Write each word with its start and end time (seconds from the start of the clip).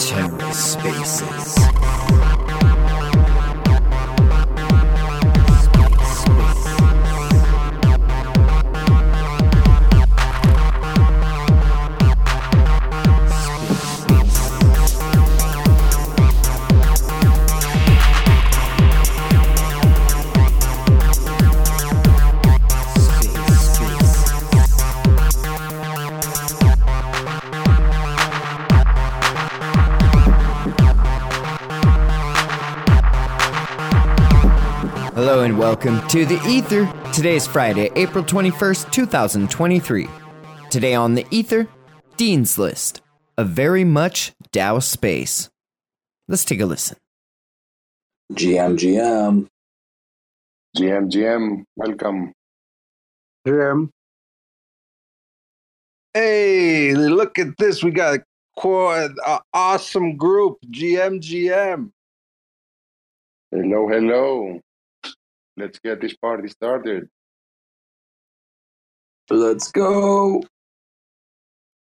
TerraSpaces. 0.00 1.60
Hello 35.40 35.48
and 35.48 35.58
welcome 35.58 36.06
to 36.08 36.26
the 36.26 36.38
Ether. 36.46 36.84
Today 37.14 37.34
is 37.34 37.46
Friday, 37.46 37.88
April 37.96 38.22
21st, 38.22 38.92
2023. 38.92 40.06
Today 40.68 40.92
on 40.92 41.14
the 41.14 41.26
Ether, 41.30 41.66
Dean's 42.18 42.58
List, 42.58 43.00
a 43.38 43.44
very 43.46 43.82
much 43.82 44.32
DAO 44.52 44.82
space. 44.82 45.48
Let's 46.28 46.44
take 46.44 46.60
a 46.60 46.66
listen. 46.66 46.98
GM, 48.34 48.76
GM. 48.76 49.46
GM, 50.76 51.10
GM, 51.10 51.62
welcome. 51.74 52.34
GM. 53.48 53.88
Hey, 56.12 56.92
look 56.92 57.38
at 57.38 57.56
this. 57.56 57.82
We 57.82 57.92
got 57.92 58.16
a 58.16 58.24
quad, 58.56 59.12
uh, 59.24 59.38
awesome 59.54 60.18
group. 60.18 60.58
GM, 60.70 61.18
GM. 61.18 61.92
Hello, 63.50 63.88
hello. 63.88 64.60
Let's 65.60 65.78
get 65.78 66.00
this 66.00 66.14
party 66.16 66.48
started. 66.48 67.08
Let's 69.30 69.70
go. 69.70 70.42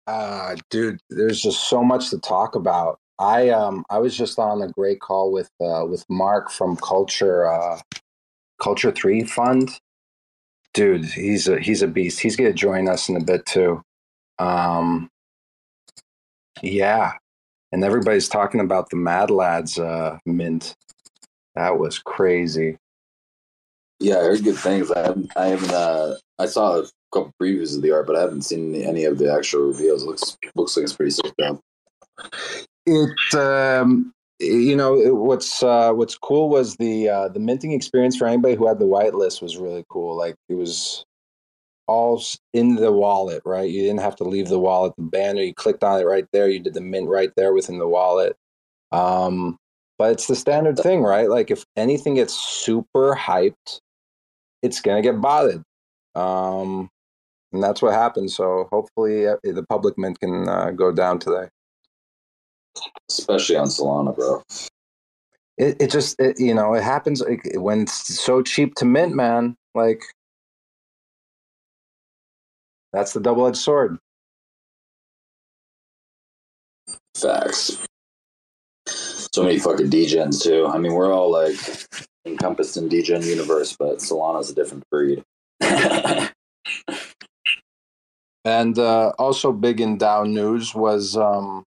Uh, 0.06 0.56
dude, 0.70 1.00
there's 1.10 1.40
just 1.40 1.68
so 1.68 1.82
much 1.82 2.10
to 2.10 2.18
talk 2.18 2.54
about. 2.54 2.98
I 3.18 3.50
um 3.50 3.84
I 3.90 3.98
was 3.98 4.16
just 4.16 4.38
on 4.38 4.62
a 4.62 4.68
great 4.68 5.00
call 5.00 5.32
with 5.32 5.50
uh 5.60 5.86
with 5.88 6.04
Mark 6.08 6.50
from 6.50 6.76
Culture 6.76 7.46
uh 7.46 7.80
Culture 8.60 8.90
3 8.90 9.24
Fund. 9.24 9.70
Dude, 10.72 11.04
he's 11.04 11.46
a 11.48 11.60
he's 11.60 11.82
a 11.82 11.86
beast. 11.86 12.20
He's 12.20 12.36
going 12.36 12.50
to 12.50 12.56
join 12.56 12.88
us 12.88 13.08
in 13.08 13.16
a 13.16 13.24
bit 13.24 13.46
too. 13.46 13.82
Um 14.38 15.08
yeah. 16.62 17.12
And 17.72 17.84
everybody's 17.84 18.28
talking 18.28 18.60
about 18.60 18.90
the 18.90 18.96
Mad 18.96 19.30
Lads 19.30 19.78
uh 19.78 20.18
mint. 20.26 20.74
That 21.54 21.78
was 21.78 21.98
crazy. 22.00 22.78
Yeah, 24.04 24.18
I 24.18 24.24
heard 24.24 24.44
good 24.44 24.58
things. 24.58 24.90
I 24.90 24.98
haven't. 25.00 25.32
I 25.34 25.46
haven't. 25.46 25.72
Uh, 25.72 26.16
I 26.38 26.44
saw 26.44 26.80
a 26.80 26.84
couple 27.10 27.32
previews 27.40 27.74
of 27.74 27.80
the 27.80 27.90
art, 27.90 28.06
but 28.06 28.16
I 28.16 28.20
haven't 28.20 28.42
seen 28.42 28.74
any 28.74 29.04
of 29.04 29.16
the 29.16 29.32
actual 29.32 29.62
reveals. 29.62 30.02
It 30.02 30.06
looks 30.06 30.36
looks 30.54 30.76
like 30.76 30.84
it's 30.84 30.92
pretty 30.92 31.12
sick. 31.12 31.32
Though. 31.38 31.58
It 32.84 33.34
um 33.34 34.12
you 34.40 34.76
know 34.76 35.00
it- 35.00 35.16
what's 35.16 35.62
uh 35.62 35.92
what's 35.94 36.18
cool 36.18 36.50
was 36.50 36.76
the 36.76 37.08
uh 37.08 37.28
the 37.28 37.40
minting 37.40 37.72
experience 37.72 38.14
for 38.14 38.26
anybody 38.26 38.56
who 38.56 38.66
had 38.66 38.78
the 38.78 38.84
whitelist 38.84 39.40
was 39.40 39.56
really 39.56 39.86
cool. 39.88 40.18
Like 40.18 40.34
it 40.50 40.54
was 40.54 41.02
all 41.86 42.22
in 42.52 42.74
the 42.74 42.92
wallet, 42.92 43.40
right? 43.46 43.70
You 43.70 43.80
didn't 43.84 44.00
have 44.00 44.16
to 44.16 44.24
leave 44.24 44.48
the 44.48 44.60
wallet. 44.60 44.92
The 44.98 45.04
banner, 45.04 45.40
you 45.40 45.54
clicked 45.54 45.82
on 45.82 45.98
it 45.98 46.04
right 46.04 46.26
there. 46.30 46.50
You 46.50 46.58
did 46.60 46.74
the 46.74 46.82
mint 46.82 47.08
right 47.08 47.32
there 47.36 47.54
within 47.54 47.78
the 47.78 47.88
wallet. 47.88 48.36
Um, 48.92 49.56
but 49.98 50.12
it's 50.12 50.26
the 50.26 50.36
standard 50.36 50.78
thing, 50.78 51.02
right? 51.02 51.30
Like 51.30 51.50
if 51.50 51.64
anything 51.74 52.16
gets 52.16 52.34
super 52.34 53.14
hyped, 53.14 53.80
it's 54.64 54.80
gonna 54.80 55.02
get 55.02 55.20
bothered. 55.20 55.62
Um, 56.14 56.88
and 57.52 57.62
that's 57.62 57.82
what 57.82 57.94
happened. 57.94 58.30
So 58.30 58.68
hopefully, 58.72 59.26
uh, 59.28 59.36
the 59.42 59.64
public 59.68 59.96
mint 59.98 60.18
can 60.20 60.48
uh, 60.48 60.70
go 60.72 60.92
down 60.92 61.18
today. 61.18 61.48
Especially 63.10 63.56
on 63.56 63.68
Solana, 63.68 64.14
bro. 64.16 64.42
it, 65.58 65.76
it 65.80 65.90
just 65.90 66.18
it, 66.18 66.40
you 66.40 66.54
know 66.54 66.74
it 66.74 66.82
happens 66.82 67.22
when 67.54 67.82
it's 67.82 68.20
so 68.20 68.42
cheap 68.42 68.74
to 68.76 68.84
mint 68.84 69.14
man 69.14 69.54
like 69.76 70.02
that's 72.92 73.12
the 73.12 73.20
double-edged 73.20 73.56
sword 73.56 73.98
Facts. 77.16 77.78
So 78.86 79.42
many 79.44 79.58
fucking 79.58 79.90
degens 79.90 80.42
too. 80.42 80.66
I 80.66 80.78
mean, 80.78 80.92
we're 80.94 81.12
all 81.12 81.30
like 81.30 81.56
encompassed 82.24 82.76
in 82.76 82.88
degen 82.88 83.22
universe, 83.22 83.76
but 83.78 83.98
Solana's 83.98 84.50
a 84.50 84.54
different 84.54 84.84
breed. 84.90 85.22
and 88.44 88.78
uh, 88.78 89.12
also 89.18 89.52
big 89.52 89.80
in 89.80 89.98
dao 89.98 90.28
news 90.28 90.74
was 90.74 91.16
um, 91.16 91.64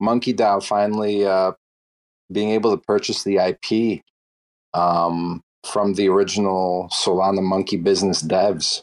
monkey 0.00 0.34
dao 0.34 0.62
finally 0.62 1.24
uh, 1.26 1.52
being 2.30 2.50
able 2.50 2.70
to 2.70 2.82
purchase 2.82 3.24
the 3.24 3.36
ip 3.36 4.02
um, 4.74 5.40
from 5.64 5.94
the 5.94 6.08
original 6.08 6.88
solana 6.90 7.42
monkey 7.42 7.76
business 7.76 8.22
devs. 8.22 8.82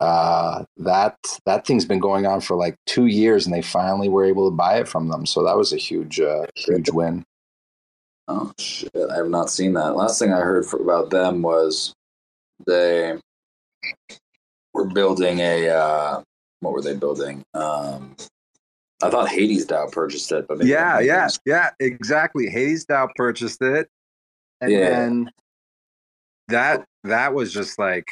Uh, 0.00 0.64
that 0.76 1.16
that 1.44 1.66
thing's 1.66 1.84
been 1.84 1.98
going 1.98 2.24
on 2.24 2.40
for 2.40 2.56
like 2.56 2.76
two 2.86 3.06
years 3.06 3.44
and 3.44 3.52
they 3.52 3.62
finally 3.62 4.08
were 4.08 4.24
able 4.24 4.48
to 4.48 4.54
buy 4.54 4.78
it 4.78 4.86
from 4.86 5.08
them. 5.08 5.26
So 5.26 5.44
that 5.44 5.56
was 5.56 5.72
a 5.72 5.76
huge 5.76 6.20
uh, 6.20 6.46
huge 6.54 6.88
win 6.90 7.24
Oh 8.28 8.52
shit! 8.58 8.90
I 9.10 9.16
have 9.16 9.30
not 9.30 9.50
seen 9.50 9.72
that. 9.74 9.96
Last 9.96 10.18
thing 10.18 10.32
I 10.32 10.40
heard 10.40 10.66
for, 10.66 10.80
about 10.80 11.10
them 11.10 11.40
was 11.42 11.94
they 12.66 13.18
were 14.74 14.84
building 14.86 15.40
a. 15.40 15.68
Uh, 15.70 16.22
what 16.60 16.72
were 16.74 16.82
they 16.82 16.94
building? 16.94 17.42
Um, 17.54 18.16
I 19.02 19.10
thought 19.10 19.28
Hades 19.28 19.64
DAO 19.66 19.90
purchased 19.92 20.30
it, 20.32 20.46
but 20.48 20.58
maybe 20.58 20.70
yeah 20.70 20.98
yeah 21.00 21.20
confused. 21.28 21.40
yeah 21.46 21.70
exactly 21.80 22.48
hades 22.48 22.84
DAO 22.84 23.08
purchased 23.14 23.62
it 23.62 23.88
and 24.60 24.72
Yeah. 24.72 24.88
then 24.90 25.30
that 26.48 26.84
that 27.04 27.32
was 27.32 27.52
just 27.52 27.78
like 27.78 28.08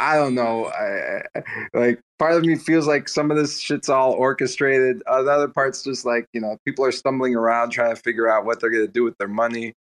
i 0.00 0.16
don't 0.16 0.34
know 0.34 0.66
I, 0.66 1.22
I- 1.36 1.42
like 1.74 2.00
part 2.18 2.34
of 2.34 2.44
me 2.44 2.56
feels 2.56 2.86
like 2.86 3.08
some 3.08 3.30
of 3.30 3.36
this 3.36 3.60
shit's 3.60 3.88
all 3.88 4.12
orchestrated 4.12 5.02
uh, 5.06 5.22
the 5.22 5.30
other 5.30 5.48
part's 5.48 5.82
just 5.82 6.04
like 6.04 6.26
you 6.32 6.40
know 6.40 6.56
people 6.64 6.84
are 6.84 6.92
stumbling 6.92 7.34
around 7.34 7.70
trying 7.70 7.94
to 7.94 8.00
figure 8.00 8.28
out 8.28 8.44
what 8.44 8.60
they're 8.60 8.70
to 8.70 8.86
do 8.88 9.04
with 9.04 9.16
their 9.18 9.28
money 9.28 9.72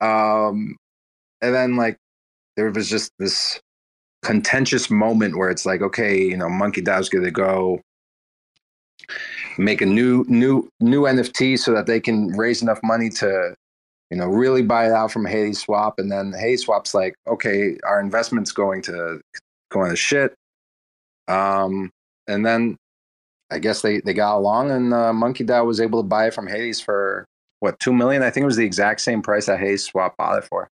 um 0.00 0.76
and 1.42 1.54
then 1.54 1.76
like 1.76 1.96
there 2.56 2.70
was 2.70 2.88
just 2.88 3.12
this 3.18 3.60
contentious 4.22 4.90
moment 4.90 5.36
where 5.36 5.50
it's 5.50 5.64
like 5.64 5.80
okay 5.82 6.20
you 6.20 6.36
know 6.36 6.48
monkey 6.48 6.82
DAO's 6.82 7.08
to 7.08 7.30
go 7.30 7.80
make 9.58 9.80
a 9.80 9.86
new 9.86 10.24
new 10.28 10.68
new 10.80 11.02
NFT 11.02 11.58
so 11.58 11.72
that 11.72 11.86
they 11.86 12.00
can 12.00 12.28
raise 12.28 12.62
enough 12.62 12.80
money 12.82 13.08
to 13.10 13.54
you 14.10 14.16
know 14.16 14.26
really 14.26 14.62
buy 14.62 14.86
it 14.86 14.92
out 14.92 15.10
from 15.12 15.24
Hades 15.24 15.62
Swap 15.62 15.98
and 15.98 16.10
then 16.10 16.32
Hades 16.38 16.64
Swap's 16.64 16.94
like 16.94 17.14
okay 17.26 17.78
our 17.84 18.00
investment's 18.00 18.52
going 18.52 18.82
to 18.82 19.20
going 19.70 19.90
to 19.90 19.96
shit 19.96 20.34
um 21.28 21.90
and 22.28 22.44
then 22.44 22.76
I 23.50 23.58
guess 23.58 23.82
they 23.82 24.00
they 24.00 24.14
got 24.14 24.36
along 24.36 24.70
and 24.70 24.94
uh, 24.94 25.12
Monkey 25.12 25.44
DAO 25.44 25.66
was 25.66 25.80
able 25.80 26.02
to 26.02 26.08
buy 26.08 26.26
it 26.26 26.34
from 26.34 26.46
Hades 26.46 26.80
for 26.80 27.26
what 27.60 27.78
2 27.80 27.92
million 27.92 28.22
I 28.22 28.30
think 28.30 28.42
it 28.42 28.46
was 28.46 28.56
the 28.56 28.64
exact 28.64 29.00
same 29.00 29.22
price 29.22 29.46
that 29.46 29.58
Hades 29.58 29.84
Swap 29.84 30.16
bought 30.16 30.38
it 30.38 30.44
for 30.44 30.68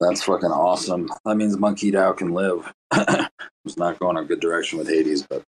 That's 0.00 0.22
fucking 0.22 0.50
awesome. 0.50 1.10
That 1.24 1.36
means 1.36 1.56
Monkey 1.58 1.90
DAO 1.90 2.16
can 2.16 2.32
live. 2.32 2.72
it's 2.92 3.76
not 3.76 3.98
going 3.98 4.16
a 4.18 4.24
good 4.24 4.40
direction 4.40 4.78
with 4.78 4.88
Hades, 4.88 5.22
but 5.22 5.42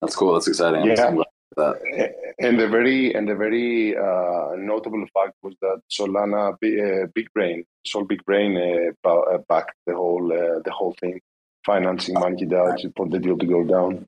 that's 0.00 0.16
cool. 0.16 0.34
That's 0.34 0.48
exciting. 0.48 0.82
I'm 0.82 0.88
Yeah. 0.88 1.14
I'm 1.54 1.62
glad 1.62 1.76
for 1.80 1.96
that. 1.96 2.12
And 2.38 2.60
the 2.60 2.68
very 2.68 3.14
and 3.14 3.28
the 3.28 3.34
very 3.34 3.96
uh, 3.96 4.56
notable 4.56 5.04
fact 5.14 5.34
was 5.42 5.54
that 5.62 5.80
Solana, 5.90 6.52
uh, 6.52 7.06
Big 7.14 7.32
Brain, 7.34 7.64
Sol 7.86 8.04
Big 8.04 8.24
Brain, 8.24 8.56
uh, 8.56 9.08
uh, 9.08 9.38
backed 9.48 9.74
the 9.86 9.94
whole 9.94 10.32
uh, 10.32 10.60
the 10.64 10.70
whole 10.70 10.94
thing, 11.00 11.20
financing 11.64 12.14
Monkey 12.14 12.46
to 12.46 12.92
for 12.96 13.08
the 13.08 13.18
deal 13.18 13.38
to 13.38 13.46
go 13.46 13.64
down. 13.64 14.06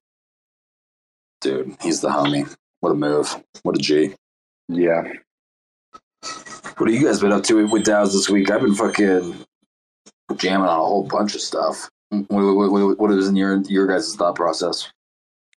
Dude, 1.40 1.76
he's 1.80 2.00
the 2.00 2.08
homie. 2.08 2.54
What 2.80 2.90
a 2.90 2.94
move. 2.94 3.34
What 3.62 3.76
a 3.76 3.78
G. 3.78 4.14
Yeah, 4.68 5.04
What 6.76 6.90
have 6.90 7.00
you 7.00 7.06
guys 7.06 7.20
been 7.20 7.32
up 7.32 7.44
to 7.44 7.66
with 7.66 7.84
DAOs 7.84 8.12
this 8.12 8.28
week? 8.28 8.50
I've 8.50 8.60
been 8.60 8.74
fucking 8.74 9.44
jamming 10.36 10.68
on 10.68 10.78
a 10.78 10.84
whole 10.84 11.04
bunch 11.04 11.34
of 11.34 11.40
stuff. 11.40 11.88
What, 12.10 12.28
what, 12.28 12.70
what, 12.70 12.98
what 12.98 13.10
is 13.12 13.28
in 13.28 13.36
your 13.36 13.62
your 13.62 13.86
guys' 13.86 14.14
thought 14.14 14.34
process? 14.34 14.92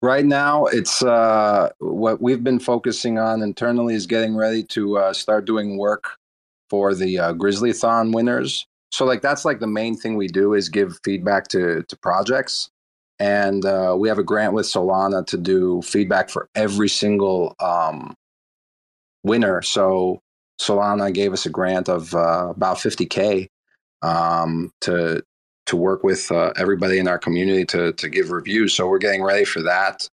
Right 0.01 0.25
now, 0.25 0.65
it's 0.65 1.03
uh, 1.03 1.69
what 1.79 2.21
we've 2.21 2.43
been 2.43 2.59
focusing 2.59 3.17
on 3.17 3.41
internally 3.41 3.95
is 3.95 4.07
getting 4.07 4.35
ready 4.35 4.63
to 4.65 4.97
uh, 4.97 5.13
start 5.13 5.45
doing 5.45 5.77
work 5.77 6.17
for 6.69 6.93
the 6.93 7.19
uh, 7.19 7.33
Grizzlython 7.33 8.13
winners. 8.13 8.65
so 8.91 9.05
like 9.05 9.21
that's 9.21 9.45
like 9.45 9.59
the 9.59 9.67
main 9.67 9.95
thing 9.95 10.15
we 10.15 10.27
do 10.27 10.53
is 10.53 10.69
give 10.69 10.99
feedback 11.03 11.47
to 11.49 11.83
to 11.83 11.97
projects 11.97 12.69
and 13.19 13.65
uh, 13.65 13.95
we 13.97 14.07
have 14.07 14.17
a 14.17 14.23
grant 14.23 14.53
with 14.53 14.65
solana 14.65 15.25
to 15.25 15.37
do 15.37 15.81
feedback 15.81 16.29
for 16.29 16.49
every 16.55 16.89
single 16.89 17.55
um, 17.59 18.15
winner 19.23 19.61
so 19.61 20.21
solana 20.59 21.13
gave 21.13 21.33
us 21.33 21.45
a 21.45 21.49
grant 21.49 21.89
of 21.89 22.13
uh, 22.13 22.49
about 22.49 22.77
50k 22.77 23.47
um, 24.01 24.71
to 24.81 25.21
to 25.69 25.75
work 25.75 26.03
with 26.03 26.31
uh, 26.31 26.51
everybody 26.57 26.99
in 26.99 27.07
our 27.07 27.19
community 27.19 27.65
to 27.65 27.93
to 27.93 28.09
give 28.09 28.31
reviews 28.31 28.73
so 28.73 28.87
we're 28.87 28.97
getting 28.97 29.23
ready 29.23 29.45
for 29.45 29.61
that 29.61 30.07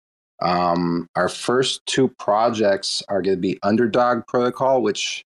um, 0.42 1.06
our 1.14 1.28
first 1.28 1.80
two 1.86 2.08
projects 2.18 3.02
are 3.08 3.22
going 3.22 3.36
to 3.36 3.40
be 3.40 3.58
underdog 3.62 4.26
protocol 4.26 4.82
which 4.82 5.24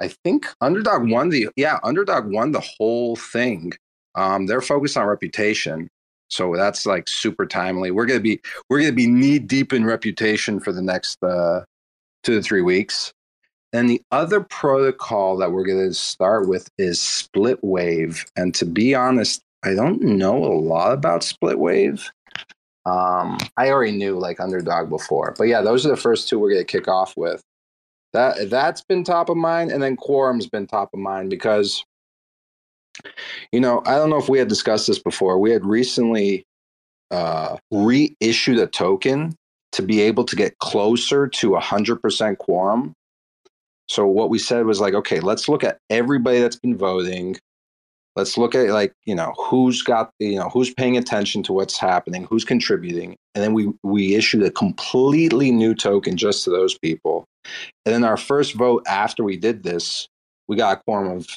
I 0.00 0.08
think 0.08 0.46
Underdog 0.60 1.08
won 1.08 1.30
the 1.30 1.48
yeah 1.56 1.78
Underdog 1.82 2.26
won 2.26 2.52
the 2.52 2.64
whole 2.78 3.16
thing. 3.16 3.72
Um, 4.14 4.46
they're 4.46 4.60
focused 4.60 4.96
on 4.96 5.06
reputation, 5.06 5.88
so 6.28 6.54
that's 6.54 6.86
like 6.86 7.08
super 7.08 7.46
timely. 7.46 7.90
We're 7.90 8.06
gonna 8.06 8.20
be 8.20 8.40
we're 8.68 8.80
gonna 8.80 8.92
be 8.92 9.06
knee 9.06 9.38
deep 9.38 9.72
in 9.72 9.84
reputation 9.84 10.60
for 10.60 10.72
the 10.72 10.82
next 10.82 11.22
uh, 11.22 11.62
two 12.22 12.34
to 12.34 12.42
three 12.42 12.62
weeks. 12.62 13.12
And 13.72 13.90
the 13.90 14.02
other 14.10 14.40
protocol 14.40 15.36
that 15.38 15.52
we're 15.52 15.66
gonna 15.66 15.92
start 15.92 16.48
with 16.48 16.68
is 16.78 17.00
Split 17.00 17.58
Wave. 17.62 18.24
And 18.36 18.54
to 18.54 18.64
be 18.64 18.94
honest, 18.94 19.42
I 19.64 19.74
don't 19.74 20.00
know 20.00 20.36
a 20.36 20.54
lot 20.54 20.92
about 20.92 21.24
Split 21.24 21.58
Wave. 21.58 22.10
Um, 22.84 23.38
I 23.56 23.70
already 23.70 23.96
knew 23.96 24.18
like 24.18 24.38
Underdog 24.38 24.88
before, 24.88 25.34
but 25.36 25.48
yeah, 25.48 25.60
those 25.60 25.84
are 25.84 25.88
the 25.88 25.96
first 25.96 26.28
two 26.28 26.38
we're 26.38 26.50
gonna 26.50 26.64
kick 26.64 26.88
off 26.88 27.14
with 27.16 27.42
that 28.16 28.48
that's 28.48 28.80
been 28.80 29.04
top 29.04 29.28
of 29.28 29.36
mind 29.36 29.70
and 29.70 29.82
then 29.82 29.94
quorum's 29.94 30.46
been 30.46 30.66
top 30.66 30.88
of 30.94 30.98
mind 30.98 31.28
because 31.28 31.84
you 33.52 33.60
know 33.60 33.82
i 33.84 33.94
don't 33.94 34.08
know 34.08 34.16
if 34.16 34.28
we 34.28 34.38
had 34.38 34.48
discussed 34.48 34.86
this 34.86 34.98
before 34.98 35.38
we 35.38 35.50
had 35.50 35.64
recently 35.64 36.44
uh, 37.12 37.56
reissued 37.70 38.58
a 38.58 38.66
token 38.66 39.32
to 39.70 39.80
be 39.80 40.00
able 40.00 40.24
to 40.24 40.34
get 40.34 40.58
closer 40.58 41.28
to 41.28 41.50
100% 41.50 42.38
quorum 42.38 42.92
so 43.88 44.06
what 44.06 44.30
we 44.30 44.38
said 44.38 44.66
was 44.66 44.80
like 44.80 44.94
okay 44.94 45.20
let's 45.20 45.48
look 45.48 45.64
at 45.64 45.78
everybody 45.90 46.40
that's 46.40 46.56
been 46.56 46.76
voting. 46.76 47.36
Let's 48.14 48.38
look 48.38 48.54
at 48.54 48.70
like 48.70 48.92
you 49.04 49.14
know 49.14 49.34
who's 49.36 49.82
got 49.82 50.10
you 50.18 50.36
know 50.36 50.48
who's 50.48 50.72
paying 50.72 50.96
attention 50.96 51.42
to 51.44 51.52
what's 51.52 51.78
happening 51.78 52.24
who's 52.24 52.44
contributing. 52.44 53.16
And 53.34 53.44
then 53.44 53.52
we 53.52 53.72
we 53.82 54.14
issued 54.14 54.42
a 54.42 54.50
completely 54.50 55.50
new 55.50 55.74
token 55.74 56.16
just 56.16 56.44
to 56.44 56.50
those 56.50 56.78
people. 56.78 57.26
And 57.84 57.94
then 57.94 58.04
our 58.04 58.16
first 58.16 58.54
vote 58.54 58.84
after 58.88 59.22
we 59.22 59.36
did 59.36 59.62
this 59.62 60.08
we 60.48 60.56
got 60.56 60.78
a 60.78 60.80
quorum 60.82 61.10
of 61.10 61.28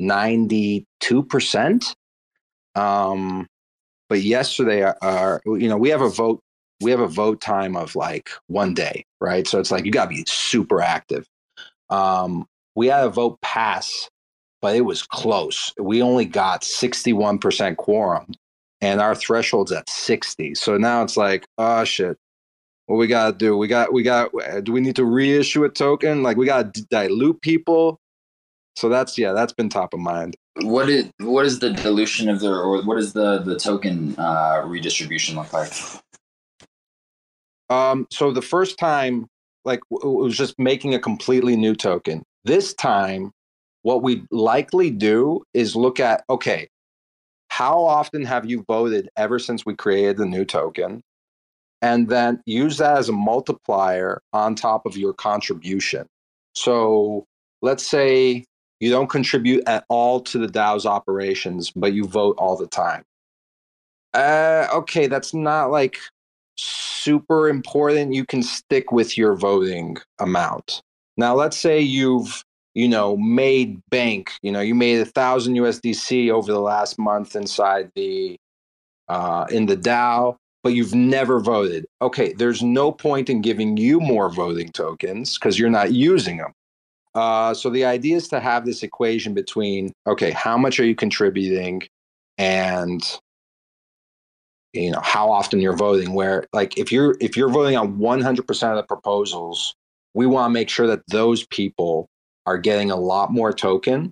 92% 0.00 1.94
um 2.74 3.46
but 4.08 4.22
yesterday 4.22 4.82
our, 4.82 4.96
our 5.02 5.42
you 5.44 5.68
know 5.68 5.76
we 5.76 5.90
have 5.90 6.00
a 6.00 6.08
vote 6.08 6.40
we 6.80 6.90
have 6.90 7.00
a 7.00 7.06
vote 7.06 7.40
time 7.40 7.76
of 7.76 7.94
like 7.94 8.30
one 8.46 8.72
day 8.74 9.04
right? 9.22 9.46
So 9.46 9.60
it's 9.60 9.70
like 9.70 9.84
you 9.84 9.92
got 9.92 10.04
to 10.04 10.10
be 10.10 10.24
super 10.26 10.82
active 10.82 11.26
um 11.92 12.46
we 12.74 12.86
had 12.86 13.04
a 13.04 13.10
vote 13.10 13.38
pass 13.42 14.08
but 14.62 14.76
it 14.76 14.82
was 14.82 15.02
close. 15.02 15.74
We 15.78 16.00
only 16.00 16.24
got 16.24 16.62
61% 16.62 17.76
quorum 17.76 18.26
and 18.80 19.00
our 19.00 19.14
threshold's 19.14 19.72
at 19.72 19.90
60. 19.90 20.54
So 20.54 20.78
now 20.78 21.02
it's 21.02 21.16
like, 21.16 21.44
oh 21.58 21.84
shit. 21.84 22.16
What 22.86 22.96
we 22.96 23.06
got 23.08 23.32
to 23.32 23.32
do? 23.36 23.56
We 23.56 23.68
got, 23.68 23.92
we 23.92 24.02
got, 24.02 24.30
do 24.62 24.72
we 24.72 24.80
need 24.80 24.96
to 24.96 25.04
reissue 25.04 25.64
a 25.64 25.68
token? 25.68 26.22
Like 26.22 26.36
we 26.36 26.46
got 26.46 26.74
to 26.74 26.84
dilute 26.86 27.40
people. 27.42 27.98
So 28.76 28.88
that's, 28.88 29.18
yeah, 29.18 29.32
that's 29.32 29.52
been 29.52 29.68
top 29.68 29.92
of 29.92 30.00
mind. 30.00 30.36
What 30.60 30.88
is, 30.88 31.10
what 31.18 31.44
is 31.44 31.58
the 31.58 31.70
dilution 31.70 32.28
of 32.28 32.40
the, 32.40 32.50
or 32.50 32.82
what 32.84 32.98
is 32.98 33.12
the, 33.12 33.38
the 33.38 33.58
token 33.58 34.14
uh, 34.18 34.62
redistribution 34.64 35.36
look 35.36 35.52
like? 35.52 35.72
Um, 37.70 38.06
so 38.10 38.30
the 38.30 38.42
first 38.42 38.78
time, 38.78 39.26
like 39.64 39.80
it 39.90 40.06
was 40.06 40.36
just 40.36 40.58
making 40.58 40.94
a 40.94 40.98
completely 40.98 41.56
new 41.56 41.74
token. 41.74 42.22
This 42.44 42.74
time 42.74 43.32
what 43.82 44.02
we 44.02 44.24
likely 44.30 44.90
do 44.90 45.42
is 45.54 45.76
look 45.76 46.00
at 46.00 46.24
okay, 46.30 46.68
how 47.48 47.82
often 47.84 48.24
have 48.24 48.48
you 48.48 48.64
voted 48.66 49.08
ever 49.16 49.38
since 49.38 49.66
we 49.66 49.74
created 49.74 50.16
the 50.16 50.26
new 50.26 50.44
token? 50.44 51.02
And 51.82 52.08
then 52.08 52.40
use 52.46 52.78
that 52.78 52.96
as 52.96 53.08
a 53.08 53.12
multiplier 53.12 54.22
on 54.32 54.54
top 54.54 54.86
of 54.86 54.96
your 54.96 55.12
contribution. 55.12 56.06
So 56.54 57.26
let's 57.60 57.86
say 57.86 58.44
you 58.80 58.90
don't 58.90 59.10
contribute 59.10 59.64
at 59.66 59.84
all 59.88 60.20
to 60.20 60.38
the 60.38 60.46
DAO's 60.46 60.86
operations, 60.86 61.70
but 61.70 61.92
you 61.92 62.04
vote 62.04 62.36
all 62.38 62.56
the 62.56 62.68
time. 62.68 63.02
Uh, 64.14 64.68
okay, 64.72 65.06
that's 65.06 65.34
not 65.34 65.70
like 65.70 65.98
super 66.62 67.48
important. 67.48 68.14
You 68.14 68.24
can 68.24 68.42
stick 68.42 68.92
with 68.92 69.18
your 69.18 69.34
voting 69.34 69.96
amount. 70.18 70.82
Now, 71.16 71.34
let's 71.34 71.56
say 71.56 71.80
you've 71.80 72.42
you 72.74 72.88
know, 72.88 73.18
made 73.18 73.78
bank. 73.90 74.32
You 74.40 74.50
know, 74.50 74.60
you 74.60 74.74
made 74.74 74.98
a 74.98 75.04
thousand 75.04 75.56
USDC 75.56 76.30
over 76.30 76.50
the 76.50 76.58
last 76.58 76.98
month 76.98 77.36
inside 77.36 77.90
the 77.94 78.38
uh, 79.08 79.44
in 79.50 79.66
the 79.66 79.76
DAO 79.76 80.38
but 80.62 80.74
you've 80.74 80.94
never 80.94 81.40
voted. 81.40 81.86
Okay, 82.00 82.32
there's 82.34 82.62
no 82.62 82.92
point 82.92 83.28
in 83.28 83.42
giving 83.42 83.76
you 83.76 84.00
more 84.00 84.30
voting 84.30 84.70
tokens 84.70 85.38
because 85.38 85.58
you're 85.58 85.70
not 85.70 85.92
using 85.92 86.36
them. 86.38 86.52
Uh, 87.14 87.52
so 87.52 87.68
the 87.68 87.84
idea 87.84 88.16
is 88.16 88.28
to 88.28 88.40
have 88.40 88.64
this 88.64 88.82
equation 88.82 89.34
between 89.34 89.92
okay, 90.06 90.30
how 90.30 90.56
much 90.56 90.80
are 90.80 90.84
you 90.84 90.94
contributing, 90.94 91.82
and 92.38 93.18
you 94.72 94.90
know 94.90 95.00
how 95.02 95.30
often 95.30 95.60
you're 95.60 95.76
voting. 95.76 96.14
Where 96.14 96.46
like 96.52 96.78
if 96.78 96.90
you're 96.90 97.16
if 97.20 97.36
you're 97.36 97.50
voting 97.50 97.76
on 97.76 97.98
100% 97.98 98.70
of 98.70 98.76
the 98.76 98.82
proposals, 98.82 99.74
we 100.14 100.26
want 100.26 100.50
to 100.50 100.52
make 100.52 100.68
sure 100.68 100.86
that 100.86 101.02
those 101.08 101.46
people 101.46 102.08
are 102.46 102.58
getting 102.58 102.90
a 102.90 102.96
lot 102.96 103.32
more 103.32 103.52
token. 103.52 104.10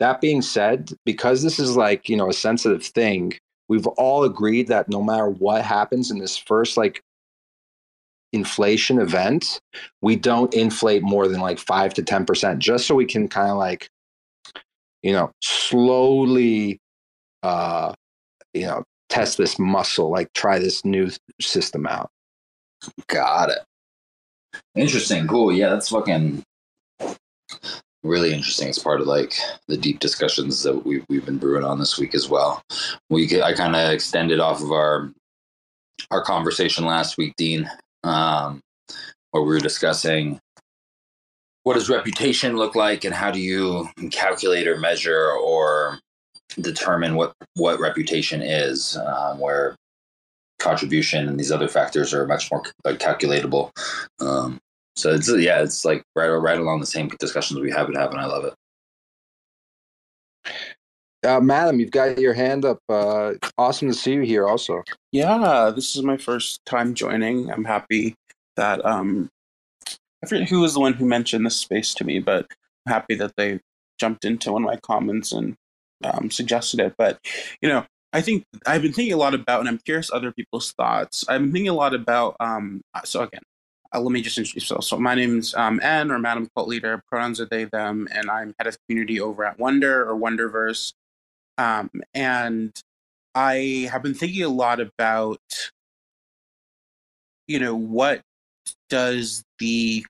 That 0.00 0.20
being 0.20 0.42
said, 0.42 0.92
because 1.04 1.42
this 1.42 1.58
is 1.58 1.76
like, 1.76 2.08
you 2.08 2.16
know, 2.16 2.28
a 2.28 2.32
sensitive 2.32 2.84
thing, 2.84 3.34
we've 3.68 3.86
all 3.86 4.24
agreed 4.24 4.68
that 4.68 4.88
no 4.88 5.02
matter 5.02 5.28
what 5.28 5.64
happens 5.64 6.10
in 6.10 6.18
this 6.18 6.36
first 6.36 6.76
like 6.76 7.00
inflation 8.32 8.98
event, 8.98 9.60
we 10.00 10.16
don't 10.16 10.52
inflate 10.54 11.02
more 11.02 11.28
than 11.28 11.40
like 11.40 11.58
5 11.58 11.94
to 11.94 12.02
10% 12.02 12.58
just 12.58 12.86
so 12.86 12.94
we 12.94 13.04
can 13.04 13.28
kind 13.28 13.50
of 13.50 13.58
like 13.58 13.88
you 15.02 15.12
know, 15.12 15.30
slowly 15.42 16.78
uh 17.42 17.92
you 18.54 18.66
know, 18.66 18.84
test 19.12 19.36
this 19.36 19.58
muscle, 19.58 20.10
like 20.10 20.32
try 20.32 20.58
this 20.58 20.84
new 20.84 21.10
system 21.40 21.86
out. 21.86 22.10
Got 23.08 23.50
it. 23.50 23.58
Interesting. 24.74 25.26
Cool. 25.26 25.52
Yeah, 25.52 25.68
that's 25.68 25.90
fucking 25.90 26.42
really 28.02 28.32
interesting 28.32 28.68
It's 28.68 28.78
part 28.78 29.00
of 29.00 29.06
like 29.06 29.34
the 29.68 29.76
deep 29.76 30.00
discussions 30.00 30.62
that 30.64 30.84
we've, 30.84 31.04
we've 31.08 31.24
been 31.24 31.38
brewing 31.38 31.64
on 31.64 31.78
this 31.78 31.98
week 31.98 32.16
as 32.16 32.28
well 32.28 32.60
we 33.10 33.40
i 33.42 33.52
kind 33.52 33.76
of 33.76 33.92
extended 33.92 34.40
off 34.40 34.60
of 34.60 34.72
our 34.72 35.12
our 36.10 36.20
conversation 36.20 36.84
last 36.84 37.16
week 37.16 37.34
dean 37.36 37.70
um, 38.02 38.60
where 39.30 39.44
we 39.44 39.50
were 39.50 39.60
discussing 39.60 40.40
what 41.62 41.74
does 41.74 41.88
reputation 41.88 42.56
look 42.56 42.74
like 42.74 43.04
and 43.04 43.14
how 43.14 43.30
do 43.30 43.38
you 43.38 43.88
calculate 44.10 44.66
or 44.66 44.78
measure 44.78 45.30
or 45.30 46.00
determine 46.60 47.14
what 47.14 47.32
what 47.54 47.80
reputation 47.80 48.42
is 48.42 48.96
um, 48.96 49.38
where 49.38 49.76
contribution 50.58 51.28
and 51.28 51.40
these 51.40 51.50
other 51.50 51.68
factors 51.68 52.14
are 52.14 52.26
much 52.26 52.50
more 52.50 52.62
like 52.84 52.98
calculatable 52.98 53.70
um, 54.20 54.60
so 54.96 55.14
it's 55.14 55.28
yeah, 55.34 55.62
it's 55.62 55.84
like 55.84 56.04
right 56.14 56.28
right 56.28 56.58
along 56.58 56.80
the 56.80 56.86
same 56.86 57.08
discussions 57.18 57.60
we 57.60 57.70
have 57.70 57.86
been 57.86 57.96
having. 57.96 58.18
I 58.18 58.26
love 58.26 58.44
it. 58.44 58.54
Uh, 61.24 61.40
madam, 61.40 61.78
you've 61.78 61.92
got 61.92 62.18
your 62.18 62.34
hand 62.34 62.64
up. 62.64 62.78
Uh, 62.88 63.34
awesome 63.56 63.88
to 63.88 63.94
see 63.94 64.12
you 64.14 64.22
here. 64.22 64.46
Also, 64.46 64.82
yeah, 65.12 65.70
this 65.74 65.96
is 65.96 66.02
my 66.02 66.16
first 66.16 66.60
time 66.66 66.94
joining. 66.94 67.50
I'm 67.50 67.64
happy 67.64 68.14
that 68.56 68.84
um, 68.84 69.30
I 70.22 70.26
forget 70.26 70.48
who 70.48 70.60
was 70.60 70.74
the 70.74 70.80
one 70.80 70.94
who 70.94 71.06
mentioned 71.06 71.46
this 71.46 71.56
space 71.56 71.94
to 71.94 72.04
me, 72.04 72.18
but 72.18 72.46
I'm 72.86 72.92
happy 72.92 73.14
that 73.14 73.34
they 73.36 73.60
jumped 73.98 74.24
into 74.24 74.52
one 74.52 74.64
of 74.64 74.66
my 74.66 74.76
comments 74.76 75.32
and 75.32 75.54
um, 76.04 76.30
suggested 76.30 76.80
it. 76.80 76.94
But 76.98 77.18
you 77.60 77.68
know, 77.68 77.84
I 78.12 78.20
think 78.20 78.44
I've 78.66 78.82
been 78.82 78.92
thinking 78.92 79.14
a 79.14 79.18
lot 79.18 79.34
about, 79.34 79.60
and 79.60 79.68
I'm 79.68 79.78
curious 79.78 80.10
other 80.12 80.32
people's 80.32 80.72
thoughts. 80.72 81.24
I've 81.28 81.40
been 81.40 81.52
thinking 81.52 81.70
a 81.70 81.74
lot 81.74 81.94
about. 81.94 82.36
Um, 82.40 82.82
so 83.04 83.22
again, 83.22 83.42
uh, 83.94 84.00
let 84.00 84.12
me 84.12 84.22
just 84.22 84.38
introduce 84.38 84.64
myself. 84.70 84.84
So 84.84 84.98
my 84.98 85.14
name's 85.14 85.54
um, 85.54 85.80
or 85.82 86.18
Madam 86.18 86.48
Cult 86.54 86.68
Leader. 86.68 87.02
Pronouns 87.08 87.40
are 87.40 87.46
they, 87.46 87.64
them, 87.64 88.08
and 88.12 88.30
I'm 88.30 88.54
head 88.58 88.66
of 88.66 88.76
community 88.86 89.20
over 89.20 89.44
at 89.44 89.58
Wonder 89.58 90.08
or 90.08 90.18
Wonderverse. 90.18 90.92
Um, 91.58 91.90
and 92.14 92.72
I 93.34 93.88
have 93.90 94.02
been 94.02 94.14
thinking 94.14 94.42
a 94.42 94.48
lot 94.48 94.80
about, 94.80 95.40
you 97.46 97.58
know, 97.58 97.74
what 97.74 98.22
does 98.88 99.42
the, 99.58 100.04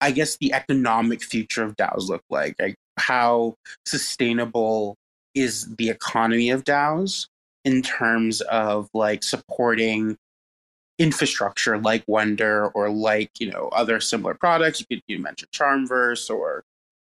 I 0.00 0.10
guess, 0.10 0.36
the 0.36 0.52
economic 0.52 1.22
future 1.22 1.62
of 1.62 1.76
DAOs 1.76 2.08
look 2.08 2.22
like? 2.30 2.56
Like 2.58 2.76
how 2.98 3.54
sustainable 3.84 4.96
is 5.36 5.72
the 5.76 5.90
economy 5.90 6.50
of 6.50 6.64
DAOs 6.64 7.28
in 7.64 7.82
terms 7.82 8.40
of 8.40 8.88
like 8.94 9.22
supporting 9.22 10.16
infrastructure 10.98 11.78
like 11.78 12.02
Wonder 12.06 12.68
or 12.68 12.88
like 12.88 13.30
you 13.38 13.50
know 13.50 13.68
other 13.68 14.00
similar 14.00 14.34
products. 14.34 14.80
You 14.80 14.86
could 14.86 15.02
you 15.06 15.18
mentioned 15.18 15.50
Charmverse 15.52 16.30
or 16.30 16.64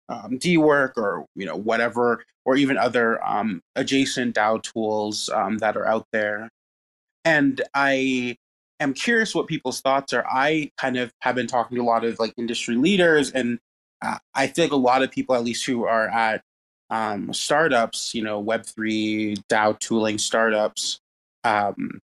um, 0.10 0.40
Dework 0.40 0.98
or 0.98 1.26
you 1.36 1.46
know 1.46 1.56
whatever, 1.56 2.26
or 2.46 2.56
even 2.56 2.78
other 2.78 3.24
um, 3.26 3.62
adjacent 3.76 4.36
DAO 4.36 4.62
tools 4.62 5.30
um, 5.30 5.60
that 5.60 5.78
are 5.78 5.86
out 5.86 6.08
there. 6.12 6.50
And 7.24 7.62
I 7.74 8.38
am 8.80 8.94
curious 8.94 9.34
what 9.36 9.48
people's 9.48 9.82
thoughts 9.82 10.14
are. 10.14 10.26
I 10.28 10.72
kind 10.78 10.98
of 10.98 11.12
have 11.22 11.36
been 11.36 11.48
talking 11.48 11.76
to 11.76 11.84
a 11.84 11.86
lot 11.86 12.06
of 12.06 12.20
like 12.20 12.34
industry 12.38 12.76
leaders, 12.76 13.32
and 13.32 13.60
uh, 14.02 14.18
I 14.34 14.48
think 14.48 14.72
a 14.72 14.78
lot 14.78 15.04
of 15.04 15.12
people, 15.12 15.36
at 15.36 15.44
least 15.44 15.66
who 15.66 15.86
are 15.86 16.08
at 16.08 16.42
um, 16.90 17.34
startups, 17.34 18.14
you 18.14 18.24
know, 18.24 18.40
Web 18.40 18.66
three 18.66 19.38
DAO 19.50 19.78
tooling 19.80 20.18
startups, 20.18 21.00
um, 21.44 22.00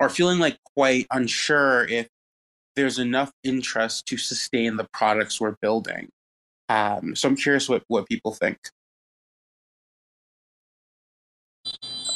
are 0.00 0.08
feeling 0.08 0.38
like 0.38 0.58
quite 0.76 1.06
unsure 1.12 1.86
if 1.86 2.08
there's 2.76 2.98
enough 2.98 3.32
interest 3.44 4.06
to 4.06 4.16
sustain 4.16 4.76
the 4.76 4.88
products 4.92 5.40
we're 5.40 5.56
building. 5.62 6.08
Um, 6.68 7.14
so 7.14 7.28
I'm 7.28 7.36
curious 7.36 7.68
what 7.68 7.82
what 7.88 8.08
people 8.08 8.32
think. 8.32 8.58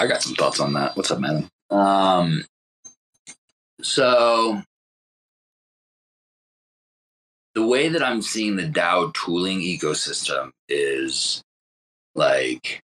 I 0.00 0.06
got 0.06 0.22
some 0.22 0.34
thoughts 0.34 0.60
on 0.60 0.72
that. 0.74 0.96
What's 0.96 1.10
up, 1.10 1.20
man? 1.20 1.48
Um, 1.70 2.44
so 3.80 4.62
the 7.54 7.66
way 7.66 7.88
that 7.88 8.02
I'm 8.02 8.22
seeing 8.22 8.56
the 8.56 8.68
DAO 8.68 9.12
tooling 9.14 9.60
ecosystem 9.60 10.50
is 10.68 11.42
like 12.18 12.82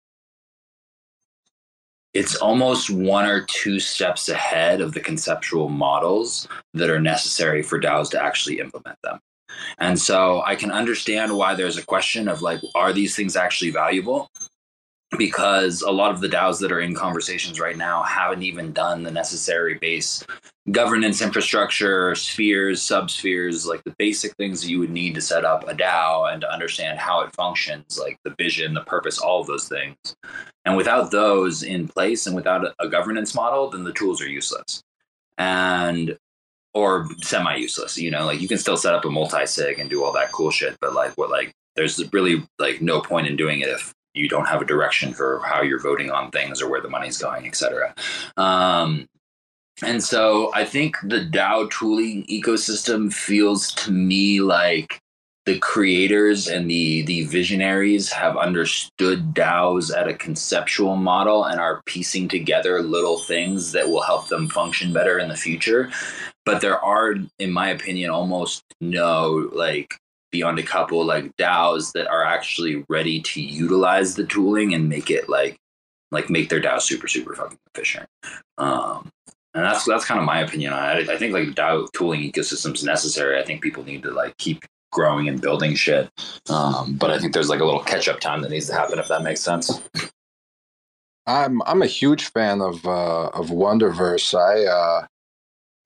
it's 2.12 2.36
almost 2.36 2.90
one 2.90 3.24
or 3.24 3.44
two 3.44 3.78
steps 3.78 4.28
ahead 4.28 4.80
of 4.80 4.92
the 4.92 5.00
conceptual 5.00 5.68
models 5.68 6.48
that 6.74 6.90
are 6.90 7.00
necessary 7.00 7.62
for 7.62 7.80
DAOs 7.80 8.10
to 8.10 8.22
actually 8.22 8.58
implement 8.58 8.98
them. 9.02 9.20
And 9.78 9.98
so 9.98 10.42
I 10.44 10.56
can 10.56 10.70
understand 10.70 11.36
why 11.36 11.54
there's 11.54 11.78
a 11.78 11.84
question 11.84 12.28
of 12.28 12.42
like, 12.42 12.60
are 12.74 12.92
these 12.92 13.14
things 13.14 13.36
actually 13.36 13.70
valuable? 13.70 14.28
Because 15.18 15.82
a 15.82 15.90
lot 15.90 16.12
of 16.12 16.20
the 16.20 16.28
DAOs 16.28 16.60
that 16.60 16.72
are 16.72 16.80
in 16.80 16.94
conversations 16.94 17.58
right 17.58 17.76
now 17.76 18.02
haven't 18.04 18.42
even 18.42 18.72
done 18.72 19.02
the 19.02 19.10
necessary 19.10 19.74
base 19.74 20.24
governance 20.70 21.20
infrastructure, 21.20 22.14
spheres, 22.14 22.80
subspheres, 22.80 23.66
like 23.66 23.82
the 23.84 23.94
basic 23.98 24.34
things 24.36 24.60
that 24.60 24.70
you 24.70 24.78
would 24.78 24.90
need 24.90 25.14
to 25.14 25.20
set 25.20 25.44
up 25.44 25.68
a 25.68 25.74
DAO 25.74 26.32
and 26.32 26.40
to 26.42 26.52
understand 26.52 26.98
how 26.98 27.20
it 27.22 27.34
functions, 27.34 27.98
like 27.98 28.18
the 28.24 28.34
vision, 28.38 28.74
the 28.74 28.82
purpose, 28.82 29.18
all 29.18 29.40
of 29.40 29.46
those 29.46 29.68
things. 29.68 29.96
And 30.64 30.76
without 30.76 31.10
those 31.10 31.62
in 31.62 31.88
place 31.88 32.26
and 32.26 32.36
without 32.36 32.64
a, 32.64 32.74
a 32.78 32.88
governance 32.88 33.34
model, 33.34 33.70
then 33.70 33.84
the 33.84 33.92
tools 33.92 34.20
are 34.20 34.28
useless. 34.28 34.82
And 35.38 36.16
or 36.74 37.08
semi 37.22 37.56
useless. 37.56 37.98
You 37.98 38.10
know, 38.10 38.26
like 38.26 38.40
you 38.40 38.48
can 38.48 38.58
still 38.58 38.76
set 38.76 38.94
up 38.94 39.04
a 39.04 39.10
multi 39.10 39.46
sig 39.46 39.78
and 39.78 39.90
do 39.90 40.04
all 40.04 40.12
that 40.12 40.32
cool 40.32 40.50
shit, 40.50 40.76
but 40.80 40.94
like 40.94 41.16
what 41.16 41.30
like 41.30 41.52
there's 41.74 42.00
really 42.12 42.46
like 42.58 42.80
no 42.80 43.00
point 43.00 43.26
in 43.26 43.36
doing 43.36 43.60
it 43.60 43.68
if 43.68 43.94
you 44.14 44.28
don't 44.28 44.48
have 44.48 44.62
a 44.62 44.66
direction 44.66 45.12
for 45.12 45.40
how 45.44 45.62
you're 45.62 45.80
voting 45.80 46.10
on 46.10 46.30
things 46.30 46.60
or 46.60 46.68
where 46.70 46.80
the 46.80 46.88
money's 46.88 47.18
going, 47.18 47.46
etc. 47.46 47.94
Um, 48.36 49.06
and 49.82 50.02
so 50.02 50.50
I 50.54 50.64
think 50.64 50.96
the 51.02 51.20
DAO 51.20 51.70
tooling 51.70 52.24
ecosystem 52.26 53.12
feels 53.12 53.72
to 53.74 53.92
me 53.92 54.40
like 54.40 55.00
the 55.46 55.58
creators 55.58 56.48
and 56.48 56.70
the 56.70 57.00
the 57.02 57.24
visionaries 57.24 58.12
have 58.12 58.36
understood 58.36 59.32
DAOs 59.32 59.96
at 59.96 60.06
a 60.06 60.14
conceptual 60.14 60.96
model 60.96 61.44
and 61.44 61.58
are 61.58 61.80
piecing 61.86 62.28
together 62.28 62.82
little 62.82 63.18
things 63.18 63.72
that 63.72 63.88
will 63.88 64.02
help 64.02 64.28
them 64.28 64.48
function 64.50 64.92
better 64.92 65.18
in 65.18 65.28
the 65.28 65.36
future 65.36 65.90
but 66.50 66.60
there 66.60 66.82
are, 66.84 67.14
in 67.38 67.52
my 67.52 67.68
opinion, 67.68 68.10
almost 68.10 68.64
no 68.80 69.48
like 69.52 69.96
beyond 70.30 70.58
a 70.58 70.62
couple 70.62 71.04
like 71.04 71.36
DAOs 71.36 71.92
that 71.92 72.06
are 72.08 72.24
actually 72.24 72.84
ready 72.88 73.20
to 73.20 73.40
utilize 73.40 74.14
the 74.14 74.26
tooling 74.26 74.74
and 74.74 74.88
make 74.88 75.10
it 75.10 75.28
like 75.28 75.56
like 76.12 76.30
make 76.30 76.48
their 76.48 76.60
DAO 76.60 76.80
super 76.80 77.08
super 77.08 77.34
fucking 77.34 77.58
efficient. 77.74 78.06
Um, 78.58 79.10
and 79.54 79.64
that's 79.64 79.84
that's 79.84 80.04
kind 80.04 80.20
of 80.20 80.26
my 80.26 80.40
opinion 80.40 80.72
on 80.72 80.98
it. 80.98 81.08
I 81.08 81.16
think 81.16 81.32
like 81.32 81.48
DAO 81.48 81.90
tooling 81.92 82.20
ecosystem 82.20 82.74
is 82.74 82.84
necessary. 82.84 83.38
I 83.38 83.44
think 83.44 83.62
people 83.62 83.84
need 83.84 84.02
to 84.04 84.10
like 84.10 84.36
keep 84.38 84.64
growing 84.92 85.28
and 85.28 85.40
building 85.40 85.74
shit. 85.74 86.10
Um, 86.48 86.96
but 86.96 87.10
I 87.10 87.18
think 87.18 87.32
there's 87.32 87.48
like 87.48 87.60
a 87.60 87.64
little 87.64 87.80
catch 87.80 88.08
up 88.08 88.20
time 88.20 88.42
that 88.42 88.50
needs 88.50 88.66
to 88.66 88.74
happen 88.74 88.98
if 88.98 89.08
that 89.08 89.22
makes 89.22 89.40
sense. 89.40 89.80
I'm 91.26 91.62
I'm 91.62 91.82
a 91.82 91.86
huge 91.86 92.24
fan 92.24 92.60
of 92.60 92.84
uh, 92.84 93.28
of 93.28 93.48
Wonderverse. 93.48 94.34
I 94.34 94.64
uh, 94.66 95.06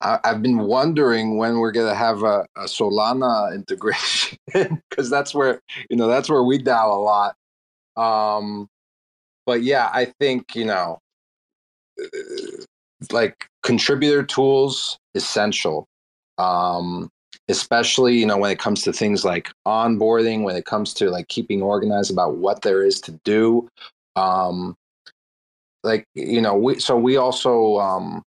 I, 0.01 0.19
have 0.23 0.41
been 0.41 0.59
wondering 0.59 1.37
when 1.37 1.57
we're 1.57 1.71
gonna 1.71 1.95
have 1.95 2.23
a, 2.23 2.45
a 2.55 2.65
Solana 2.65 3.53
integration 3.55 4.37
because 4.53 5.09
that's 5.09 5.33
where 5.33 5.61
you 5.89 5.97
know 5.97 6.07
that's 6.07 6.29
where 6.29 6.43
we 6.43 6.59
DAO 6.59 6.91
a 6.91 6.99
lot. 6.99 7.35
Um, 7.97 8.67
but 9.45 9.63
yeah, 9.63 9.89
I 9.93 10.05
think 10.19 10.55
you 10.55 10.65
know, 10.65 10.99
like 13.11 13.47
contributor 13.63 14.23
tools 14.23 14.97
essential, 15.15 15.87
um, 16.37 17.09
especially 17.47 18.17
you 18.17 18.25
know 18.25 18.37
when 18.37 18.51
it 18.51 18.59
comes 18.59 18.81
to 18.83 18.93
things 18.93 19.23
like 19.23 19.49
onboarding, 19.65 20.43
when 20.43 20.55
it 20.55 20.65
comes 20.65 20.93
to 20.95 21.09
like 21.09 21.27
keeping 21.29 21.61
organized 21.61 22.11
about 22.11 22.37
what 22.37 22.61
there 22.61 22.83
is 22.83 22.99
to 23.01 23.19
do. 23.23 23.67
Um, 24.15 24.75
like 25.83 26.05
you 26.15 26.41
know, 26.41 26.55
we 26.55 26.79
so 26.79 26.97
we 26.97 27.15
also 27.17 27.77
um, 27.77 28.23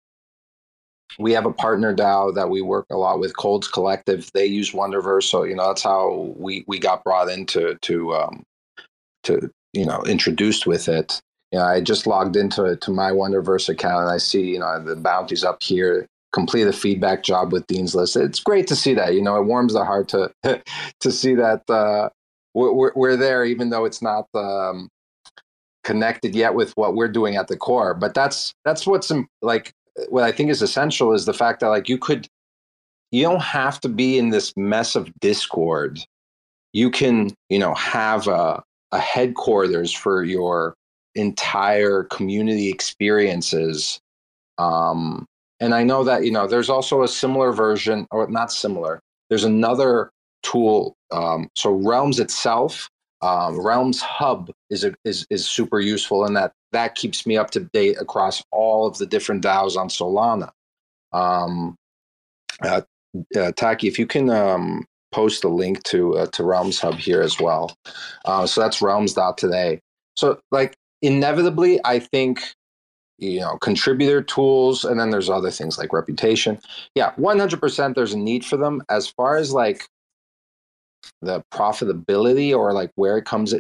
we 1.19 1.33
have 1.33 1.47
a 1.47 1.53
partner 1.53 1.95
DAO 1.95 2.35
that 2.35 2.49
we 2.49 2.63
work 2.63 2.87
a 2.91 2.97
lot 2.97 3.19
with, 3.19 3.37
Colds 3.37 3.69
Collective. 3.69 4.31
They 4.33 4.47
use 4.47 4.73
Wonderverse, 4.73 5.25
so 5.25 5.43
you 5.43 5.57
know 5.57 5.67
that's 5.67 5.83
how 5.83 6.35
we 6.37 6.65
we 6.67 6.79
got 6.79 7.05
brought 7.05 7.29
into 7.29 7.77
to 7.83 8.15
um, 8.15 8.45
to 9.25 9.51
you 9.73 9.85
know 9.85 10.03
introduced 10.05 10.67
with 10.67 10.89
it. 10.89 11.21
You 11.53 11.59
know, 11.59 11.65
I 11.65 11.81
just 11.81 12.07
logged 12.07 12.37
into 12.37 12.77
to 12.77 12.91
my 12.91 13.11
Wonderverse 13.11 13.69
account 13.69 14.03
and 14.03 14.11
I 14.11 14.19
see 14.19 14.43
you 14.43 14.61
know 14.61 14.83
the 14.83 14.97
bounties 14.97 15.45
up 15.45 15.63
here. 15.63 16.07
Complete 16.33 16.67
a 16.67 16.73
feedback 16.73 17.23
job 17.23 17.53
with 17.53 17.67
Dean's 17.69 17.95
List. 17.95 18.15
It's 18.15 18.41
great 18.41 18.67
to 18.67 18.77
see 18.77 18.93
that. 18.95 19.15
You 19.15 19.23
know, 19.23 19.41
it 19.41 19.47
warms 19.47 19.73
the 19.73 19.85
heart 19.85 20.09
to 20.09 20.31
to 21.01 21.11
see 21.11 21.35
that 21.35 21.69
uh, 21.69 22.11
we're 22.55 22.93
we're 22.95 23.17
there, 23.17 23.45
even 23.45 23.71
though 23.71 23.87
it's 23.87 24.03
not 24.03 24.27
um, 24.35 24.89
connected 25.85 26.35
yet 26.35 26.55
with 26.55 26.73
what 26.77 26.95
we're 26.95 27.09
doing 27.09 27.37
at 27.37 27.49
the 27.49 27.57
core. 27.57 27.95
But 27.95 28.15
that's 28.15 28.55
that's 28.65 28.87
what's 28.87 29.11
like 29.43 29.73
what 30.09 30.25
I 30.25 30.33
think 30.33 30.51
is 30.51 30.63
essential 30.63 31.13
is 31.13 31.27
the 31.27 31.35
fact 31.35 31.61
that 31.61 31.69
like 31.69 31.89
you 31.89 31.99
could 31.99 32.29
you 33.11 33.23
don't 33.23 33.43
have 33.43 33.81
to 33.81 33.89
be 33.89 34.19
in 34.19 34.31
this 34.31 34.53
mess 34.57 34.95
of 34.95 35.13
discord. 35.21 36.01
You 36.73 36.91
can, 36.91 37.31
you 37.49 37.59
know, 37.59 37.75
have 37.75 38.29
a, 38.29 38.63
a 38.93 38.99
headquarters 38.99 39.93
for 39.93 40.25
your 40.25 40.75
entire 41.15 42.05
community 42.05 42.69
experiences. 42.69 43.99
Um, 44.59 45.27
and 45.61 45.75
I 45.75 45.83
know 45.83 46.05
that, 46.05 46.25
you 46.25 46.31
know, 46.31 46.47
there's 46.47 46.71
also 46.71 47.03
a 47.03 47.09
similar 47.09 47.53
version, 47.53 48.07
or 48.11 48.29
not 48.29 48.53
similar, 48.53 49.01
there's 49.29 49.45
another 49.45 50.11
tool. 50.43 50.95
Um, 51.11 51.49
so 51.57 51.73
Realms 51.73 52.21
itself, 52.21 52.89
um, 53.21 53.61
Realms 53.61 54.01
Hub 54.01 54.51
is, 54.71 54.85
a, 54.85 54.95
is, 55.05 55.27
is 55.31 55.47
super 55.47 55.81
useful 55.81 56.25
in 56.25 56.35
that 56.35 56.53
that 56.73 56.95
keeps 56.95 57.27
me 57.27 57.37
up 57.37 57.51
to 57.53 57.61
date 57.61 57.97
across 58.01 58.43
all 58.53 58.87
of 58.87 58.99
the 58.99 59.07
different 59.07 59.43
DAOs 59.43 59.77
on 59.77 59.89
Solana. 59.89 60.51
Um, 61.13 61.77
uh, 62.63 62.83
uh, 63.37 63.53
Taki, 63.53 63.89
if 63.89 63.99
you 63.99 64.07
can 64.07 64.31
um, 64.31 64.85
post 65.13 65.45
a 65.45 65.49
link 65.49 65.83
to 65.85 66.19
uh, 66.19 66.27
to 66.27 66.45
Realms 66.45 66.79
Hub 66.81 66.97
here 66.97 67.23
as 67.23 67.41
well. 67.41 67.75
Uh, 68.25 68.47
so 68.47 68.61
that's 68.61 68.83
Realms.today. 68.83 69.81
So 70.17 70.41
like 70.51 70.75
inevitably, 71.03 71.81
I 71.85 71.99
think 72.01 72.41
you 73.19 73.41
know 73.41 73.57
contributor 73.59 74.23
tools, 74.23 74.85
and 74.85 75.01
then 75.01 75.11
there's 75.11 75.31
other 75.31 75.51
things 75.51 75.79
like 75.79 75.93
reputation. 75.93 76.59
Yeah, 76.95 77.13
100%. 77.19 77.95
There's 77.95 78.13
a 78.13 78.19
need 78.19 78.45
for 78.45 78.57
them. 78.57 78.83
As 78.91 79.09
far 79.09 79.37
as 79.37 79.53
like 79.53 79.89
the 81.23 81.43
profitability 81.53 82.57
or 82.57 82.73
like 82.73 82.91
where 82.97 83.17
it 83.17 83.25
comes 83.25 83.55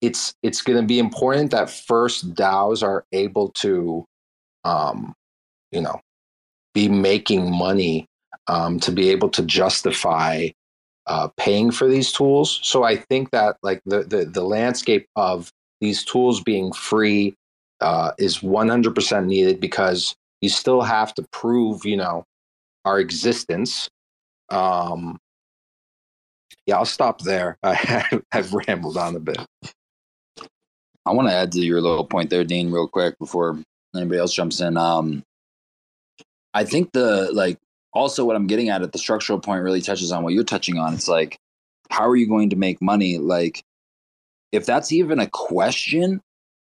it's 0.00 0.34
it's 0.42 0.62
going 0.62 0.80
to 0.80 0.86
be 0.86 0.98
important 0.98 1.50
that 1.50 1.70
first 1.70 2.34
DAOs 2.34 2.82
are 2.82 3.04
able 3.12 3.50
to, 3.50 4.04
um, 4.64 5.14
you 5.72 5.80
know, 5.80 6.00
be 6.74 6.88
making 6.88 7.50
money 7.50 8.06
um, 8.46 8.80
to 8.80 8.92
be 8.92 9.10
able 9.10 9.28
to 9.30 9.42
justify 9.42 10.48
uh, 11.06 11.28
paying 11.36 11.70
for 11.70 11.86
these 11.86 12.12
tools. 12.12 12.60
So 12.62 12.82
I 12.82 12.96
think 12.96 13.30
that 13.30 13.56
like 13.62 13.82
the 13.84 14.04
the, 14.04 14.24
the 14.24 14.42
landscape 14.42 15.06
of 15.16 15.50
these 15.80 16.04
tools 16.04 16.42
being 16.42 16.72
free 16.72 17.34
uh, 17.80 18.12
is 18.18 18.40
100% 18.40 19.26
needed 19.26 19.60
because 19.60 20.14
you 20.42 20.50
still 20.50 20.82
have 20.82 21.14
to 21.14 21.26
prove, 21.32 21.86
you 21.86 21.96
know, 21.96 22.24
our 22.84 23.00
existence. 23.00 23.88
Um, 24.50 25.18
yeah, 26.66 26.76
I'll 26.76 26.84
stop 26.84 27.22
there. 27.22 27.58
I, 27.62 28.20
have 28.32 28.52
rambled 28.52 28.96
on 28.96 29.16
a 29.16 29.20
bit. 29.20 29.38
I 31.06 31.12
want 31.12 31.28
to 31.28 31.34
add 31.34 31.52
to 31.52 31.60
your 31.60 31.80
little 31.80 32.04
point 32.04 32.30
there, 32.30 32.44
Dean, 32.44 32.70
real 32.70 32.86
quick 32.86 33.18
before 33.18 33.58
anybody 33.96 34.20
else 34.20 34.34
jumps 34.34 34.60
in. 34.60 34.76
Um, 34.76 35.22
I 36.54 36.64
think 36.64 36.92
the 36.92 37.30
like 37.32 37.58
also 37.92 38.24
what 38.24 38.36
I'm 38.36 38.46
getting 38.46 38.68
at 38.68 38.82
at 38.82 38.92
the 38.92 38.98
structural 38.98 39.40
point 39.40 39.62
really 39.62 39.80
touches 39.80 40.12
on 40.12 40.22
what 40.22 40.34
you're 40.34 40.44
touching 40.44 40.78
on. 40.78 40.94
It's 40.94 41.08
like, 41.08 41.38
how 41.90 42.08
are 42.08 42.16
you 42.16 42.28
going 42.28 42.50
to 42.50 42.56
make 42.56 42.80
money? 42.80 43.18
Like, 43.18 43.62
if 44.52 44.66
that's 44.66 44.92
even 44.92 45.18
a 45.18 45.26
question, 45.28 46.20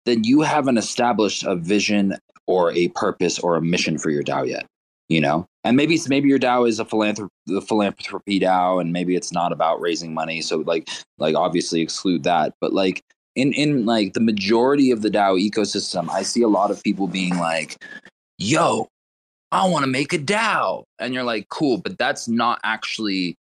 then 0.04 0.24
you 0.24 0.42
haven't 0.42 0.78
established 0.78 1.44
a 1.44 1.56
vision 1.56 2.16
or 2.46 2.72
a 2.72 2.88
purpose 2.88 3.38
or 3.38 3.56
a 3.56 3.62
mission 3.62 3.98
for 3.98 4.10
your 4.10 4.22
DAO 4.22 4.48
yet. 4.48 4.66
You 5.08 5.20
know, 5.20 5.46
and 5.62 5.76
maybe 5.76 6.00
maybe 6.08 6.28
your 6.28 6.38
DAO 6.38 6.68
is 6.68 6.80
a 6.80 6.84
philanthropy 6.84 7.32
the 7.46 7.60
philanthropy 7.60 8.40
DAO, 8.40 8.80
and 8.80 8.92
maybe 8.92 9.14
it's 9.14 9.32
not 9.32 9.52
about 9.52 9.80
raising 9.80 10.12
money. 10.12 10.40
So 10.40 10.58
like 10.58 10.88
like 11.18 11.34
obviously 11.36 11.80
exclude 11.80 12.24
that. 12.24 12.54
But 12.60 12.72
like 12.72 13.02
in 13.36 13.52
in 13.52 13.86
like 13.86 14.14
the 14.14 14.20
majority 14.20 14.90
of 14.90 15.02
the 15.02 15.10
DAO 15.10 15.38
ecosystem, 15.38 16.08
I 16.10 16.22
see 16.22 16.42
a 16.42 16.48
lot 16.48 16.70
of 16.70 16.82
people 16.82 17.06
being 17.06 17.38
like, 17.38 17.76
"Yo, 18.38 18.88
I 19.52 19.68
want 19.68 19.84
to 19.84 19.90
make 19.90 20.12
a 20.12 20.18
DAO," 20.18 20.84
and 20.98 21.14
you're 21.14 21.22
like, 21.22 21.48
"Cool," 21.50 21.78
but 21.78 21.98
that's 21.98 22.26
not 22.26 22.58
actually 22.64 23.36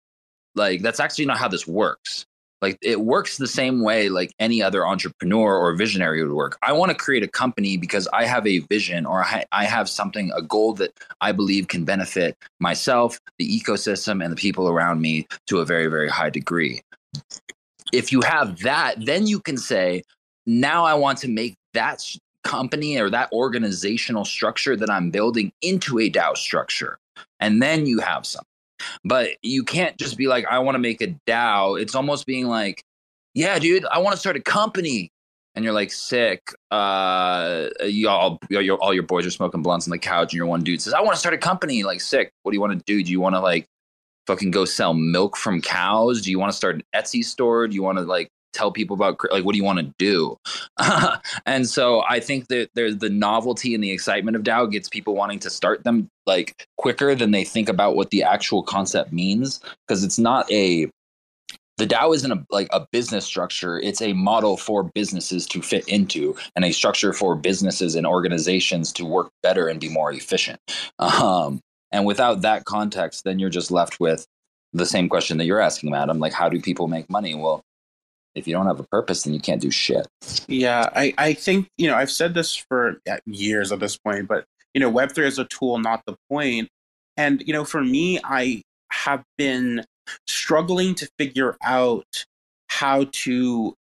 like 0.55 0.81
that's 0.81 0.99
actually 0.99 1.25
not 1.25 1.37
how 1.37 1.47
this 1.47 1.67
works. 1.67 2.25
Like 2.61 2.77
it 2.81 3.01
works 3.01 3.37
the 3.37 3.47
same 3.47 3.81
way 3.81 4.07
like 4.09 4.33
any 4.37 4.61
other 4.61 4.85
entrepreneur 4.85 5.57
or 5.57 5.73
visionary 5.73 6.23
would 6.23 6.33
work. 6.33 6.59
I 6.61 6.73
want 6.73 6.91
to 6.91 6.95
create 6.95 7.23
a 7.23 7.27
company 7.27 7.75
because 7.75 8.07
I 8.13 8.25
have 8.25 8.45
a 8.45 8.59
vision 8.59 9.05
or 9.05 9.25
I 9.51 9.63
have 9.63 9.89
something, 9.89 10.31
a 10.35 10.43
goal 10.43 10.73
that 10.73 10.93
I 11.21 11.31
believe 11.31 11.69
can 11.69 11.85
benefit 11.85 12.37
myself, 12.59 13.19
the 13.39 13.59
ecosystem, 13.59 14.23
and 14.23 14.31
the 14.31 14.35
people 14.35 14.69
around 14.69 15.01
me 15.01 15.27
to 15.47 15.59
a 15.59 15.65
very, 15.65 15.87
very 15.87 16.07
high 16.07 16.29
degree. 16.29 16.81
If 17.91 18.11
you 18.11 18.21
have 18.21 18.59
that, 18.59 19.05
then 19.05 19.25
you 19.25 19.39
can 19.39 19.57
say, 19.57 20.03
now 20.45 20.85
I 20.85 20.93
want 20.93 21.17
to 21.19 21.27
make 21.27 21.55
that 21.73 22.05
company 22.43 22.99
or 22.99 23.09
that 23.09 23.31
organizational 23.31 24.25
structure 24.25 24.75
that 24.75 24.89
I'm 24.89 25.09
building 25.09 25.51
into 25.61 25.99
a 25.99 26.09
DAO 26.09 26.37
structure. 26.37 26.99
And 27.39 27.61
then 27.61 27.85
you 27.85 27.99
have 27.99 28.25
something. 28.25 28.47
But 29.03 29.31
you 29.41 29.63
can't 29.63 29.97
just 29.97 30.17
be 30.17 30.27
like, 30.27 30.45
I 30.45 30.59
want 30.59 30.75
to 30.75 30.79
make 30.79 31.01
a 31.01 31.15
DAO. 31.27 31.79
It's 31.81 31.95
almost 31.95 32.25
being 32.25 32.47
like, 32.47 32.83
yeah, 33.33 33.57
dude, 33.59 33.85
I 33.85 33.99
want 33.99 34.13
to 34.13 34.19
start 34.19 34.35
a 34.35 34.41
company. 34.41 35.11
And 35.53 35.65
you're 35.65 35.73
like 35.73 35.91
sick. 35.91 36.41
Uh, 36.71 37.67
y'all, 37.81 38.39
all 38.79 38.93
your 38.93 39.03
boys 39.03 39.25
are 39.25 39.31
smoking 39.31 39.61
blunts 39.61 39.85
on 39.85 39.91
the 39.91 39.97
couch, 39.97 40.31
and 40.31 40.37
your 40.37 40.45
one 40.45 40.63
dude 40.63 40.81
says, 40.81 40.93
"I 40.93 41.01
want 41.01 41.13
to 41.13 41.19
start 41.19 41.35
a 41.35 41.37
company." 41.37 41.83
Like 41.83 41.99
sick. 41.99 42.31
What 42.43 42.53
do 42.53 42.55
you 42.55 42.61
want 42.61 42.71
to 42.71 42.83
do? 42.85 43.03
Do 43.03 43.11
you 43.11 43.19
want 43.19 43.35
to 43.35 43.41
like 43.41 43.65
fucking 44.27 44.51
go 44.51 44.63
sell 44.63 44.93
milk 44.93 45.35
from 45.35 45.61
cows? 45.61 46.21
Do 46.21 46.31
you 46.31 46.39
want 46.39 46.53
to 46.53 46.55
start 46.55 46.75
an 46.75 46.83
Etsy 46.95 47.21
store? 47.21 47.67
Do 47.67 47.75
you 47.75 47.83
want 47.83 47.97
to 47.97 48.05
like 48.05 48.29
tell 48.53 48.71
people 48.71 48.93
about 48.93 49.17
like 49.31 49.43
what 49.43 49.53
do 49.53 49.57
you 49.57 49.63
want 49.63 49.79
to 49.79 49.93
do 49.97 50.37
and 51.45 51.67
so 51.67 52.03
i 52.07 52.19
think 52.19 52.47
that 52.47 52.69
there's 52.75 52.97
the 52.97 53.09
novelty 53.09 53.73
and 53.73 53.83
the 53.83 53.91
excitement 53.91 54.35
of 54.35 54.43
dao 54.43 54.69
gets 54.71 54.89
people 54.89 55.15
wanting 55.15 55.39
to 55.39 55.49
start 55.49 55.83
them 55.83 56.07
like 56.25 56.65
quicker 56.77 57.15
than 57.15 57.31
they 57.31 57.43
think 57.43 57.69
about 57.69 57.95
what 57.95 58.09
the 58.09 58.23
actual 58.23 58.63
concept 58.63 59.11
means 59.11 59.61
because 59.87 60.03
it's 60.03 60.19
not 60.19 60.49
a 60.51 60.89
the 61.77 61.87
DAO 61.87 62.13
isn't 62.13 62.31
a, 62.31 62.45
like 62.51 62.67
a 62.71 62.85
business 62.91 63.25
structure. 63.25 63.79
It's 63.79 64.03
a 64.03 64.13
model 64.13 64.55
for 64.55 64.83
businesses 64.83 65.47
to 65.47 65.63
fit 65.63 65.87
into 65.87 66.35
and 66.55 66.63
a 66.63 66.71
structure 66.71 67.11
for 67.11 67.35
businesses 67.35 67.95
and 67.95 68.05
organizations 68.05 68.93
to 68.93 69.05
work 69.05 69.31
better 69.41 69.67
and 69.67 69.79
be 69.79 69.89
more 69.89 70.13
efficient. 70.13 70.59
Um, 70.99 71.59
and 71.91 72.05
without 72.05 72.41
that 72.41 72.65
context, 72.65 73.23
then 73.23 73.39
you're 73.39 73.49
just 73.49 73.71
left 73.71 73.99
with 73.99 74.27
the 74.73 74.85
same 74.85 75.09
question 75.09 75.39
that 75.39 75.45
you're 75.45 75.59
asking, 75.59 75.89
Madam. 75.89 76.19
Like, 76.19 76.33
how 76.33 76.49
do 76.49 76.61
people 76.61 76.87
make 76.87 77.09
money? 77.09 77.33
Well, 77.33 77.63
if 78.35 78.47
you 78.47 78.53
don't 78.53 78.67
have 78.67 78.79
a 78.79 78.83
purpose, 78.83 79.23
then 79.23 79.33
you 79.33 79.39
can't 79.39 79.61
do 79.61 79.71
shit. 79.71 80.07
Yeah, 80.47 80.89
I, 80.95 81.13
I 81.17 81.33
think, 81.33 81.67
you 81.77 81.87
know, 81.87 81.95
I've 81.95 82.11
said 82.11 82.33
this 82.33 82.55
for 82.55 82.97
years 83.25 83.71
at 83.71 83.79
this 83.79 83.97
point, 83.97 84.27
but, 84.27 84.45
you 84.73 84.79
know, 84.79 84.91
Web3 84.91 85.25
is 85.25 85.39
a 85.39 85.45
tool, 85.45 85.79
not 85.79 86.01
the 86.05 86.15
point. 86.29 86.69
And, 87.17 87.43
you 87.45 87.53
know, 87.53 87.65
for 87.65 87.83
me, 87.83 88.19
I 88.23 88.61
have 88.91 89.23
been 89.37 89.83
struggling 90.27 90.95
to 90.95 91.09
figure 91.17 91.57
out 91.63 92.25
how 92.67 93.05
to 93.11 93.75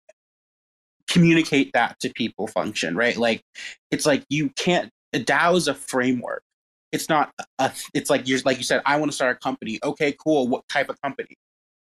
communicate 1.08 1.72
that 1.72 1.98
to 2.00 2.10
people 2.10 2.46
function, 2.46 2.96
right? 2.96 3.16
Like, 3.16 3.42
it's 3.90 4.06
like 4.06 4.24
you 4.28 4.50
can't, 4.50 4.90
a 5.12 5.20
DAO 5.20 5.56
is 5.56 5.68
a 5.68 5.74
framework. 5.74 6.42
It's 6.90 7.08
not 7.08 7.30
a, 7.58 7.70
it's 7.92 8.08
like 8.08 8.26
you're, 8.26 8.40
like 8.46 8.56
you 8.56 8.64
said, 8.64 8.80
I 8.86 8.96
want 8.96 9.10
to 9.10 9.14
start 9.14 9.36
a 9.36 9.38
company. 9.38 9.78
Okay, 9.84 10.14
cool. 10.18 10.48
What 10.48 10.66
type 10.68 10.88
of 10.88 11.00
company? 11.02 11.36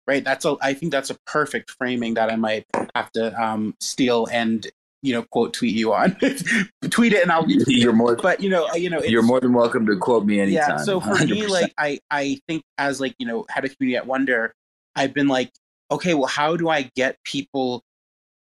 Right? 0.07 0.23
That's 0.23 0.45
a 0.45 0.55
I 0.61 0.73
think 0.73 0.91
that's 0.91 1.09
a 1.09 1.17
perfect 1.25 1.71
framing 1.71 2.15
that 2.15 2.31
I 2.31 2.35
might 2.35 2.65
have 2.95 3.11
to 3.13 3.41
um, 3.41 3.75
steal 3.79 4.27
and 4.31 4.65
you 5.05 5.13
know 5.13 5.23
quote 5.29 5.53
tweet 5.53 5.75
you 5.75 5.93
on 5.93 6.15
tweet 6.89 7.13
it 7.13 7.21
and 7.21 7.31
i'll 7.31 7.45
you're 7.67 7.93
more 7.93 8.15
but 8.23 8.41
you 8.41 8.49
know 8.49 8.67
you 8.73 8.89
know 8.89 9.01
you're 9.03 9.21
more 9.21 9.39
than 9.39 9.53
welcome 9.53 9.85
to 9.85 9.95
quote 9.95 10.25
me 10.25 10.39
anytime 10.39 10.69
yeah 10.71 10.77
so 10.77 10.99
for 10.99 11.11
100%. 11.11 11.29
me 11.29 11.45
like 11.45 11.71
i 11.77 11.99
i 12.09 12.39
think 12.47 12.63
as 12.79 12.99
like 12.99 13.13
you 13.19 13.27
know 13.27 13.45
head 13.49 13.63
of 13.63 13.77
community 13.77 13.97
at 13.97 14.07
wonder 14.07 14.51
i've 14.95 15.13
been 15.13 15.27
like 15.27 15.51
okay 15.91 16.15
well 16.15 16.25
how 16.25 16.57
do 16.57 16.69
i 16.69 16.89
get 16.95 17.17
people 17.23 17.83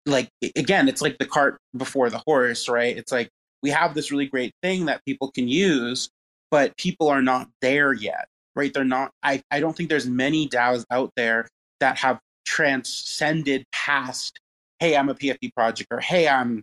like 0.08 0.28
again 0.56 0.90
it's 0.90 1.04
like 1.04 1.20
the 1.20 1.26
cart 1.26 1.60
before 1.78 2.10
the 2.10 2.22
horse 2.26 2.68
right 2.68 2.98
it's 2.98 3.12
like 3.12 3.30
we 3.62 3.70
have 3.70 3.94
this 3.94 4.12
really 4.12 4.26
great 4.26 4.52
thing 4.64 4.86
that 4.86 5.06
people 5.06 5.30
can 5.32 5.48
use 5.48 6.10
but 6.50 6.76
people 6.78 7.10
are 7.10 7.22
not 7.22 7.48
there 7.62 7.94
yet 7.94 8.28
right? 8.60 8.74
They're 8.74 8.84
not, 8.84 9.12
I, 9.24 9.42
I 9.50 9.62
don't 9.62 9.76
think 9.76 9.90
there's 9.90 10.06
many 10.06 10.48
DAOs 10.48 10.86
out 10.92 11.12
there 11.16 11.48
that 11.80 11.98
have 12.00 12.20
transcended 12.46 13.64
past, 13.72 14.38
hey, 14.80 14.98
I'm 14.98 15.08
a 15.08 15.16
PFP 15.16 15.54
project, 15.56 15.88
or 15.92 16.02
hey, 16.02 16.28
I'm, 16.28 16.62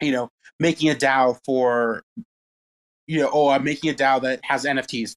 you 0.00 0.10
know, 0.10 0.28
making 0.58 0.90
a 0.90 0.94
DAO 0.94 1.38
for, 1.44 2.02
you 3.06 3.20
know, 3.20 3.30
oh, 3.32 3.48
I'm 3.48 3.62
making 3.62 3.90
a 3.90 3.94
DAO 3.94 4.20
that 4.22 4.40
has 4.42 4.64
NFTs. 4.64 5.14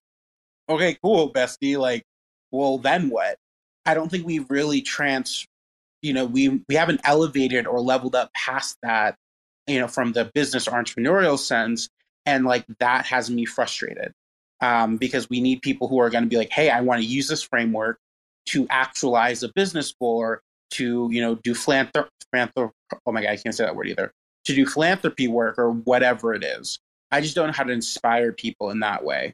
Okay, 0.69 0.97
cool, 1.03 1.33
bestie. 1.33 1.79
Like, 1.79 2.03
well, 2.51 2.77
then 2.77 3.09
what? 3.09 3.37
I 3.85 3.95
don't 3.95 4.09
think 4.09 4.25
we 4.25 4.39
really 4.49 4.81
trans, 4.81 5.47
you 6.03 6.13
know, 6.13 6.25
we 6.25 6.61
we 6.69 6.75
haven't 6.75 7.01
elevated 7.03 7.65
or 7.65 7.81
leveled 7.81 8.15
up 8.15 8.31
past 8.33 8.77
that, 8.83 9.15
you 9.67 9.79
know, 9.79 9.87
from 9.87 10.13
the 10.13 10.29
business 10.33 10.67
or 10.67 10.71
entrepreneurial 10.71 11.39
sense, 11.39 11.89
and 12.25 12.45
like 12.45 12.65
that 12.79 13.07
has 13.07 13.29
me 13.31 13.45
frustrated 13.45 14.13
um, 14.63 14.95
because 14.95 15.29
we 15.29 15.41
need 15.41 15.61
people 15.61 15.89
who 15.89 15.99
are 15.99 16.09
going 16.09 16.23
to 16.23 16.29
be 16.29 16.37
like, 16.37 16.49
hey, 16.49 16.69
I 16.69 16.79
want 16.79 17.01
to 17.01 17.05
use 17.05 17.27
this 17.27 17.43
framework 17.43 17.99
to 18.45 18.65
actualize 18.69 19.43
a 19.43 19.49
business 19.49 19.93
goal 19.99 20.17
or 20.17 20.41
to 20.71 21.09
you 21.11 21.21
know 21.21 21.35
do 21.35 21.53
philanthrop- 21.53 22.07
philanthrop- 22.33 22.71
oh 23.05 23.11
my 23.11 23.21
god, 23.21 23.31
I 23.31 23.37
can't 23.37 23.53
say 23.53 23.65
that 23.65 23.75
word 23.75 23.89
either. 23.89 24.11
To 24.45 24.55
do 24.55 24.65
philanthropy 24.65 25.27
work 25.27 25.59
or 25.59 25.71
whatever 25.71 26.33
it 26.33 26.43
is. 26.43 26.79
I 27.11 27.19
just 27.19 27.35
don't 27.35 27.47
know 27.47 27.53
how 27.53 27.63
to 27.63 27.73
inspire 27.73 28.31
people 28.31 28.69
in 28.71 28.79
that 28.79 29.03
way. 29.03 29.33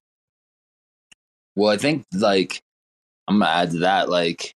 Well, 1.56 1.72
I 1.72 1.78
think 1.78 2.06
like 2.13 2.60
I'm 3.28 3.39
gonna 3.39 3.52
add 3.52 3.72
to 3.72 3.80
that, 3.80 4.10
like 4.10 4.54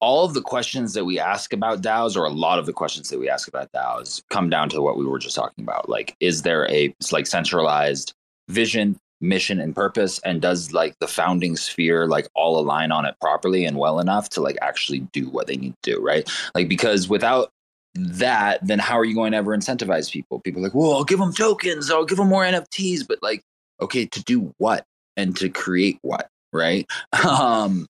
all 0.00 0.24
of 0.24 0.34
the 0.34 0.42
questions 0.42 0.94
that 0.94 1.04
we 1.04 1.20
ask 1.20 1.52
about 1.52 1.80
DAOs, 1.80 2.16
or 2.16 2.24
a 2.24 2.30
lot 2.30 2.58
of 2.58 2.66
the 2.66 2.72
questions 2.72 3.08
that 3.10 3.20
we 3.20 3.28
ask 3.28 3.46
about 3.46 3.70
DAOs, 3.72 4.22
come 4.30 4.50
down 4.50 4.68
to 4.70 4.82
what 4.82 4.98
we 4.98 5.06
were 5.06 5.18
just 5.18 5.36
talking 5.36 5.62
about. 5.62 5.88
Like, 5.88 6.16
is 6.18 6.42
there 6.42 6.68
a 6.70 6.92
like 7.12 7.26
centralized 7.26 8.14
vision, 8.48 8.98
mission, 9.20 9.60
and 9.60 9.74
purpose? 9.74 10.18
And 10.24 10.40
does 10.42 10.72
like 10.72 10.98
the 10.98 11.08
founding 11.08 11.56
sphere 11.56 12.06
like 12.06 12.28
all 12.34 12.58
align 12.58 12.92
on 12.92 13.04
it 13.04 13.14
properly 13.20 13.64
and 13.64 13.76
well 13.76 14.00
enough 14.00 14.28
to 14.30 14.40
like 14.40 14.58
actually 14.62 15.00
do 15.12 15.28
what 15.28 15.46
they 15.46 15.56
need 15.56 15.74
to 15.82 15.92
do, 15.92 16.02
right? 16.02 16.28
Like 16.54 16.68
because 16.68 17.08
without 17.08 17.50
that, 17.94 18.66
then 18.66 18.78
how 18.78 18.98
are 18.98 19.04
you 19.04 19.14
going 19.14 19.32
to 19.32 19.38
ever 19.38 19.56
incentivize 19.56 20.10
people? 20.10 20.40
People 20.40 20.62
like, 20.62 20.74
well, 20.74 20.94
I'll 20.94 21.04
give 21.04 21.18
them 21.18 21.32
tokens, 21.32 21.90
I'll 21.90 22.04
give 22.04 22.18
them 22.18 22.28
more 22.28 22.44
NFTs, 22.44 23.06
but 23.06 23.18
like, 23.22 23.42
okay, 23.80 24.06
to 24.06 24.22
do 24.24 24.54
what 24.58 24.84
and 25.16 25.36
to 25.36 25.48
create 25.48 25.98
what, 26.02 26.28
right? 26.52 26.86
Um, 27.24 27.86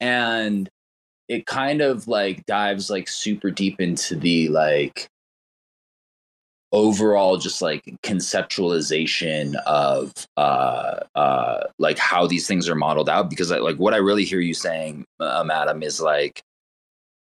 and 0.00 0.68
it 1.28 1.46
kind 1.46 1.80
of 1.80 2.08
like 2.08 2.46
dives 2.46 2.88
like 2.88 3.08
super 3.08 3.50
deep 3.50 3.80
into 3.80 4.16
the 4.16 4.48
like 4.48 5.08
overall 6.72 7.38
just 7.38 7.62
like 7.62 7.82
conceptualization 8.02 9.54
of 9.66 10.12
uh 10.36 11.00
uh 11.14 11.64
like 11.78 11.98
how 11.98 12.26
these 12.26 12.46
things 12.46 12.68
are 12.68 12.74
modeled 12.74 13.08
out? 13.08 13.30
Because 13.30 13.50
like 13.50 13.76
what 13.76 13.94
i 13.94 13.98
really 13.98 14.24
hear 14.24 14.40
you 14.40 14.54
saying 14.54 15.04
um, 15.20 15.50
adam 15.50 15.82
is 15.82 16.00
like 16.00 16.42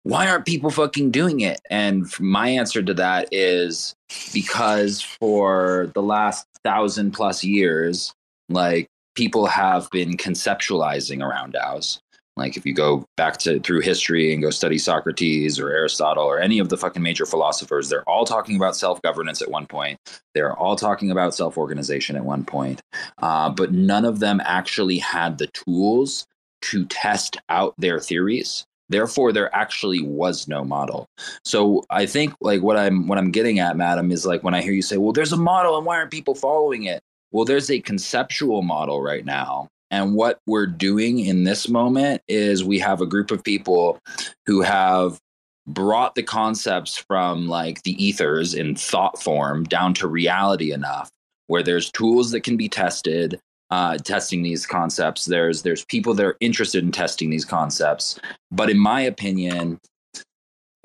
why 0.06 0.28
aren't 0.28 0.46
people 0.46 0.70
fucking 0.70 1.10
doing 1.10 1.40
it? 1.40 1.60
And 1.68 2.06
my 2.20 2.48
answer 2.50 2.80
to 2.80 2.94
that 2.94 3.28
is 3.32 3.96
because 4.32 5.00
for 5.02 5.90
the 5.94 6.02
last 6.02 6.46
thousand 6.62 7.10
plus 7.10 7.42
years 7.42 8.14
like 8.48 8.86
people 9.16 9.46
have 9.46 9.90
been 9.90 10.16
conceptualizing 10.16 11.24
around 11.24 11.54
DAOs 11.54 11.98
like 12.36 12.56
if 12.56 12.66
you 12.66 12.74
go 12.74 13.04
back 13.16 13.38
to 13.38 13.60
through 13.60 13.80
history 13.80 14.32
and 14.32 14.42
go 14.42 14.50
study 14.50 14.78
Socrates 14.78 15.58
or 15.58 15.70
Aristotle 15.70 16.24
or 16.24 16.38
any 16.38 16.58
of 16.58 16.68
the 16.68 16.76
fucking 16.76 17.02
major 17.02 17.26
philosophers, 17.26 17.88
they're 17.88 18.08
all 18.08 18.24
talking 18.24 18.56
about 18.56 18.76
self 18.76 19.00
governance 19.02 19.42
at 19.42 19.50
one 19.50 19.66
point. 19.66 19.98
They're 20.34 20.56
all 20.56 20.76
talking 20.76 21.10
about 21.10 21.34
self 21.34 21.56
organization 21.58 22.16
at 22.16 22.24
one 22.24 22.44
point, 22.44 22.82
uh, 23.22 23.50
but 23.50 23.72
none 23.72 24.04
of 24.04 24.20
them 24.20 24.40
actually 24.44 24.98
had 24.98 25.38
the 25.38 25.48
tools 25.48 26.26
to 26.62 26.84
test 26.86 27.36
out 27.48 27.74
their 27.78 28.00
theories 28.00 28.64
Therefore, 28.88 29.32
there 29.32 29.54
actually 29.54 30.02
was 30.02 30.46
no 30.46 30.64
model. 30.64 31.08
So 31.44 31.84
I 31.90 32.06
think 32.06 32.34
like 32.40 32.62
what 32.62 32.76
I'm 32.76 33.08
what 33.08 33.18
I'm 33.18 33.30
getting 33.30 33.58
at, 33.58 33.76
madam, 33.76 34.12
is 34.12 34.24
like 34.24 34.42
when 34.44 34.54
I 34.54 34.62
hear 34.62 34.72
you 34.72 34.82
say, 34.82 34.96
"Well, 34.96 35.12
there's 35.12 35.32
a 35.32 35.36
model, 35.36 35.76
and 35.76 35.84
why 35.84 35.96
aren't 35.96 36.10
people 36.10 36.34
following 36.34 36.84
it?" 36.84 37.00
Well, 37.32 37.44
there's 37.44 37.70
a 37.70 37.80
conceptual 37.80 38.62
model 38.62 39.02
right 39.02 39.24
now. 39.24 39.68
And 39.96 40.14
what 40.14 40.40
we're 40.46 40.66
doing 40.66 41.20
in 41.20 41.44
this 41.44 41.70
moment 41.70 42.20
is 42.28 42.62
we 42.62 42.78
have 42.80 43.00
a 43.00 43.06
group 43.06 43.30
of 43.30 43.42
people 43.42 43.98
who 44.44 44.60
have 44.60 45.18
brought 45.66 46.14
the 46.14 46.22
concepts 46.22 46.98
from 46.98 47.48
like 47.48 47.82
the 47.82 47.92
ethers 48.04 48.54
in 48.54 48.76
thought 48.76 49.22
form 49.22 49.64
down 49.64 49.94
to 49.94 50.06
reality 50.06 50.70
enough 50.70 51.10
where 51.46 51.62
there's 51.62 51.90
tools 51.90 52.30
that 52.32 52.42
can 52.42 52.58
be 52.58 52.68
tested 52.68 53.40
uh, 53.70 53.98
testing 53.98 54.42
these 54.42 54.64
concepts. 54.64 55.24
There's 55.24 55.62
there's 55.62 55.84
people 55.86 56.14
that 56.14 56.26
are 56.26 56.36
interested 56.40 56.84
in 56.84 56.92
testing 56.92 57.30
these 57.30 57.44
concepts. 57.44 58.20
But 58.52 58.70
in 58.70 58.78
my 58.78 59.00
opinion 59.00 59.80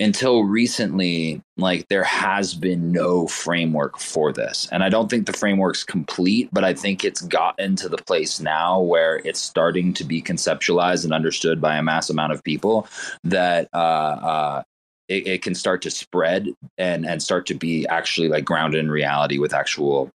until 0.01 0.43
recently 0.43 1.41
like 1.57 1.87
there 1.87 2.03
has 2.03 2.55
been 2.55 2.91
no 2.91 3.27
framework 3.27 3.99
for 3.99 4.33
this 4.33 4.67
and 4.71 4.83
i 4.83 4.89
don't 4.89 5.09
think 5.09 5.25
the 5.25 5.33
framework's 5.33 5.83
complete 5.83 6.49
but 6.51 6.63
i 6.63 6.73
think 6.73 7.05
it's 7.05 7.21
gotten 7.21 7.75
to 7.75 7.87
the 7.87 7.97
place 7.97 8.39
now 8.39 8.79
where 8.79 9.17
it's 9.23 9.39
starting 9.39 9.93
to 9.93 10.03
be 10.03 10.21
conceptualized 10.21 11.03
and 11.03 11.13
understood 11.13 11.61
by 11.61 11.77
a 11.77 11.83
mass 11.83 12.09
amount 12.09 12.33
of 12.33 12.43
people 12.43 12.87
that 13.23 13.69
uh, 13.73 13.77
uh, 13.77 14.63
it, 15.07 15.27
it 15.27 15.41
can 15.43 15.53
start 15.53 15.81
to 15.81 15.91
spread 15.91 16.47
and 16.77 17.05
and 17.05 17.21
start 17.21 17.45
to 17.45 17.53
be 17.53 17.85
actually 17.87 18.27
like 18.27 18.43
grounded 18.43 18.79
in 18.79 18.89
reality 18.89 19.37
with 19.37 19.53
actual 19.53 20.09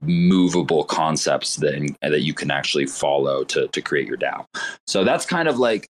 movable 0.00 0.84
concepts 0.84 1.56
that 1.56 1.94
that 2.00 2.22
you 2.22 2.32
can 2.32 2.50
actually 2.50 2.86
follow 2.86 3.44
to 3.44 3.68
to 3.68 3.82
create 3.82 4.08
your 4.08 4.16
DAO. 4.16 4.46
So 4.86 5.04
that's 5.04 5.26
kind 5.26 5.48
of 5.48 5.58
like 5.58 5.86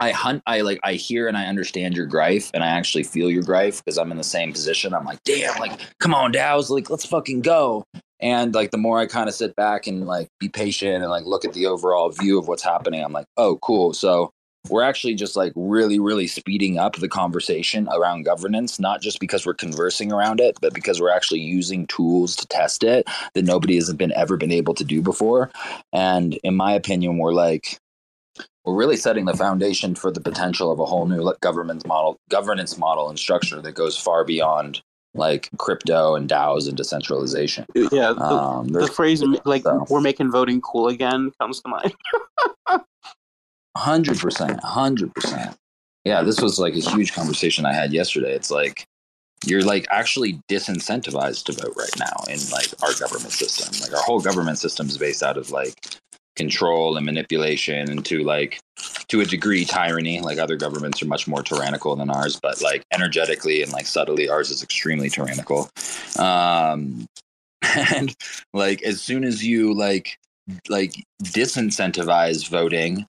I 0.00 0.12
hunt 0.12 0.42
I 0.46 0.60
like 0.60 0.78
I 0.82 0.94
hear 0.94 1.28
and 1.28 1.36
I 1.36 1.46
understand 1.46 1.94
your 1.94 2.06
gripe 2.06 2.44
and 2.54 2.62
I 2.62 2.68
actually 2.68 3.04
feel 3.04 3.30
your 3.30 3.42
gripe 3.42 3.76
because 3.76 3.98
I'm 3.98 4.10
in 4.10 4.16
the 4.16 4.24
same 4.24 4.52
position. 4.52 4.94
I'm 4.94 5.04
like, 5.04 5.22
damn, 5.24 5.58
like 5.58 5.80
come 5.98 6.14
on, 6.14 6.32
DAOs, 6.32 6.70
like 6.70 6.90
let's 6.90 7.04
fucking 7.04 7.42
go. 7.42 7.84
And 8.20 8.54
like 8.54 8.70
the 8.70 8.78
more 8.78 8.98
I 8.98 9.06
kind 9.06 9.28
of 9.28 9.34
sit 9.34 9.54
back 9.56 9.86
and 9.86 10.06
like 10.06 10.28
be 10.40 10.48
patient 10.48 11.02
and 11.02 11.10
like 11.10 11.24
look 11.24 11.44
at 11.44 11.52
the 11.52 11.66
overall 11.66 12.10
view 12.10 12.38
of 12.38 12.48
what's 12.48 12.62
happening, 12.62 13.02
I'm 13.02 13.12
like, 13.12 13.26
oh 13.36 13.58
cool. 13.62 13.92
So 13.92 14.30
we're 14.68 14.82
actually 14.82 15.14
just 15.14 15.36
like 15.36 15.52
really, 15.56 15.98
really 15.98 16.26
speeding 16.26 16.78
up 16.78 16.96
the 16.96 17.08
conversation 17.08 17.88
around 17.92 18.24
governance, 18.24 18.78
not 18.78 19.00
just 19.00 19.20
because 19.20 19.46
we're 19.46 19.54
conversing 19.54 20.12
around 20.12 20.40
it, 20.40 20.58
but 20.60 20.74
because 20.74 21.00
we're 21.00 21.10
actually 21.10 21.40
using 21.40 21.86
tools 21.86 22.36
to 22.36 22.46
test 22.46 22.82
it 22.82 23.08
that 23.34 23.44
nobody 23.44 23.76
has 23.76 23.92
been 23.94 24.12
ever 24.12 24.36
been 24.36 24.52
able 24.52 24.74
to 24.74 24.84
do 24.84 25.00
before. 25.00 25.50
And 25.92 26.38
in 26.44 26.54
my 26.54 26.72
opinion, 26.72 27.18
we're 27.18 27.32
like 27.32 27.78
we're 28.68 28.74
really 28.74 28.96
setting 28.96 29.24
the 29.24 29.34
foundation 29.34 29.94
for 29.94 30.10
the 30.10 30.20
potential 30.20 30.70
of 30.70 30.78
a 30.78 30.84
whole 30.84 31.06
new 31.06 31.32
government 31.40 31.86
model, 31.86 32.18
governance 32.28 32.76
model 32.76 33.08
and 33.08 33.18
structure 33.18 33.62
that 33.62 33.72
goes 33.72 33.96
far 33.98 34.24
beyond 34.24 34.82
like 35.14 35.48
crypto 35.56 36.14
and 36.14 36.28
DAOs 36.28 36.68
and 36.68 36.76
decentralization. 36.76 37.64
Yeah, 37.74 38.12
the, 38.12 38.22
um, 38.22 38.68
the 38.68 38.86
phrase 38.86 39.22
like 39.46 39.62
so. 39.62 39.86
"we're 39.88 40.02
making 40.02 40.30
voting 40.30 40.60
cool 40.60 40.88
again" 40.88 41.32
comes 41.40 41.62
to 41.62 41.68
mind. 41.68 41.94
Hundred 43.74 44.18
percent, 44.18 44.60
hundred 44.62 45.14
percent. 45.14 45.56
Yeah, 46.04 46.22
this 46.22 46.40
was 46.40 46.58
like 46.58 46.74
a 46.74 46.80
huge 46.80 47.14
conversation 47.14 47.64
I 47.64 47.72
had 47.72 47.94
yesterday. 47.94 48.34
It's 48.34 48.50
like 48.50 48.86
you're 49.46 49.62
like 49.62 49.86
actually 49.90 50.40
disincentivized 50.50 51.44
to 51.44 51.52
vote 51.52 51.74
right 51.74 51.98
now 51.98 52.24
in 52.30 52.38
like 52.50 52.68
our 52.82 52.92
government 53.00 53.32
system. 53.32 53.74
Like 53.80 53.94
our 53.98 54.04
whole 54.04 54.20
government 54.20 54.58
system 54.58 54.88
is 54.88 54.98
based 54.98 55.22
out 55.22 55.38
of 55.38 55.50
like 55.50 55.74
control 56.38 56.96
and 56.96 57.04
manipulation 57.04 57.90
and 57.90 58.04
to 58.06 58.22
like 58.22 58.60
to 59.08 59.20
a 59.20 59.24
degree 59.26 59.64
tyranny. 59.64 60.20
Like 60.20 60.38
other 60.38 60.56
governments 60.56 61.02
are 61.02 61.06
much 61.06 61.28
more 61.28 61.42
tyrannical 61.42 61.94
than 61.96 62.08
ours 62.08 62.38
but 62.40 62.62
like 62.62 62.84
energetically 62.92 63.62
and 63.62 63.72
like 63.72 63.86
subtly 63.86 64.30
ours 64.30 64.50
is 64.50 64.62
extremely 64.62 65.10
tyrannical. 65.10 65.68
Um 66.18 67.06
and 67.94 68.14
like 68.54 68.82
as 68.82 69.02
soon 69.02 69.24
as 69.24 69.44
you 69.44 69.74
like 69.74 70.16
like 70.68 70.94
disincentivize 71.22 72.48
voting 72.48 73.04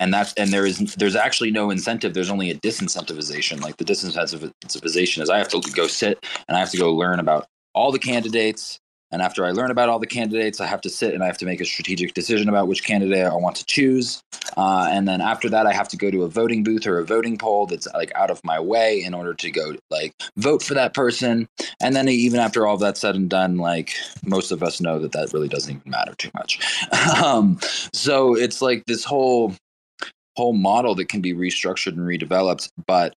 and 0.00 0.12
that's 0.12 0.34
and 0.34 0.52
there 0.52 0.66
is 0.66 0.94
there's 0.96 1.16
actually 1.16 1.52
no 1.52 1.70
incentive 1.70 2.12
there's 2.12 2.30
only 2.30 2.50
a 2.50 2.56
disincentivization. 2.56 3.62
Like 3.62 3.76
the 3.78 3.84
disincentivization 3.84 5.22
is 5.22 5.30
i 5.30 5.38
have 5.38 5.48
to 5.48 5.60
go 5.72 5.86
sit 5.86 6.18
and 6.48 6.56
i 6.56 6.60
have 6.60 6.70
to 6.70 6.76
go 6.76 6.92
learn 6.92 7.20
about 7.20 7.46
all 7.74 7.92
the 7.92 7.98
candidates 7.98 8.78
and 9.12 9.22
after 9.22 9.44
i 9.44 9.50
learn 9.50 9.70
about 9.70 9.88
all 9.88 9.98
the 9.98 10.06
candidates 10.06 10.60
i 10.60 10.66
have 10.66 10.80
to 10.80 10.90
sit 10.90 11.14
and 11.14 11.22
i 11.22 11.26
have 11.26 11.38
to 11.38 11.46
make 11.46 11.60
a 11.60 11.64
strategic 11.64 12.14
decision 12.14 12.48
about 12.48 12.66
which 12.66 12.84
candidate 12.84 13.26
i 13.26 13.34
want 13.34 13.56
to 13.56 13.64
choose. 13.64 14.22
Uh, 14.56 14.88
and 14.90 15.06
then 15.06 15.20
after 15.20 15.48
that 15.48 15.66
i 15.66 15.72
have 15.72 15.88
to 15.88 15.96
go 15.96 16.10
to 16.10 16.24
a 16.24 16.28
voting 16.28 16.62
booth 16.62 16.86
or 16.86 16.98
a 16.98 17.04
voting 17.04 17.38
poll 17.38 17.66
that's 17.66 17.86
like 17.94 18.12
out 18.14 18.30
of 18.30 18.42
my 18.44 18.58
way 18.58 19.02
in 19.02 19.14
order 19.14 19.34
to 19.34 19.50
go 19.50 19.74
like 19.90 20.14
vote 20.36 20.62
for 20.62 20.74
that 20.74 20.94
person. 20.94 21.48
And 21.80 21.94
then 21.94 22.08
even 22.08 22.40
after 22.40 22.66
all 22.66 22.76
that's 22.76 23.00
said 23.00 23.16
and 23.16 23.28
done 23.28 23.56
like 23.56 23.94
most 24.24 24.52
of 24.52 24.62
us 24.62 24.80
know 24.80 24.98
that 24.98 25.12
that 25.12 25.32
really 25.32 25.48
doesn't 25.48 25.76
even 25.76 25.90
matter 25.90 26.14
too 26.14 26.30
much. 26.34 26.60
Um, 27.22 27.58
so 27.92 28.34
it's 28.34 28.62
like 28.62 28.84
this 28.86 29.04
whole 29.04 29.54
whole 30.36 30.54
model 30.54 30.94
that 30.94 31.08
can 31.08 31.20
be 31.20 31.34
restructured 31.34 31.92
and 31.92 32.00
redeveloped 32.00 32.70
but 32.86 33.14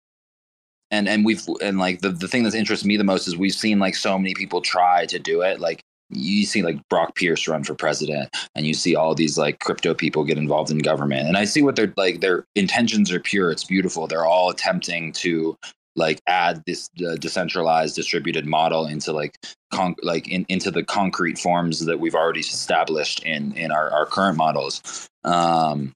and 0.94 1.10
and 1.10 1.26
we've 1.26 1.44
and 1.62 1.80
like 1.80 2.02
the, 2.02 2.10
the 2.10 2.28
thing 2.28 2.44
that's 2.44 2.56
interests 2.56 2.86
me 2.86 2.96
the 2.98 3.04
most 3.04 3.28
is 3.28 3.36
we've 3.36 3.54
seen 3.54 3.80
like 3.80 3.96
so 3.96 4.18
many 4.18 4.36
people 4.36 4.62
try 4.62 5.08
to 5.08 5.18
do 5.18 5.42
it. 5.42 5.60
Like 5.60 5.82
you 6.10 6.46
see 6.46 6.62
like 6.62 6.78
Brock 6.90 7.16
Pierce 7.16 7.48
run 7.48 7.64
for 7.64 7.74
president 7.74 8.30
and 8.54 8.68
you 8.68 8.76
see 8.76 8.96
all 8.96 9.16
these 9.16 9.36
like 9.36 9.60
crypto 9.60 9.96
people 9.96 10.24
get 10.24 10.38
involved 10.38 10.70
in 10.70 10.78
government 10.78 11.28
and 11.28 11.36
I 11.36 11.46
see 11.46 11.64
what 11.64 11.76
they're 11.76 11.94
like 11.98 12.22
their 12.22 12.46
intentions 12.56 13.12
are 13.12 13.20
pure. 13.20 13.52
It's 13.52 13.64
beautiful. 13.64 14.06
They're 14.06 14.26
all 14.26 14.52
attempting 14.52 15.14
to 15.14 15.58
like 15.96 16.22
add 16.28 16.64
this 16.68 16.90
uh, 17.08 17.16
decentralized 17.16 17.96
distributed 17.96 18.46
model 18.46 18.86
into 18.86 19.14
like 19.14 19.38
con- 19.72 19.96
like 20.04 20.28
in, 20.28 20.46
into 20.48 20.70
the 20.70 20.84
concrete 20.84 21.40
forms 21.40 21.86
that 21.86 22.00
we've 22.00 22.16
already 22.16 22.42
established 22.42 23.24
in 23.24 23.52
in 23.54 23.72
our, 23.72 23.90
our 23.92 24.06
current 24.06 24.38
models. 24.38 25.10
Um 25.24 25.94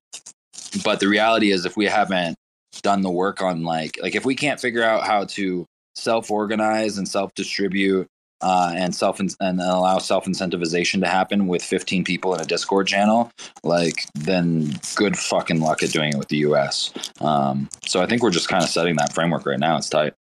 but 0.84 1.00
the 1.00 1.08
reality 1.08 1.52
is 1.52 1.66
if 1.66 1.78
we 1.78 1.86
haven't 1.86 2.36
done 2.82 3.02
the 3.02 3.12
work 3.12 3.42
on 3.42 3.64
like 3.64 3.98
like 4.02 4.16
if 4.16 4.26
we 4.26 4.36
can't 4.36 4.60
figure 4.60 4.84
out 4.84 5.04
how 5.04 5.26
to 5.26 5.66
self 5.96 6.32
organize 6.32 6.98
and 6.98 7.08
self 7.08 7.34
distribute 7.34 8.08
uh, 8.42 8.72
and 8.76 8.94
self 8.94 9.20
and 9.20 9.36
allow 9.40 9.98
self 9.98 10.26
incentivization 10.26 11.02
to 11.02 11.08
happen 11.08 11.48
with 11.48 11.64
15 11.64 12.04
people 12.04 12.36
in 12.36 12.42
a 12.42 12.46
Discord 12.46 12.88
channel, 12.88 13.32
like 13.64 14.06
then 14.14 14.74
good 14.96 15.18
fucking 15.18 15.60
luck 15.60 15.82
at 15.84 15.92
doing 15.92 16.14
it 16.14 16.18
with 16.18 16.28
the 16.28 16.38
US. 16.38 16.94
Um, 17.20 17.70
so 17.86 18.02
I 18.02 18.06
think 18.06 18.22
we're 18.22 18.30
just 18.30 18.48
kind 18.48 18.64
of 18.64 18.70
setting 18.70 18.96
that 18.98 19.14
framework 19.14 19.46
right 19.46 19.60
now. 19.60 19.78
It's 19.78 19.90
tight. 19.90 20.14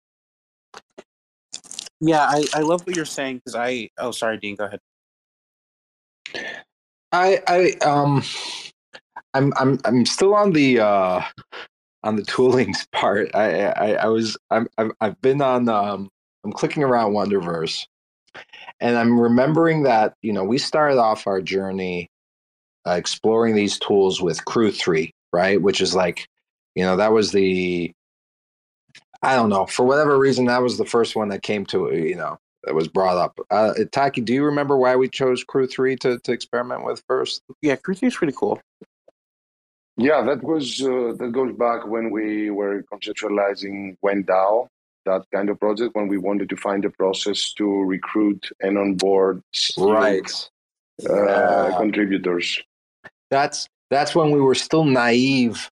Yeah, 1.99 2.21
I, 2.21 2.43
I 2.53 2.59
love 2.61 2.85
what 2.85 2.95
you're 2.95 3.05
saying 3.05 3.37
because 3.37 3.55
I 3.55 3.89
oh 3.97 4.11
sorry 4.11 4.37
Dean, 4.37 4.55
go 4.55 4.65
ahead. 4.65 4.79
I 7.11 7.39
I 7.47 7.85
um 7.85 8.23
I'm 9.33 9.53
I'm 9.57 9.79
I'm 9.85 10.05
still 10.05 10.33
on 10.35 10.51
the 10.51 10.79
uh 10.79 11.21
on 12.07 12.15
the 12.15 12.21
toolings 12.23 12.89
part. 12.91 13.29
I 13.35 13.65
I, 13.67 13.91
I 13.93 14.07
was 14.07 14.37
I'm 14.49 14.67
I've, 14.77 14.91
I've 15.01 15.21
been 15.21 15.41
on 15.41 15.69
um 15.69 16.09
I'm 16.43 16.53
clicking 16.53 16.83
around 16.83 17.11
Wonderverse, 17.11 17.85
and 18.79 18.97
I'm 18.97 19.19
remembering 19.19 19.83
that 19.83 20.15
you 20.21 20.33
know 20.33 20.43
we 20.43 20.57
started 20.57 20.97
off 20.97 21.27
our 21.27 21.41
journey 21.41 22.09
uh, 22.87 22.91
exploring 22.91 23.53
these 23.53 23.77
tools 23.77 24.21
with 24.21 24.45
Crew 24.45 24.71
Three, 24.71 25.13
right? 25.33 25.61
Which 25.61 25.81
is 25.81 25.93
like 25.93 26.27
you 26.75 26.83
know 26.83 26.95
that 26.95 27.11
was 27.11 27.31
the 27.31 27.91
I 29.21 29.35
don't 29.35 29.49
know 29.49 29.65
for 29.65 29.85
whatever 29.85 30.17
reason 30.17 30.45
that 30.45 30.61
was 30.61 30.77
the 30.77 30.85
first 30.85 31.15
one 31.15 31.27
that 31.29 31.43
came 31.43 31.65
to 31.67 31.93
you 31.93 32.15
know 32.15 32.37
that 32.63 32.75
was 32.75 32.87
brought 32.87 33.17
up. 33.17 33.39
Uh, 33.49 33.73
Taki, 33.91 34.21
do 34.21 34.33
you 34.33 34.43
remember 34.43 34.77
why 34.77 34.95
we 34.95 35.09
chose 35.09 35.43
Crew 35.43 35.67
Three 35.67 35.97
to 35.97 36.19
to 36.19 36.31
experiment 36.31 36.85
with 36.85 37.03
first? 37.07 37.41
Yeah, 37.61 37.75
Crew 37.75 37.95
Three 37.95 38.07
is 38.07 38.15
pretty 38.15 38.33
cool. 38.37 38.61
Yeah, 39.97 40.21
that 40.21 40.43
was 40.43 40.79
uh, 40.79 41.13
that 41.17 41.31
goes 41.31 41.55
back 41.57 41.87
when 41.87 42.11
we 42.11 42.51
were 42.51 42.83
conceptualizing 42.83 43.97
WenDAO, 44.05 44.67
that 45.05 45.23
kind 45.33 45.49
of 45.49 45.59
project, 45.59 45.95
when 45.95 46.07
we 46.07 46.19
wanted 46.19 46.49
to 46.49 46.55
find 46.55 46.85
a 46.85 46.91
process 46.91 47.51
to 47.53 47.81
recruit 47.83 48.47
and 48.61 48.77
onboard 48.77 49.41
right 49.75 50.49
uh, 51.09 51.75
contributors. 51.77 52.61
That's 53.31 53.67
that's 53.89 54.13
when 54.13 54.29
we 54.29 54.39
were 54.39 54.53
still 54.53 54.85
naive, 54.85 55.67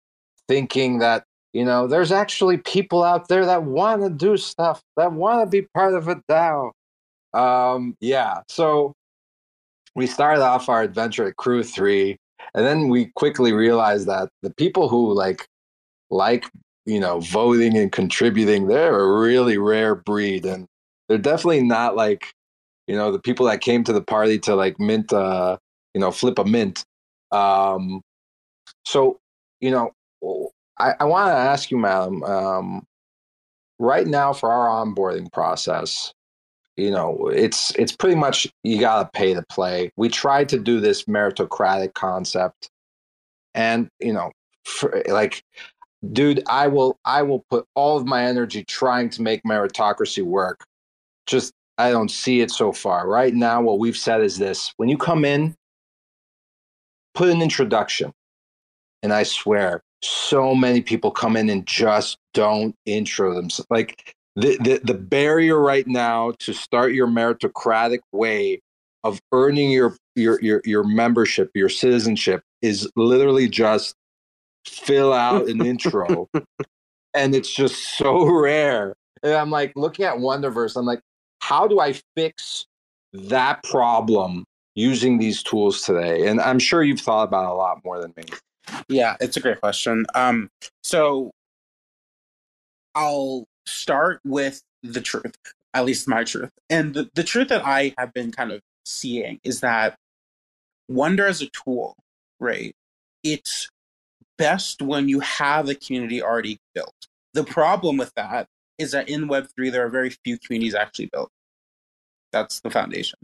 thinking 0.48 0.98
that 1.00 1.24
you 1.54 1.64
know 1.64 1.86
there's 1.86 2.12
actually 2.12 2.58
people 2.58 3.04
out 3.04 3.28
there 3.28 3.46
that 3.46 3.62
want 3.62 4.02
to 4.02 4.10
do 4.10 4.38
stuff, 4.38 4.82
that 4.98 5.14
want 5.14 5.46
to 5.46 5.46
be 5.46 5.68
part 5.76 5.94
of 5.94 6.08
a 6.08 6.16
DAO. 6.28 6.72
Um, 7.36 7.96
yeah, 8.00 8.42
so 8.50 8.94
we 9.94 10.08
started 10.08 10.42
off 10.42 10.68
our 10.68 10.82
adventure 10.82 11.28
at 11.28 11.36
Crew 11.36 11.62
Three 11.62 12.18
and 12.54 12.66
then 12.66 12.90
we 12.90 13.12
quickly 13.16 13.54
realized 13.54 14.08
that 14.08 14.30
the 14.42 14.54
people 14.54 14.90
who 14.90 15.14
like 15.14 15.48
like 16.10 16.46
you 16.86 17.00
know 17.00 17.20
voting 17.20 17.78
and 17.78 17.92
contributing 17.92 18.68
they're 18.68 19.00
a 19.00 19.20
really 19.20 19.58
rare 19.58 19.96
breed 19.96 20.46
and 20.46 20.68
they're 21.08 21.18
definitely 21.18 21.62
not 21.62 21.96
like 21.96 22.32
you 22.88 22.96
know 22.96 23.12
the 23.12 23.20
people 23.20 23.46
that 23.46 23.62
came 23.62 23.84
to 23.84 23.94
the 23.94 24.02
party 24.02 24.38
to 24.38 24.56
like 24.56 24.80
mint 24.80 25.12
uh 25.12 25.58
you 25.94 26.02
know 26.02 26.12
flip 26.12 26.38
a 26.40 26.46
mint. 26.46 26.84
Um 27.32 28.02
so 28.86 29.20
you 29.62 29.72
know 29.72 29.92
I, 30.78 30.94
I 31.00 31.06
want 31.06 31.30
to 31.30 31.38
ask 31.38 31.72
you, 31.72 31.78
madam, 31.78 32.24
um, 32.24 32.86
right 33.80 34.08
now 34.08 34.34
for 34.34 34.52
our 34.52 34.68
onboarding 34.68 35.32
process, 35.32 36.14
you 36.78 36.92
know, 36.92 37.30
it's 37.34 37.72
it's 37.76 37.96
pretty 37.96 38.16
much 38.16 38.48
you 38.64 38.80
got 38.80 39.04
to 39.04 39.18
pay 39.18 39.34
to 39.34 39.44
play. 39.50 39.92
We 39.96 40.10
tried 40.10 40.50
to 40.50 40.60
do 40.60 40.80
this 40.80 41.04
meritocratic 41.04 41.94
concept, 41.94 42.70
and 43.54 43.88
you 44.00 44.14
know, 44.14 44.32
for, 44.66 45.02
like, 45.08 45.44
dude, 46.12 46.44
I 46.48 46.68
will 46.68 46.98
I 47.06 47.22
will 47.22 47.46
put 47.50 47.66
all 47.76 47.98
of 47.98 48.06
my 48.06 48.26
energy 48.26 48.64
trying 48.66 49.10
to 49.12 49.22
make 49.22 49.44
meritocracy 49.44 50.24
work. 50.24 50.66
Just 51.28 51.54
I 51.78 51.92
don't 51.92 52.12
see 52.12 52.42
it 52.42 52.52
so 52.52 52.72
far. 52.72 53.08
Right 53.08 53.34
now, 53.34 53.62
what 53.62 53.80
we've 53.80 53.98
said 53.98 54.22
is 54.22 54.38
this: 54.38 54.74
when 54.78 54.90
you 54.90 54.98
come 54.98 55.24
in, 55.24 55.56
put 57.14 57.30
an 57.30 57.42
introduction, 57.42 58.12
and 59.02 59.14
I 59.14 59.24
swear, 59.24 59.82
so 60.02 60.54
many 60.54 60.82
people 60.82 61.12
come 61.12 61.38
in 61.38 61.50
and 61.50 61.66
just 61.66 62.18
don't 62.34 62.76
intro 62.86 63.34
themselves. 63.34 63.68
Like 63.70 64.15
the, 64.36 64.58
the, 64.58 64.82
the 64.84 64.94
barrier 64.94 65.60
right 65.60 65.88
now 65.88 66.34
to 66.40 66.54
start 66.54 66.94
your 66.94 67.08
meritocratic 67.08 68.00
way 68.12 68.62
of 69.04 69.20
earning 69.32 69.72
your, 69.72 69.96
your, 70.16 70.42
your, 70.42 70.62
your 70.66 70.84
membership, 70.84 71.52
your 71.54 71.70
citizenship 71.70 72.42
is 72.62 72.90
literally 72.96 73.48
just 73.48 73.96
fill 74.66 75.14
out 75.14 75.48
an 75.48 75.66
intro. 75.66 76.28
And 77.14 77.34
it's 77.34 77.54
just 77.54 77.98
so 77.98 78.26
rare. 78.42 78.96
And 79.24 79.34
I'm 79.34 79.52
like 79.52 79.74
looking 79.76 80.06
at 80.06 80.16
Wonderverse, 80.16 80.76
I'm 80.76 80.86
like, 80.86 81.02
how 81.40 81.68
do 81.68 81.80
I 81.80 81.94
fix 82.16 82.66
that 83.14 83.64
problem 83.64 84.44
using 84.74 85.20
these 85.20 85.44
tools 85.44 85.84
today? 85.84 86.28
And 86.28 86.42
I'm 86.42 86.60
sure 86.60 86.84
you've 86.84 87.00
thought 87.00 87.24
about 87.24 87.46
a 87.46 87.54
lot 87.54 87.82
more 87.86 88.02
than 88.02 88.14
me. 88.18 88.24
Yeah, 88.90 89.16
it's 89.22 89.38
a 89.38 89.40
great 89.40 89.62
question. 89.62 90.06
Um, 90.16 90.50
so 90.84 91.32
I'll 92.96 93.46
start 93.66 94.20
with 94.24 94.62
the 94.84 95.02
truth, 95.02 95.36
at 95.74 95.86
least 95.86 96.08
my 96.08 96.24
truth. 96.24 96.52
And 96.70 96.94
the, 96.94 97.10
the 97.14 97.24
truth 97.24 97.50
that 97.50 97.66
I 97.66 97.94
have 97.98 98.14
been 98.14 98.32
kind 98.32 98.52
of 98.52 98.62
seeing 98.86 99.40
is 99.44 99.62
that 99.62 99.96
Wonder 100.88 101.26
as 101.26 101.42
a 101.42 101.48
tool, 101.48 101.96
right? 102.40 102.76
It's 103.24 103.70
best 104.38 104.82
when 104.82 105.10
you 105.10 105.20
have 105.22 105.68
a 105.68 105.76
community 105.76 106.22
already 106.22 106.60
built. 106.76 107.08
The 107.34 107.44
problem 107.44 107.98
with 107.98 108.14
that 108.16 108.48
is 108.78 108.92
that 108.92 109.10
in 109.10 109.28
Web3, 109.28 109.72
there 109.72 109.86
are 109.86 109.90
very 109.90 110.12
few 110.24 110.38
communities 110.38 110.76
actually 110.76 111.10
built. 111.12 111.30
That's 112.32 112.60
the 112.60 112.70
foundation. 112.70 113.20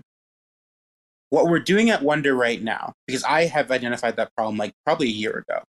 What 1.30 1.46
we're 1.46 1.60
doing 1.60 1.90
at 1.90 2.02
Wonder 2.02 2.34
right 2.34 2.62
now, 2.62 2.94
because 3.08 3.24
I 3.24 3.46
have 3.46 3.72
identified 3.72 4.16
that 4.18 4.36
problem 4.36 4.58
like 4.58 4.74
probably 4.86 5.08
a 5.08 5.12
year 5.12 5.46
ago. 5.48 5.62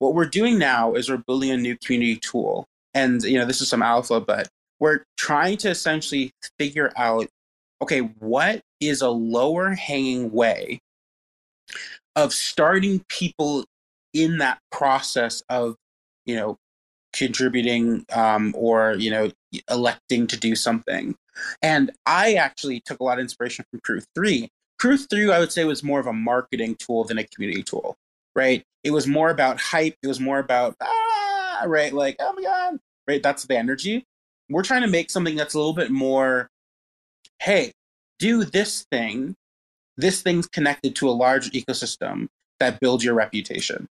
What 0.00 0.14
we're 0.14 0.26
doing 0.26 0.58
now 0.58 0.94
is 0.94 1.08
we're 1.08 1.18
building 1.18 1.50
a 1.50 1.56
new 1.56 1.76
community 1.76 2.16
tool 2.16 2.66
and 2.94 3.22
you 3.22 3.38
know 3.38 3.44
this 3.44 3.60
is 3.60 3.68
some 3.68 3.82
alpha 3.82 4.20
but 4.20 4.48
we're 4.78 5.04
trying 5.16 5.56
to 5.56 5.68
essentially 5.68 6.32
figure 6.58 6.92
out 6.96 7.26
okay 7.82 8.00
what 8.00 8.60
is 8.80 9.02
a 9.02 9.10
lower 9.10 9.70
hanging 9.70 10.30
way 10.32 10.78
of 12.16 12.32
starting 12.32 13.04
people 13.08 13.64
in 14.12 14.38
that 14.38 14.58
process 14.72 15.42
of 15.48 15.76
you 16.26 16.34
know 16.34 16.56
contributing 17.12 18.04
um, 18.12 18.54
or 18.56 18.94
you 18.94 19.10
know 19.10 19.30
electing 19.68 20.28
to 20.28 20.36
do 20.36 20.54
something. 20.54 21.16
And 21.62 21.90
i 22.06 22.34
actually 22.34 22.80
took 22.80 23.00
a 23.00 23.04
lot 23.04 23.18
of 23.18 23.22
inspiration 23.22 23.64
from 23.70 23.80
crew 23.80 24.00
3 24.14 24.48
crew 24.78 24.96
3 24.96 25.30
i 25.30 25.38
would 25.38 25.52
say 25.52 25.64
was 25.64 25.82
more 25.82 26.00
of 26.00 26.06
a 26.06 26.12
marketing 26.12 26.76
tool 26.76 27.04
than 27.04 27.18
a 27.18 27.24
community 27.24 27.62
tool 27.62 27.96
right? 28.34 28.64
It 28.84 28.90
was 28.90 29.06
more 29.06 29.30
about 29.30 29.60
hype. 29.60 29.96
It 30.02 30.06
was 30.06 30.20
more 30.20 30.38
about 30.38 30.76
ah, 30.80 30.86
right 31.68 31.92
like 31.92 32.16
oh 32.20 32.32
my 32.32 32.42
god 32.42 32.78
right? 33.10 33.22
That's 33.22 33.44
the 33.44 33.58
energy. 33.58 34.06
We're 34.48 34.62
trying 34.62 34.82
to 34.82 34.88
make 34.88 35.10
something 35.10 35.36
that's 35.36 35.54
a 35.54 35.58
little 35.58 35.72
bit 35.72 35.90
more, 35.90 36.48
hey, 37.40 37.72
do 38.18 38.44
this 38.44 38.86
thing. 38.90 39.34
This 39.96 40.22
thing's 40.22 40.46
connected 40.46 40.94
to 40.96 41.08
a 41.08 41.12
large 41.12 41.50
ecosystem 41.50 42.28
that 42.60 42.78
builds 42.78 43.04
your 43.04 43.14
reputation, 43.14 43.88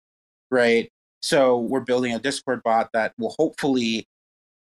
right? 0.50 0.90
So 1.22 1.60
we're 1.60 1.82
building 1.82 2.14
a 2.14 2.20
Discord 2.20 2.64
bot 2.64 2.90
that 2.94 3.14
will 3.20 3.36
hopefully 3.38 4.06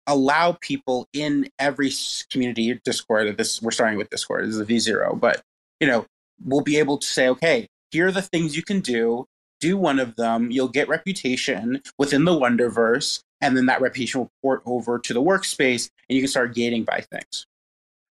allow 0.08 0.58
people 0.60 1.06
in 1.12 1.48
every 1.58 1.92
community 2.30 2.80
Discord. 2.84 3.36
This 3.36 3.62
we're 3.62 3.70
starting 3.70 3.96
with 3.96 4.10
Discord. 4.10 4.44
This 4.44 4.54
is 4.54 4.60
a 4.60 4.64
V 4.64 4.78
zero, 4.78 5.14
but 5.14 5.42
you 5.80 5.86
know 5.86 6.04
we'll 6.44 6.60
be 6.60 6.76
able 6.78 6.98
to 6.98 7.06
say, 7.06 7.28
okay, 7.28 7.68
here 7.92 8.08
are 8.08 8.12
the 8.12 8.22
things 8.22 8.56
you 8.56 8.62
can 8.62 8.80
do. 8.80 9.26
Do 9.62 9.76
one 9.76 10.00
of 10.00 10.16
them. 10.16 10.50
You'll 10.50 10.68
get 10.68 10.88
reputation 10.88 11.80
within 11.96 12.24
the 12.24 12.32
Wonderverse, 12.32 13.22
and 13.40 13.56
then 13.56 13.66
that 13.66 13.80
reputation 13.80 14.20
will 14.20 14.32
port 14.42 14.62
over 14.66 14.98
to 14.98 15.14
the 15.14 15.22
workspace 15.22 15.88
and 16.08 16.16
you 16.16 16.22
can 16.22 16.28
start 16.28 16.54
gating 16.54 16.82
by 16.84 17.00
things. 17.00 17.46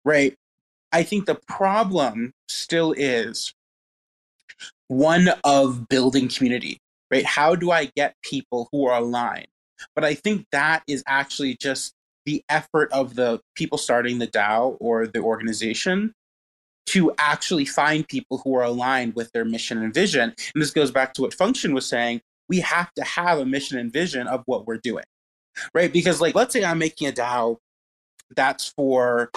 Right? 0.05 0.35
I 0.93 1.03
think 1.03 1.27
the 1.27 1.41
problem 1.49 2.33
still 2.49 2.93
is 2.93 3.53
one 4.89 5.31
of 5.45 5.89
building 5.89 6.29
community 6.29 6.79
right? 7.13 7.27
How 7.27 7.55
do 7.55 7.71
i 7.71 7.85
get 7.95 8.17
people 8.23 8.69
who 8.73 8.87
are 8.87 8.99
aligned? 8.99 9.47
But 9.95 10.05
i 10.05 10.15
think 10.15 10.47
that 10.51 10.83
is 10.89 11.05
actually 11.07 11.57
just 11.57 11.93
the 12.25 12.43
effort 12.49 12.91
of 12.93 13.15
the 13.15 13.41
people 13.55 13.79
starting 13.79 14.19
the 14.19 14.27
dao 14.27 14.77
or 14.81 15.07
the 15.07 15.21
organization 15.21 16.15
to 16.87 17.13
actually 17.19 17.65
find 17.65 18.07
people 18.09 18.39
who 18.45 18.57
are 18.57 18.65
aligned 18.65 19.15
with 19.15 19.31
their 19.33 19.45
mission 19.45 19.83
and 19.83 19.95
vision 19.95 20.35
and 20.55 20.63
this 20.63 20.71
goes 20.71 20.91
back 20.91 21.15
to 21.15 21.23
what 21.23 21.35
function 21.35 21.75
was 21.75 21.87
saying 21.87 22.21
we 22.49 22.61
have 22.61 22.93
to 22.95 23.05
have 23.05 23.39
a 23.39 23.47
mission 23.47 23.79
and 23.79 23.93
vision 23.93 24.27
of 24.27 24.43
what 24.47 24.67
we're 24.67 24.79
doing 24.79 25.05
right? 25.75 25.93
Because 25.93 26.21
like, 26.21 26.35
let's 26.35 26.53
say 26.53 26.65
I'm 26.65 26.79
making 26.79 27.09
a 27.09 27.13
DAO 27.13 27.59
that's 28.35 28.69
for, 28.69 29.31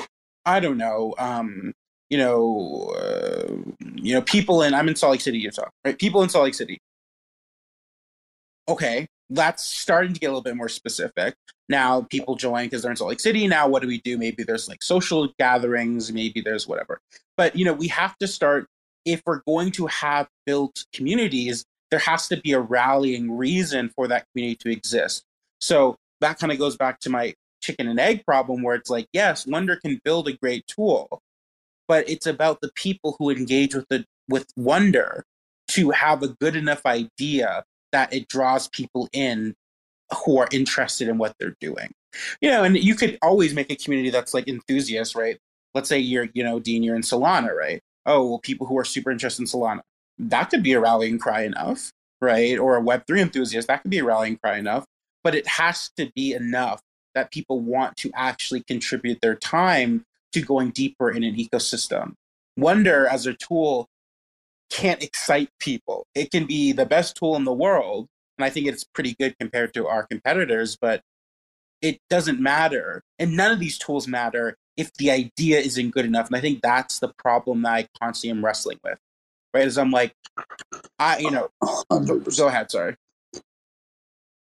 I 0.45 0.60
don't 0.60 0.77
know, 0.77 1.13
um, 1.17 1.73
you 2.10 2.17
know, 2.17 2.93
uh, 2.97 3.71
you 3.95 4.13
know, 4.13 4.21
people 4.21 4.62
in 4.62 4.73
I'm 4.73 4.88
in 4.88 4.95
Salt 4.95 5.13
Lake 5.13 5.21
City, 5.21 5.39
Utah, 5.39 5.69
right? 5.84 5.97
People 5.97 6.21
in 6.23 6.29
Salt 6.29 6.45
Lake 6.45 6.53
City. 6.53 6.79
Okay, 8.67 9.08
that's 9.29 9.63
starting 9.63 10.13
to 10.13 10.19
get 10.19 10.27
a 10.27 10.29
little 10.29 10.43
bit 10.43 10.55
more 10.55 10.69
specific. 10.69 11.35
Now 11.67 12.01
people 12.09 12.35
join 12.35 12.65
because 12.65 12.83
they're 12.83 12.91
in 12.91 12.97
Salt 12.97 13.09
Lake 13.09 13.19
City. 13.19 13.47
Now 13.47 13.67
what 13.67 13.81
do 13.81 13.88
we 13.88 14.01
do? 14.01 14.17
Maybe 14.17 14.43
there's 14.43 14.69
like 14.69 14.83
social 14.83 15.33
gatherings, 15.39 16.11
maybe 16.11 16.41
there's 16.41 16.67
whatever. 16.67 16.99
But 17.38 17.55
you 17.55 17.65
know, 17.65 17.73
we 17.73 17.88
have 17.88 18.17
to 18.19 18.27
start 18.27 18.67
if 19.05 19.21
we're 19.25 19.41
going 19.47 19.71
to 19.71 19.88
have 19.88 20.27
built 20.45 20.85
communities, 20.93 21.65
there 21.91 21.99
has 21.99 22.27
to 22.27 22.38
be 22.38 22.53
a 22.53 22.59
rallying 22.59 23.31
reason 23.31 23.89
for 23.95 24.07
that 24.07 24.25
community 24.31 24.57
to 24.57 24.71
exist. 24.71 25.23
So 25.61 25.95
that 26.21 26.39
kind 26.39 26.51
of 26.51 26.57
goes 26.57 26.75
back 26.75 26.99
to 27.01 27.09
my 27.09 27.33
chicken 27.61 27.88
and 27.88 27.99
egg 27.99 28.25
problem 28.25 28.61
where 28.61 28.75
it's 28.75 28.89
like, 28.89 29.07
yes, 29.13 29.47
Wonder 29.47 29.75
can 29.75 29.99
build 30.03 30.27
a 30.27 30.33
great 30.33 30.65
tool, 30.67 31.21
but 31.88 32.07
it's 32.09 32.27
about 32.27 32.61
the 32.61 32.71
people 32.75 33.15
who 33.19 33.29
engage 33.29 33.73
with 33.73 33.88
the 33.89 34.05
with 34.27 34.47
Wonder 34.55 35.23
to 35.69 35.91
have 35.91 36.23
a 36.23 36.29
good 36.29 36.55
enough 36.55 36.85
idea 36.85 37.63
that 37.95 38.13
it 38.13 38.27
draws 38.27 38.67
people 38.67 39.08
in 39.13 39.55
who 40.25 40.38
are 40.38 40.47
interested 40.51 41.08
in 41.08 41.17
what 41.17 41.34
they're 41.39 41.55
doing. 41.62 41.93
You 42.41 42.49
know, 42.49 42.63
and 42.63 42.77
you 42.77 42.95
could 42.95 43.17
always 43.21 43.53
make 43.53 43.71
a 43.71 43.75
community 43.75 44.10
that's 44.10 44.34
like 44.34 44.47
enthusiasts, 44.47 45.15
right? 45.15 45.38
Let's 45.73 45.89
say 45.89 45.99
you're, 45.99 46.27
you 46.34 46.43
know, 46.43 46.60
Dean, 46.60 46.84
you're 46.84 46.95
in 46.95 47.01
Solana, 47.01 47.53
right? 47.55 47.81
Oh, 48.05 48.29
well, 48.29 48.39
people 48.39 48.67
who 48.67 48.77
are 48.77 48.86
super 48.86 49.12
interested 49.12 49.41
in 49.41 49.47
Solana. 49.47 49.81
That 50.17 50.49
could 50.49 50.63
be 50.63 50.73
a 50.73 50.79
rallying 50.79 51.19
cry 51.19 51.43
enough, 51.43 51.91
right? 52.21 52.58
Or 52.60 52.77
a 52.77 52.81
Web3 52.81 53.19
enthusiast, 53.19 53.67
that 53.67 53.81
could 53.81 53.91
be 53.91 53.99
a 53.99 54.05
rallying 54.05 54.38
cry 54.38 54.58
enough 54.58 54.86
but 55.25 55.34
it 55.34 55.47
has 55.47 55.89
to 55.97 56.10
be 56.15 56.34
enough 56.34 56.79
that 57.15 57.31
people 57.31 57.60
want 57.60 57.97
to 57.97 58.12
actually 58.13 58.62
contribute 58.62 59.19
their 59.21 59.34
time 59.34 60.05
to 60.31 60.39
going 60.39 60.69
deeper 60.69 61.10
in 61.10 61.23
an 61.23 61.36
ecosystem. 61.36 62.13
Wonder 62.58 63.08
as 63.08 63.25
a 63.25 63.34
tool 63.34 63.89
can't 64.69 65.04
excite 65.04 65.49
people. 65.60 66.06
It 66.15 66.32
can 66.32 66.45
be 66.45 66.71
the 66.71 66.86
best 66.86 67.15
tool 67.15 67.36
in 67.36 67.43
the 67.43 67.54
world, 67.54 68.08
and 68.38 68.45
I 68.45 68.49
think 68.49 68.67
it's 68.67 68.84
pretty 68.84 69.15
good 69.19 69.36
compared 69.39 69.73
to 69.75 69.88
our 69.88 70.06
competitors, 70.06 70.78
but 70.80 71.01
it 71.82 71.99
doesn't 72.10 72.39
matter. 72.39 73.04
And 73.19 73.36
none 73.36 73.51
of 73.51 73.60
these 73.60 73.78
tools 73.78 74.08
matter 74.08 74.58
if 74.78 74.93
the 74.95 75.12
idea 75.12 75.60
isn't 75.60 75.91
good 75.91 76.06
enough. 76.06 76.28
And 76.28 76.36
I 76.36 76.41
think 76.41 76.62
that's 76.62 76.99
the 76.99 77.13
problem 77.17 77.62
that 77.62 77.73
I 77.73 77.88
constantly 78.01 78.38
am 78.38 78.43
wrestling 78.43 78.80
with. 78.84 78.97
Right? 79.54 79.65
As 79.65 79.78
I'm 79.78 79.91
like, 79.91 80.13
I, 80.99 81.19
you 81.19 81.32
know, 81.32 81.49
100%. 81.63 82.38
go 82.38 82.47
ahead, 82.47 82.71
sorry. 82.71 82.95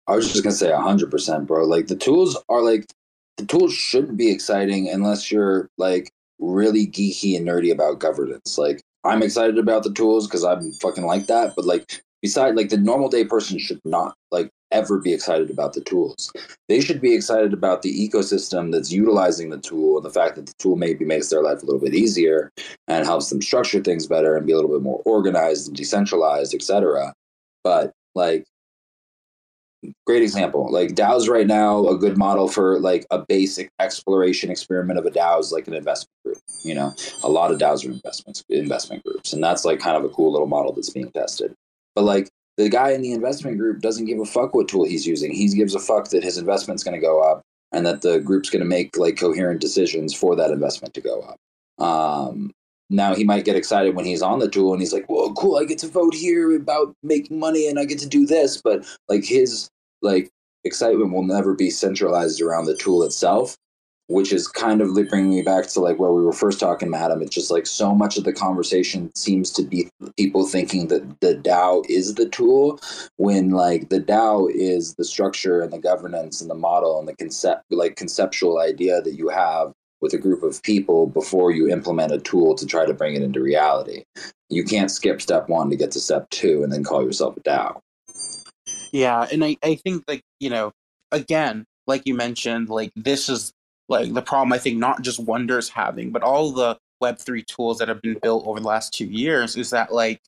I 0.08 0.16
was 0.16 0.32
just 0.32 0.44
gonna 0.44 0.56
say 0.56 0.72
hundred 0.72 1.12
percent, 1.12 1.46
bro. 1.46 1.66
Like 1.66 1.86
the 1.86 1.96
tools 1.96 2.36
are 2.50 2.64
like 2.64 2.88
the 3.38 3.46
tools 3.46 3.74
shouldn't 3.74 4.18
be 4.18 4.32
exciting 4.32 4.90
unless 4.90 5.32
you're 5.32 5.70
like 5.78 6.12
really 6.40 6.88
geeky 6.88 7.38
and 7.38 7.48
nerdy 7.48 7.72
about 7.72 8.00
governance. 8.00 8.58
Like 8.58 8.82
I'm 9.04 9.24
excited 9.24 9.58
about 9.58 9.84
the 9.84 9.94
tools 9.94 10.28
because 10.28 10.44
I'm 10.44 10.72
fucking 10.74 11.06
like 11.06 11.28
that, 11.28 11.54
but 11.56 11.66
like 11.66 12.02
beside 12.22 12.56
like 12.56 12.70
the 12.70 12.78
normal 12.78 13.10
day 13.10 13.24
person 13.24 13.58
should 13.60 13.80
not 13.86 14.16
like 14.32 14.50
ever 14.72 15.00
be 15.00 15.14
excited 15.14 15.50
about 15.50 15.74
the 15.74 15.82
tools. 15.82 16.32
They 16.68 16.82
should 16.82 17.02
be 17.02 17.16
excited 17.16 17.54
about 17.54 17.82
the 17.82 18.10
ecosystem 18.10 18.72
that's 18.72 18.92
utilizing 18.92 19.50
the 19.50 19.58
tool 19.58 19.98
and 19.98 20.06
the 20.06 20.12
fact 20.12 20.36
that 20.36 20.46
the 20.46 20.54
tool 20.60 20.76
maybe 20.76 21.06
makes 21.06 21.30
their 21.30 21.42
life 21.42 21.64
a 21.64 21.66
little 21.66 21.82
bit 21.82 21.96
easier 21.96 22.52
and 22.88 23.06
helps 23.06 23.30
them 23.30 23.42
structure 23.42 23.82
things 23.82 24.06
better 24.06 24.36
and 24.36 24.46
be 24.46 24.52
a 24.52 24.56
little 24.56 24.72
bit 24.72 24.84
more 24.84 25.02
organized 25.06 25.68
and 25.68 25.78
decentralized, 25.78 26.54
etc. 26.54 27.14
But 27.64 27.94
like 28.16 28.46
great 30.06 30.24
example. 30.24 30.72
Like 30.72 30.90
DAOs 30.90 31.30
right 31.30 31.48
now, 31.48 31.88
a 31.88 31.98
good 31.98 32.18
model 32.18 32.48
for 32.48 32.80
like 32.80 33.06
a 33.12 33.20
basic 33.20 33.70
exploration 33.80 34.50
experiment 34.50 35.00
of 35.00 35.06
a 35.06 35.12
DAO 35.12 35.40
is 35.40 35.52
like 35.52 35.68
an 35.68 35.74
investment 35.74 36.12
group. 36.26 36.38
You 36.64 36.76
know, 36.76 36.94
a 37.24 37.30
lot 37.30 37.52
of 37.52 37.60
DAOs 37.60 37.86
are 37.86 37.92
investments 37.92 38.44
investment 38.50 39.04
groups, 39.04 39.34
and 39.34 39.44
that's 39.44 39.66
like 39.66 39.80
kind 39.80 39.98
of 39.98 40.04
a 40.04 40.10
cool 40.10 40.32
little 40.32 40.48
model 40.48 40.74
that's 40.74 40.90
being 40.90 41.12
tested. 41.12 41.54
But 41.96 42.04
like 42.04 42.30
the 42.58 42.70
guy 42.70 42.92
in 42.92 43.02
the 43.02 43.14
investment 43.14 43.58
group 43.58 43.82
doesn't 43.82 44.06
give 44.06 44.20
a 44.20 44.26
fuck 44.26 44.54
what 44.54 44.68
tool 44.68 44.86
he's 44.86 45.08
using. 45.08 45.32
He 45.32 45.48
gives 45.50 45.76
a 45.76 45.80
fuck 45.80 46.10
that 46.10 46.24
his 46.24 46.38
investment's 46.38 46.84
going 46.84 47.00
to 47.00 47.06
go 47.06 47.22
up 47.22 47.42
and 47.72 47.86
that 47.86 48.02
the 48.02 48.20
group's 48.20 48.50
going 48.50 48.62
to 48.62 48.68
make 48.68 48.98
like 48.98 49.18
coherent 49.18 49.62
decisions 49.62 50.14
for 50.14 50.36
that 50.36 50.52
investment 50.52 50.94
to 50.96 51.02
go 51.02 51.22
up. 51.22 51.38
Um, 51.84 52.52
now 52.90 53.16
he 53.16 53.24
might 53.24 53.46
get 53.46 53.56
excited 53.56 53.96
when 53.96 54.06
he's 54.06 54.22
on 54.22 54.40
the 54.40 54.50
tool 54.50 54.74
and 54.74 54.82
he's 54.82 54.94
like, 54.94 55.08
"Whoa, 55.08 55.34
cool! 55.34 55.58
I 55.58 55.66
get 55.66 55.80
to 55.80 55.88
vote 55.88 56.14
here 56.14 56.56
about 56.56 56.96
making 57.04 57.40
money 57.40 57.68
and 57.68 57.80
I 57.80 57.86
get 57.86 58.00
to 58.00 58.08
do 58.08 58.26
this." 58.26 58.62
But 58.62 58.86
like 59.08 59.24
his 59.24 59.70
like 60.02 60.30
excitement 60.64 61.14
will 61.14 61.24
never 61.24 61.54
be 61.54 61.70
centralized 61.70 62.42
around 62.42 62.66
the 62.66 62.76
tool 62.76 63.04
itself 63.04 63.58
which 64.10 64.34
is 64.34 64.48
kind 64.48 64.82
of 64.82 64.96
bringing 65.10 65.30
me 65.30 65.44
back 65.44 65.68
to 65.68 65.80
like 65.80 66.00
where 66.00 66.12
we 66.12 66.24
were 66.24 66.34
first 66.34 66.60
talking, 66.60 66.90
Madam. 66.90 67.22
It's 67.22 67.34
just 67.34 67.52
like 67.52 67.68
so 67.68 67.94
much 67.94 68.18
of 68.18 68.24
the 68.24 68.34
conversation 68.34 69.12
seems 69.16 69.52
to 69.52 69.64
be 69.64 69.88
people 70.18 70.48
thinking 70.48 70.88
that 70.88 71.22
the 71.22 71.36
DAO 71.36 71.86
is 71.88 72.16
the 72.16 72.28
tool, 72.28 72.80
when 73.18 73.52
like 73.52 73.90
the 73.90 74.00
DAO 74.00 74.52
is 74.52 74.96
the 74.96 75.06
structure 75.06 75.62
and 75.62 75.72
the 75.72 75.78
governance 75.78 76.42
and 76.42 76.50
the 76.50 76.56
model 76.56 76.98
and 76.98 77.08
the 77.08 77.16
concept, 77.16 77.64
like 77.70 77.98
conceptual 77.98 78.60
idea 78.60 79.00
that 79.00 79.14
you 79.14 79.30
have 79.30 79.74
with 80.02 80.14
a 80.14 80.18
group 80.18 80.44
of 80.44 80.62
people 80.64 81.08
before 81.08 81.52
you 81.52 81.70
implement 81.70 82.12
a 82.12 82.20
tool 82.20 82.56
to 82.56 82.66
try 82.66 82.86
to 82.86 82.94
bring 82.94 83.16
it 83.16 83.22
into 83.22 83.42
reality. 83.42 84.04
You 84.50 84.64
can't 84.64 84.90
skip 84.90 85.22
step 85.22 85.50
one 85.50 85.70
to 85.70 85.76
get 85.76 85.92
to 85.92 86.00
step 86.00 86.30
two 86.30 86.64
and 86.64 86.72
then 86.72 86.84
call 86.84 87.04
yourself 87.04 87.38
a 87.38 87.42
DAO. 87.42 87.80
Yeah, 88.92 89.28
and 89.32 89.44
I, 89.44 89.58
I 89.64 89.76
think 89.76 90.04
like, 90.08 90.22
you 90.40 90.50
know, 90.50 90.72
again, 91.12 91.66
like 91.86 92.04
you 92.06 92.16
mentioned, 92.16 92.70
like 92.70 92.92
this 92.96 93.30
is 93.30 93.52
like 93.88 94.14
the 94.14 94.22
problem 94.22 94.54
I 94.54 94.58
think 94.58 94.78
not 94.78 95.02
just 95.02 95.20
Wonder's 95.20 95.70
having, 95.70 96.12
but 96.12 96.24
all 96.24 96.52
the 96.52 96.78
Web3 97.04 97.46
tools 97.46 97.78
that 97.80 97.88
have 97.88 98.02
been 98.02 98.18
built 98.22 98.46
over 98.46 98.60
the 98.60 98.68
last 98.68 98.94
two 98.94 99.06
years 99.06 99.56
is 99.56 99.70
that 99.72 99.94
like 99.94 100.22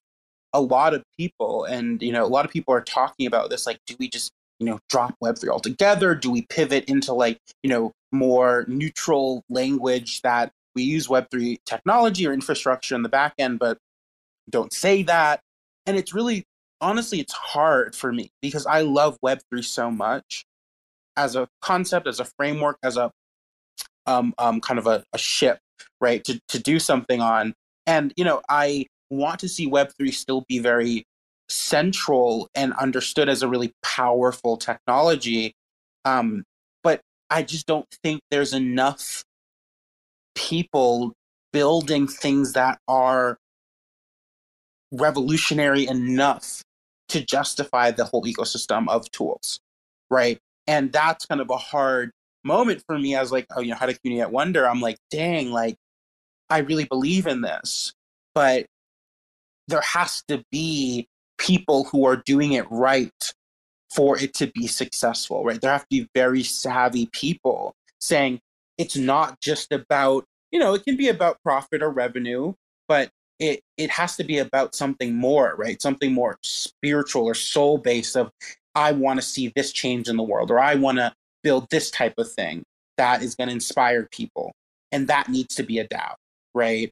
a 0.54 0.62
lot 0.62 0.94
of 0.94 1.04
people 1.18 1.66
and 1.66 2.02
you 2.02 2.12
know 2.12 2.26
a 2.26 2.28
lot 2.28 2.46
of 2.46 2.52
people 2.52 2.74
are 2.74 2.82
talking 2.82 3.26
about 3.26 3.50
this 3.50 3.66
like 3.66 3.80
do 3.88 3.96
we 4.00 4.10
just 4.10 4.32
you 4.60 4.66
know 4.66 4.80
drop 4.90 5.16
web3 5.24 5.48
altogether 5.48 6.14
do 6.14 6.30
we 6.30 6.42
pivot 6.44 6.84
into 6.86 7.14
like 7.14 7.38
you 7.64 7.70
know 7.70 7.92
more 8.12 8.65
neutral 8.67 9.43
language 9.50 10.21
that 10.21 10.52
we 10.76 10.84
use 10.84 11.08
web3 11.08 11.58
technology 11.65 12.28
or 12.28 12.34
infrastructure 12.34 12.95
in 12.95 13.04
the 13.04 13.10
back 13.10 13.34
end 13.38 13.60
but 13.60 13.78
don't 14.50 14.74
say 14.74 15.04
that 15.04 15.41
and 15.86 15.97
it's 15.97 16.13
really 16.13 16.43
honestly 16.82 17.19
it's 17.19 17.34
hard 17.34 17.95
for 17.95 18.12
me 18.12 18.32
because 18.41 18.65
i 18.65 18.82
love 18.82 19.17
web3 19.24 19.63
so 19.63 19.89
much 19.91 20.45
as 21.17 21.36
a 21.36 21.47
concept 21.62 22.08
as 22.08 22.19
a 22.19 22.26
framework 22.26 22.78
as 22.84 22.97
a 22.97 23.12
um, 24.06 24.34
um, 24.38 24.62
kind 24.62 24.80
of 24.80 24.88
a, 24.88 25.04
a 25.13 25.17
ship, 25.17 25.60
right, 26.00 26.24
to, 26.26 26.39
to 26.50 26.60
do 26.60 26.80
something 26.80 27.21
on. 27.21 27.54
And, 27.86 28.13
you 28.15 28.24
know, 28.24 28.41
I 28.50 28.88
want 29.10 29.39
to 29.41 29.50
see 29.50 29.69
Web3 29.69 30.13
still 30.13 30.45
be 30.47 30.60
very 30.60 31.06
central 31.50 32.50
and 32.56 32.74
understood 32.74 33.30
as 33.30 33.43
a 33.43 33.47
really 33.47 33.74
powerful 33.84 34.58
technology. 34.58 35.54
Um, 36.06 36.43
I 37.32 37.44
just 37.44 37.65
don't 37.65 37.88
think 38.04 38.22
there's 38.30 38.54
enough 38.54 39.24
people 40.36 41.13
building 41.54 42.08
things 42.08 42.54
that 42.54 42.80
are 42.88 43.38
revolutionary 44.91 45.88
enough 45.88 46.62
to 47.10 47.24
justify 47.24 47.91
the 47.91 48.06
whole 48.06 48.24
ecosystem 48.26 48.88
of 48.89 49.10
tools, 49.12 49.60
right? 50.10 50.38
And 50.67 50.91
that's 50.91 51.26
kind 51.26 51.41
of 51.41 51.50
a 51.50 51.58
hard 51.58 52.12
moment 52.44 52.84
for 52.86 53.00
me 53.00 53.15
as 53.15 53.32
like, 53.32 53.46
oh, 53.56 53.62
you 53.62 53.70
know, 53.70 53.78
how 53.78 53.86
to 53.86 53.98
community 53.98 54.22
at 54.22 54.32
Wonder. 54.32 54.67
I'm 54.67 54.82
like, 54.82 54.98
dang, 55.10 55.52
like 55.52 55.76
I 56.50 56.60
really 56.60 56.86
believe 56.86 57.28
in 57.28 57.41
this, 57.41 57.94
but 58.36 58.65
there 59.70 59.82
has 59.82 60.22
to 60.28 60.44
be 60.52 61.08
people 61.38 61.86
who 61.86 62.06
are 62.06 62.17
doing 62.17 62.52
it 62.54 62.70
right 62.70 63.34
for 63.93 64.17
it 64.17 64.34
to 64.36 64.47
be 64.47 64.67
successful, 64.67 65.43
right? 65.43 65.60
There 65.60 65.71
have 65.71 65.82
to 65.82 65.88
be 65.89 66.08
very 66.15 66.43
savvy 66.43 67.10
people 67.12 67.73
saying 67.99 68.39
it's 68.77 68.97
not 68.97 69.39
just 69.41 69.71
about, 69.71 70.25
you 70.51 70.60
know, 70.60 70.73
it 70.73 70.84
can 70.86 70.97
be 70.97 71.10
about 71.10 71.41
profit 71.43 71.82
or 71.82 71.89
revenue, 71.89 72.54
but 72.88 73.10
it 73.39 73.62
it 73.77 73.89
has 73.89 74.15
to 74.17 74.23
be 74.23 74.38
about 74.38 74.75
something 74.75 75.15
more, 75.15 75.56
right? 75.58 75.82
Something 75.82 76.13
more 76.13 76.38
spiritual 76.43 77.25
or 77.25 77.34
soul 77.34 77.77
based 77.77 78.15
of 78.15 78.32
I 78.75 78.91
want 78.93 79.19
to 79.19 79.25
see 79.25 79.51
this 79.56 79.71
change 79.73 80.08
in 80.08 80.15
the 80.15 80.23
world 80.23 80.51
or 80.51 80.60
I 80.60 80.75
want 80.75 80.97
to 80.99 81.13
build 81.43 81.67
this 81.69 81.91
type 81.91 82.13
of 82.17 82.32
thing 82.32 82.63
that 82.97 83.23
is 83.23 83.36
going 83.36 83.47
to 83.47 83.54
inspire 83.54 84.08
people 84.12 84.54
and 84.91 85.08
that 85.08 85.30
needs 85.30 85.56
to 85.56 85.63
be 85.63 85.80
a 85.80 85.88
DAO, 85.88 86.13
right? 86.54 86.91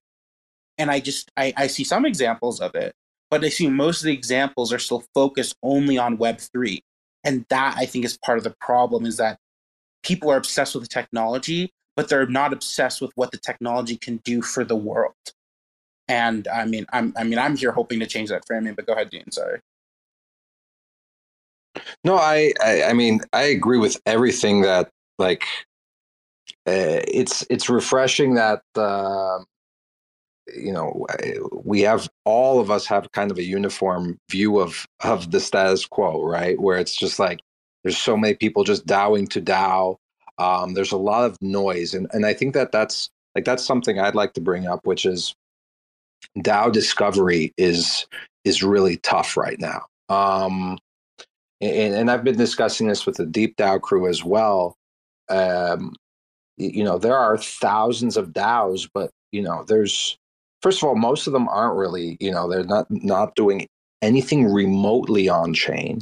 And 0.78 0.90
I 0.90 1.00
just 1.00 1.32
I, 1.38 1.54
I 1.56 1.68
see 1.68 1.84
some 1.84 2.06
examples 2.06 2.60
of 2.60 2.76
it, 2.76 2.94
but 3.30 3.44
I 3.44 3.50
see 3.50 3.70
most 3.70 4.02
of 4.02 4.06
the 4.06 4.14
examples 4.14 4.74
are 4.74 4.80
still 4.80 5.04
focused 5.14 5.56
only 5.62 5.98
on 5.98 6.18
Web 6.18 6.40
three, 6.40 6.82
and 7.24 7.46
that 7.50 7.76
I 7.78 7.86
think 7.86 8.06
is 8.06 8.18
part 8.18 8.38
of 8.38 8.44
the 8.44 8.56
problem 8.62 9.06
is 9.06 9.18
that 9.18 9.40
people 10.04 10.32
are 10.32 10.38
obsessed 10.38 10.76
with 10.76 10.84
the 10.84 10.90
technology, 10.90 11.72
but 11.96 12.10
they're 12.10 12.28
not 12.28 12.54
obsessed 12.54 13.02
with 13.02 13.12
what 13.16 13.32
the 13.32 13.38
technology 13.38 13.98
can 13.98 14.18
do 14.18 14.42
for 14.42 14.64
the 14.64 14.76
world. 14.76 15.14
And 16.08 16.48
I 16.48 16.66
mean, 16.66 16.86
I'm 16.92 17.14
I 17.18 17.24
mean 17.24 17.38
I'm 17.38 17.56
here 17.56 17.72
hoping 17.72 18.00
to 18.00 18.08
change 18.08 18.30
that 18.30 18.46
framing, 18.48 18.74
but 18.74 18.88
go 18.88 18.94
ahead, 18.94 19.10
Dean. 19.10 19.32
Sorry. 19.32 19.60
No, 22.04 22.16
I, 22.16 22.54
I, 22.64 22.84
I 22.84 22.94
mean, 22.94 23.22
I 23.32 23.44
agree 23.44 23.78
with 23.78 24.00
everything 24.06 24.62
that 24.62 24.90
like. 25.18 25.44
Uh, 26.68 27.02
it's 27.08 27.46
it's 27.50 27.70
refreshing 27.70 28.36
that 28.36 28.62
uh, 28.76 29.40
you 30.56 30.72
know 30.72 31.06
we 31.64 31.82
have 31.82 32.10
all 32.26 32.60
of 32.60 32.72
us 32.72 32.86
have 32.86 33.12
kind 33.12 33.32
of 33.32 33.38
a 33.38 33.44
uniform 33.44 34.18
view 34.30 34.60
of 34.60 34.86
of 35.04 35.32
the 35.32 35.40
status 35.40 35.86
quo, 35.86 36.24
right? 36.24 36.60
Where 36.60 36.78
it's 36.78 36.96
just 36.96 37.20
like 37.20 37.40
there's 37.84 37.98
so 37.98 38.18
many 38.18 38.36
people 38.36 38.64
just 38.64 38.86
dowing 38.86 39.28
to 39.28 39.42
Dow. 39.42 39.98
Um, 40.38 40.74
there's 40.74 40.92
a 40.92 40.98
lot 40.98 41.26
of 41.26 41.38
noise, 41.42 41.94
and 41.94 42.08
and 42.12 42.26
I 42.26 42.34
think 42.34 42.54
that 42.54 42.72
that's 42.72 43.10
like 43.36 43.46
that's 43.46 43.66
something 43.66 44.00
I'd 44.00 44.16
like 44.16 44.34
to 44.34 44.42
bring 44.42 44.68
up, 44.68 44.86
which 44.86 45.06
is 45.06 45.34
DAO 46.40 46.72
discovery 46.72 47.54
is 47.58 48.06
is 48.44 48.64
really 48.64 48.98
tough 48.98 49.38
right 49.38 49.60
now. 49.60 49.82
Um, 50.10 50.78
and, 51.62 51.94
and 51.94 52.12
I've 52.12 52.24
been 52.24 52.38
discussing 52.38 52.88
this 52.88 53.06
with 53.06 53.18
the 53.18 53.26
DeepDAO 53.26 53.82
crew 53.82 54.08
as 54.08 54.24
well. 54.24 54.76
Um, 55.30 55.94
you 56.58 56.84
know, 56.84 56.98
there 56.98 57.18
are 57.18 57.38
thousands 57.38 58.18
of 58.18 58.30
DAOs, 58.30 58.90
but 58.94 59.12
you 59.32 59.42
know, 59.42 59.64
there's 59.68 60.18
first 60.62 60.82
of 60.82 60.88
all, 60.88 60.96
most 60.96 61.28
of 61.28 61.34
them 61.34 61.48
aren't 61.50 61.78
really, 61.78 62.18
you 62.20 62.32
know, 62.32 62.50
they're 62.50 62.64
not 62.64 62.88
not 62.90 63.36
doing 63.36 63.68
anything 64.02 64.52
remotely 64.52 65.30
on 65.30 65.54
chain. 65.54 66.00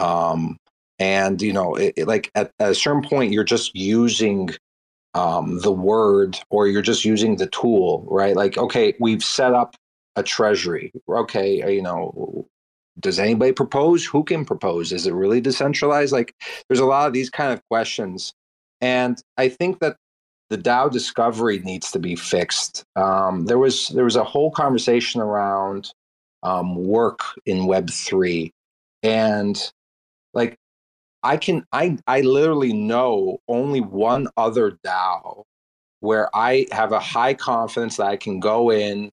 Um, 0.00 0.56
and 0.98 1.40
you 1.40 1.52
know, 1.52 1.74
it, 1.74 1.94
it, 1.96 2.08
like 2.08 2.30
at, 2.34 2.50
at, 2.58 2.70
a 2.70 2.74
certain 2.74 3.02
point, 3.02 3.32
you're 3.32 3.44
just 3.44 3.74
using 3.74 4.50
um, 5.14 5.60
the 5.60 5.72
word 5.72 6.38
or 6.50 6.66
you're 6.68 6.82
just 6.82 7.04
using 7.04 7.36
the 7.36 7.46
tool, 7.48 8.06
right? 8.10 8.36
Like, 8.36 8.58
okay, 8.58 8.94
we've 9.00 9.22
set 9.22 9.54
up 9.54 9.76
a 10.16 10.22
treasury. 10.22 10.92
Okay, 11.08 11.74
you 11.74 11.82
know, 11.82 12.46
does 13.00 13.18
anybody 13.18 13.52
propose? 13.52 14.04
Who 14.04 14.24
can 14.24 14.44
propose? 14.44 14.92
Is 14.92 15.06
it 15.06 15.14
really 15.14 15.40
decentralized? 15.40 16.12
Like, 16.12 16.34
there's 16.68 16.80
a 16.80 16.86
lot 16.86 17.06
of 17.06 17.12
these 17.12 17.30
kind 17.30 17.52
of 17.52 17.60
questions. 17.70 18.32
And 18.80 19.20
I 19.36 19.48
think 19.48 19.80
that 19.80 19.96
the 20.50 20.58
DAO 20.58 20.90
discovery 20.90 21.58
needs 21.60 21.90
to 21.92 21.98
be 21.98 22.16
fixed. 22.16 22.84
Um, 22.96 23.44
there 23.46 23.58
was 23.58 23.88
there 23.88 24.04
was 24.04 24.16
a 24.16 24.24
whole 24.24 24.50
conversation 24.50 25.20
around 25.20 25.92
um, 26.42 26.74
work 26.74 27.22
in 27.46 27.66
Web 27.66 27.90
three, 27.90 28.52
and 29.02 29.72
like 30.34 30.56
I 31.22 31.36
can 31.36 31.66
I 31.72 31.98
I 32.06 32.22
literally 32.22 32.72
know 32.72 33.40
only 33.48 33.80
one 33.80 34.28
other 34.36 34.78
DAO 34.84 35.44
where 36.00 36.34
I 36.34 36.66
have 36.70 36.92
a 36.92 37.00
high 37.00 37.34
confidence 37.34 37.96
that 37.96 38.06
I 38.06 38.16
can 38.16 38.38
go 38.40 38.70
in 38.70 39.10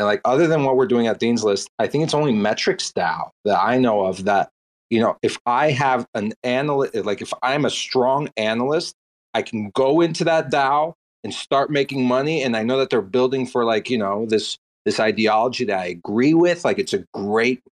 and 0.00 0.06
like 0.06 0.22
other 0.24 0.46
than 0.46 0.64
what 0.64 0.76
we're 0.76 0.86
doing 0.86 1.08
at 1.08 1.18
Dean's 1.18 1.44
List, 1.44 1.68
I 1.78 1.86
think 1.86 2.04
it's 2.04 2.14
only 2.14 2.32
metrics 2.32 2.90
DAO 2.90 3.30
that 3.44 3.60
I 3.60 3.76
know 3.76 4.06
of 4.06 4.24
that, 4.24 4.48
you 4.88 4.98
know, 4.98 5.18
if 5.22 5.36
I 5.44 5.72
have 5.72 6.06
an 6.14 6.32
analyst, 6.42 6.94
like 6.94 7.20
if 7.20 7.32
I'm 7.42 7.66
a 7.66 7.70
strong 7.70 8.30
analyst, 8.38 8.94
I 9.34 9.42
can 9.42 9.70
go 9.70 10.00
into 10.00 10.24
that 10.24 10.50
DAO 10.50 10.94
and 11.24 11.32
start 11.32 11.70
making 11.70 12.06
money. 12.06 12.42
And 12.42 12.56
I 12.56 12.62
know 12.62 12.78
that 12.78 12.90
they're 12.90 13.02
building 13.02 13.46
for 13.46 13.64
like, 13.64 13.90
you 13.90 13.98
know, 13.98 14.26
this 14.26 14.58
this 14.86 14.98
ideology 14.98 15.64
that 15.66 15.78
I 15.78 15.86
agree 15.86 16.34
with. 16.34 16.64
Like 16.64 16.78
it's 16.78 16.94
a 16.94 17.04
great 17.12 17.62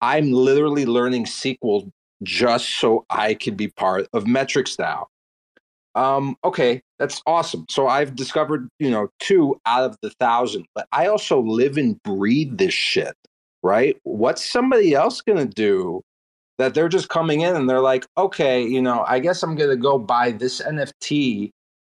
I'm 0.00 0.32
literally 0.32 0.84
learning 0.84 1.24
SQL 1.24 1.90
just 2.22 2.68
so 2.78 3.06
I 3.10 3.34
can 3.34 3.54
be 3.54 3.68
part 3.68 4.06
of 4.12 4.26
metrics 4.26 4.76
DAO. 4.76 5.06
Um, 5.94 6.36
okay, 6.44 6.82
that's 6.98 7.22
awesome. 7.26 7.66
So 7.70 7.86
I've 7.86 8.16
discovered, 8.16 8.68
you 8.78 8.90
know, 8.90 9.08
two 9.20 9.60
out 9.64 9.84
of 9.84 9.96
the 10.02 10.10
thousand, 10.10 10.66
but 10.74 10.88
I 10.92 11.06
also 11.06 11.40
live 11.40 11.76
and 11.76 12.02
breathe 12.02 12.58
this 12.58 12.74
shit, 12.74 13.14
right? 13.62 13.96
What's 14.02 14.44
somebody 14.44 14.94
else 14.94 15.22
to 15.22 15.46
do 15.46 16.02
that 16.58 16.74
they're 16.74 16.88
just 16.88 17.08
coming 17.08 17.40
in 17.40 17.56
and 17.56 17.68
they're 17.68 17.80
like, 17.80 18.06
okay, 18.16 18.62
you 18.62 18.80
know, 18.80 19.04
I 19.06 19.18
guess 19.18 19.42
I'm 19.42 19.56
gonna 19.56 19.76
go 19.76 19.98
buy 19.98 20.32
this 20.32 20.60
NFT 20.60 21.50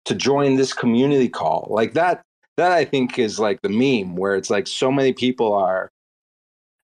to 0.05 0.15
join 0.15 0.55
this 0.55 0.73
community 0.73 1.29
call. 1.29 1.67
Like 1.69 1.93
that, 1.93 2.23
that 2.57 2.71
I 2.71 2.85
think 2.85 3.19
is 3.19 3.39
like 3.39 3.61
the 3.61 3.69
meme 3.69 4.15
where 4.15 4.35
it's 4.35 4.49
like 4.49 4.67
so 4.67 4.91
many 4.91 5.13
people 5.13 5.53
are, 5.53 5.89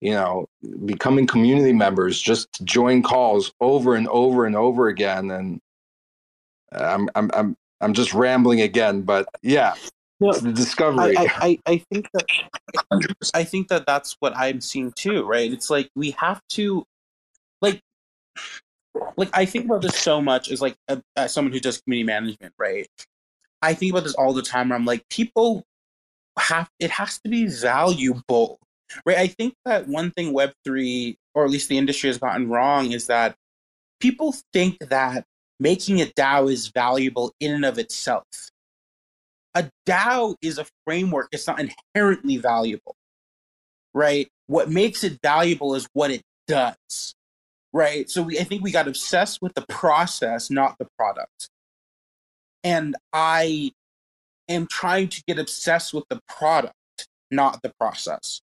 you 0.00 0.12
know, 0.12 0.46
becoming 0.84 1.26
community 1.26 1.72
members 1.72 2.20
just 2.20 2.52
to 2.54 2.64
join 2.64 3.02
calls 3.02 3.52
over 3.60 3.94
and 3.96 4.06
over 4.08 4.46
and 4.46 4.54
over 4.54 4.88
again. 4.88 5.30
And 5.30 5.60
uh, 6.72 6.84
I'm 6.84 7.08
I'm 7.14 7.30
I'm 7.34 7.56
I'm 7.80 7.94
just 7.94 8.14
rambling 8.14 8.60
again, 8.60 9.02
but 9.02 9.26
yeah, 9.42 9.74
No, 10.18 10.32
the 10.32 10.52
discovery. 10.52 11.16
I, 11.16 11.26
I, 11.36 11.58
I 11.66 11.82
think 11.90 12.08
that 12.12 12.26
100%. 12.90 13.30
I 13.34 13.44
think 13.44 13.68
that 13.68 13.84
that's 13.86 14.16
what 14.20 14.34
I'm 14.36 14.60
seeing 14.60 14.92
too, 14.92 15.24
right? 15.24 15.52
It's 15.52 15.68
like 15.68 15.90
we 15.94 16.12
have 16.12 16.40
to, 16.50 16.84
like 19.16 19.30
I 19.32 19.44
think 19.44 19.66
about 19.66 19.82
this 19.82 19.96
so 19.96 20.20
much 20.20 20.50
as 20.50 20.60
like 20.60 20.76
a, 20.88 21.02
as 21.16 21.32
someone 21.32 21.52
who 21.52 21.60
does 21.60 21.80
community 21.80 22.06
management, 22.06 22.54
right? 22.58 22.86
I 23.62 23.74
think 23.74 23.92
about 23.92 24.04
this 24.04 24.14
all 24.14 24.32
the 24.32 24.42
time. 24.42 24.68
Where 24.68 24.78
I'm 24.78 24.84
like, 24.84 25.08
people 25.08 25.64
have 26.38 26.68
it 26.78 26.90
has 26.90 27.18
to 27.20 27.28
be 27.28 27.46
valuable, 27.46 28.58
right? 29.04 29.18
I 29.18 29.26
think 29.26 29.54
that 29.64 29.88
one 29.88 30.10
thing 30.12 30.32
Web 30.32 30.52
three, 30.64 31.16
or 31.34 31.44
at 31.44 31.50
least 31.50 31.68
the 31.68 31.78
industry, 31.78 32.08
has 32.08 32.18
gotten 32.18 32.48
wrong 32.48 32.92
is 32.92 33.06
that 33.06 33.34
people 34.00 34.34
think 34.52 34.78
that 34.80 35.24
making 35.58 36.00
a 36.00 36.06
DAO 36.06 36.50
is 36.50 36.68
valuable 36.68 37.32
in 37.40 37.52
and 37.52 37.64
of 37.64 37.78
itself. 37.78 38.26
A 39.54 39.70
DAO 39.86 40.36
is 40.42 40.58
a 40.58 40.66
framework; 40.86 41.28
it's 41.32 41.46
not 41.46 41.60
inherently 41.60 42.36
valuable 42.36 42.96
right? 43.96 44.28
What 44.46 44.70
makes 44.70 45.02
it 45.02 45.18
valuable 45.22 45.74
is 45.74 45.88
what 45.94 46.10
it 46.10 46.22
does, 46.46 47.14
right? 47.76 48.08
So 48.08 48.22
we, 48.22 48.38
I 48.38 48.44
think 48.44 48.64
we 48.64 48.72
got 48.72 48.88
obsessed 48.88 49.42
with 49.42 49.52
the 49.52 49.66
process, 49.68 50.50
not 50.50 50.78
the 50.78 50.88
product. 50.98 51.50
And 52.64 52.96
I 53.12 53.72
am 54.48 54.66
trying 54.66 55.08
to 55.08 55.22
get 55.28 55.38
obsessed 55.38 55.92
with 55.92 56.04
the 56.08 56.18
product, 56.26 56.74
not 57.30 57.60
the 57.62 57.74
process. 57.78 58.40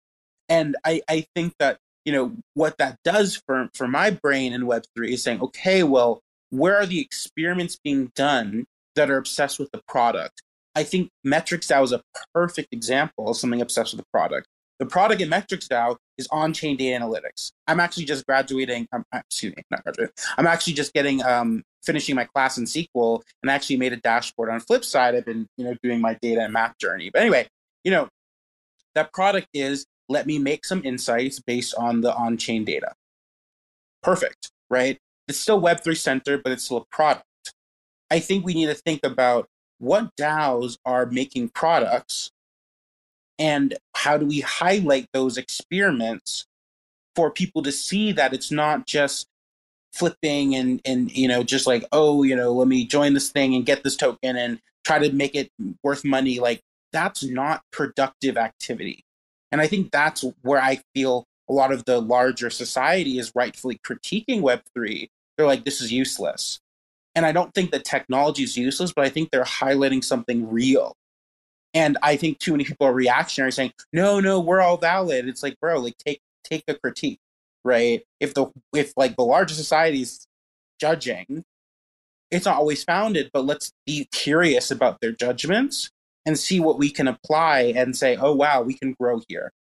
And 0.48 0.76
I, 0.84 1.02
I 1.08 1.26
think 1.36 1.54
that, 1.60 1.78
you 2.04 2.12
know, 2.12 2.32
what 2.54 2.76
that 2.78 2.98
does 3.04 3.40
for, 3.46 3.70
for 3.72 3.86
my 3.86 4.10
brain 4.10 4.52
in 4.52 4.62
Web3 4.62 5.10
is 5.10 5.22
saying, 5.22 5.40
okay, 5.40 5.84
well, 5.84 6.20
where 6.50 6.76
are 6.76 6.86
the 6.86 7.00
experiments 7.00 7.78
being 7.84 8.10
done 8.16 8.64
that 8.96 9.12
are 9.12 9.16
obsessed 9.16 9.60
with 9.60 9.70
the 9.70 9.80
product? 9.86 10.42
I 10.74 10.82
think 10.82 11.08
Metrics 11.22 11.68
DAO 11.68 11.84
is 11.84 11.92
a 11.92 12.02
perfect 12.34 12.72
example 12.72 13.30
of 13.30 13.36
something 13.36 13.60
obsessed 13.60 13.92
with 13.94 14.00
the 14.00 14.10
product. 14.12 14.48
The 14.80 14.86
product 14.86 15.20
in 15.20 15.28
Metrics 15.28 15.68
DAO 15.68 15.96
is 16.16 16.26
on-chain 16.32 16.78
data 16.78 16.98
analytics. 16.98 17.52
I'm 17.66 17.80
actually 17.80 18.06
just 18.06 18.26
graduating. 18.26 18.88
Um, 18.92 19.04
excuse 19.12 19.54
me, 19.54 19.62
not 19.70 19.84
graduating. 19.84 20.14
I'm 20.38 20.46
actually 20.46 20.72
just 20.72 20.94
getting 20.94 21.22
um, 21.22 21.62
finishing 21.84 22.14
my 22.14 22.24
class 22.24 22.56
in 22.56 22.64
SQL, 22.64 23.20
and 23.42 23.50
I 23.50 23.54
actually 23.54 23.76
made 23.76 23.92
a 23.92 23.98
dashboard. 23.98 24.48
On 24.48 24.58
Flipside, 24.58 25.14
I've 25.14 25.26
been 25.26 25.46
you 25.58 25.66
know 25.66 25.76
doing 25.82 26.00
my 26.00 26.14
data 26.22 26.40
and 26.40 26.52
map 26.54 26.78
journey. 26.78 27.10
But 27.12 27.20
anyway, 27.20 27.46
you 27.84 27.90
know 27.90 28.08
that 28.94 29.12
product 29.12 29.48
is 29.52 29.84
let 30.08 30.26
me 30.26 30.38
make 30.38 30.64
some 30.64 30.82
insights 30.82 31.40
based 31.40 31.74
on 31.74 32.00
the 32.00 32.14
on-chain 32.14 32.64
data. 32.64 32.94
Perfect, 34.02 34.50
right? 34.70 34.98
It's 35.28 35.38
still 35.38 35.60
Web3 35.60 35.94
centered, 35.94 36.42
but 36.42 36.52
it's 36.52 36.64
still 36.64 36.78
a 36.78 36.84
product. 36.86 37.26
I 38.10 38.18
think 38.18 38.46
we 38.46 38.54
need 38.54 38.66
to 38.66 38.74
think 38.74 39.00
about 39.04 39.46
what 39.78 40.10
DAOs 40.16 40.78
are 40.86 41.04
making 41.04 41.50
products 41.50 42.30
and 43.41 43.76
how 43.95 44.18
do 44.18 44.26
we 44.26 44.41
highlight 44.41 45.07
those 45.12 45.36
experiments 45.36 46.47
for 47.16 47.30
people 47.30 47.62
to 47.62 47.72
see 47.72 48.12
that 48.12 48.32
it's 48.32 48.53
not 48.53 48.86
just 48.86 49.26
flipping 49.93 50.55
and 50.55 50.80
and 50.84 51.11
you 51.11 51.26
know 51.26 51.43
just 51.43 51.66
like 51.66 51.84
oh 51.91 52.22
you 52.22 52.36
know 52.36 52.53
let 52.53 52.68
me 52.68 52.86
join 52.86 53.12
this 53.12 53.30
thing 53.30 53.57
and 53.57 53.66
get 53.66 53.82
this 53.82 53.97
token 53.97 54.36
and 54.36 54.61
try 54.84 54.99
to 54.99 55.12
make 55.12 55.34
it 55.34 55.51
worth 55.82 56.05
money? 56.05 56.38
Like 56.38 56.61
that's 56.93 57.24
not 57.24 57.62
productive 57.72 58.36
activity. 58.36 59.05
And 59.53 59.61
i 59.61 59.66
think 59.66 59.91
that's 59.91 60.24
where 60.43 60.61
i 60.61 60.80
feel 60.95 61.24
a 61.49 61.53
lot 61.53 61.72
of 61.72 61.84
the 61.84 62.01
larger 62.01 62.51
society 62.51 63.18
is 63.18 63.32
rightfully 63.34 63.80
critiquing 63.84 64.41
web3 64.41 65.09
they're 65.36 65.47
like 65.47 65.64
this 65.64 65.80
is 65.80 65.91
useless. 65.91 66.61
And 67.16 67.26
i 67.26 67.32
don't 67.32 67.53
think 67.53 67.72
that 67.72 67.84
technology 67.84 68.45
is 68.45 68.57
useless 68.57 68.93
but 68.93 69.05
i 69.05 69.09
think 69.09 69.30
they're 69.30 69.43
highlighting 69.43 70.05
something 70.05 70.49
real 70.49 70.95
and 71.74 71.96
I 72.02 72.16
think 72.16 72.38
too 72.38 72.52
many 72.52 72.64
people 72.64 72.86
are 72.86 72.92
reactionary 72.92 73.52
saying, 73.52 73.72
no, 73.92 74.20
no, 74.20 74.40
we're 74.40 74.60
all 74.60 74.76
valid. 74.76 75.28
It's 75.28 75.42
like, 75.42 75.58
bro, 75.60 75.78
like 75.78 75.98
take 75.98 76.20
take 76.44 76.64
a 76.68 76.74
critique, 76.74 77.20
right? 77.64 78.02
If 78.18 78.34
the 78.34 78.46
if 78.74 78.92
like 78.96 79.16
the 79.16 79.24
larger 79.24 79.54
society's 79.54 80.26
judging, 80.80 81.44
it's 82.30 82.46
not 82.46 82.56
always 82.56 82.84
founded, 82.84 83.30
but 83.32 83.44
let's 83.44 83.72
be 83.86 84.08
curious 84.12 84.70
about 84.70 85.00
their 85.00 85.12
judgments 85.12 85.90
and 86.26 86.38
see 86.38 86.60
what 86.60 86.78
we 86.78 86.90
can 86.90 87.08
apply 87.08 87.72
and 87.76 87.96
say, 87.96 88.16
oh 88.16 88.34
wow, 88.34 88.62
we 88.62 88.74
can 88.74 88.94
grow 88.98 89.20
here. 89.28 89.52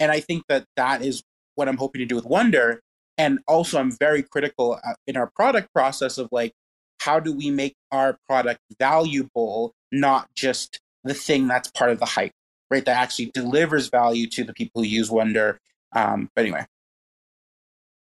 And 0.00 0.10
I 0.10 0.20
think 0.20 0.44
that 0.48 0.64
that 0.76 1.02
is 1.02 1.22
what 1.54 1.68
I'm 1.68 1.76
hoping 1.76 2.00
to 2.00 2.06
do 2.06 2.16
with 2.16 2.24
Wonder. 2.24 2.80
And 3.18 3.40
also, 3.46 3.78
I'm 3.78 3.92
very 3.92 4.22
critical 4.22 4.80
uh, 4.84 4.94
in 5.06 5.16
our 5.16 5.30
product 5.36 5.72
process 5.72 6.18
of 6.18 6.28
like, 6.32 6.52
how 7.00 7.20
do 7.20 7.32
we 7.32 7.50
make 7.50 7.74
our 7.90 8.18
product 8.26 8.60
valuable, 8.78 9.74
not 9.92 10.34
just 10.34 10.80
the 11.04 11.14
thing 11.14 11.48
that's 11.48 11.70
part 11.70 11.90
of 11.90 11.98
the 11.98 12.06
hype, 12.06 12.32
right? 12.70 12.84
That 12.84 12.96
actually 12.96 13.30
delivers 13.34 13.88
value 13.88 14.28
to 14.30 14.44
the 14.44 14.52
people 14.52 14.82
who 14.82 14.88
use 14.88 15.10
Wonder. 15.10 15.60
Um, 15.94 16.30
but 16.34 16.42
anyway, 16.42 16.66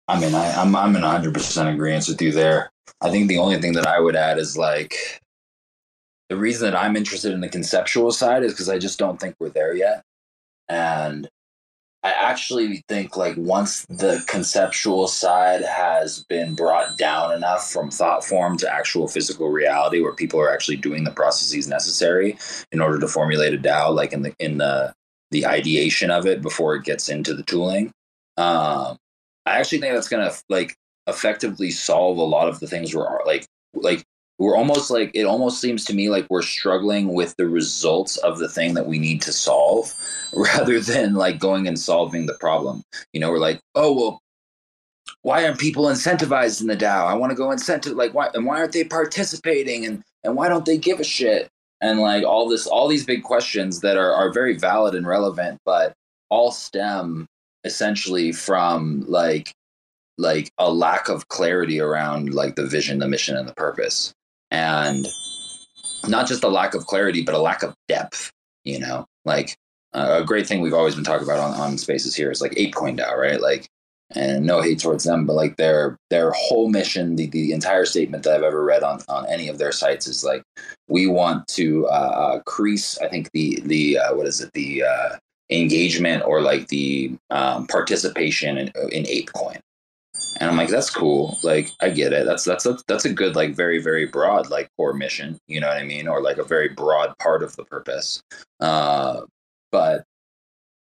I 0.08 0.20
mean, 0.20 0.34
I, 0.34 0.52
I'm 0.52 0.74
I'm 0.76 0.96
in 0.96 1.02
100 1.02 1.34
percent 1.34 1.68
agreement 1.68 2.08
with 2.08 2.20
you 2.20 2.32
there. 2.32 2.70
I 3.00 3.10
think 3.10 3.28
the 3.28 3.38
only 3.38 3.60
thing 3.60 3.72
that 3.74 3.86
I 3.86 4.00
would 4.00 4.16
add 4.16 4.38
is 4.38 4.56
like 4.58 5.22
the 6.28 6.36
reason 6.36 6.70
that 6.70 6.78
I'm 6.78 6.96
interested 6.96 7.32
in 7.32 7.40
the 7.40 7.48
conceptual 7.48 8.12
side 8.12 8.42
is 8.44 8.52
because 8.52 8.68
I 8.68 8.78
just 8.78 8.98
don't 8.98 9.20
think 9.20 9.36
we're 9.40 9.50
there 9.50 9.74
yet, 9.74 10.02
and 10.68 11.28
I 12.02 12.12
actually 12.12 12.82
think 12.88 13.16
like 13.16 13.36
once 13.36 13.84
the 13.86 14.24
conceptual 14.26 15.06
side 15.06 15.62
has 15.62 16.24
been 16.24 16.54
brought 16.54 16.96
down 16.96 17.32
enough 17.32 17.70
from 17.70 17.90
thought 17.90 18.24
form 18.24 18.56
to 18.58 18.72
actual 18.72 19.06
physical 19.06 19.50
reality, 19.50 20.00
where 20.00 20.14
people 20.14 20.40
are 20.40 20.52
actually 20.52 20.78
doing 20.78 21.04
the 21.04 21.10
processes 21.10 21.68
necessary 21.68 22.38
in 22.72 22.80
order 22.80 22.98
to 22.98 23.08
formulate 23.08 23.52
a 23.52 23.58
DAO, 23.58 23.94
like 23.94 24.14
in 24.14 24.22
the 24.22 24.34
in 24.38 24.56
the 24.56 24.94
the 25.30 25.46
ideation 25.46 26.10
of 26.10 26.26
it 26.26 26.40
before 26.40 26.74
it 26.74 26.84
gets 26.84 27.10
into 27.10 27.34
the 27.34 27.42
tooling. 27.42 27.92
Um, 28.38 28.96
I 29.44 29.58
actually 29.58 29.80
think 29.80 29.94
that's 29.94 30.08
gonna 30.08 30.32
like 30.48 30.74
effectively 31.06 31.70
solve 31.70 32.16
a 32.16 32.22
lot 32.22 32.48
of 32.48 32.60
the 32.60 32.66
things 32.66 32.94
we're 32.94 33.24
like 33.26 33.46
like 33.74 34.04
we're 34.40 34.56
almost 34.56 34.90
like 34.90 35.10
it 35.12 35.24
almost 35.24 35.60
seems 35.60 35.84
to 35.84 35.94
me 35.94 36.08
like 36.08 36.26
we're 36.30 36.40
struggling 36.40 37.12
with 37.12 37.36
the 37.36 37.46
results 37.46 38.16
of 38.16 38.38
the 38.38 38.48
thing 38.48 38.72
that 38.72 38.86
we 38.86 38.98
need 38.98 39.20
to 39.20 39.32
solve 39.32 39.94
rather 40.34 40.80
than 40.80 41.12
like 41.14 41.38
going 41.38 41.68
and 41.68 41.78
solving 41.78 42.26
the 42.26 42.34
problem. 42.34 42.82
You 43.12 43.20
know 43.20 43.30
we're 43.30 43.38
like 43.38 43.60
oh 43.76 43.92
well 43.92 44.20
why 45.22 45.44
aren't 45.44 45.58
people 45.58 45.84
incentivized 45.84 46.62
in 46.62 46.66
the 46.66 46.76
dao 46.76 47.06
i 47.06 47.14
want 47.14 47.30
to 47.30 47.36
go 47.36 47.50
incentive 47.50 47.92
like 47.92 48.14
why 48.14 48.30
and 48.32 48.46
why 48.46 48.58
aren't 48.58 48.72
they 48.72 48.84
participating? 48.84 49.84
And 49.86 50.02
and 50.24 50.34
why 50.34 50.48
don't 50.48 50.64
they 50.64 50.78
give 50.78 51.00
a 51.00 51.04
shit? 51.04 51.48
And 51.82 52.00
like 52.00 52.24
all 52.24 52.48
this 52.48 52.66
all 52.66 52.88
these 52.88 53.04
big 53.04 53.22
questions 53.22 53.80
that 53.80 53.98
are 53.98 54.12
are 54.12 54.32
very 54.32 54.56
valid 54.56 54.94
and 54.94 55.06
relevant 55.06 55.58
but 55.66 55.92
all 56.30 56.50
stem 56.50 57.26
essentially 57.64 58.32
from 58.32 59.04
like 59.06 59.52
like 60.16 60.50
a 60.58 60.72
lack 60.72 61.08
of 61.10 61.28
clarity 61.28 61.80
around 61.80 62.32
like 62.32 62.54
the 62.56 62.66
vision 62.66 62.98
the 62.98 63.08
mission 63.08 63.36
and 63.36 63.48
the 63.48 63.54
purpose 63.54 64.14
and 64.50 65.06
not 66.08 66.26
just 66.26 66.44
a 66.44 66.48
lack 66.48 66.74
of 66.74 66.86
clarity 66.86 67.22
but 67.22 67.34
a 67.34 67.38
lack 67.38 67.62
of 67.62 67.74
depth 67.88 68.30
you 68.64 68.78
know? 68.78 69.06
Like 69.24 69.56
uh, 69.92 70.20
a 70.22 70.24
great 70.24 70.46
thing 70.46 70.60
we've 70.60 70.74
always 70.74 70.94
been 70.94 71.04
talking 71.04 71.26
about 71.26 71.40
on, 71.40 71.58
on 71.58 71.78
spaces 71.78 72.14
here 72.14 72.30
is 72.30 72.40
like 72.40 72.52
apecoin 72.52 72.98
dao 72.98 73.16
right? 73.16 73.40
Like 73.40 73.68
and 74.12 74.44
no 74.44 74.60
hate 74.60 74.80
towards 74.80 75.04
them 75.04 75.24
but 75.24 75.34
like 75.34 75.56
their 75.56 75.96
their 76.10 76.32
whole 76.32 76.68
mission 76.68 77.14
the, 77.14 77.26
the 77.28 77.52
entire 77.52 77.84
statement 77.84 78.24
that 78.24 78.34
i've 78.34 78.42
ever 78.42 78.64
read 78.64 78.82
on 78.82 79.00
on 79.08 79.24
any 79.28 79.48
of 79.48 79.58
their 79.58 79.70
sites 79.70 80.08
is 80.08 80.24
like 80.24 80.42
we 80.88 81.06
want 81.06 81.46
to 81.46 81.86
uh, 81.86 82.32
increase 82.34 82.98
i 82.98 83.08
think 83.08 83.30
the 83.32 83.60
the 83.64 83.98
uh, 83.98 84.14
what 84.14 84.26
is 84.26 84.40
it? 84.40 84.50
The 84.52 84.82
uh, 84.82 85.16
engagement 85.50 86.24
or 86.24 86.40
like 86.40 86.68
the 86.68 87.16
um, 87.30 87.66
participation 87.66 88.58
in, 88.58 88.72
in 88.90 89.04
apecoin 89.04 89.60
and 90.40 90.50
i'm 90.50 90.56
like 90.56 90.68
that's 90.68 90.90
cool. 90.90 91.38
Like 91.42 91.70
i 91.80 91.90
get 91.90 92.12
it. 92.12 92.26
That's 92.26 92.44
that's 92.44 92.66
a, 92.66 92.78
that's 92.88 93.04
a 93.04 93.12
good 93.12 93.36
like 93.36 93.54
very 93.54 93.80
very 93.80 94.06
broad 94.06 94.50
like 94.50 94.68
core 94.76 94.94
mission 94.94 95.38
you 95.46 95.60
know 95.60 95.68
what 95.68 95.76
i 95.76 95.84
mean? 95.84 96.08
Or 96.08 96.20
like 96.20 96.38
a 96.38 96.44
very 96.44 96.68
broad 96.68 97.16
part 97.18 97.42
of 97.42 97.54
the 97.56 97.64
purpose. 97.64 98.22
Uh 98.58 99.22
but 99.70 100.04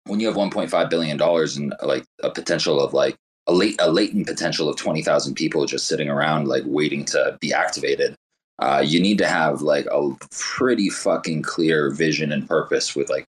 when 0.05 0.21
you 0.21 0.27
have 0.27 0.37
1.5 0.37 0.89
billion 0.89 1.17
dollars 1.17 1.57
and 1.57 1.73
like 1.83 2.05
a 2.23 2.29
potential 2.29 2.79
of 2.79 2.93
like 2.93 3.17
a 3.47 3.53
late 3.53 3.75
a 3.79 3.91
latent 3.91 4.27
potential 4.27 4.69
of 4.69 4.77
20,000 4.77 5.35
people 5.35 5.65
just 5.65 5.87
sitting 5.87 6.09
around 6.09 6.47
like 6.47 6.63
waiting 6.65 7.03
to 7.05 7.37
be 7.41 7.53
activated 7.53 8.15
uh, 8.59 8.83
you 8.83 8.99
need 8.99 9.19
to 9.19 9.27
have 9.27 9.61
like 9.61 9.85
a 9.91 10.11
pretty 10.31 10.89
fucking 10.89 11.43
clear 11.43 11.91
vision 11.91 12.31
and 12.31 12.47
purpose 12.47 12.95
with 12.95 13.09
like 13.09 13.25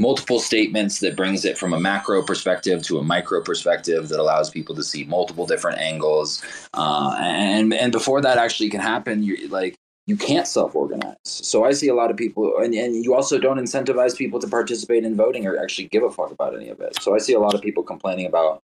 multiple 0.00 0.40
statements 0.40 1.00
that 1.00 1.14
brings 1.14 1.44
it 1.44 1.58
from 1.58 1.74
a 1.74 1.78
macro 1.78 2.22
perspective 2.22 2.82
to 2.82 2.98
a 2.98 3.02
micro 3.02 3.42
perspective 3.42 4.08
that 4.08 4.18
allows 4.18 4.48
people 4.48 4.74
to 4.74 4.82
see 4.82 5.04
multiple 5.04 5.46
different 5.46 5.78
angles. 5.78 6.42
Uh, 6.74 7.14
and 7.20 7.74
and 7.74 7.92
before 7.92 8.20
that 8.22 8.38
actually 8.38 8.70
can 8.70 8.80
happen, 8.80 9.22
you 9.22 9.46
like 9.48 9.76
you 10.06 10.16
can't 10.16 10.46
self-organize. 10.46 11.16
So 11.24 11.64
I 11.64 11.72
see 11.72 11.88
a 11.88 11.94
lot 11.94 12.10
of 12.10 12.16
people, 12.16 12.56
and, 12.58 12.74
and 12.74 13.04
you 13.04 13.14
also 13.14 13.38
don't 13.38 13.58
incentivize 13.58 14.16
people 14.16 14.40
to 14.40 14.48
participate 14.48 15.04
in 15.04 15.14
voting 15.14 15.46
or 15.46 15.56
actually 15.56 15.86
give 15.88 16.02
a 16.02 16.10
fuck 16.10 16.32
about 16.32 16.56
any 16.56 16.68
of 16.68 16.80
it. 16.80 17.00
So 17.00 17.14
I 17.14 17.18
see 17.18 17.34
a 17.34 17.38
lot 17.38 17.54
of 17.54 17.60
people 17.60 17.84
complaining 17.84 18.26
about 18.26 18.60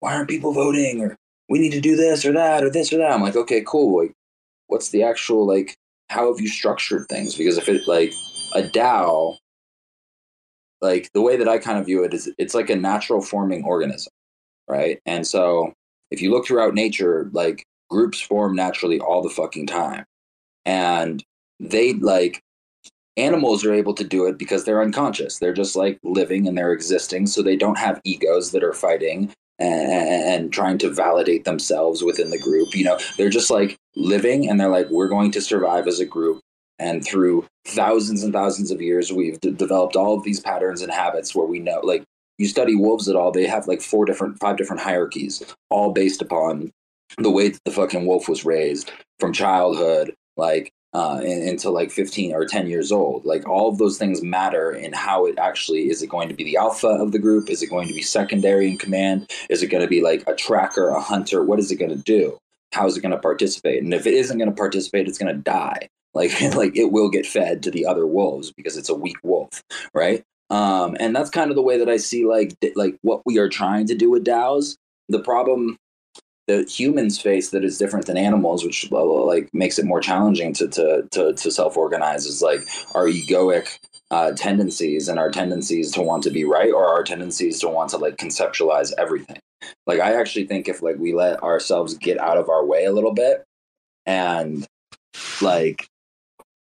why 0.00 0.14
aren't 0.14 0.30
people 0.30 0.52
voting 0.52 1.00
or 1.00 1.16
we 1.48 1.58
need 1.58 1.72
to 1.72 1.80
do 1.80 1.94
this 1.94 2.24
or 2.24 2.32
that 2.32 2.64
or 2.64 2.70
this 2.70 2.92
or 2.92 2.98
that. 2.98 3.12
I'm 3.12 3.22
like, 3.22 3.36
okay, 3.36 3.62
cool. 3.64 4.02
Like, 4.02 4.12
what's 4.66 4.88
the 4.88 5.02
actual 5.02 5.46
like? 5.46 5.76
How 6.08 6.32
have 6.32 6.40
you 6.40 6.48
structured 6.48 7.06
things? 7.08 7.34
Because 7.34 7.58
if 7.58 7.68
it 7.68 7.86
like 7.86 8.12
a 8.54 8.62
DAO, 8.62 9.36
like 10.80 11.10
the 11.12 11.22
way 11.22 11.36
that 11.36 11.48
I 11.48 11.58
kind 11.58 11.78
of 11.78 11.86
view 11.86 12.04
it 12.04 12.14
is, 12.14 12.32
it's 12.38 12.54
like 12.54 12.70
a 12.70 12.76
natural 12.76 13.20
forming 13.20 13.64
organism, 13.64 14.12
right? 14.68 15.00
And 15.06 15.26
so 15.26 15.72
if 16.10 16.22
you 16.22 16.30
look 16.30 16.46
throughout 16.46 16.74
nature, 16.74 17.28
like 17.32 17.64
groups 17.90 18.20
form 18.20 18.54
naturally 18.54 19.00
all 19.00 19.22
the 19.22 19.30
fucking 19.30 19.66
time. 19.66 20.04
And 20.64 21.24
they 21.60 21.94
like 21.94 22.40
animals 23.16 23.64
are 23.64 23.74
able 23.74 23.94
to 23.94 24.04
do 24.04 24.26
it 24.26 24.38
because 24.38 24.64
they're 24.64 24.82
unconscious. 24.82 25.38
They're 25.38 25.52
just 25.52 25.74
like 25.74 25.98
living 26.04 26.46
and 26.46 26.56
they're 26.56 26.72
existing 26.72 27.26
so 27.26 27.42
they 27.42 27.56
don't 27.56 27.78
have 27.78 28.00
egos 28.04 28.52
that 28.52 28.62
are 28.62 28.72
fighting 28.72 29.32
and, 29.58 29.90
and, 29.90 30.52
trying 30.52 30.78
to 30.78 30.88
validate 30.88 31.44
themselves 31.44 32.04
within 32.04 32.30
the 32.30 32.38
group 32.38 32.68
you 32.74 32.84
know? 32.84 32.98
They're 33.16 33.28
just 33.28 33.50
like 33.50 33.76
living 33.96 34.48
and 34.48 34.60
they're 34.60 34.68
like 34.68 34.88
we're 34.88 35.08
going 35.08 35.32
to 35.32 35.40
survive 35.40 35.88
as 35.88 35.98
a 35.98 36.06
group 36.06 36.40
and 36.78 37.04
through 37.04 37.46
thousands 37.66 38.22
and 38.22 38.32
thousands 38.32 38.70
of 38.70 38.80
years 38.80 39.12
we've 39.12 39.40
d- 39.40 39.50
developed 39.52 39.96
all 39.96 40.14
of 40.14 40.24
these 40.24 40.40
patterns 40.40 40.82
and 40.82 40.92
habits 40.92 41.34
where 41.34 41.46
we 41.46 41.58
know 41.58 41.80
like 41.82 42.02
you 42.38 42.46
study 42.46 42.74
wolves 42.74 43.08
at 43.08 43.16
all 43.16 43.30
they 43.30 43.46
have 43.46 43.66
like 43.66 43.82
four 43.82 44.04
different 44.04 44.38
five 44.38 44.56
different 44.56 44.82
hierarchies 44.82 45.42
all 45.70 45.92
based 45.92 46.22
upon 46.22 46.70
the 47.18 47.30
way 47.30 47.48
that 47.48 47.60
the 47.64 47.70
fucking 47.70 48.06
wolf 48.06 48.28
was 48.28 48.44
raised 48.44 48.92
from 49.18 49.32
childhood 49.32 50.14
like 50.36 50.72
uh, 50.94 51.20
until 51.22 51.72
like 51.72 51.90
15 51.90 52.34
or 52.34 52.46
10 52.46 52.66
years 52.66 52.90
old. 52.90 53.24
Like 53.24 53.46
all 53.46 53.68
of 53.68 53.78
those 53.78 53.98
things 53.98 54.22
matter 54.22 54.72
in 54.72 54.92
how 54.92 55.26
it 55.26 55.38
actually 55.38 55.90
is 55.90 56.02
it 56.02 56.08
going 56.08 56.28
to 56.28 56.34
be 56.34 56.44
the 56.44 56.56
alpha 56.56 56.88
of 56.88 57.12
the 57.12 57.18
group? 57.18 57.50
Is 57.50 57.62
it 57.62 57.70
going 57.70 57.88
to 57.88 57.94
be 57.94 58.02
secondary 58.02 58.68
in 58.68 58.78
command? 58.78 59.30
Is 59.50 59.62
it 59.62 59.68
going 59.68 59.82
to 59.82 59.88
be 59.88 60.02
like 60.02 60.24
a 60.26 60.34
tracker, 60.34 60.88
a 60.88 61.00
hunter? 61.00 61.44
What 61.44 61.58
is 61.58 61.70
it 61.70 61.76
going 61.76 61.90
to 61.90 61.96
do? 61.96 62.38
How 62.72 62.86
is 62.86 62.96
it 62.96 63.00
going 63.00 63.12
to 63.12 63.18
participate? 63.18 63.82
And 63.82 63.92
if 63.94 64.06
it 64.06 64.14
isn't 64.14 64.38
going 64.38 64.50
to 64.50 64.56
participate, 64.56 65.08
it's 65.08 65.18
going 65.18 65.34
to 65.34 65.40
die. 65.40 65.88
Like 66.14 66.40
like 66.54 66.76
it 66.76 66.92
will 66.92 67.10
get 67.10 67.26
fed 67.26 67.62
to 67.62 67.70
the 67.70 67.86
other 67.86 68.06
wolves 68.06 68.52
because 68.52 68.76
it's 68.76 68.88
a 68.88 68.94
weak 68.94 69.16
wolf, 69.22 69.62
right? 69.94 70.22
Um, 70.50 70.96
and 70.98 71.14
that's 71.14 71.30
kind 71.30 71.50
of 71.50 71.56
the 71.56 71.62
way 71.62 71.78
that 71.78 71.88
I 71.88 71.98
see 71.98 72.24
like 72.24 72.54
like 72.74 72.96
what 73.02 73.22
we 73.26 73.38
are 73.38 73.48
trying 73.48 73.86
to 73.86 73.94
do 73.94 74.10
with 74.10 74.24
DAOs. 74.24 74.76
The 75.08 75.20
problem 75.20 75.76
the 76.48 76.64
humans 76.64 77.20
face 77.20 77.50
that 77.50 77.62
is 77.62 77.78
different 77.78 78.06
than 78.06 78.16
animals, 78.16 78.64
which 78.64 78.90
like 78.90 79.52
makes 79.52 79.78
it 79.78 79.84
more 79.84 80.00
challenging 80.00 80.54
to 80.54 80.66
to 80.68 81.06
to, 81.12 81.34
to 81.34 81.50
self 81.50 81.76
organize. 81.76 82.26
Is 82.26 82.42
like 82.42 82.60
our 82.94 83.06
egoic 83.06 83.78
uh, 84.10 84.32
tendencies 84.32 85.08
and 85.08 85.18
our 85.18 85.30
tendencies 85.30 85.92
to 85.92 86.02
want 86.02 86.22
to 86.24 86.30
be 86.30 86.44
right, 86.44 86.72
or 86.72 86.88
our 86.88 87.04
tendencies 87.04 87.60
to 87.60 87.68
want 87.68 87.90
to 87.90 87.98
like 87.98 88.16
conceptualize 88.16 88.92
everything. 88.98 89.38
Like 89.86 90.00
I 90.00 90.18
actually 90.18 90.46
think 90.46 90.68
if 90.68 90.82
like 90.82 90.96
we 90.96 91.12
let 91.12 91.42
ourselves 91.42 91.94
get 91.98 92.18
out 92.18 92.38
of 92.38 92.48
our 92.48 92.64
way 92.64 92.86
a 92.86 92.92
little 92.92 93.12
bit 93.12 93.44
and 94.06 94.66
like 95.42 95.86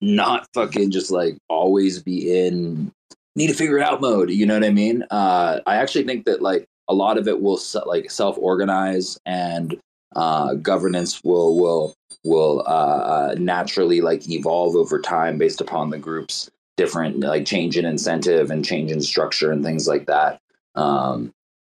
not 0.00 0.46
fucking 0.54 0.90
just 0.90 1.10
like 1.10 1.36
always 1.48 2.02
be 2.02 2.36
in 2.36 2.90
need 3.36 3.48
to 3.48 3.54
figure 3.54 3.78
it 3.78 3.82
out 3.82 4.00
mode 4.00 4.30
you 4.30 4.46
know 4.46 4.54
what 4.54 4.64
i 4.64 4.70
mean 4.70 5.04
uh 5.10 5.60
i 5.66 5.76
actually 5.76 6.04
think 6.04 6.24
that 6.24 6.42
like 6.42 6.66
a 6.88 6.94
lot 6.94 7.16
of 7.16 7.28
it 7.28 7.40
will 7.40 7.60
like 7.86 8.10
self 8.10 8.36
organize 8.38 9.18
and 9.24 9.78
uh, 10.16 10.54
governance 10.54 11.22
will 11.22 11.56
will 11.56 11.94
will 12.24 12.60
uh, 12.66 13.30
uh, 13.30 13.34
naturally 13.38 14.00
like 14.00 14.28
evolve 14.28 14.76
over 14.76 15.00
time 15.00 15.38
based 15.38 15.60
upon 15.60 15.90
the 15.90 15.98
group's 15.98 16.50
different 16.76 17.20
like 17.20 17.46
change 17.46 17.76
in 17.76 17.84
incentive 17.84 18.50
and 18.50 18.64
change 18.64 18.90
in 18.90 19.00
structure 19.00 19.52
and 19.52 19.64
things 19.64 19.86
like 19.86 20.06
that. 20.06 20.40
Um, 20.74 21.32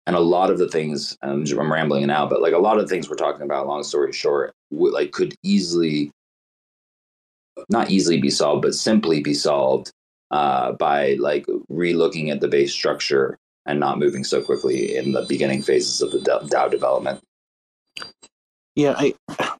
and 0.07 0.15
a 0.15 0.19
lot 0.19 0.49
of 0.49 0.57
the 0.57 0.67
things 0.67 1.17
I'm, 1.21 1.45
I'm 1.45 1.71
rambling 1.71 2.07
now, 2.07 2.25
but 2.25 2.41
like 2.41 2.53
a 2.53 2.57
lot 2.57 2.77
of 2.77 2.83
the 2.83 2.87
things 2.87 3.09
we're 3.09 3.15
talking 3.15 3.43
about, 3.43 3.67
long 3.67 3.83
story 3.83 4.11
short, 4.13 4.53
w- 4.71 4.93
like 4.93 5.11
could 5.11 5.35
easily 5.43 6.11
not 7.69 7.89
easily 7.89 8.19
be 8.19 8.29
solved, 8.29 8.61
but 8.61 8.75
simply 8.75 9.21
be 9.21 9.33
solved 9.33 9.91
uh, 10.31 10.73
by 10.73 11.13
like 11.19 11.45
relooking 11.71 12.31
at 12.31 12.39
the 12.39 12.47
base 12.47 12.73
structure 12.73 13.37
and 13.65 13.79
not 13.79 13.99
moving 13.99 14.23
so 14.23 14.41
quickly 14.41 14.95
in 14.95 15.11
the 15.11 15.25
beginning 15.27 15.61
phases 15.61 16.01
of 16.01 16.11
the 16.11 16.19
DAO 16.19 16.69
development. 16.71 17.21
Yeah, 18.75 18.95
I 18.97 19.13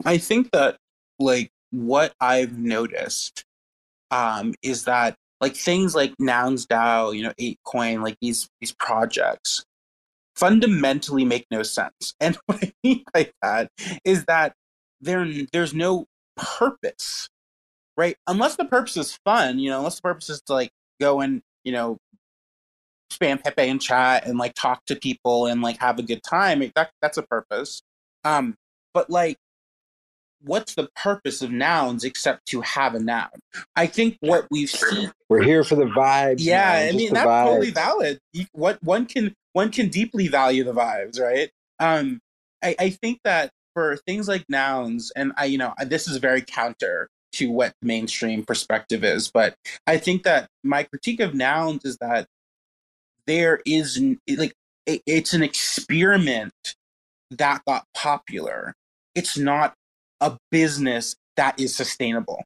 I 0.05 0.17
think 0.17 0.51
that 0.51 0.77
like 1.19 1.51
what 1.71 2.13
I've 2.19 2.57
noticed 2.57 3.43
um, 4.09 4.53
is 4.61 4.85
that 4.85 5.15
like 5.39 5.55
things 5.55 5.95
like 5.95 6.13
Nouns 6.19 6.65
DAO, 6.67 7.15
you 7.15 7.23
know, 7.23 7.33
ApeCoin, 7.39 8.03
like 8.03 8.17
these 8.21 8.47
these 8.59 8.73
projects 8.73 9.65
fundamentally 10.35 11.25
make 11.25 11.45
no 11.51 11.63
sense. 11.63 12.13
And 12.19 12.37
what 12.45 12.63
I 12.63 12.73
mean 12.83 13.03
by 13.13 13.31
that 13.41 13.69
is 14.05 14.25
that 14.25 14.53
there 15.01 15.27
there's 15.51 15.73
no 15.73 16.05
purpose, 16.37 17.29
right? 17.97 18.15
Unless 18.27 18.55
the 18.55 18.65
purpose 18.65 18.97
is 18.97 19.17
fun, 19.25 19.59
you 19.59 19.69
know, 19.69 19.79
unless 19.79 19.95
the 19.95 20.01
purpose 20.03 20.29
is 20.29 20.41
to 20.47 20.53
like 20.53 20.71
go 20.99 21.21
and 21.21 21.41
you 21.63 21.71
know 21.71 21.97
spam 23.11 23.43
Pepe 23.43 23.67
and 23.67 23.81
chat 23.81 24.25
and 24.25 24.37
like 24.37 24.53
talk 24.55 24.85
to 24.85 24.95
people 24.95 25.45
and 25.45 25.61
like 25.61 25.77
have 25.79 25.99
a 25.99 26.03
good 26.03 26.23
time. 26.23 26.59
That 26.75 26.91
that's 27.01 27.17
a 27.17 27.23
purpose. 27.23 27.81
Um, 28.23 28.55
but 28.93 29.09
like, 29.09 29.37
what's 30.41 30.75
the 30.75 30.89
purpose 30.95 31.41
of 31.41 31.51
nouns 31.51 32.03
except 32.03 32.45
to 32.47 32.61
have 32.61 32.95
a 32.95 32.99
noun? 32.99 33.29
I 33.75 33.87
think 33.87 34.17
what 34.21 34.47
we've 34.49 34.69
seen. 34.69 35.11
We're 35.29 35.43
here 35.43 35.63
for 35.63 35.75
the 35.75 35.85
vibes. 35.85 36.37
Yeah, 36.39 36.71
man, 36.71 36.93
I 36.93 36.97
mean 36.97 37.13
that's 37.13 37.27
vibes. 37.27 37.45
totally 37.45 37.71
valid. 37.71 38.19
what 38.53 38.81
one 38.83 39.05
can 39.05 39.33
one 39.53 39.71
can 39.71 39.89
deeply 39.89 40.27
value 40.27 40.63
the 40.63 40.73
vibes, 40.73 41.19
right? 41.19 41.49
Um, 41.79 42.19
I, 42.63 42.75
I 42.79 42.89
think 42.89 43.19
that 43.23 43.51
for 43.73 43.97
things 44.05 44.27
like 44.27 44.45
nouns, 44.49 45.11
and 45.15 45.33
I, 45.37 45.45
you 45.45 45.57
know, 45.57 45.73
this 45.85 46.07
is 46.07 46.17
very 46.17 46.41
counter 46.41 47.09
to 47.33 47.51
what 47.51 47.73
mainstream 47.81 48.43
perspective 48.43 49.03
is, 49.03 49.31
but 49.31 49.55
I 49.87 49.97
think 49.97 50.23
that 50.23 50.47
my 50.63 50.83
critique 50.83 51.19
of 51.19 51.33
nouns 51.33 51.85
is 51.85 51.97
that 51.97 52.27
there 53.27 53.61
is 53.65 54.01
like 54.27 54.53
it's 54.85 55.33
an 55.33 55.43
experiment 55.43 56.75
that 57.31 57.61
got 57.65 57.85
popular. 57.93 58.73
It's 59.15 59.37
not 59.37 59.73
a 60.19 60.37
business 60.49 61.15
that 61.37 61.59
is 61.59 61.75
sustainable. 61.75 62.43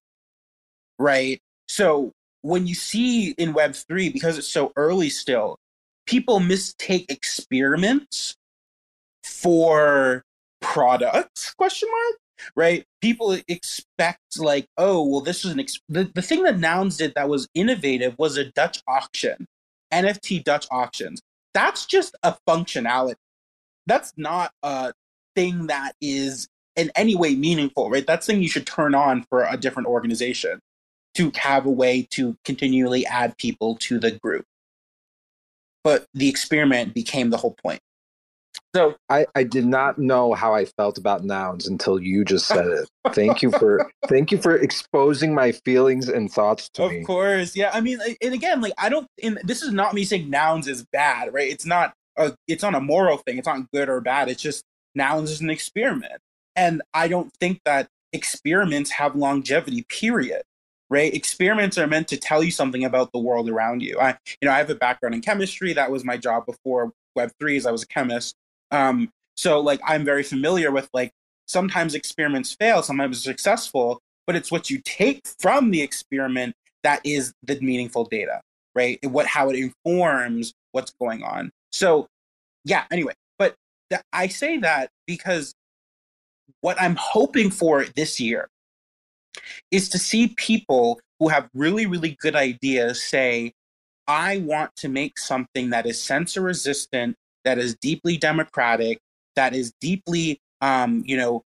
Right? 0.99 1.39
So 1.67 2.11
when 2.41 2.67
you 2.67 2.75
see 2.75 3.31
in 3.31 3.53
web3 3.53 4.13
because 4.13 4.37
it's 4.37 4.47
so 4.51 4.71
early 4.75 5.09
still, 5.09 5.57
people 6.05 6.39
mistake 6.39 7.05
experiments 7.09 8.35
for 9.23 10.23
products 10.61 11.53
question 11.55 11.89
mark 11.91 12.19
right 12.55 12.85
people 13.01 13.37
expect 13.47 14.19
like 14.37 14.67
oh 14.77 15.03
well 15.07 15.21
this 15.21 15.45
is 15.45 15.51
an 15.51 15.59
ex-. 15.59 15.79
the, 15.87 16.09
the 16.15 16.21
thing 16.21 16.43
that 16.43 16.59
nouns 16.59 16.97
did 16.97 17.13
that 17.15 17.29
was 17.29 17.47
innovative 17.53 18.15
was 18.17 18.37
a 18.37 18.51
dutch 18.51 18.81
auction 18.87 19.47
NFT 19.95 20.43
Dutch 20.43 20.67
auctions. 20.71 21.21
That's 21.53 21.85
just 21.85 22.15
a 22.23 22.35
functionality. 22.47 23.15
That's 23.87 24.13
not 24.17 24.51
a 24.63 24.93
thing 25.35 25.67
that 25.67 25.93
is 26.01 26.47
in 26.75 26.91
any 26.95 27.15
way 27.15 27.35
meaningful, 27.35 27.89
right? 27.89 28.05
That's 28.05 28.25
thing 28.25 28.41
you 28.41 28.49
should 28.49 28.67
turn 28.67 28.93
on 28.93 29.25
for 29.29 29.45
a 29.45 29.55
different 29.55 29.87
organization 29.87 30.59
to 31.15 31.31
have 31.35 31.65
a 31.65 31.71
way 31.71 32.07
to 32.11 32.35
continually 32.43 33.05
add 33.05 33.37
people 33.37 33.77
to 33.77 33.99
the 33.99 34.11
group. 34.11 34.43
But 35.83 36.07
the 36.13 36.27
experiment 36.27 36.93
became 36.93 37.29
the 37.29 37.37
whole 37.37 37.55
point. 37.63 37.79
So 38.75 38.93
I, 39.09 39.25
I 39.35 39.43
did 39.43 39.65
not 39.65 39.97
know 39.97 40.33
how 40.33 40.53
I 40.53 40.65
felt 40.65 40.97
about 40.97 41.23
nouns 41.23 41.65
until 41.65 41.97
you 41.97 42.25
just 42.25 42.45
said 42.45 42.67
it. 42.67 42.89
thank 43.13 43.41
you 43.41 43.49
for 43.51 43.89
thank 44.09 44.33
you 44.33 44.37
for 44.37 44.53
exposing 44.57 45.33
my 45.33 45.53
feelings 45.53 46.09
and 46.09 46.29
thoughts 46.29 46.67
to 46.71 46.83
of 46.83 46.91
me. 46.91 46.99
Of 46.99 47.07
course, 47.07 47.55
yeah. 47.55 47.71
I 47.73 47.79
mean, 47.79 47.99
and 48.21 48.33
again, 48.33 48.59
like 48.59 48.73
I 48.77 48.89
don't. 48.89 49.07
And 49.23 49.39
this 49.45 49.61
is 49.61 49.71
not 49.71 49.93
me 49.93 50.03
saying 50.03 50.29
nouns 50.29 50.67
is 50.67 50.85
bad, 50.91 51.33
right? 51.33 51.49
It's 51.49 51.65
not. 51.65 51.93
A, 52.17 52.35
it's 52.49 52.63
not 52.63 52.75
a 52.75 52.81
moral 52.81 53.15
thing. 53.15 53.37
It's 53.37 53.47
not 53.47 53.71
good 53.71 53.87
or 53.87 54.01
bad. 54.01 54.27
It's 54.27 54.41
just 54.41 54.65
nouns 54.93 55.31
is 55.31 55.39
an 55.39 55.49
experiment, 55.49 56.19
and 56.57 56.81
I 56.93 57.07
don't 57.07 57.31
think 57.39 57.61
that 57.63 57.87
experiments 58.11 58.91
have 58.91 59.15
longevity. 59.15 59.85
Period. 59.87 60.41
Right? 60.89 61.13
Experiments 61.13 61.77
are 61.77 61.87
meant 61.87 62.09
to 62.09 62.17
tell 62.17 62.43
you 62.43 62.51
something 62.51 62.83
about 62.83 63.11
the 63.11 63.19
world 63.19 63.49
around 63.49 63.81
you. 63.81 63.97
I, 63.99 64.17
you 64.39 64.47
know, 64.47 64.51
I 64.51 64.57
have 64.57 64.69
a 64.69 64.75
background 64.75 65.15
in 65.15 65.21
chemistry. 65.21 65.73
That 65.73 65.89
was 65.89 66.03
my 66.03 66.17
job 66.17 66.45
before 66.45 66.91
Web 67.15 67.31
three. 67.39 67.55
Is 67.55 67.65
I 67.65 67.71
was 67.71 67.81
a 67.81 67.87
chemist 67.87 68.35
um, 68.75 69.09
so 69.35 69.59
like 69.59 69.79
I'm 69.85 70.03
very 70.05 70.23
familiar 70.23 70.71
with 70.71 70.89
like 70.93 71.11
sometimes 71.45 71.95
experiments 71.95 72.53
fail, 72.53 72.83
sometimes 72.83 73.23
successful, 73.23 73.99
but 74.27 74.35
it's 74.35 74.51
what 74.51 74.69
you 74.69 74.81
take 74.83 75.25
from 75.39 75.71
the 75.71 75.81
experiment 75.81 76.55
that 76.83 77.01
is 77.03 77.33
the 77.43 77.59
meaningful 77.61 78.05
data. 78.05 78.41
right? 78.75 78.99
What 79.05 79.25
how 79.25 79.49
it 79.49 79.55
informs 79.55 80.53
what's 80.71 80.91
going 80.99 81.23
on. 81.23 81.51
So, 81.71 82.07
yeah. 82.65 82.83
Anyway, 82.91 83.13
but 83.39 83.55
th- 83.89 84.01
I 84.13 84.27
say 84.27 84.57
that 84.59 84.89
because 85.07 85.55
what 86.61 86.79
I'm 86.81 86.95
hoping 86.95 87.49
for 87.49 87.85
this 87.95 88.19
year 88.19 88.49
is 89.71 89.89
to 89.89 89.99
see 89.99 90.29
people 90.37 90.99
who 91.19 91.29
have 91.29 91.49
really, 91.53 91.85
really 91.85 92.17
good 92.19 92.35
ideas 92.35 93.01
say, 93.01 93.53
I 94.07 94.37
want 94.39 94.75
to 94.77 94.89
make 94.89 95.17
something 95.17 95.71
that 95.71 95.85
is 95.85 96.01
censor 96.01 96.41
resistant, 96.41 97.15
that 97.45 97.57
is 97.57 97.75
deeply 97.81 98.17
democratic, 98.17 98.99
that 99.35 99.55
is 99.55 99.71
deeply, 99.79 100.39
um, 100.61 101.03
you 101.05 101.15
know, 101.15 101.43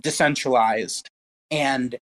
decentralized, 0.00 1.08
and 1.50 1.96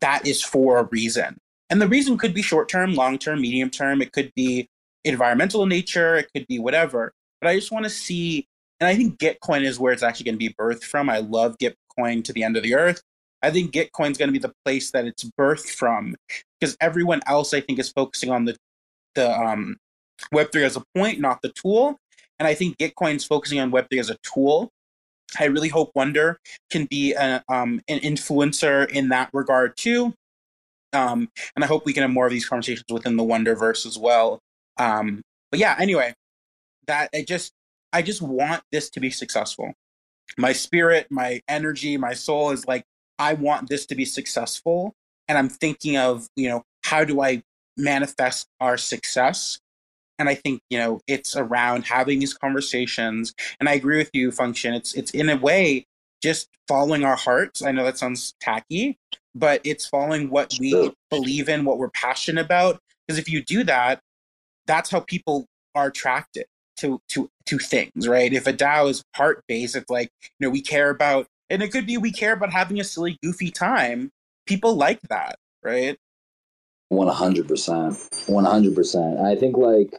that 0.00 0.26
is 0.26 0.42
for 0.42 0.78
a 0.78 0.84
reason. 0.84 1.36
And 1.70 1.80
the 1.80 1.88
reason 1.88 2.18
could 2.18 2.34
be 2.34 2.42
short 2.42 2.68
term, 2.68 2.94
long 2.94 3.18
term, 3.18 3.40
medium 3.40 3.70
term. 3.70 4.00
It 4.00 4.12
could 4.12 4.32
be 4.34 4.68
environmental 5.04 5.62
in 5.62 5.68
nature. 5.68 6.16
It 6.16 6.30
could 6.34 6.46
be 6.46 6.58
whatever. 6.58 7.12
But 7.40 7.50
I 7.50 7.56
just 7.56 7.72
want 7.72 7.84
to 7.84 7.90
see, 7.90 8.46
and 8.80 8.88
I 8.88 8.96
think 8.96 9.18
Gitcoin 9.18 9.64
is 9.64 9.78
where 9.78 9.92
it's 9.92 10.02
actually 10.02 10.24
going 10.24 10.36
to 10.36 10.38
be 10.38 10.54
birthed 10.54 10.84
from. 10.84 11.10
I 11.10 11.18
love 11.18 11.56
Gitcoin 11.58 12.24
to 12.24 12.32
the 12.32 12.42
end 12.42 12.56
of 12.56 12.62
the 12.62 12.74
earth. 12.74 13.02
I 13.42 13.50
think 13.50 13.72
Gitcoin 13.72 14.10
is 14.10 14.16
going 14.16 14.28
to 14.28 14.32
be 14.32 14.38
the 14.38 14.54
place 14.64 14.90
that 14.92 15.04
it's 15.04 15.24
birthed 15.38 15.68
from 15.68 16.16
because 16.58 16.76
everyone 16.80 17.20
else, 17.26 17.52
I 17.52 17.60
think, 17.60 17.78
is 17.78 17.90
focusing 17.90 18.30
on 18.30 18.46
the 18.46 18.56
the 19.14 19.30
um, 19.30 19.76
Web3 20.32 20.64
as 20.64 20.76
a 20.76 20.82
point, 20.96 21.20
not 21.20 21.42
the 21.42 21.50
tool. 21.50 21.98
And 22.38 22.48
I 22.48 22.54
think 22.54 22.78
Gitcoin's 22.78 23.24
focusing 23.24 23.60
on 23.60 23.70
Web3 23.70 24.00
as 24.00 24.10
a 24.10 24.16
tool. 24.22 24.70
I 25.38 25.44
really 25.46 25.68
hope 25.68 25.90
Wonder 25.94 26.38
can 26.70 26.86
be 26.86 27.12
a, 27.12 27.42
um, 27.48 27.80
an 27.88 28.00
influencer 28.00 28.88
in 28.90 29.08
that 29.08 29.30
regard 29.32 29.76
too. 29.76 30.14
Um, 30.92 31.28
and 31.56 31.64
I 31.64 31.66
hope 31.66 31.84
we 31.84 31.92
can 31.92 32.02
have 32.02 32.10
more 32.10 32.26
of 32.26 32.32
these 32.32 32.46
conversations 32.46 32.84
within 32.90 33.16
the 33.16 33.24
Wonderverse 33.24 33.84
as 33.84 33.98
well. 33.98 34.38
Um, 34.78 35.22
but 35.50 35.58
yeah, 35.58 35.76
anyway, 35.78 36.14
that 36.86 37.10
I 37.14 37.24
just 37.26 37.52
I 37.92 38.02
just 38.02 38.22
want 38.22 38.62
this 38.72 38.90
to 38.90 39.00
be 39.00 39.10
successful. 39.10 39.72
My 40.36 40.52
spirit, 40.52 41.06
my 41.10 41.40
energy, 41.48 41.96
my 41.96 42.14
soul 42.14 42.50
is 42.50 42.66
like 42.66 42.84
I 43.18 43.34
want 43.34 43.68
this 43.68 43.86
to 43.86 43.94
be 43.94 44.04
successful, 44.04 44.94
and 45.28 45.38
I'm 45.38 45.48
thinking 45.48 45.96
of 45.96 46.28
you 46.36 46.48
know 46.48 46.62
how 46.84 47.04
do 47.04 47.20
I 47.20 47.42
manifest 47.76 48.46
our 48.60 48.76
success 48.76 49.58
and 50.24 50.30
i 50.30 50.34
think 50.34 50.60
you 50.70 50.78
know 50.78 51.00
it's 51.06 51.36
around 51.36 51.84
having 51.84 52.18
these 52.18 52.34
conversations. 52.34 53.34
And 53.60 53.68
i 53.68 53.74
agree 53.74 53.98
with 53.98 54.10
you 54.12 54.30
fxnction. 54.30 54.74
It's 54.74 54.94
it's 54.94 55.10
in 55.12 55.28
a 55.28 55.36
way 55.36 55.86
just 56.22 56.48
following 56.66 57.04
our 57.04 57.16
hearts. 57.16 57.62
I 57.62 57.72
know 57.72 57.84
that 57.84 57.98
sounds 57.98 58.34
tacky 58.40 58.98
but 59.34 59.60
it's 59.64 59.86
following 59.86 60.30
what 60.30 60.54
we 60.60 60.92
believe 61.10 61.48
in 61.48 61.64
what 61.64 61.76
we're 61.76 61.90
passionate 61.90 62.44
about. 62.44 62.78
Because 63.06 63.18
if 63.18 63.28
you 63.28 63.42
do 63.42 63.64
that 63.64 64.00
that's 64.66 64.90
how 64.90 65.00
people 65.00 65.46
are 65.74 65.88
attracted 65.88 66.46
to 66.78 67.00
to 67.10 67.28
to 67.46 67.58
things 67.58 68.08
right? 68.08 68.32
If 68.32 68.46
a 68.46 68.52
dao 68.52 68.90
is 68.90 69.04
heart 69.14 69.42
based 69.46 69.76
it's 69.76 69.90
like 69.90 70.10
you 70.22 70.28
know 70.40 70.50
we 70.50 70.62
care 70.62 70.90
about 70.90 71.26
and 71.50 71.62
it 71.62 71.70
could 71.70 71.86
be 71.86 71.98
we 71.98 72.12
care 72.12 72.32
about 72.32 72.50
having 72.50 72.80
a 72.80 72.84
silly 72.84 73.18
goofy 73.22 73.50
time 73.50 74.10
people 74.46 74.74
like 74.74 75.00
that 75.10 75.36
right? 75.62 75.98
One 76.90 77.08
hundred 77.08 77.48
percent, 77.48 77.98
one 78.26 78.44
hundred 78.44 78.74
percent. 78.74 79.18
I 79.18 79.34
think 79.34 79.56
like 79.56 79.98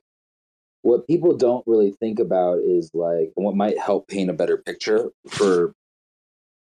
what 0.85 1.07
people 1.07 1.35
don't 1.35 1.65
really 1.65 1.89
think 1.99 2.19
about 2.19 2.59
is 2.59 2.91
like 2.93 3.31
what 3.33 3.55
might 3.55 3.79
help 3.79 4.07
paint 4.07 4.29
a 4.29 4.33
better 4.33 4.55
picture 4.55 5.09
for 5.27 5.73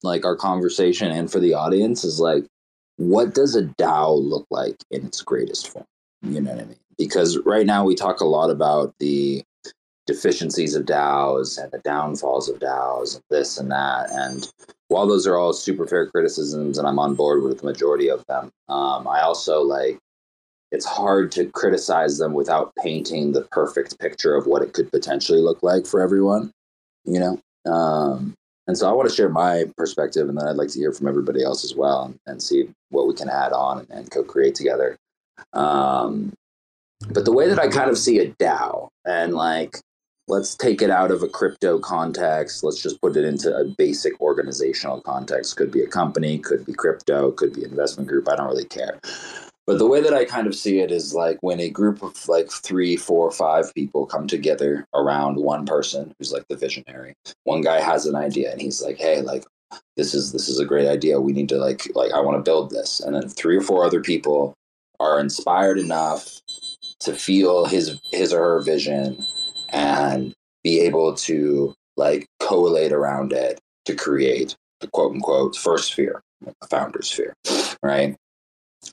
like 0.01 0.25
our 0.25 0.35
conversation 0.35 1.11
and 1.11 1.31
for 1.31 1.39
the 1.39 1.53
audience 1.53 2.03
is 2.03 2.19
like 2.19 2.43
what 2.95 3.35
does 3.35 3.55
a 3.55 3.61
DAO 3.61 4.19
look 4.19 4.47
like 4.49 4.77
in 4.89 5.05
its 5.05 5.21
greatest 5.21 5.71
form? 5.71 5.85
You 6.23 6.41
know 6.41 6.49
what 6.49 6.61
I 6.61 6.65
mean? 6.65 6.79
Because 6.97 7.37
right 7.45 7.67
now 7.67 7.85
we 7.85 7.93
talk 7.93 8.19
a 8.19 8.25
lot 8.25 8.49
about 8.49 8.95
the 8.97 9.43
deficiencies 10.07 10.73
of 10.73 10.87
DAOs 10.87 11.61
and 11.61 11.71
the 11.71 11.77
downfalls 11.79 12.49
of 12.49 12.57
DAOs 12.57 13.13
and 13.13 13.23
this 13.29 13.59
and 13.59 13.69
that. 13.69 14.09
And 14.09 14.51
while 14.87 15.05
those 15.05 15.27
are 15.27 15.37
all 15.37 15.53
super 15.53 15.85
fair 15.85 16.07
criticisms 16.09 16.79
and 16.79 16.87
I'm 16.87 16.97
on 16.97 17.13
board 17.13 17.43
with 17.43 17.59
the 17.59 17.65
majority 17.65 18.09
of 18.09 18.25
them, 18.25 18.51
um, 18.67 19.07
I 19.07 19.21
also 19.21 19.61
like 19.61 19.99
it's 20.71 20.85
hard 20.85 21.31
to 21.33 21.45
criticize 21.45 22.17
them 22.17 22.33
without 22.33 22.73
painting 22.75 23.31
the 23.31 23.41
perfect 23.51 23.99
picture 23.99 24.35
of 24.35 24.47
what 24.47 24.61
it 24.61 24.73
could 24.73 24.91
potentially 24.91 25.39
look 25.39 25.63
like 25.63 25.85
for 25.85 26.01
everyone, 26.01 26.51
you 27.05 27.19
know? 27.19 27.39
Um, 27.71 28.33
and 28.67 28.77
so 28.77 28.89
I 28.89 28.91
want 28.91 29.09
to 29.09 29.15
share 29.15 29.29
my 29.29 29.65
perspective, 29.77 30.27
and 30.27 30.37
then 30.37 30.47
I'd 30.47 30.57
like 30.57 30.69
to 30.69 30.79
hear 30.79 30.91
from 30.91 31.07
everybody 31.07 31.41
else 31.41 31.63
as 31.63 31.73
well 31.73 32.13
and, 32.25 32.43
see 32.43 32.69
what 32.89 33.07
we 33.07 33.13
can 33.13 33.29
add 33.29 33.53
on 33.53 33.79
and, 33.79 33.89
and 33.89 34.11
co 34.11 34.23
create 34.23 34.55
together. 34.55 34.97
Um, 35.53 36.33
but 37.09 37.25
the 37.25 37.31
way 37.31 37.47
that 37.47 37.59
I 37.59 37.69
kind 37.69 37.89
of 37.89 37.97
see 37.97 38.19
a 38.19 38.31
DAO, 38.31 38.89
and 39.05 39.33
like, 39.33 39.77
let's 40.27 40.55
take 40.55 40.81
it 40.81 40.89
out 40.89 41.11
of 41.11 41.23
a 41.23 41.29
crypto 41.29 41.79
context, 41.79 42.63
let's 42.63 42.81
just 42.81 43.01
put 43.01 43.15
it 43.15 43.23
into 43.23 43.55
a 43.55 43.63
basic 43.77 44.19
organizational 44.19 44.99
context. 45.01 45.55
Could 45.55 45.71
be 45.71 45.83
a 45.83 45.87
company, 45.87 46.37
could 46.37 46.65
be 46.65 46.73
crypto, 46.73 47.31
could 47.31 47.53
be 47.53 47.63
investment 47.63 48.09
group, 48.09 48.27
I 48.27 48.35
don't 48.35 48.47
really 48.47 48.65
care. 48.65 48.99
But 49.67 49.79
the 49.79 49.85
way 49.85 49.99
that 50.01 50.13
I 50.13 50.23
kind 50.23 50.47
of 50.47 50.55
see 50.55 50.79
it 50.79 50.91
is 50.91 51.13
like 51.13 51.37
when 51.41 51.59
a 51.59 51.69
group 51.69 52.01
of 52.01 52.27
like 52.29 52.49
three, 52.49 52.95
four, 52.95 53.29
five 53.31 53.73
people 53.75 54.05
come 54.05 54.25
together 54.25 54.85
around 54.95 55.35
one 55.35 55.65
person 55.65 56.13
who's 56.17 56.31
like 56.31 56.47
the 56.47 56.55
visionary. 56.55 57.13
One 57.43 57.59
guy 57.59 57.81
has 57.81 58.05
an 58.05 58.15
idea 58.15 58.49
and 58.49 58.61
he's 58.61 58.81
like, 58.81 58.97
"Hey, 58.97 59.21
like 59.21 59.45
this 59.97 60.13
is 60.13 60.31
this 60.31 60.47
is 60.47 60.59
a 60.59 60.65
great 60.65 60.87
idea. 60.87 61.19
We 61.19 61.33
need 61.33 61.49
to 61.49 61.57
like 61.57 61.85
like 61.95 62.13
I 62.13 62.21
want 62.21 62.37
to 62.37 62.49
build 62.49 62.69
this." 62.69 63.01
And 63.01 63.13
then 63.13 63.27
three 63.27 63.57
or 63.57 63.61
four 63.61 63.83
other 63.83 64.01
people 64.01 64.53
are 65.01 65.19
inspired 65.19 65.77
enough 65.77 66.41
to 67.01 67.13
feel 67.13 67.65
his 67.65 67.99
his 68.11 68.31
or 68.31 68.39
her 68.39 68.61
vision 68.61 69.21
and 69.69 70.33
be 70.63 70.79
able 70.79 71.13
to 71.13 71.75
like 71.97 72.25
collate 72.39 72.93
around 72.93 73.33
it 73.33 73.59
to 73.83 73.95
create 73.95 74.55
the 74.79 74.87
quote 74.87 75.13
unquote 75.13 75.57
first 75.57 75.91
sphere, 75.91 76.21
the 76.41 76.67
founder 76.69 77.01
sphere, 77.01 77.33
right? 77.83 78.15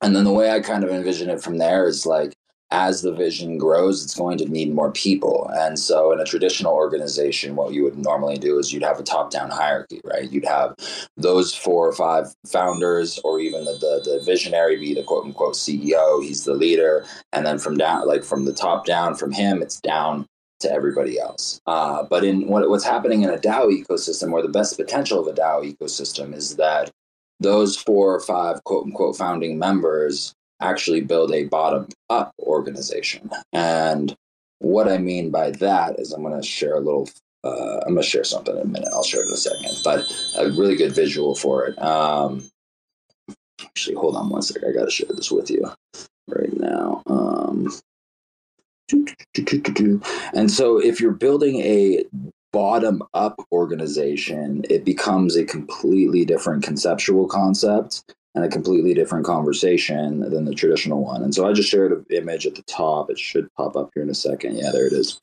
And 0.03 0.15
then 0.15 0.25
the 0.25 0.33
way 0.33 0.51
I 0.51 0.61
kind 0.61 0.85
of 0.85 0.91
envision 0.91 1.31
it 1.31 1.43
from 1.43 1.59
there 1.59 1.87
is 1.87 2.07
like 2.07 2.35
as 2.75 3.03
the 3.03 3.13
vision 3.13 3.57
grows, 3.57 4.05
it's 4.05 4.17
going 4.17 4.37
to 4.39 4.47
need 4.47 4.75
more 4.75 4.91
people. 4.91 5.49
And 5.55 5.79
so, 5.79 6.11
in 6.13 6.19
a 6.19 6.25
traditional 6.25 6.73
organization, 6.73 7.55
what 7.55 7.73
you 7.73 7.85
would 7.85 7.97
normally 7.97 8.37
do 8.37 8.59
is 8.59 8.73
you'd 8.73 8.83
have 8.83 8.99
a 8.99 9.05
top 9.05 9.31
down 9.31 9.51
hierarchy, 9.51 10.01
right? 10.05 10.31
You'd 10.31 10.45
have 10.47 10.75
those 11.17 11.55
four 11.55 11.87
or 11.87 11.93
five 11.93 12.35
founders, 12.47 13.21
or 13.23 13.39
even 13.39 13.65
the, 13.65 13.75
the, 13.75 14.11
the, 14.11 14.25
visionary 14.25 14.77
be 14.77 14.93
the 14.93 15.05
quote 15.05 15.25
unquote 15.25 15.55
CEO. 15.55 16.23
He's 16.23 16.45
the 16.45 16.55
leader. 16.55 17.07
And 17.33 17.47
then 17.47 17.59
from 17.59 17.77
down, 17.77 18.09
like 18.09 18.25
from 18.25 18.45
the 18.45 18.53
top 18.53 18.87
down, 18.87 19.15
from 19.15 19.31
him, 19.31 19.63
it's 19.63 19.81
down 19.81 20.27
to 20.61 20.73
everybody 20.73 21.21
else. 21.21 21.61
Uh, 21.67 22.03
but 22.03 22.25
in 22.25 22.49
what, 22.49 22.69
what's 22.69 22.85
happening 22.85 23.23
in 23.23 23.31
a 23.31 23.39
DAO 23.39 23.69
ecosystem, 23.71 24.33
or 24.33 24.43
the 24.43 24.49
best 24.49 24.77
potential 24.77 25.21
of 25.21 25.29
a 25.29 25.39
DAO 25.39 25.77
ecosystem, 25.77 26.35
is 26.35 26.57
that 26.57 26.91
those 27.41 27.77
four 27.77 28.15
or 28.15 28.21
five 28.21 28.63
quote 28.65 28.85
unquote 28.85 29.17
founding 29.17 29.59
members 29.59 30.35
actually 30.61 31.01
build 31.01 31.33
a 31.33 31.45
bottom 31.45 31.89
up 32.11 32.33
organization. 32.39 33.31
And 33.53 34.17
what 34.61 34.89
I 34.89 34.99
mean 34.99 35.31
by 35.31 35.51
that 35.51 35.99
is 35.99 36.13
I'm 36.13 36.23
going 36.23 36.41
to 36.41 36.47
share 36.47 36.77
a 36.77 36.81
little, 36.81 37.09
uh, 37.43 37.81
I'm 37.81 37.95
going 37.95 38.03
to 38.03 38.03
share 38.03 38.25
something 38.25 38.57
in 38.57 38.63
a 38.63 38.67
minute. 38.67 38.89
I'll 38.93 39.05
share 39.05 39.23
it 39.23 39.29
in 39.29 39.35
a 39.35 39.37
second, 39.37 39.77
but 39.85 40.01
a 40.39 40.51
really 40.59 40.77
good 40.77 40.93
visual 40.93 41.35
for 41.35 41.67
it. 41.67 41.79
Um, 41.83 42.49
actually, 43.61 43.97
hold 43.97 44.17
on 44.17 44.31
one 44.31 44.43
second. 44.43 44.69
I 44.69 44.73
got 44.73 44.85
to 44.85 44.91
share 44.91 45.09
this 45.15 45.31
with 45.31 45.51
you 45.51 45.71
right 46.29 46.53
now. 46.59 47.03
Um, 47.07 47.69
and 50.35 50.51
so 50.51 50.79
if 50.79 51.01
you're 51.01 51.13
building 51.13 51.61
a 51.61 52.05
bottom 52.55 53.03
up 53.15 53.45
organization, 53.51 54.65
it 54.71 54.85
becomes 54.85 55.37
a 55.37 55.45
completely 55.45 56.25
different 56.25 56.63
conceptual 56.63 57.27
concept 57.27 58.15
and 58.37 58.45
a 58.45 58.49
completely 58.49 58.95
different 58.95 59.27
conversation 59.27 60.21
than 60.21 60.45
the 60.45 60.55
traditional 60.55 61.03
one. 61.05 61.23
And 61.23 61.35
so 61.35 61.49
I 61.49 61.53
just 61.53 61.69
shared 61.69 61.93
an 61.93 62.07
image 62.11 62.47
at 62.47 62.55
the 62.55 62.63
top. 62.63 63.11
It 63.11 63.19
should 63.19 63.53
pop 63.55 63.77
up 63.77 63.91
here 63.93 64.05
in 64.05 64.11
a 64.11 64.15
second. 64.15 64.57
Yeah, 64.57 64.71
there 64.73 64.87
it 64.87 64.93
is. 64.93 65.21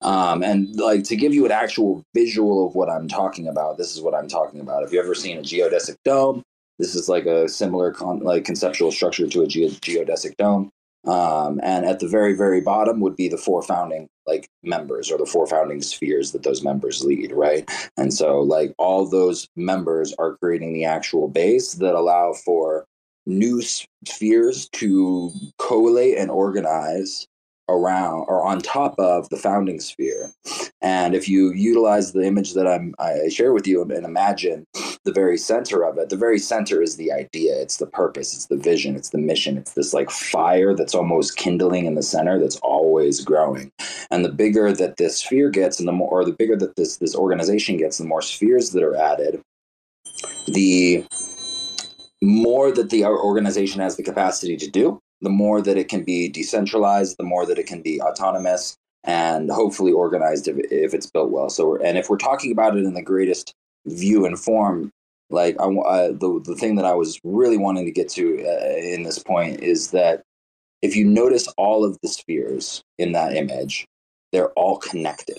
Um, 0.00 0.42
and 0.42 0.74
like 0.76 1.04
to 1.04 1.16
give 1.16 1.34
you 1.34 1.44
an 1.44 1.52
actual 1.52 2.02
visual 2.14 2.66
of 2.66 2.74
what 2.74 2.88
I'm 2.88 3.08
talking 3.08 3.46
about, 3.46 3.76
this 3.76 3.94
is 3.94 4.00
what 4.00 4.14
I'm 4.14 4.28
talking 4.28 4.60
about. 4.60 4.82
If 4.82 4.92
you 4.92 5.00
ever 5.00 5.14
seen 5.14 5.36
a 5.36 5.42
geodesic 5.42 5.96
dome, 6.04 6.42
this 6.78 6.94
is 6.94 7.10
like 7.10 7.26
a 7.26 7.46
similar 7.46 7.92
con- 7.92 8.20
like 8.20 8.44
conceptual 8.44 8.90
structure 8.90 9.26
to 9.26 9.42
a 9.42 9.46
ge- 9.46 9.78
geodesic 9.80 10.34
dome. 10.38 10.70
Um, 11.06 11.60
and 11.62 11.86
at 11.86 12.00
the 12.00 12.08
very, 12.08 12.34
very 12.34 12.60
bottom 12.60 13.00
would 13.00 13.16
be 13.16 13.28
the 13.28 13.38
four 13.38 13.62
founding 13.62 14.08
like 14.26 14.48
members 14.62 15.10
or 15.10 15.18
the 15.18 15.26
four 15.26 15.46
founding 15.46 15.82
spheres 15.82 16.32
that 16.32 16.42
those 16.42 16.62
members 16.62 17.04
lead, 17.04 17.32
right? 17.32 17.68
And 17.96 18.12
so 18.12 18.40
like 18.40 18.74
all 18.78 19.06
those 19.06 19.48
members 19.56 20.14
are 20.18 20.36
creating 20.36 20.74
the 20.74 20.84
actual 20.84 21.28
base 21.28 21.74
that 21.74 21.94
allow 21.94 22.34
for 22.34 22.84
new 23.26 23.62
spheres 24.06 24.68
to 24.70 25.30
collate 25.58 26.18
and 26.18 26.30
organize 26.30 27.26
around 27.70 28.24
or 28.28 28.44
on 28.44 28.60
top 28.60 28.94
of 28.98 29.28
the 29.30 29.36
founding 29.36 29.80
sphere. 29.80 30.30
And 30.82 31.14
if 31.14 31.28
you 31.28 31.52
utilize 31.52 32.12
the 32.12 32.22
image 32.22 32.54
that 32.54 32.66
I'm 32.66 32.94
I 32.98 33.28
share 33.28 33.52
with 33.52 33.66
you 33.66 33.82
and 33.82 34.04
imagine 34.04 34.66
the 35.04 35.12
very 35.12 35.38
center 35.38 35.82
of 35.82 35.98
it, 35.98 36.08
the 36.08 36.16
very 36.16 36.38
center 36.38 36.82
is 36.82 36.96
the 36.96 37.12
idea. 37.12 37.60
It's 37.60 37.76
the 37.76 37.86
purpose. 37.86 38.34
It's 38.34 38.46
the 38.46 38.56
vision. 38.56 38.96
It's 38.96 39.10
the 39.10 39.18
mission. 39.18 39.56
It's 39.56 39.72
this 39.72 39.94
like 39.94 40.10
fire 40.10 40.74
that's 40.74 40.94
almost 40.94 41.36
kindling 41.36 41.86
in 41.86 41.94
the 41.94 42.02
center 42.02 42.38
that's 42.38 42.56
always 42.56 43.24
growing. 43.24 43.72
And 44.10 44.24
the 44.24 44.32
bigger 44.32 44.72
that 44.72 44.96
this 44.96 45.18
sphere 45.18 45.50
gets, 45.50 45.78
and 45.78 45.88
the 45.88 45.92
more, 45.92 46.10
or 46.10 46.24
the 46.24 46.32
bigger 46.32 46.56
that 46.56 46.76
this 46.76 46.96
this 46.96 47.14
organization 47.14 47.76
gets, 47.76 47.98
the 47.98 48.04
more 48.04 48.22
spheres 48.22 48.70
that 48.70 48.82
are 48.82 48.96
added, 48.96 49.42
the 50.46 51.06
more 52.22 52.70
that 52.72 52.90
the 52.90 53.04
organization 53.04 53.80
has 53.80 53.96
the 53.96 54.02
capacity 54.02 54.56
to 54.56 54.70
do, 54.70 55.00
the 55.20 55.30
more 55.30 55.60
that 55.60 55.76
it 55.76 55.88
can 55.88 56.04
be 56.04 56.28
decentralized, 56.28 57.16
the 57.18 57.24
more 57.24 57.46
that 57.46 57.58
it 57.58 57.66
can 57.66 57.82
be 57.82 58.00
autonomous, 58.00 58.76
and 59.04 59.50
hopefully 59.50 59.92
organized 59.92 60.48
if, 60.48 60.56
if 60.70 60.94
it's 60.94 61.10
built 61.10 61.30
well. 61.30 61.50
So, 61.50 61.76
and 61.76 61.98
if 61.98 62.10
we're 62.10 62.16
talking 62.16 62.52
about 62.52 62.76
it 62.76 62.84
in 62.84 62.94
the 62.94 63.02
greatest 63.02 63.54
view 63.86 64.26
and 64.26 64.38
form, 64.38 64.90
like 65.30 65.56
I, 65.60 65.64
uh, 65.64 66.08
the 66.12 66.40
the 66.44 66.56
thing 66.56 66.76
that 66.76 66.84
I 66.84 66.94
was 66.94 67.20
really 67.22 67.56
wanting 67.56 67.84
to 67.84 67.92
get 67.92 68.08
to 68.10 68.44
uh, 68.44 68.76
in 68.76 69.04
this 69.04 69.18
point 69.18 69.60
is 69.60 69.90
that 69.92 70.22
if 70.82 70.96
you 70.96 71.04
notice 71.04 71.46
all 71.56 71.84
of 71.84 71.98
the 72.02 72.08
spheres 72.08 72.82
in 72.98 73.12
that 73.12 73.36
image, 73.36 73.86
they're 74.32 74.50
all 74.50 74.78
connected. 74.78 75.38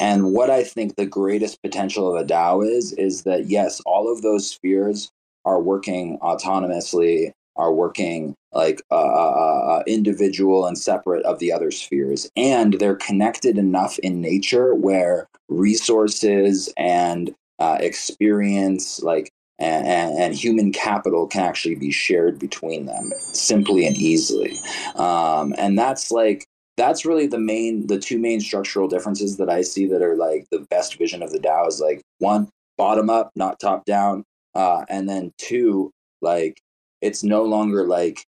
And 0.00 0.32
what 0.32 0.50
I 0.50 0.64
think 0.64 0.96
the 0.96 1.06
greatest 1.06 1.62
potential 1.62 2.14
of 2.14 2.20
a 2.20 2.24
DAO 2.24 2.66
is, 2.66 2.92
is 2.92 3.22
that 3.22 3.46
yes, 3.46 3.80
all 3.86 4.12
of 4.12 4.22
those 4.22 4.50
spheres 4.50 5.10
are 5.44 5.60
working 5.60 6.18
autonomously 6.20 7.32
are 7.56 7.72
working 7.72 8.34
like 8.52 8.82
uh, 8.90 8.94
uh, 8.94 9.82
individual 9.86 10.66
and 10.66 10.78
separate 10.78 11.24
of 11.24 11.38
the 11.38 11.52
other 11.52 11.70
spheres. 11.70 12.30
And 12.36 12.74
they're 12.74 12.96
connected 12.96 13.58
enough 13.58 13.98
in 14.00 14.20
nature 14.20 14.74
where 14.74 15.28
resources 15.48 16.72
and 16.76 17.34
uh, 17.58 17.78
experience, 17.80 19.02
like 19.02 19.30
and, 19.58 20.18
and, 20.18 20.34
human 20.34 20.72
capital, 20.72 21.28
can 21.28 21.42
actually 21.42 21.76
be 21.76 21.92
shared 21.92 22.38
between 22.38 22.86
them 22.86 23.12
simply 23.18 23.86
and 23.86 23.96
easily. 23.96 24.56
Um, 24.96 25.54
and 25.56 25.78
that's 25.78 26.10
like 26.10 26.46
that's 26.76 27.04
really 27.04 27.26
the 27.26 27.38
main 27.38 27.86
the 27.86 27.98
two 27.98 28.18
main 28.18 28.40
structural 28.40 28.88
differences 28.88 29.36
that 29.36 29.48
I 29.48 29.60
see 29.62 29.86
that 29.86 30.02
are 30.02 30.16
like 30.16 30.46
the 30.50 30.66
best 30.70 30.96
vision 30.98 31.22
of 31.22 31.30
the 31.30 31.38
DAO 31.38 31.68
is 31.68 31.80
like 31.80 32.02
one 32.18 32.48
bottom 32.76 33.10
up, 33.10 33.30
not 33.36 33.60
top 33.60 33.84
down, 33.84 34.24
uh, 34.54 34.84
and 34.88 35.08
then 35.08 35.32
two 35.38 35.92
like 36.20 36.60
it's 37.02 37.22
no 37.22 37.42
longer 37.42 37.84
like 37.86 38.24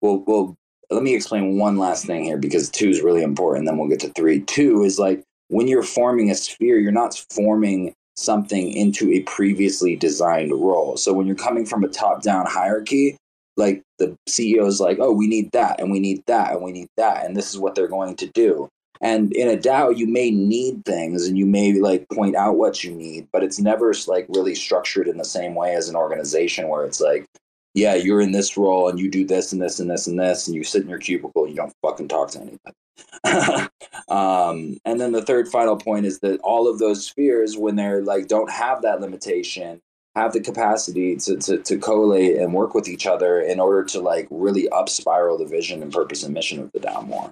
well 0.00 0.24
well 0.26 0.56
let 0.90 1.02
me 1.02 1.14
explain 1.14 1.58
one 1.58 1.78
last 1.78 2.04
thing 2.04 2.24
here 2.24 2.36
because 2.36 2.68
two 2.68 2.88
is 2.88 3.02
really 3.02 3.22
important 3.22 3.66
then 3.66 3.78
we'll 3.78 3.88
get 3.88 4.00
to 4.00 4.10
three. 4.10 4.40
Two 4.40 4.82
is 4.82 4.98
like 4.98 5.22
when 5.48 5.68
you're 5.68 5.82
forming 5.82 6.30
a 6.30 6.34
sphere 6.34 6.78
you're 6.78 6.90
not 6.90 7.24
forming 7.30 7.94
something 8.16 8.72
into 8.72 9.10
a 9.10 9.20
previously 9.20 9.96
designed 9.96 10.52
role. 10.52 10.98
So 10.98 11.14
when 11.14 11.26
you're 11.26 11.34
coming 11.34 11.64
from 11.64 11.82
a 11.84 11.88
top 11.88 12.22
down 12.22 12.46
hierarchy 12.46 13.16
like 13.58 13.82
the 13.98 14.16
ceo 14.30 14.66
is 14.66 14.80
like 14.80 14.98
oh 14.98 15.12
we 15.12 15.26
need 15.26 15.52
that 15.52 15.78
and 15.78 15.92
we 15.92 16.00
need 16.00 16.22
that 16.26 16.52
and 16.52 16.62
we 16.62 16.72
need 16.72 16.88
that 16.96 17.26
and 17.26 17.36
this 17.36 17.50
is 17.50 17.58
what 17.58 17.74
they're 17.74 17.86
going 17.86 18.16
to 18.16 18.26
do. 18.28 18.68
And 19.02 19.32
in 19.32 19.48
a 19.48 19.60
DAO, 19.60 19.96
you 19.96 20.06
may 20.06 20.30
need 20.30 20.84
things 20.84 21.26
and 21.26 21.36
you 21.36 21.44
may 21.44 21.72
like 21.80 22.08
point 22.08 22.36
out 22.36 22.56
what 22.56 22.84
you 22.84 22.92
need, 22.92 23.26
but 23.32 23.42
it's 23.42 23.58
never 23.58 23.92
like 24.06 24.26
really 24.28 24.54
structured 24.54 25.08
in 25.08 25.18
the 25.18 25.24
same 25.24 25.56
way 25.56 25.74
as 25.74 25.88
an 25.88 25.96
organization 25.96 26.68
where 26.68 26.86
it's 26.86 27.00
like, 27.00 27.26
yeah, 27.74 27.94
you're 27.94 28.20
in 28.20 28.32
this 28.32 28.56
role 28.56 28.88
and 28.88 28.98
you 28.98 29.10
do 29.10 29.24
this 29.24 29.52
and 29.52 29.60
this 29.60 29.80
and 29.80 29.90
this 29.90 30.06
and 30.06 30.18
this, 30.18 30.46
and 30.46 30.54
you 30.54 30.64
sit 30.64 30.82
in 30.82 30.88
your 30.88 30.98
cubicle, 30.98 31.44
and 31.44 31.50
you 31.50 31.56
don't 31.56 31.74
fucking 31.82 32.08
talk 32.08 32.30
to 32.32 32.40
anybody. 32.40 32.76
um, 34.08 34.76
and 34.84 35.00
then 35.00 35.12
the 35.12 35.24
third 35.24 35.48
final 35.48 35.76
point 35.76 36.06
is 36.06 36.20
that 36.20 36.40
all 36.40 36.68
of 36.68 36.78
those 36.78 37.06
spheres, 37.06 37.56
when 37.56 37.76
they're 37.76 38.02
like 38.02 38.28
don't 38.28 38.50
have 38.50 38.82
that 38.82 39.00
limitation, 39.00 39.80
have 40.14 40.32
the 40.32 40.40
capacity 40.40 41.16
to, 41.16 41.36
to, 41.38 41.58
to 41.58 41.78
collate 41.78 42.36
and 42.36 42.52
work 42.52 42.74
with 42.74 42.88
each 42.88 43.06
other 43.06 43.40
in 43.40 43.58
order 43.58 43.82
to 43.82 44.00
like 44.00 44.28
really 44.30 44.68
up 44.68 44.88
spiral 44.88 45.38
the 45.38 45.46
vision 45.46 45.82
and 45.82 45.92
purpose 45.92 46.22
and 46.22 46.34
mission 46.34 46.60
of 46.60 46.70
the 46.72 46.80
DAO 46.80 47.06
more. 47.06 47.30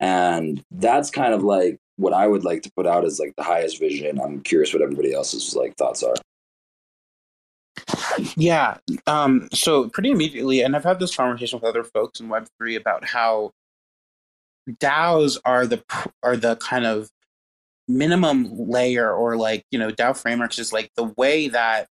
And 0.00 0.64
that's 0.70 1.10
kind 1.10 1.34
of 1.34 1.42
like 1.42 1.78
what 1.96 2.14
I 2.14 2.26
would 2.26 2.44
like 2.44 2.62
to 2.62 2.72
put 2.74 2.86
out 2.86 3.04
as 3.04 3.20
like 3.20 3.34
the 3.36 3.42
highest 3.42 3.78
vision. 3.78 4.18
I'm 4.18 4.40
curious 4.40 4.72
what 4.72 4.82
everybody 4.82 5.12
else's 5.12 5.54
like 5.54 5.76
thoughts 5.76 6.02
are. 6.02 6.14
Yeah. 8.36 8.78
Um, 9.06 9.48
so 9.52 9.88
pretty 9.88 10.10
immediately, 10.10 10.62
and 10.62 10.76
I've 10.76 10.84
had 10.84 10.98
this 10.98 11.16
conversation 11.16 11.58
with 11.58 11.68
other 11.68 11.84
folks 11.84 12.20
in 12.20 12.28
Web 12.28 12.46
three 12.58 12.76
about 12.76 13.04
how 13.04 13.52
DAOs 14.68 15.38
are 15.44 15.66
the 15.66 15.82
are 16.22 16.36
the 16.36 16.56
kind 16.56 16.86
of 16.86 17.10
minimum 17.88 18.48
layer, 18.52 19.12
or 19.12 19.36
like 19.36 19.64
you 19.70 19.78
know, 19.78 19.90
DAO 19.90 20.16
frameworks 20.16 20.58
is 20.58 20.72
like 20.72 20.90
the 20.96 21.12
way 21.16 21.48
that 21.48 21.88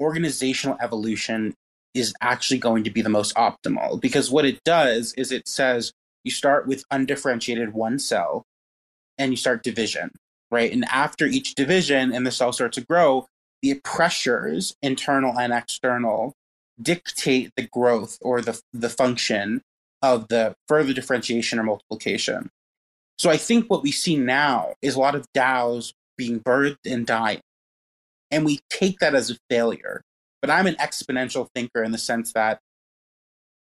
organizational 0.00 0.76
evolution 0.80 1.54
is 1.94 2.12
actually 2.20 2.58
going 2.58 2.84
to 2.84 2.90
be 2.90 3.02
the 3.02 3.08
most 3.08 3.34
optimal 3.36 4.00
because 4.00 4.30
what 4.30 4.44
it 4.44 4.62
does 4.64 5.14
is 5.14 5.30
it 5.30 5.46
says 5.46 5.92
you 6.24 6.30
start 6.30 6.66
with 6.66 6.84
undifferentiated 6.90 7.72
one 7.72 7.98
cell 7.98 8.44
and 9.16 9.32
you 9.32 9.36
start 9.36 9.62
division 9.62 10.10
right 10.50 10.72
and 10.72 10.84
after 10.86 11.26
each 11.26 11.54
division 11.54 12.12
and 12.12 12.26
the 12.26 12.32
cell 12.32 12.52
starts 12.52 12.76
to 12.76 12.84
grow 12.84 13.26
the 13.64 13.80
pressures, 13.82 14.76
internal 14.82 15.38
and 15.38 15.50
external, 15.50 16.34
dictate 16.80 17.50
the 17.56 17.66
growth 17.66 18.18
or 18.20 18.42
the, 18.42 18.60
the 18.74 18.90
function 18.90 19.62
of 20.02 20.28
the 20.28 20.54
further 20.68 20.92
differentiation 20.92 21.58
or 21.58 21.62
multiplication. 21.62 22.50
So 23.18 23.30
I 23.30 23.38
think 23.38 23.70
what 23.70 23.82
we 23.82 23.90
see 23.90 24.18
now 24.18 24.74
is 24.82 24.96
a 24.96 25.00
lot 25.00 25.14
of 25.14 25.26
DAOs 25.34 25.94
being 26.18 26.40
birthed 26.40 26.84
and 26.84 27.06
dying. 27.06 27.40
And 28.30 28.44
we 28.44 28.60
take 28.68 28.98
that 28.98 29.14
as 29.14 29.30
a 29.30 29.38
failure. 29.48 30.02
But 30.42 30.50
I'm 30.50 30.66
an 30.66 30.74
exponential 30.74 31.48
thinker 31.54 31.82
in 31.82 31.92
the 31.92 31.98
sense 31.98 32.34
that 32.34 32.58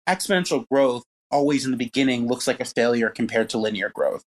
exponential 0.08 0.66
growth 0.68 1.04
always 1.30 1.64
in 1.64 1.70
the 1.70 1.76
beginning 1.76 2.26
looks 2.26 2.48
like 2.48 2.58
a 2.58 2.64
failure 2.64 3.08
compared 3.08 3.50
to 3.50 3.58
linear 3.58 3.88
growth. 3.94 4.24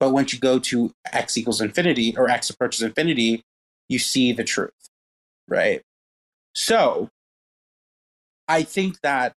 But 0.00 0.10
once 0.10 0.32
you 0.32 0.40
go 0.40 0.58
to 0.58 0.90
x 1.12 1.38
equals 1.38 1.60
infinity 1.60 2.16
or 2.16 2.28
x 2.28 2.50
approaches 2.50 2.82
infinity, 2.82 3.44
you 3.88 3.98
see 3.98 4.32
the 4.32 4.44
truth, 4.44 4.72
right? 5.48 5.82
So 6.54 7.08
I 8.48 8.62
think 8.62 9.00
that 9.02 9.32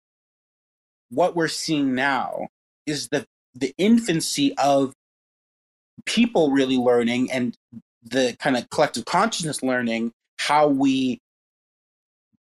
what 1.10 1.36
we're 1.36 1.48
seeing 1.48 1.96
now 1.96 2.48
is 2.86 3.10
the 3.10 3.26
the 3.54 3.74
infancy 3.78 4.54
of 4.58 4.94
people 6.06 6.52
really 6.52 6.78
learning 6.78 7.32
and 7.32 7.56
the 8.04 8.36
kind 8.40 8.58
of 8.58 8.70
collective 8.70 9.06
consciousness 9.06 9.64
learning 9.64 10.12
how 10.40 10.68
we 10.68 11.20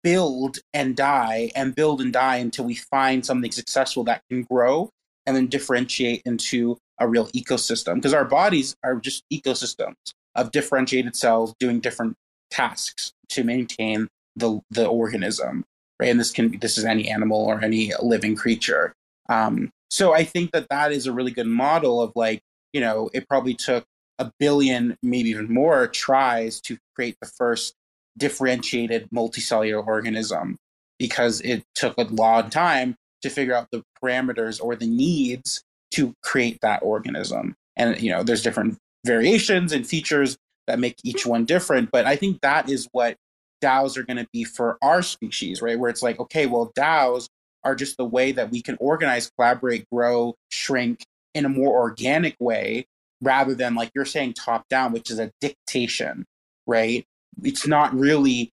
build 0.04 0.58
and 0.74 0.96
die 0.96 1.52
and 1.56 1.76
build 1.76 2.02
and 2.02 2.12
die 2.12 2.38
until 2.38 2.66
we 2.66 2.76
find 2.76 3.26
something 3.26 3.52
successful 3.52 4.04
that 4.04 4.22
can 4.30 4.44
grow 4.44 4.90
and 5.26 5.36
then 5.36 5.48
differentiate 5.48 6.22
into 6.26 6.78
a 7.00 7.08
real 7.08 7.28
ecosystem 7.28 7.96
because 7.96 8.14
our 8.14 8.26
bodies 8.26 8.76
are 8.84 8.96
just 8.96 9.24
ecosystems 9.32 9.94
of 10.36 10.52
differentiated 10.52 11.16
cells 11.16 11.54
doing 11.60 11.80
different 11.80 12.16
tasks 12.52 13.14
to 13.30 13.44
maintain 13.44 14.08
the 14.36 14.60
the 14.72 14.86
organism 14.86 15.64
right? 16.00 16.10
And 16.10 16.20
this 16.20 16.32
can 16.32 16.50
be 16.50 16.58
this 16.58 16.78
is 16.78 16.86
any 16.86 17.10
animal 17.10 17.46
or 17.46 17.64
any 17.64 17.94
living 18.02 18.36
creature. 18.36 18.94
Um, 19.30 19.72
so 19.94 20.12
i 20.14 20.24
think 20.24 20.52
that 20.52 20.68
that 20.70 20.92
is 20.92 21.06
a 21.06 21.14
really 21.14 21.32
good 21.32 21.48
model 21.48 22.02
of 22.02 22.12
like 22.16 22.42
you 22.74 22.82
know 22.82 23.10
it 23.14 23.30
probably 23.30 23.54
took 23.54 23.86
a 24.20 24.32
billion 24.40 24.98
maybe 25.04 25.30
even 25.30 25.54
more 25.54 25.88
tries 25.88 26.60
to 26.60 26.78
create 26.96 27.16
the 27.22 27.28
first 27.28 27.76
differentiated 28.18 29.08
multicellular 29.14 29.86
organism 29.86 30.58
because 30.98 31.42
it 31.42 31.64
took 31.76 31.96
a 31.98 32.04
long 32.04 32.50
time 32.50 32.96
to 33.22 33.30
figure 33.30 33.56
out 33.56 33.68
the 33.72 33.84
parameters 34.02 34.64
or 34.64 34.76
the 34.76 34.88
needs 34.88 35.64
to 35.92 36.14
create 36.22 36.60
that 36.62 36.82
organism. 36.84 37.56
And 37.76 38.00
you 38.02 38.12
know 38.12 38.24
there's 38.24 38.44
different 38.44 38.78
variations 39.06 39.72
and 39.72 39.86
features 39.86 40.38
that 40.68 40.80
make 40.80 40.98
each 41.04 41.26
one 41.26 41.46
different. 41.46 41.90
But 41.92 42.06
I 42.06 42.16
think 42.16 42.42
that 42.42 42.70
is 42.70 42.88
what 42.92 43.18
DAOs 43.62 43.98
are 43.98 44.04
going 44.04 44.18
to 44.18 44.28
be 44.32 44.44
for 44.44 44.78
our 44.82 45.02
species, 45.02 45.62
right? 45.62 45.78
Where 45.78 45.90
it's 45.90 46.04
like, 46.04 46.20
okay, 46.20 46.46
well, 46.46 46.72
DAOs 46.78 47.28
are 47.64 47.76
just 47.76 47.98
the 47.98 48.06
way 48.06 48.32
that 48.32 48.52
we 48.52 48.62
can 48.62 48.78
organize, 48.80 49.32
collaborate, 49.38 49.86
grow, 49.92 50.36
shrink 50.50 51.06
in 51.34 51.46
a 51.46 51.50
more 51.50 51.80
organic 51.80 52.36
way 52.40 52.86
rather 53.22 53.56
than 53.56 53.74
like 53.74 53.92
you're 53.96 54.06
saying 54.06 54.34
top 54.34 54.68
down, 54.70 54.92
which 54.92 55.10
is 55.10 55.20
a 55.20 55.32
dictation, 55.40 56.26
right? 56.68 57.06
It's 57.42 57.66
not 57.66 57.94
really 57.94 58.52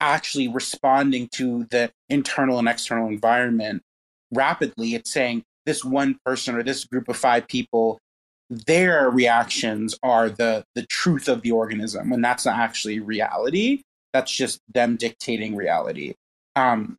actually 0.00 0.48
responding 0.48 1.28
to 1.32 1.66
the 1.70 1.90
internal 2.08 2.58
and 2.58 2.68
external 2.68 3.08
environment 3.08 3.82
rapidly. 4.32 4.94
It's 4.94 5.12
saying 5.12 5.44
this 5.66 5.84
one 5.84 6.18
person 6.24 6.56
or 6.56 6.62
this 6.62 6.84
group 6.84 7.08
of 7.08 7.16
five 7.16 7.46
people 7.48 7.98
their 8.50 9.10
reactions 9.10 9.98
are 10.02 10.28
the 10.30 10.64
the 10.74 10.86
truth 10.86 11.28
of 11.28 11.42
the 11.42 11.50
organism 11.50 12.12
and 12.12 12.24
that's 12.24 12.46
not 12.46 12.58
actually 12.58 13.00
reality 13.00 13.82
that's 14.12 14.32
just 14.32 14.60
them 14.72 14.96
dictating 14.96 15.56
reality 15.56 16.14
um 16.56 16.96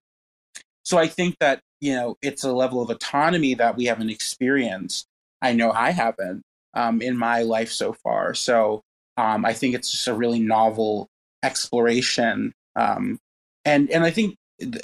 so 0.86 0.98
i 0.98 1.08
think 1.08 1.36
that 1.39 1.62
you 1.82 1.93
know 1.95 2.18
it's 2.22 2.43
a 2.43 2.52
level 2.54 2.82
of 2.82 2.89
autonomy 2.89 3.54
that 3.54 3.78
we 3.78 3.86
haven't 3.86 4.10
experienced 4.10 5.08
i 5.41 5.54
know 5.54 5.72
i 5.72 5.91
haven't 5.91 6.43
um 6.74 7.02
in 7.02 7.18
my 7.18 7.41
life 7.43 7.72
so 7.72 7.93
far 7.93 8.34
so 8.34 8.82
Um, 9.18 9.45
I 9.45 9.54
think 9.54 9.76
it's 9.76 9.91
just 9.91 10.08
a 10.08 10.14
really 10.14 10.39
novel 10.39 11.08
exploration. 11.43 12.54
Um, 12.76 13.20
and 13.66 13.89
and 13.91 14.04
I 14.04 14.12
think 14.12 14.36
th- 14.60 14.76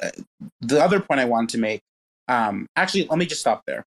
the 0.62 0.84
other 0.84 1.00
point 1.00 1.20
I 1.20 1.26
wanted 1.26 1.50
to 1.52 1.58
make. 1.60 1.82
Um, 2.28 2.68
actually, 2.76 3.06
let 3.08 3.20
me 3.20 3.26
just 3.26 3.42
stop 3.42 3.64
there. 3.68 3.86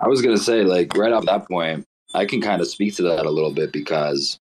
I 0.00 0.08
was 0.08 0.22
gonna 0.22 0.38
say, 0.38 0.64
like, 0.64 0.96
right 0.96 1.12
off 1.12 1.26
that 1.26 1.48
point, 1.48 1.86
I 2.14 2.24
can 2.24 2.40
kind 2.40 2.60
of 2.60 2.68
speak 2.68 2.94
to 2.96 3.02
that 3.02 3.26
a 3.26 3.30
little 3.30 3.52
bit 3.52 3.72
because 3.72 4.38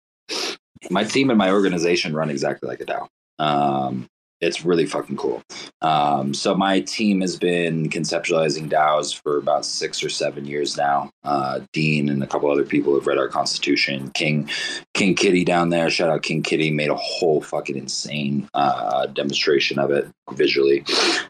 my 0.91 1.05
team 1.05 1.31
and 1.31 1.39
my 1.39 1.51
organization 1.51 2.15
run 2.15 2.31
exactly 2.31 2.69
like 2.69 2.81
a 2.81 2.87
DAO. 2.87 3.09
Um, 3.39 4.09
it's 4.43 4.65
really 4.65 4.87
fucking 4.87 5.17
cool. 5.17 5.41
Um, 5.83 6.35
so 6.35 6.53
my 6.53 6.81
team 6.81 7.21
has 7.21 7.37
been 7.37 7.89
conceptualizing 7.89 8.69
DAOs 8.69 9.15
for 9.15 9.39
about 9.39 9.65
six 9.65 10.03
or 10.03 10.09
seven 10.09 10.45
years 10.45 10.77
now. 10.77 11.11
Uh, 11.23 11.61
Dean 11.73 12.09
and 12.09 12.25
a 12.25 12.27
couple 12.27 12.51
other 12.51 12.65
people 12.65 12.95
have 12.97 13.07
read 13.07 13.19
our 13.19 13.29
constitution. 13.29 14.11
King 14.11 14.51
King 14.95 15.15
Kitty 15.15 15.45
down 15.45 15.69
there, 15.69 15.89
shout 15.91 16.11
out 16.11 16.25
King 16.25 16.43
Kitty, 16.43 16.73
made 16.73 16.91
a 16.91 16.97
whole 16.97 17.41
fucking 17.41 17.77
insane 17.77 18.49
uh, 18.53 19.07
demonstration 19.07 19.79
of 19.79 19.93
it 19.93 20.09
visually. 20.33 20.85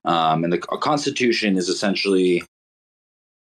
Um, 0.07 0.43
and 0.43 0.53
the 0.53 0.59
constitution 0.59 1.59
is 1.59 1.69
essentially 1.69 2.43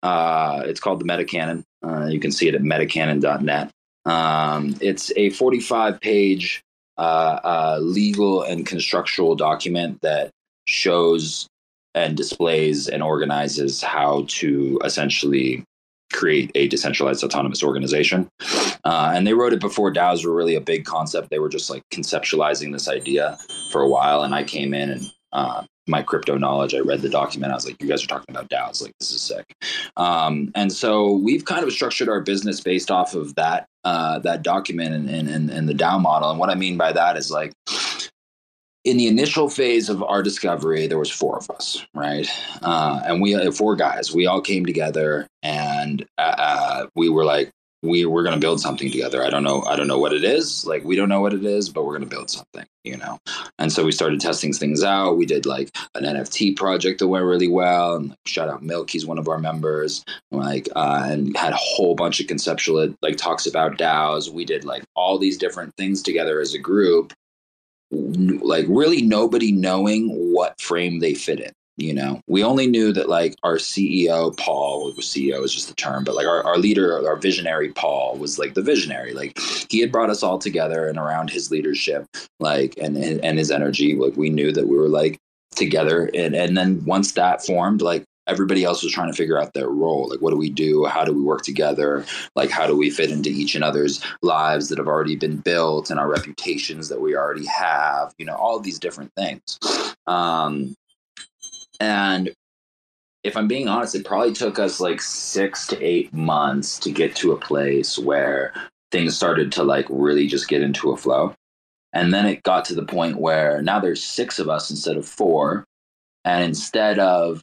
uh, 0.03 0.63
it's 0.65 0.79
called 0.79 0.99
the 0.99 1.05
Metacanon. 1.05 1.63
Uh, 1.85 2.05
you 2.05 2.19
can 2.19 2.31
see 2.31 2.47
it 2.47 2.55
at 2.55 2.61
metacanon.net. 2.61 3.71
Um, 4.05 4.75
it's 4.81 5.11
a 5.15 5.29
45 5.31 5.99
page 5.99 6.61
uh, 6.97 7.39
uh, 7.43 7.79
legal 7.81 8.43
and 8.43 8.65
constructual 8.65 9.35
document 9.35 9.99
that 10.01 10.31
shows 10.67 11.47
and 11.93 12.15
displays 12.15 12.87
and 12.87 13.03
organizes 13.03 13.81
how 13.81 14.25
to 14.27 14.79
essentially 14.83 15.63
create 16.11 16.51
a 16.55 16.67
decentralized 16.67 17.23
autonomous 17.23 17.63
organization. 17.63 18.27
Uh, 18.83 19.11
and 19.13 19.25
they 19.25 19.33
wrote 19.33 19.53
it 19.53 19.59
before 19.59 19.91
DAOs 19.93 20.25
were 20.25 20.33
really 20.33 20.55
a 20.55 20.61
big 20.61 20.85
concept. 20.85 21.29
They 21.29 21.39
were 21.39 21.49
just 21.49 21.69
like 21.69 21.83
conceptualizing 21.93 22.71
this 22.71 22.87
idea 22.87 23.37
for 23.71 23.81
a 23.81 23.87
while. 23.87 24.23
And 24.23 24.35
I 24.35 24.43
came 24.43 24.73
in 24.73 24.89
and 24.89 25.11
uh, 25.31 25.63
my 25.87 26.01
crypto 26.01 26.37
knowledge. 26.37 26.73
I 26.73 26.79
read 26.79 27.01
the 27.01 27.09
document. 27.09 27.51
I 27.51 27.55
was 27.55 27.65
like, 27.65 27.81
you 27.81 27.87
guys 27.87 28.03
are 28.03 28.07
talking 28.07 28.35
about 28.35 28.49
DAOs. 28.49 28.81
Like, 28.81 28.93
this 28.99 29.11
is 29.11 29.21
sick. 29.21 29.45
Um, 29.97 30.51
and 30.55 30.71
so 30.71 31.11
we've 31.11 31.45
kind 31.45 31.63
of 31.63 31.71
structured 31.71 32.09
our 32.09 32.21
business 32.21 32.61
based 32.61 32.91
off 32.91 33.15
of 33.15 33.35
that 33.35 33.67
uh, 33.83 34.19
that 34.19 34.43
document 34.43 34.93
and, 34.93 35.27
and, 35.27 35.49
and 35.49 35.67
the 35.67 35.73
DAO 35.73 35.99
model. 35.99 36.29
And 36.29 36.39
what 36.39 36.49
I 36.49 36.55
mean 36.55 36.77
by 36.77 36.91
that 36.93 37.17
is 37.17 37.31
like, 37.31 37.51
in 38.83 38.97
the 38.97 39.07
initial 39.07 39.49
phase 39.49 39.89
of 39.89 40.01
our 40.03 40.23
discovery, 40.23 40.87
there 40.87 40.97
was 40.97 41.11
four 41.11 41.37
of 41.37 41.49
us, 41.51 41.85
right? 41.93 42.27
Uh, 42.63 43.01
and 43.05 43.21
we 43.21 43.51
four 43.51 43.75
guys. 43.75 44.13
We 44.13 44.25
all 44.25 44.41
came 44.41 44.65
together, 44.65 45.27
and 45.43 46.05
uh, 46.17 46.21
uh 46.37 46.87
we 46.95 47.09
were 47.09 47.25
like, 47.25 47.51
we 47.83 48.05
we're 48.05 48.23
going 48.23 48.35
to 48.35 48.39
build 48.39 48.61
something 48.61 48.91
together. 48.91 49.23
I 49.23 49.29
don't 49.29 49.43
know. 49.43 49.63
I 49.63 49.75
don't 49.75 49.87
know 49.87 49.97
what 49.97 50.13
it 50.13 50.23
is. 50.23 50.65
Like 50.65 50.83
we 50.83 50.95
don't 50.95 51.09
know 51.09 51.21
what 51.21 51.33
it 51.33 51.43
is, 51.43 51.69
but 51.69 51.83
we're 51.83 51.97
going 51.97 52.09
to 52.09 52.15
build 52.15 52.29
something, 52.29 52.65
you 52.83 52.97
know. 52.97 53.17
And 53.57 53.71
so 53.71 53.83
we 53.83 53.91
started 53.91 54.21
testing 54.21 54.53
things 54.53 54.83
out. 54.83 55.17
We 55.17 55.25
did 55.25 55.45
like 55.45 55.75
an 55.95 56.03
NFT 56.03 56.55
project 56.55 56.99
that 56.99 57.07
went 57.07 57.25
really 57.25 57.47
well. 57.47 57.95
And 57.95 58.09
like, 58.09 58.19
shout 58.25 58.49
out 58.49 58.63
Milk, 58.63 58.89
he's 58.89 59.05
one 59.05 59.17
of 59.17 59.27
our 59.27 59.39
members. 59.39 60.03
Like 60.31 60.69
uh, 60.75 61.03
and 61.05 61.35
had 61.35 61.53
a 61.53 61.59
whole 61.59 61.95
bunch 61.95 62.19
of 62.19 62.27
conceptual 62.27 62.93
like 63.01 63.17
talks 63.17 63.47
about 63.47 63.77
DAOs. 63.77 64.29
We 64.29 64.45
did 64.45 64.63
like 64.63 64.83
all 64.95 65.17
these 65.17 65.37
different 65.37 65.75
things 65.75 66.01
together 66.01 66.39
as 66.39 66.53
a 66.53 66.59
group. 66.59 67.13
Like 67.91 68.65
really 68.69 69.01
nobody 69.01 69.51
knowing 69.51 70.09
what 70.33 70.59
frame 70.61 70.99
they 70.99 71.13
fit 71.13 71.39
in 71.39 71.51
you 71.77 71.93
know? 71.93 72.21
We 72.27 72.43
only 72.43 72.67
knew 72.67 72.93
that 72.93 73.09
like 73.09 73.35
our 73.43 73.55
ceo 73.55 74.35
paul 74.37 74.93
ceo 74.93 75.43
is 75.43 75.53
just 75.53 75.67
the 75.67 75.75
term 75.75 76.03
but 76.03 76.15
like 76.15 76.27
our, 76.27 76.43
our 76.43 76.57
leader 76.57 77.07
our 77.07 77.15
visionary 77.15 77.71
paul 77.73 78.15
was 78.17 78.39
like 78.39 78.53
the 78.53 78.61
visionary. 78.61 79.13
Like 79.13 79.37
he 79.69 79.79
had 79.79 79.91
brought 79.91 80.09
us 80.09 80.23
all 80.23 80.37
together 80.37 80.87
and 80.87 80.97
around 80.97 81.29
his 81.29 81.51
leadership 81.51 82.05
like 82.39 82.77
and 82.77 82.97
and 82.97 83.37
his 83.37 83.51
energy. 83.51 83.95
Like 83.95 84.15
we 84.15 84.29
knew 84.29 84.51
that 84.51 84.67
we 84.67 84.77
were 84.77 84.89
like 84.89 85.17
together. 85.55 86.09
And 86.13 86.35
and 86.35 86.57
then 86.57 86.83
once 86.85 87.13
that 87.13 87.45
formed 87.45 87.81
like 87.81 88.03
everybody 88.27 88.63
else 88.63 88.83
was 88.83 88.91
trying 88.93 89.11
to 89.11 89.17
figure 89.17 89.39
out 89.39 89.53
their 89.53 89.69
role. 89.69 90.07
Like 90.09 90.21
what 90.21 90.31
do 90.31 90.37
we 90.37 90.49
do? 90.49 90.85
How 90.85 91.03
do 91.03 91.11
we 91.11 91.21
work 91.21 91.41
together? 91.41 92.05
Like 92.35 92.49
how 92.49 92.67
do 92.67 92.77
we 92.77 92.89
fit 92.89 93.11
into 93.11 93.29
each 93.29 93.55
and 93.55 93.63
other's 93.63 94.03
lives 94.21 94.69
that 94.69 94.77
have 94.77 94.87
already 94.87 95.15
been 95.15 95.37
built 95.37 95.89
and 95.89 95.99
our 95.99 96.09
reputations 96.09 96.87
that 96.89 97.01
we 97.01 97.15
already 97.15 97.45
have? 97.47 98.13
You 98.17 98.25
know 98.25 98.35
all 98.35 98.59
these 98.59 98.79
different 98.79 99.11
things. 99.15 99.59
Um 100.07 100.75
and 101.81 102.31
if 103.23 103.35
I'm 103.35 103.47
being 103.47 103.67
honest, 103.67 103.95
it 103.95 104.05
probably 104.05 104.33
took 104.33 104.59
us 104.59 104.79
like 104.79 105.01
six 105.01 105.65
to 105.67 105.83
eight 105.83 106.13
months 106.13 106.77
to 106.79 106.91
get 106.91 107.15
to 107.17 107.31
a 107.31 107.37
place 107.37 107.97
where 107.97 108.53
things 108.91 109.17
started 109.17 109.51
to 109.53 109.63
like 109.63 109.87
really 109.89 110.27
just 110.27 110.47
get 110.47 110.61
into 110.61 110.91
a 110.91 110.97
flow. 110.97 111.33
And 111.91 112.13
then 112.13 112.27
it 112.27 112.43
got 112.43 112.65
to 112.65 112.75
the 112.75 112.85
point 112.85 113.17
where 113.17 113.63
now 113.63 113.79
there's 113.79 114.03
six 114.03 114.37
of 114.37 114.47
us 114.47 114.69
instead 114.69 114.95
of 114.95 115.07
four. 115.07 115.65
And 116.23 116.43
instead 116.43 116.99
of 116.99 117.41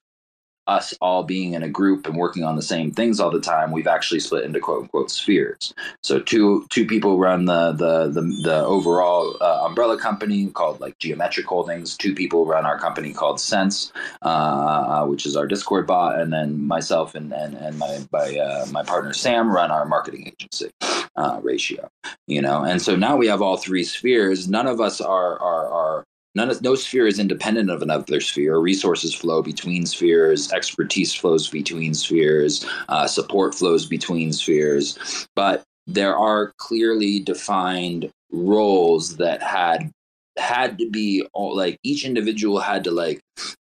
us 0.68 0.94
all 1.00 1.24
being 1.24 1.54
in 1.54 1.62
a 1.62 1.68
group 1.68 2.06
and 2.06 2.16
working 2.16 2.44
on 2.44 2.54
the 2.54 2.62
same 2.62 2.92
things 2.92 3.18
all 3.18 3.30
the 3.30 3.40
time, 3.40 3.72
we've 3.72 3.86
actually 3.86 4.20
split 4.20 4.44
into 4.44 4.60
quote 4.60 4.82
unquote 4.82 5.10
spheres. 5.10 5.74
So 6.02 6.20
two 6.20 6.66
two 6.70 6.86
people 6.86 7.18
run 7.18 7.46
the 7.46 7.72
the 7.72 8.08
the, 8.08 8.22
the 8.44 8.64
overall 8.64 9.36
uh, 9.40 9.64
umbrella 9.64 9.98
company 9.98 10.46
called 10.48 10.80
like 10.80 10.98
Geometric 10.98 11.46
Holdings. 11.46 11.96
Two 11.96 12.14
people 12.14 12.46
run 12.46 12.66
our 12.66 12.78
company 12.78 13.12
called 13.12 13.40
Sense, 13.40 13.92
uh, 14.22 14.28
uh, 14.28 15.06
which 15.06 15.26
is 15.26 15.36
our 15.36 15.46
Discord 15.46 15.86
bot, 15.86 16.20
and 16.20 16.32
then 16.32 16.66
myself 16.66 17.14
and 17.14 17.32
and, 17.32 17.54
and 17.54 17.78
my 17.78 18.00
my 18.12 18.36
uh, 18.38 18.66
my 18.70 18.82
partner 18.82 19.12
Sam 19.12 19.50
run 19.50 19.70
our 19.70 19.86
marketing 19.86 20.28
agency. 20.28 20.70
Uh, 21.16 21.40
ratio, 21.42 21.90
you 22.28 22.40
know, 22.40 22.62
and 22.62 22.80
so 22.80 22.94
now 22.94 23.16
we 23.16 23.26
have 23.26 23.42
all 23.42 23.56
three 23.56 23.82
spheres. 23.82 24.48
None 24.48 24.68
of 24.68 24.80
us 24.80 25.00
are 25.00 25.36
are 25.40 25.66
are 25.68 26.04
None 26.34 26.50
of, 26.50 26.62
no 26.62 26.74
sphere 26.74 27.06
is 27.06 27.18
independent 27.18 27.70
of 27.70 27.82
another 27.82 28.20
sphere. 28.20 28.58
Resources 28.58 29.14
flow 29.14 29.42
between 29.42 29.86
spheres, 29.86 30.52
expertise 30.52 31.14
flows 31.14 31.48
between 31.48 31.94
spheres, 31.94 32.64
uh, 32.88 33.06
support 33.06 33.54
flows 33.54 33.86
between 33.86 34.32
spheres. 34.32 35.26
But 35.34 35.64
there 35.86 36.16
are 36.16 36.52
clearly 36.58 37.20
defined 37.20 38.10
roles 38.30 39.16
that 39.16 39.42
had 39.42 39.90
had 40.38 40.78
to 40.78 40.88
be 40.88 41.26
all, 41.32 41.56
like 41.56 41.78
each 41.82 42.04
individual 42.04 42.60
had 42.60 42.84
to 42.84 42.90
like 42.90 43.20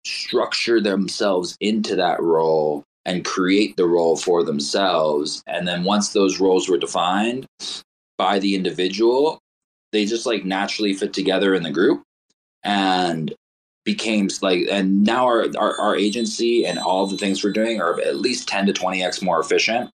structure 0.05 0.79
themselves 0.79 1.57
into 1.59 1.95
that 1.95 2.21
role 2.21 2.83
and 3.05 3.25
create 3.25 3.75
the 3.75 3.85
role 3.85 4.15
for 4.15 4.43
themselves 4.43 5.41
and 5.47 5.67
then 5.67 5.83
once 5.83 6.09
those 6.09 6.39
roles 6.39 6.69
were 6.69 6.77
defined 6.77 7.45
by 8.17 8.37
the 8.39 8.55
individual 8.55 9.39
they 9.91 10.05
just 10.05 10.25
like 10.25 10.45
naturally 10.45 10.93
fit 10.93 11.13
together 11.13 11.55
in 11.55 11.63
the 11.63 11.71
group 11.71 12.03
and 12.63 13.33
became 13.85 14.29
like 14.41 14.67
and 14.69 15.03
now 15.03 15.25
our, 15.25 15.45
our, 15.57 15.79
our 15.79 15.95
agency 15.95 16.65
and 16.65 16.77
all 16.77 17.07
the 17.07 17.17
things 17.17 17.43
we're 17.43 17.51
doing 17.51 17.81
are 17.81 17.99
at 18.01 18.17
least 18.17 18.47
10 18.47 18.67
to 18.67 18.73
20x 18.73 19.23
more 19.23 19.39
efficient 19.39 19.89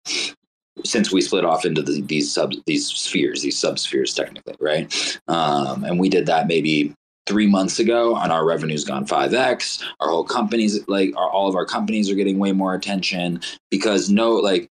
since 0.83 1.11
we 1.11 1.21
split 1.21 1.45
off 1.45 1.63
into 1.63 1.81
the, 1.81 2.01
these 2.01 2.33
sub 2.33 2.51
these 2.65 2.87
spheres 2.87 3.41
these 3.41 3.57
sub 3.57 3.79
spheres 3.79 4.13
technically 4.13 4.55
right? 4.59 5.17
Um, 5.27 5.83
and 5.83 5.99
we 5.99 6.09
did 6.09 6.25
that 6.25 6.47
maybe 6.47 6.93
three 7.25 7.47
months 7.47 7.79
ago 7.79 8.17
and 8.17 8.31
our 8.31 8.45
revenue's 8.45 8.83
gone 8.83 9.05
5x 9.05 9.81
our 9.99 10.09
whole 10.09 10.25
companies 10.25 10.85
like 10.87 11.15
our, 11.15 11.29
all 11.29 11.47
of 11.47 11.55
our 11.55 11.65
companies 11.65 12.09
are 12.09 12.15
getting 12.15 12.37
way 12.37 12.51
more 12.51 12.73
attention 12.73 13.39
because 13.71 14.09
no 14.09 14.31
like 14.31 14.67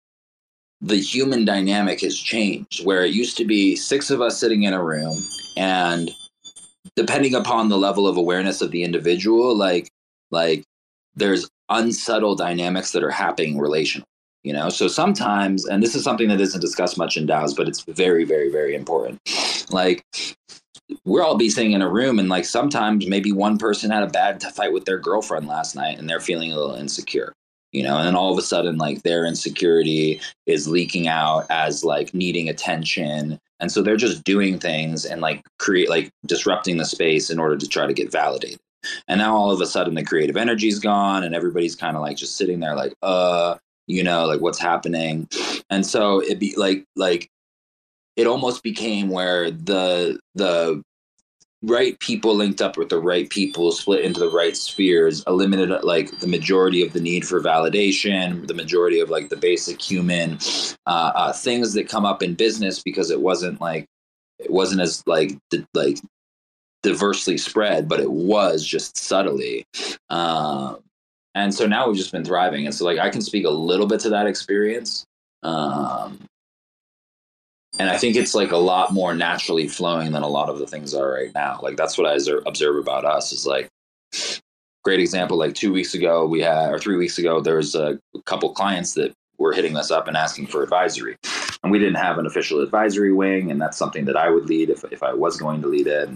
the 0.82 0.96
human 0.96 1.46
dynamic 1.46 2.00
has 2.02 2.16
changed 2.16 2.84
where 2.84 3.04
it 3.04 3.14
used 3.14 3.38
to 3.38 3.46
be 3.46 3.74
six 3.74 4.10
of 4.10 4.20
us 4.20 4.38
sitting 4.38 4.64
in 4.64 4.74
a 4.74 4.84
room 4.84 5.16
and 5.56 6.10
depending 6.96 7.34
upon 7.34 7.68
the 7.68 7.78
level 7.78 8.06
of 8.06 8.16
awareness 8.16 8.60
of 8.60 8.70
the 8.70 8.82
individual, 8.82 9.56
like 9.56 9.88
like 10.30 10.64
there's 11.14 11.48
unsubtle 11.68 12.34
dynamics 12.34 12.92
that 12.92 13.02
are 13.02 13.10
happening 13.10 13.58
relational. 13.58 14.06
You 14.42 14.52
know, 14.52 14.68
so 14.68 14.88
sometimes, 14.88 15.64
and 15.64 15.82
this 15.82 15.94
is 15.94 16.04
something 16.04 16.28
that 16.28 16.40
isn't 16.40 16.60
discussed 16.60 16.98
much 16.98 17.16
in 17.16 17.26
DAOs, 17.26 17.56
but 17.56 17.66
it's 17.66 17.80
very, 17.84 18.24
very, 18.24 18.50
very 18.50 18.74
important. 18.74 19.18
Like 19.70 20.04
we're 21.06 21.22
all 21.22 21.36
be 21.36 21.48
sitting 21.48 21.72
in 21.72 21.80
a 21.80 21.88
room 21.88 22.18
and 22.18 22.28
like 22.28 22.44
sometimes 22.44 23.06
maybe 23.06 23.32
one 23.32 23.56
person 23.56 23.90
had 23.90 24.02
a 24.02 24.08
bad 24.08 24.42
fight 24.42 24.72
with 24.72 24.84
their 24.84 24.98
girlfriend 24.98 25.46
last 25.46 25.74
night 25.74 25.98
and 25.98 26.08
they're 26.08 26.20
feeling 26.20 26.52
a 26.52 26.56
little 26.56 26.74
insecure 26.74 27.32
you 27.74 27.82
know 27.82 27.98
and 27.98 28.06
then 28.06 28.14
all 28.14 28.32
of 28.32 28.38
a 28.38 28.42
sudden 28.42 28.78
like 28.78 29.02
their 29.02 29.26
insecurity 29.26 30.20
is 30.46 30.68
leaking 30.68 31.08
out 31.08 31.46
as 31.50 31.84
like 31.84 32.14
needing 32.14 32.48
attention. 32.48 33.38
And 33.60 33.70
so 33.70 33.82
they're 33.82 33.96
just 33.96 34.24
doing 34.24 34.58
things 34.58 35.04
and 35.04 35.20
like 35.20 35.44
create 35.58 35.88
like 35.88 36.10
disrupting 36.26 36.76
the 36.76 36.84
space 36.84 37.30
in 37.30 37.38
order 37.38 37.56
to 37.56 37.68
try 37.68 37.86
to 37.86 37.92
get 37.92 38.12
validated. 38.12 38.60
And 39.08 39.18
now 39.18 39.34
all 39.34 39.50
of 39.50 39.60
a 39.60 39.66
sudden 39.66 39.94
the 39.94 40.04
creative 40.04 40.36
energy's 40.36 40.78
gone 40.78 41.24
and 41.24 41.34
everybody's 41.34 41.76
kind 41.76 41.96
of 41.96 42.02
like 42.02 42.16
just 42.16 42.36
sitting 42.36 42.60
there 42.60 42.76
like 42.76 42.94
uh 43.02 43.56
you 43.86 44.02
know 44.02 44.26
like 44.26 44.40
what's 44.40 44.58
happening? 44.58 45.28
And 45.70 45.84
so 45.86 46.20
it 46.20 46.38
be 46.38 46.54
like 46.56 46.84
like 46.96 47.28
it 48.16 48.26
almost 48.26 48.62
became 48.62 49.08
where 49.08 49.50
the 49.50 50.20
the 50.34 50.82
right 51.66 51.98
people 52.00 52.34
linked 52.34 52.62
up 52.62 52.76
with 52.76 52.88
the 52.88 52.98
right 52.98 53.28
people, 53.30 53.72
split 53.72 54.04
into 54.04 54.20
the 54.20 54.30
right 54.30 54.56
spheres, 54.56 55.22
eliminated 55.26 55.82
like 55.82 56.18
the 56.18 56.26
majority 56.26 56.84
of 56.84 56.92
the 56.92 57.00
need 57.00 57.26
for 57.26 57.40
validation, 57.40 58.46
the 58.46 58.54
majority 58.54 59.00
of 59.00 59.10
like 59.10 59.28
the 59.28 59.36
basic 59.36 59.80
human 59.80 60.38
uh, 60.86 61.12
uh, 61.14 61.32
things 61.32 61.74
that 61.74 61.88
come 61.88 62.04
up 62.04 62.22
in 62.22 62.34
business 62.34 62.82
because 62.82 63.10
it 63.10 63.20
wasn't 63.20 63.60
like 63.60 63.86
it 64.38 64.50
wasn't 64.50 64.80
as 64.80 65.02
like 65.06 65.38
di- 65.50 65.66
like 65.74 65.98
diversely 66.82 67.38
spread, 67.38 67.88
but 67.88 68.00
it 68.00 68.10
was 68.10 68.64
just 68.64 68.96
subtly. 68.96 69.64
Um, 70.10 70.78
and 71.34 71.52
so 71.52 71.66
now 71.66 71.88
we've 71.88 71.96
just 71.96 72.12
been 72.12 72.24
thriving, 72.24 72.66
and 72.66 72.74
so 72.74 72.84
like 72.84 72.98
I 72.98 73.10
can 73.10 73.22
speak 73.22 73.44
a 73.44 73.50
little 73.50 73.86
bit 73.86 74.00
to 74.00 74.10
that 74.10 74.26
experience. 74.26 75.04
Um, 75.42 76.20
and 77.78 77.90
I 77.90 77.98
think 77.98 78.16
it's 78.16 78.34
like 78.34 78.52
a 78.52 78.56
lot 78.56 78.92
more 78.92 79.14
naturally 79.14 79.68
flowing 79.68 80.12
than 80.12 80.22
a 80.22 80.28
lot 80.28 80.48
of 80.48 80.58
the 80.58 80.66
things 80.66 80.94
are 80.94 81.10
right 81.10 81.32
now. 81.34 81.58
Like 81.62 81.76
that's 81.76 81.98
what 81.98 82.06
I 82.06 82.18
observe 82.46 82.76
about 82.76 83.04
us 83.04 83.32
is 83.32 83.46
like 83.46 83.68
great 84.84 85.00
example. 85.00 85.36
Like 85.36 85.54
two 85.54 85.72
weeks 85.72 85.94
ago, 85.94 86.26
we 86.26 86.40
had 86.40 86.70
or 86.70 86.78
three 86.78 86.96
weeks 86.96 87.18
ago, 87.18 87.40
there 87.40 87.56
was 87.56 87.74
a 87.74 87.98
couple 88.26 88.52
clients 88.52 88.94
that 88.94 89.12
were 89.38 89.52
hitting 89.52 89.76
us 89.76 89.90
up 89.90 90.06
and 90.06 90.16
asking 90.16 90.46
for 90.46 90.62
advisory 90.62 91.16
and 91.64 91.72
we 91.72 91.80
didn't 91.80 91.96
have 91.96 92.18
an 92.18 92.26
official 92.26 92.60
advisory 92.60 93.12
wing, 93.12 93.50
and 93.50 93.60
that's 93.60 93.76
something 93.76 94.04
that 94.04 94.16
I 94.16 94.30
would 94.30 94.44
lead 94.46 94.70
if 94.70 94.84
if 94.92 95.02
I 95.02 95.12
was 95.12 95.36
going 95.36 95.60
to 95.62 95.66
lead 95.66 95.88
it. 95.88 96.08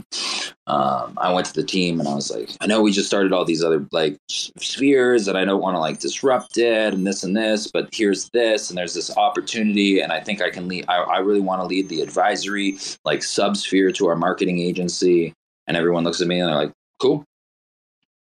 Um, 0.68 1.14
I 1.16 1.32
went 1.32 1.46
to 1.46 1.54
the 1.54 1.64
team 1.64 1.98
and 1.98 2.06
I 2.06 2.14
was 2.14 2.30
like, 2.30 2.50
I 2.60 2.66
know 2.66 2.82
we 2.82 2.92
just 2.92 3.08
started 3.08 3.32
all 3.32 3.46
these 3.46 3.64
other 3.64 3.84
like 3.90 4.18
spheres, 4.28 5.26
and 5.26 5.36
I 5.36 5.44
don't 5.44 5.62
want 5.62 5.74
to 5.74 5.80
like 5.80 5.98
disrupt 5.98 6.58
it 6.58 6.94
and 6.94 7.06
this 7.06 7.24
and 7.24 7.36
this, 7.36 7.68
but 7.68 7.88
here's 7.92 8.28
this, 8.30 8.68
and 8.68 8.78
there's 8.78 8.94
this 8.94 9.16
opportunity, 9.16 10.00
and 10.00 10.12
I 10.12 10.20
think 10.20 10.40
I 10.40 10.50
can 10.50 10.68
lead. 10.68 10.84
I, 10.86 10.98
I 10.98 11.18
really 11.18 11.40
want 11.40 11.62
to 11.62 11.66
lead 11.66 11.88
the 11.88 12.02
advisory 12.02 12.78
like 13.04 13.20
subsphere 13.20 13.92
to 13.94 14.06
our 14.06 14.16
marketing 14.16 14.60
agency. 14.60 15.32
And 15.66 15.76
everyone 15.76 16.02
looks 16.02 16.22
at 16.22 16.26
me 16.26 16.40
and 16.40 16.48
they're 16.48 16.56
like, 16.56 16.72
cool. 16.98 17.24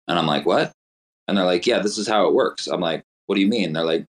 And 0.09 0.19
I'm 0.19 0.27
like, 0.27 0.45
what? 0.45 0.73
And 1.27 1.39
they're 1.39 1.47
like, 1.47 1.67
yeah, 1.67 1.79
this 1.79 1.97
is 1.97 2.07
how 2.07 2.27
it 2.27 2.35
works. 2.35 2.67
I'm 2.67 2.83
like, 2.83 3.03
what 3.27 3.37
do 3.37 3.41
you 3.41 3.49
mean? 3.49 3.73
They're 3.73 3.83
like, 3.83 4.05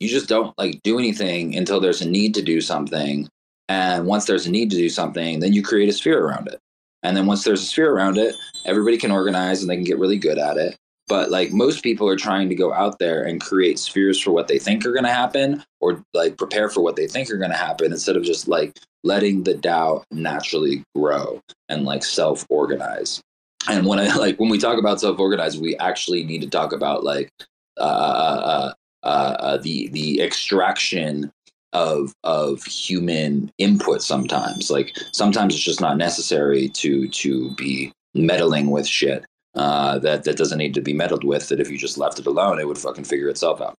you 0.00 0.08
just 0.08 0.28
don't 0.28 0.56
like 0.58 0.80
do 0.82 0.98
anything 0.98 1.56
until 1.56 1.80
there's 1.80 2.02
a 2.02 2.08
need 2.08 2.34
to 2.34 2.42
do 2.42 2.60
something. 2.60 3.28
And 3.68 4.06
once 4.06 4.26
there's 4.26 4.46
a 4.46 4.50
need 4.50 4.70
to 4.70 4.76
do 4.76 4.88
something 4.88 5.40
then 5.40 5.52
you 5.52 5.62
create 5.62 5.88
a 5.88 5.92
sphere 5.92 6.24
around 6.24 6.48
it. 6.48 6.58
And 7.02 7.16
then 7.16 7.26
once 7.26 7.44
there's 7.44 7.62
a 7.62 7.66
sphere 7.66 7.92
around 7.92 8.18
it 8.18 8.34
everybody 8.64 8.96
can 8.96 9.10
organize 9.10 9.60
and 9.60 9.70
they 9.70 9.76
can 9.76 9.84
get 9.84 9.98
really 9.98 10.18
good 10.18 10.38
at 10.38 10.56
it. 10.56 10.76
But 11.06 11.30
like 11.30 11.52
most 11.52 11.82
people 11.82 12.08
are 12.08 12.16
trying 12.16 12.48
to 12.48 12.54
go 12.54 12.72
out 12.72 12.98
there 12.98 13.24
and 13.24 13.40
create 13.40 13.78
spheres 13.78 14.18
for 14.18 14.30
what 14.30 14.48
they 14.48 14.58
think 14.58 14.86
are 14.86 14.92
going 14.92 15.04
to 15.04 15.12
happen 15.12 15.62
or 15.80 16.02
like 16.14 16.38
prepare 16.38 16.70
for 16.70 16.82
what 16.82 16.96
they 16.96 17.06
think 17.06 17.30
are 17.30 17.36
going 17.36 17.50
to 17.50 17.56
happen 17.56 17.92
instead 17.92 18.16
of 18.16 18.24
just 18.24 18.48
like 18.48 18.78
letting 19.02 19.42
the 19.42 19.54
DAO 19.54 20.02
naturally 20.10 20.82
grow 20.94 21.40
and 21.68 21.84
like 21.84 22.02
self 22.02 22.46
organize 22.48 23.20
and 23.68 23.86
when 23.86 23.98
i 24.00 24.14
like 24.16 24.38
when 24.38 24.48
we 24.48 24.58
talk 24.58 24.78
about 24.78 25.00
self 25.00 25.18
organize 25.18 25.58
we 25.58 25.76
actually 25.76 26.24
need 26.24 26.40
to 26.40 26.48
talk 26.48 26.72
about 26.72 27.04
like 27.04 27.30
uh, 27.78 27.82
uh, 27.82 28.72
uh 29.04 29.36
uh, 29.38 29.56
the 29.58 29.88
the 29.88 30.20
extraction 30.20 31.30
of 31.72 32.14
of 32.24 32.64
human 32.64 33.52
input 33.58 34.02
sometimes. 34.02 34.70
Like 34.70 34.96
sometimes 35.12 35.54
it's 35.54 35.62
just 35.62 35.80
not 35.80 35.96
necessary 35.96 36.68
to 36.70 37.08
to 37.08 37.50
be 37.56 37.92
meddling 38.14 38.70
with 38.70 38.86
shit 38.86 39.24
uh, 39.54 39.98
that 39.98 40.24
that 40.24 40.36
doesn't 40.36 40.58
need 40.58 40.74
to 40.74 40.80
be 40.80 40.92
meddled 40.92 41.24
with 41.24 41.48
that 41.48 41.60
if 41.60 41.70
you 41.70 41.78
just 41.78 41.98
left 41.98 42.18
it 42.18 42.26
alone 42.26 42.58
it 42.58 42.66
would 42.66 42.78
fucking 42.78 43.04
figure 43.04 43.28
itself 43.28 43.60
out. 43.60 43.76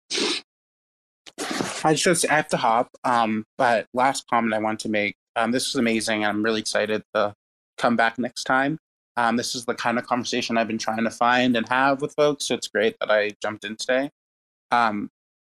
I 1.83 1.93
just 1.93 2.29
I 2.29 2.35
have 2.35 2.47
to 2.49 2.57
hop 2.57 2.89
um 3.03 3.45
but 3.57 3.87
last 3.93 4.25
comment 4.29 4.53
i 4.53 4.59
want 4.59 4.79
to 4.81 4.89
make 4.89 5.15
um 5.35 5.51
this 5.51 5.73
was 5.73 5.79
amazing 5.79 6.25
i'm 6.25 6.41
really 6.41 6.61
excited 6.61 7.03
to 7.13 7.33
come 7.77 7.95
back 7.95 8.17
next 8.17 8.45
time. 8.45 8.79
Um 9.17 9.35
this 9.35 9.53
is 9.55 9.65
the 9.65 9.75
kind 9.75 9.97
of 9.99 10.07
conversation 10.07 10.57
i've 10.57 10.67
been 10.67 10.77
trying 10.77 11.03
to 11.03 11.11
find 11.11 11.55
and 11.55 11.67
have 11.69 12.01
with 12.01 12.13
folks 12.15 12.47
so 12.47 12.55
it's 12.55 12.67
great 12.67 12.95
that 12.99 13.11
i 13.11 13.31
jumped 13.41 13.65
in 13.65 13.75
today. 13.75 14.09
Um 14.71 15.09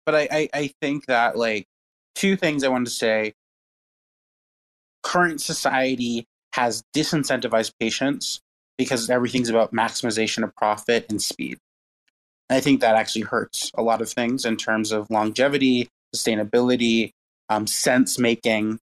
but 0.06 0.16
I, 0.16 0.28
I, 0.32 0.50
I 0.54 0.74
think 0.82 1.06
that 1.08 1.38
like 1.38 1.66
two 2.16 2.36
things 2.36 2.64
I 2.64 2.70
wanted 2.70 2.86
to 2.86 2.92
say. 2.92 3.34
Current 5.04 5.42
society 5.42 6.26
has 6.54 6.84
disincentivized 6.96 7.74
patience 7.80 8.40
because 8.78 9.10
everything's 9.10 9.50
about 9.50 9.74
maximization 9.74 10.44
of 10.44 10.56
profit 10.56 11.06
and 11.10 11.22
speed. 11.22 11.58
And 12.50 12.58
I 12.58 12.60
think 12.60 12.82
that 12.82 12.96
actually 12.96 13.22
hurts 13.22 13.72
a 13.76 13.82
lot 13.82 14.02
of 14.02 14.10
things 14.10 14.46
in 14.46 14.58
terms 14.58 14.92
of 14.92 15.10
longevity, 15.10 15.90
sustainability, 16.16 17.12
um, 17.50 17.68
sense 17.68 18.20
making. 18.20 18.80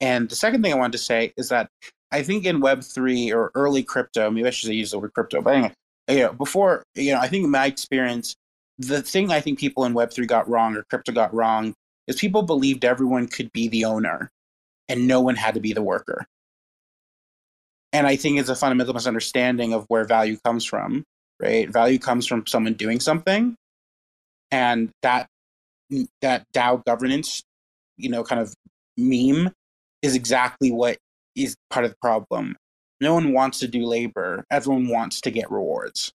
And 0.00 0.28
the 0.28 0.36
second 0.36 0.62
thing 0.62 0.72
I 0.72 0.76
wanted 0.76 0.92
to 0.92 0.98
say 0.98 1.32
is 1.36 1.48
that 1.48 1.68
I 2.10 2.22
think 2.22 2.44
in 2.44 2.60
Web3 2.60 3.34
or 3.34 3.50
early 3.54 3.82
crypto, 3.82 4.30
maybe 4.30 4.46
I 4.46 4.50
should 4.50 4.72
use 4.72 4.90
the 4.90 4.98
word 4.98 5.14
crypto, 5.14 5.40
but 5.42 5.54
anyway, 5.54 5.72
you 6.08 6.18
know, 6.18 6.32
before, 6.32 6.84
you 6.94 7.12
know, 7.12 7.20
I 7.20 7.28
think 7.28 7.44
in 7.44 7.50
my 7.50 7.66
experience, 7.66 8.36
the 8.78 9.02
thing 9.02 9.30
I 9.30 9.40
think 9.40 9.58
people 9.58 9.84
in 9.84 9.94
Web3 9.94 10.26
got 10.26 10.48
wrong 10.48 10.76
or 10.76 10.84
crypto 10.84 11.12
got 11.12 11.34
wrong 11.34 11.74
is 12.06 12.16
people 12.16 12.42
believed 12.42 12.84
everyone 12.84 13.28
could 13.28 13.52
be 13.52 13.68
the 13.68 13.84
owner 13.84 14.30
and 14.88 15.06
no 15.06 15.20
one 15.20 15.36
had 15.36 15.54
to 15.54 15.60
be 15.60 15.72
the 15.72 15.82
worker. 15.82 16.26
And 17.92 18.06
I 18.06 18.16
think 18.16 18.38
it's 18.38 18.48
a 18.48 18.56
fundamental 18.56 18.94
misunderstanding 18.94 19.72
of 19.72 19.84
where 19.88 20.04
value 20.04 20.38
comes 20.44 20.64
from, 20.64 21.04
right? 21.40 21.70
Value 21.70 21.98
comes 21.98 22.26
from 22.26 22.46
someone 22.46 22.74
doing 22.74 23.00
something. 23.00 23.54
And 24.50 24.90
that 25.02 25.28
that 26.22 26.46
DAO 26.54 26.84
governance, 26.84 27.42
you 27.96 28.08
know, 28.08 28.24
kind 28.24 28.40
of 28.40 28.54
meme 28.96 29.52
is 30.00 30.14
exactly 30.14 30.72
what 30.72 30.98
is 31.36 31.56
part 31.70 31.84
of 31.84 31.90
the 31.90 31.96
problem. 32.00 32.56
No 33.00 33.14
one 33.14 33.32
wants 33.32 33.58
to 33.60 33.68
do 33.68 33.84
labor. 33.84 34.44
Everyone 34.50 34.88
wants 34.88 35.20
to 35.22 35.30
get 35.30 35.50
rewards. 35.50 36.12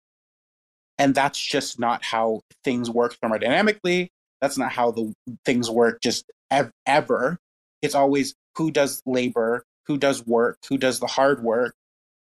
And 1.00 1.14
that's 1.14 1.40
just 1.40 1.80
not 1.80 2.04
how 2.04 2.42
things 2.64 2.90
work 2.90 3.18
thermodynamically. 3.22 4.10
That's 4.42 4.58
not 4.58 4.72
how 4.72 4.92
the 4.92 5.14
things 5.46 5.70
work 5.70 6.02
just 6.02 6.26
ev- 6.52 6.72
ever. 6.86 7.38
It's 7.82 7.96
always 7.96 8.36
who 8.56 8.72
does 8.72 9.02
labor, 9.06 9.64
who 9.86 9.98
does 9.98 10.26
work, 10.26 10.58
who 10.68 10.78
does 10.78 11.00
the 11.00 11.08
hard 11.08 11.44
work, 11.44 11.76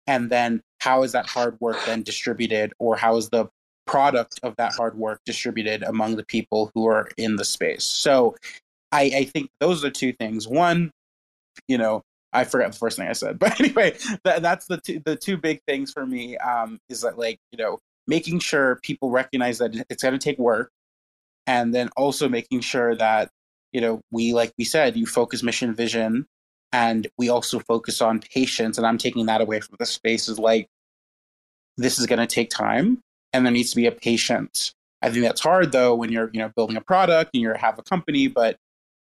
and 0.06 0.30
then 0.30 0.62
how 0.78 1.02
is 1.02 1.12
that 1.12 1.26
hard 1.26 1.56
work 1.60 1.76
then 1.86 2.02
distributed, 2.02 2.72
or 2.78 2.96
how 2.96 3.16
is 3.16 3.28
the 3.30 3.46
product 3.86 4.38
of 4.44 4.54
that 4.56 4.72
hard 4.74 4.96
work 4.96 5.20
distributed 5.26 5.82
among 5.82 6.16
the 6.16 6.24
people 6.24 6.70
who 6.74 6.86
are 6.86 7.08
in 7.16 7.36
the 7.36 7.44
space. 7.44 7.84
So 7.84 8.36
I, 8.92 9.02
I 9.14 9.24
think 9.24 9.50
those 9.58 9.84
are 9.84 9.90
two 9.90 10.12
things. 10.12 10.46
One, 10.46 10.92
you 11.66 11.76
know, 11.76 12.02
I 12.32 12.44
forgot 12.44 12.72
the 12.72 12.78
first 12.78 12.96
thing 12.96 13.08
I 13.08 13.12
said, 13.12 13.38
but 13.40 13.58
anyway, 13.60 13.96
that, 14.24 14.42
that's 14.42 14.66
the 14.66 14.78
two, 14.78 15.00
the 15.04 15.16
two 15.16 15.36
big 15.36 15.60
things 15.66 15.92
for 15.92 16.06
me. 16.06 16.36
Um, 16.38 16.78
is 16.88 17.00
that 17.02 17.18
like 17.18 17.38
you 17.52 17.58
know 17.58 17.78
making 18.10 18.40
sure 18.40 18.80
people 18.82 19.10
recognize 19.10 19.58
that 19.58 19.74
it's 19.88 20.02
going 20.02 20.12
to 20.12 20.18
take 20.18 20.38
work 20.38 20.70
and 21.46 21.74
then 21.74 21.88
also 21.96 22.28
making 22.28 22.60
sure 22.60 22.94
that 22.94 23.30
you 23.72 23.80
know 23.80 24.02
we 24.10 24.34
like 24.34 24.52
we 24.58 24.64
said 24.64 24.96
you 24.96 25.06
focus 25.06 25.42
mission 25.42 25.74
vision 25.74 26.26
and 26.72 27.08
we 27.16 27.28
also 27.30 27.60
focus 27.60 28.02
on 28.02 28.20
patience 28.20 28.76
and 28.76 28.86
i'm 28.86 28.98
taking 28.98 29.26
that 29.26 29.40
away 29.40 29.60
from 29.60 29.76
the 29.78 29.86
space 29.86 30.28
is 30.28 30.38
like 30.38 30.68
this 31.80 31.98
is 31.98 32.06
going 32.06 32.18
to 32.18 32.26
take 32.26 32.50
time 32.50 33.00
and 33.32 33.44
there 33.44 33.52
needs 33.52 33.70
to 33.70 33.76
be 33.76 33.86
a 33.86 33.92
patience. 33.92 34.74
I 35.02 35.10
think 35.10 35.24
that's 35.24 35.40
hard 35.40 35.72
though 35.72 35.94
when 35.94 36.12
you're 36.12 36.30
you 36.32 36.40
know 36.40 36.50
building 36.54 36.76
a 36.76 36.82
product 36.82 37.30
and 37.32 37.40
you 37.40 37.52
have 37.54 37.78
a 37.78 37.82
company 37.82 38.28
but 38.28 38.56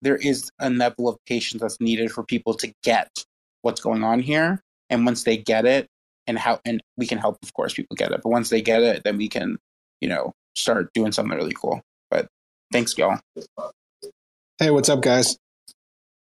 there 0.03 0.17
is 0.17 0.51
a 0.59 0.69
level 0.69 1.09
of 1.09 1.17
patience 1.27 1.63
that's 1.63 1.81
needed 1.81 2.13
for 2.13 2.23
people 2.23 2.53
to 2.55 2.73
get 2.83 3.25
what's 3.63 3.81
going 3.81 4.05
on 4.05 4.21
here 4.21 4.61
and 4.91 5.07
once 5.07 5.25
they 5.25 5.39
get 5.39 5.65
it 5.65 5.89
and 6.27 6.39
how 6.39 6.61
and 6.65 6.83
we 6.97 7.07
can 7.07 7.19
help 7.19 7.39
of 7.43 7.53
course 7.55 7.75
people 7.75 7.97
get 7.97 8.13
it. 8.13 8.21
But 8.23 8.31
once 8.31 8.51
they 8.51 8.63
get 8.63 8.83
it 8.83 9.03
then 9.05 9.17
we 9.17 9.29
can 9.29 9.59
you 10.01 10.09
know 10.09 10.33
start 10.55 10.93
doing 10.95 11.13
something 11.13 11.37
really 11.37 11.55
cool. 11.55 11.83
But 12.11 12.29
thanks 12.73 12.97
y'all. 12.97 13.21
Hey 14.59 14.71
what's 14.71 14.89
up 14.89 15.03
guys? 15.03 15.37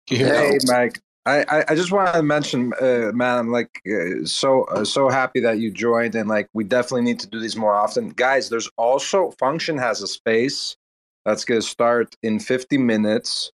Hey 0.07 0.57
mike. 0.65 0.99
I, 1.27 1.65
I 1.67 1.75
just 1.75 1.91
want 1.91 2.13
to 2.13 2.23
mention, 2.23 2.71
uh, 2.79 3.11
man, 3.13 3.37
I'm 3.37 3.51
like 3.51 3.81
uh, 3.85 4.25
so 4.25 4.63
uh, 4.65 4.85
so 4.85 5.09
happy 5.09 5.41
that 5.41 5.59
you 5.59 5.71
joined, 5.71 6.15
and 6.15 6.29
like 6.29 6.47
we 6.53 6.63
definitely 6.63 7.01
need 7.01 7.19
to 7.19 7.27
do 7.27 7.39
these 7.39 7.57
more 7.57 7.73
often, 7.73 8.09
guys. 8.09 8.49
There's 8.49 8.69
also 8.77 9.31
fxnction 9.31 9.77
has 9.77 10.01
a 10.01 10.07
space 10.07 10.77
that's 11.25 11.43
gonna 11.43 11.61
start 11.61 12.15
in 12.23 12.39
50 12.39 12.77
minutes, 12.77 13.51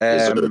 and 0.00 0.40
yes, 0.40 0.50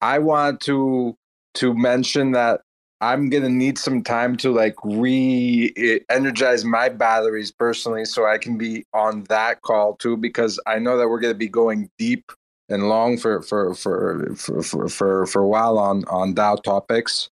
I 0.00 0.20
want 0.20 0.60
to 0.62 1.16
to 1.54 1.74
mention 1.74 2.32
that 2.32 2.60
I'm 3.00 3.28
gonna 3.28 3.48
need 3.48 3.78
some 3.78 4.02
time 4.02 4.36
to 4.38 4.50
like 4.50 4.76
re-energize 4.84 6.64
my 6.64 6.88
batteries 6.88 7.50
personally, 7.50 8.04
so 8.04 8.26
I 8.26 8.38
can 8.38 8.56
be 8.56 8.84
on 8.94 9.24
that 9.24 9.62
call 9.62 9.96
too. 9.96 10.16
Because 10.16 10.58
I 10.66 10.78
know 10.78 10.96
that 10.98 11.08
we're 11.08 11.20
gonna 11.20 11.34
be 11.34 11.48
going 11.48 11.90
deep 11.98 12.30
and 12.68 12.88
long 12.88 13.18
for 13.18 13.42
for 13.42 13.74
for 13.74 14.34
for 14.36 14.62
for 14.62 14.88
for, 14.88 15.26
for 15.26 15.42
a 15.42 15.48
while 15.48 15.78
on 15.78 16.04
on 16.06 16.34
DAO 16.34 16.62
topics. 16.62 17.28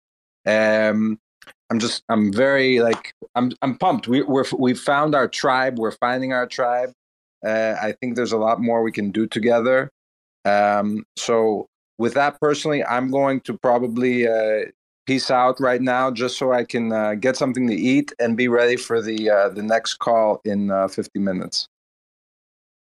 Um, 0.46 1.18
I'm 1.70 1.78
just 1.78 2.02
I'm 2.08 2.32
very 2.32 2.80
like 2.80 3.14
I'm 3.34 3.52
I'm 3.62 3.78
pumped. 3.78 4.08
We 4.08 4.22
we're 4.22 4.44
we 4.58 4.74
found 4.74 5.14
our 5.14 5.28
tribe. 5.28 5.78
We're 5.78 5.92
finding 5.92 6.32
our 6.32 6.46
tribe. 6.46 6.92
Uh, 7.46 7.74
I 7.80 7.92
think 7.92 8.16
there's 8.16 8.32
a 8.32 8.38
lot 8.38 8.60
more 8.60 8.82
we 8.82 8.92
can 8.92 9.10
do 9.10 9.26
together. 9.26 9.90
Um, 10.44 11.04
so 11.16 11.68
with 11.98 12.14
that 12.14 12.40
personally, 12.40 12.84
I'm 12.84 13.10
going 13.10 13.40
to 13.42 13.56
probably 13.56 14.26
uh, 14.26 14.66
peace 15.06 15.30
out 15.30 15.60
right 15.60 15.80
now, 15.80 16.10
just 16.10 16.38
so 16.38 16.52
I 16.52 16.64
can 16.64 16.92
uh, 16.92 17.14
get 17.14 17.36
something 17.36 17.66
to 17.66 17.74
eat 17.74 18.12
and 18.18 18.36
be 18.36 18.48
ready 18.48 18.76
for 18.76 19.02
the 19.02 19.30
uh, 19.30 19.48
the 19.48 19.62
next 19.62 19.94
call 19.94 20.40
in 20.44 20.70
uh, 20.70 20.88
50 20.88 21.18
minutes. 21.18 21.68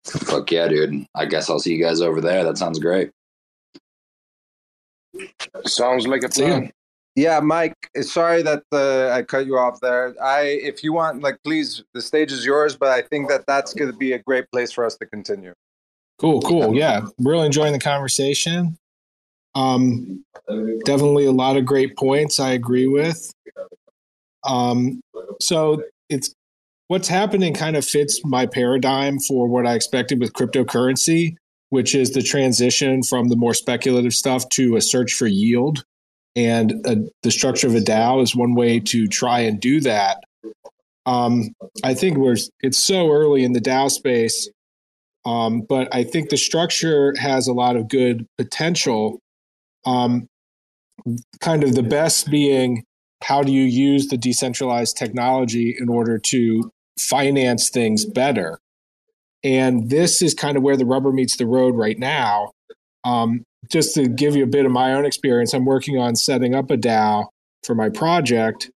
Fuck 0.05 0.51
yeah, 0.51 0.67
dude. 0.67 1.05
I 1.15 1.25
guess 1.25 1.49
I'll 1.49 1.59
see 1.59 1.75
you 1.75 1.83
guys 1.83 2.01
over 2.01 2.21
there. 2.21 2.43
That 2.43 2.57
sounds 2.57 2.79
great. 2.79 3.11
Sounds 5.65 6.07
like 6.07 6.23
a 6.23 6.31
See 6.31 6.43
plan. 6.43 6.71
Yeah, 7.15 7.39
Mike. 7.39 7.73
Sorry 8.01 8.43
that 8.43 8.63
uh, 8.71 9.09
I 9.09 9.23
cut 9.23 9.47
you 9.47 9.57
off 9.57 9.79
there. 9.81 10.15
I, 10.21 10.41
if 10.41 10.83
you 10.83 10.93
want, 10.93 11.23
like, 11.23 11.39
please, 11.43 11.83
the 11.93 12.01
stage 12.01 12.31
is 12.31 12.45
yours. 12.45 12.77
But 12.77 12.89
I 12.89 13.01
think 13.01 13.27
that 13.29 13.45
that's 13.47 13.73
going 13.73 13.91
to 13.91 13.97
be 13.97 14.13
a 14.13 14.19
great 14.19 14.49
place 14.51 14.71
for 14.71 14.85
us 14.85 14.95
to 14.97 15.05
continue. 15.07 15.53
Cool, 16.19 16.41
cool. 16.41 16.75
Yeah, 16.75 17.07
really 17.19 17.47
enjoying 17.47 17.73
the 17.73 17.79
conversation. 17.79 18.77
Um, 19.57 20.23
definitely 20.85 21.25
a 21.25 21.31
lot 21.31 21.57
of 21.57 21.65
great 21.65 21.97
points 21.97 22.39
I 22.39 22.51
agree 22.51 22.85
with. 22.85 23.33
Um, 24.43 25.01
so 25.41 25.83
it's 26.09 26.33
what's 26.87 27.07
happening 27.07 27.53
kind 27.53 27.75
of 27.75 27.83
fits 27.83 28.21
my 28.23 28.45
paradigm 28.45 29.19
for 29.19 29.47
what 29.47 29.65
I 29.65 29.73
expected 29.73 30.19
with 30.19 30.33
cryptocurrency, 30.33 31.35
which 31.69 31.95
is 31.95 32.11
the 32.11 32.21
transition 32.21 33.01
from 33.01 33.29
the 33.29 33.35
more 33.35 33.55
speculative 33.55 34.13
stuff 34.13 34.47
to 34.49 34.75
a 34.75 34.81
search 34.81 35.13
for 35.13 35.25
yield. 35.25 35.83
And 36.35 36.85
uh, 36.85 36.95
the 37.23 37.31
structure 37.31 37.65
of 37.65 37.73
a 37.73 37.79
DAO 37.79 38.21
is 38.21 38.35
one 38.35 38.53
way 38.53 38.79
to 38.81 39.07
try 39.07 39.39
and 39.39 39.59
do 39.59 39.81
that. 39.81 40.23
Um, 41.07 41.55
I 41.83 41.95
think 41.95 42.17
we're 42.17 42.37
it's 42.61 42.77
so 42.77 43.11
early 43.11 43.43
in 43.43 43.53
the 43.53 43.61
DAO 43.61 43.89
space, 43.89 44.49
um, 45.25 45.61
but 45.61 45.87
I 45.91 46.03
think 46.03 46.29
the 46.29 46.37
structure 46.37 47.15
has 47.17 47.47
a 47.47 47.53
lot 47.53 47.75
of 47.75 47.87
good 47.87 48.27
potential. 48.37 49.19
Um, 49.85 50.27
kind 51.39 51.63
of 51.63 51.75
the 51.75 51.83
best 51.83 52.29
being 52.29 52.83
how 53.23 53.41
do 53.41 53.51
you 53.51 53.63
use 53.63 54.07
the 54.07 54.17
decentralized 54.17 54.95
technology 54.97 55.75
in 55.79 55.89
order 55.89 56.19
to 56.19 56.71
finance 56.99 57.69
things 57.69 58.05
better? 58.05 58.59
And 59.43 59.89
this 59.89 60.21
is 60.21 60.33
kind 60.33 60.57
of 60.57 60.63
where 60.63 60.77
the 60.77 60.85
rubber 60.85 61.11
meets 61.11 61.37
the 61.37 61.47
road 61.47 61.75
right 61.75 61.97
now. 61.97 62.51
Um, 63.03 63.43
just 63.69 63.95
to 63.95 64.07
give 64.07 64.35
you 64.35 64.43
a 64.43 64.47
bit 64.47 64.65
of 64.65 64.71
my 64.71 64.93
own 64.93 65.05
experience, 65.05 65.53
I'm 65.53 65.65
working 65.65 65.97
on 65.97 66.15
setting 66.15 66.53
up 66.53 66.69
a 66.71 66.77
DAO 66.77 67.27
for 67.63 67.75
my 67.75 67.89
project. 67.89 68.69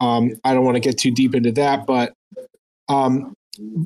Um, 0.00 0.32
I 0.44 0.52
don't 0.52 0.64
want 0.64 0.76
to 0.76 0.80
get 0.80 0.98
too 0.98 1.10
deep 1.10 1.34
into 1.34 1.52
that, 1.52 1.86
but 1.86 2.12
um, 2.88 3.34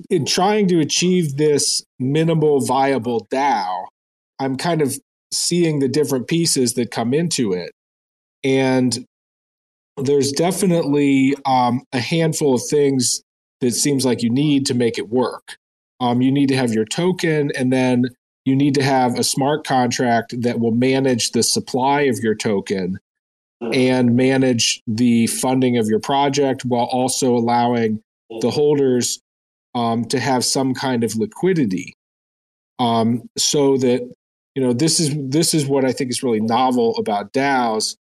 in 0.08 0.26
trying 0.26 0.68
to 0.68 0.80
achieve 0.80 1.36
this 1.36 1.84
minimal 1.98 2.64
viable 2.64 3.26
DAO, 3.32 3.86
I'm 4.38 4.56
kind 4.56 4.82
of 4.82 4.98
seeing 5.32 5.78
the 5.78 5.88
different 5.88 6.28
pieces 6.28 6.74
that 6.74 6.90
come 6.90 7.14
into 7.14 7.52
it. 7.52 7.72
And 8.42 9.06
there's 9.96 10.32
definitely 10.32 11.34
um, 11.44 11.82
a 11.92 12.00
handful 12.00 12.54
of 12.54 12.62
things 12.68 13.22
that 13.60 13.72
seems 13.72 14.04
like 14.04 14.22
you 14.22 14.30
need 14.30 14.66
to 14.66 14.74
make 14.74 14.98
it 14.98 15.08
work. 15.08 15.56
Um, 16.00 16.22
you 16.22 16.32
need 16.32 16.48
to 16.48 16.56
have 16.56 16.72
your 16.72 16.86
token, 16.86 17.50
and 17.56 17.72
then 17.72 18.06
you 18.46 18.56
need 18.56 18.74
to 18.76 18.82
have 18.82 19.18
a 19.18 19.24
smart 19.24 19.66
contract 19.66 20.34
that 20.42 20.58
will 20.58 20.72
manage 20.72 21.32
the 21.32 21.42
supply 21.42 22.02
of 22.02 22.18
your 22.20 22.34
token 22.34 22.98
and 23.60 24.16
manage 24.16 24.82
the 24.86 25.26
funding 25.26 25.76
of 25.76 25.86
your 25.88 26.00
project 26.00 26.64
while 26.64 26.86
also 26.86 27.34
allowing 27.34 28.02
the 28.40 28.50
holders 28.50 29.20
um, 29.74 30.04
to 30.06 30.18
have 30.18 30.44
some 30.44 30.72
kind 30.72 31.04
of 31.04 31.14
liquidity 31.16 31.94
um, 32.78 33.28
so 33.36 33.76
that 33.76 34.10
you 34.54 34.62
know 34.62 34.72
this 34.72 35.00
is 35.00 35.14
this 35.16 35.54
is 35.54 35.66
what 35.66 35.84
i 35.84 35.92
think 35.92 36.10
is 36.10 36.22
really 36.22 36.40
novel 36.40 36.96
about 36.96 37.32
daos 37.32 37.96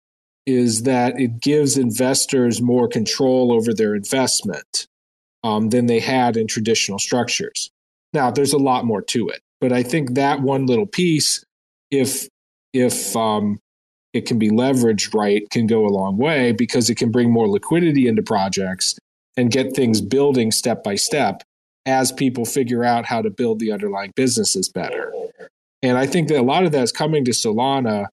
is 0.46 0.84
that 0.84 1.20
it 1.20 1.42
gives 1.42 1.78
investors 1.78 2.62
more 2.62 2.88
control 2.88 3.52
over 3.52 3.74
their 3.74 3.94
investment 3.96 4.88
um, 5.44 5.70
than 5.70 5.88
they 5.88 6.00
had 6.00 6.38
in 6.38 6.48
traditional 6.48 7.00
structures 7.00 7.70
now 8.14 8.32
there's 8.32 8.54
a 8.54 8.58
lot 8.58 8.86
more 8.86 9.02
to 9.02 9.28
it 9.28 9.42
but 9.60 9.72
i 9.72 9.84
think 9.84 10.14
that 10.14 10.42
one 10.42 10.66
little 10.66 10.88
piece 10.88 11.44
if 11.92 12.28
if 12.74 13.16
um, 13.16 13.60
it 14.14 14.26
can 14.26 14.38
be 14.38 14.50
leveraged 14.50 15.14
right 15.14 15.50
can 15.50 15.68
go 15.68 15.86
a 15.86 15.90
long 15.90 16.18
way 16.18 16.52
because 16.52 16.90
it 16.90 16.96
can 16.96 17.12
bring 17.12 17.32
more 17.32 17.48
liquidity 17.48 18.08
into 18.08 18.22
projects 18.22 18.98
and 19.38 19.52
get 19.52 19.76
things 19.76 20.02
building 20.02 20.52
step 20.52 20.84
by 20.84 20.96
step 20.96 21.44
as 21.86 22.12
people 22.12 22.44
figure 22.44 22.84
out 22.84 23.06
how 23.06 23.22
to 23.22 23.30
build 23.30 23.60
the 23.60 23.72
underlying 23.72 24.12
businesses 24.16 24.68
better. 24.68 25.14
And 25.88 25.98
I 25.98 26.06
think 26.06 26.28
that 26.28 26.40
a 26.40 26.44
lot 26.44 26.66
of 26.66 26.74
that 26.74 26.84
is 26.84 26.92
coming 26.92 27.24
to 27.26 27.32
Solana 27.32 28.08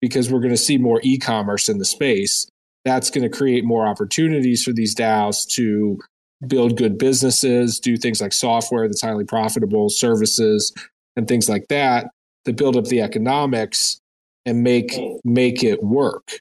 because 0.00 0.30
we're 0.30 0.38
going 0.38 0.52
to 0.52 0.56
see 0.56 0.78
more 0.78 1.00
e-commerce 1.02 1.68
in 1.68 1.78
the 1.78 1.84
space. 1.84 2.46
That's 2.84 3.10
going 3.10 3.28
to 3.28 3.36
create 3.36 3.64
more 3.64 3.88
opportunities 3.88 4.62
for 4.62 4.72
these 4.72 4.94
DAOs 4.94 5.44
to 5.54 5.98
build 6.46 6.76
good 6.76 6.96
businesses, 6.96 7.80
do 7.80 7.96
things 7.96 8.20
like 8.20 8.32
software 8.32 8.86
that's 8.86 9.02
highly 9.02 9.24
profitable, 9.24 9.88
services, 9.88 10.72
and 11.16 11.26
things 11.26 11.48
like 11.48 11.66
that 11.68 12.06
to 12.44 12.52
build 12.52 12.76
up 12.76 12.84
the 12.84 13.02
economics 13.02 14.00
and 14.46 14.62
make 14.62 14.96
make 15.24 15.64
it 15.64 15.82
work. 15.82 16.38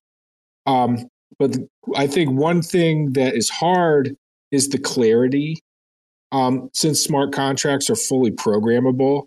Um, 0.68 1.08
but 1.40 1.58
I 1.96 2.06
think 2.06 2.32
one 2.32 2.62
thing 2.62 3.14
that 3.14 3.34
is 3.34 3.50
hard 3.50 4.16
is 4.52 4.70
the 4.70 4.78
clarity. 4.78 5.58
Um, 6.32 6.70
since 6.74 7.02
smart 7.02 7.34
contracts 7.34 7.90
are 7.90 7.96
fully 7.96 8.32
programmable, 8.32 9.26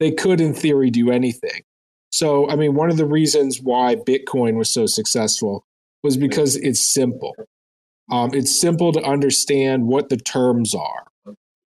they 0.00 0.10
could, 0.10 0.40
in 0.40 0.54
theory, 0.54 0.90
do 0.90 1.10
anything. 1.10 1.62
So, 2.10 2.50
I 2.50 2.56
mean, 2.56 2.74
one 2.74 2.90
of 2.90 2.96
the 2.96 3.06
reasons 3.06 3.60
why 3.62 3.94
Bitcoin 3.94 4.56
was 4.56 4.72
so 4.72 4.86
successful 4.86 5.64
was 6.02 6.16
because 6.16 6.56
it's 6.56 6.80
simple. 6.92 7.34
Um, 8.10 8.34
it's 8.34 8.60
simple 8.60 8.92
to 8.92 9.02
understand 9.02 9.86
what 9.86 10.08
the 10.08 10.16
terms 10.16 10.74
are. 10.74 11.34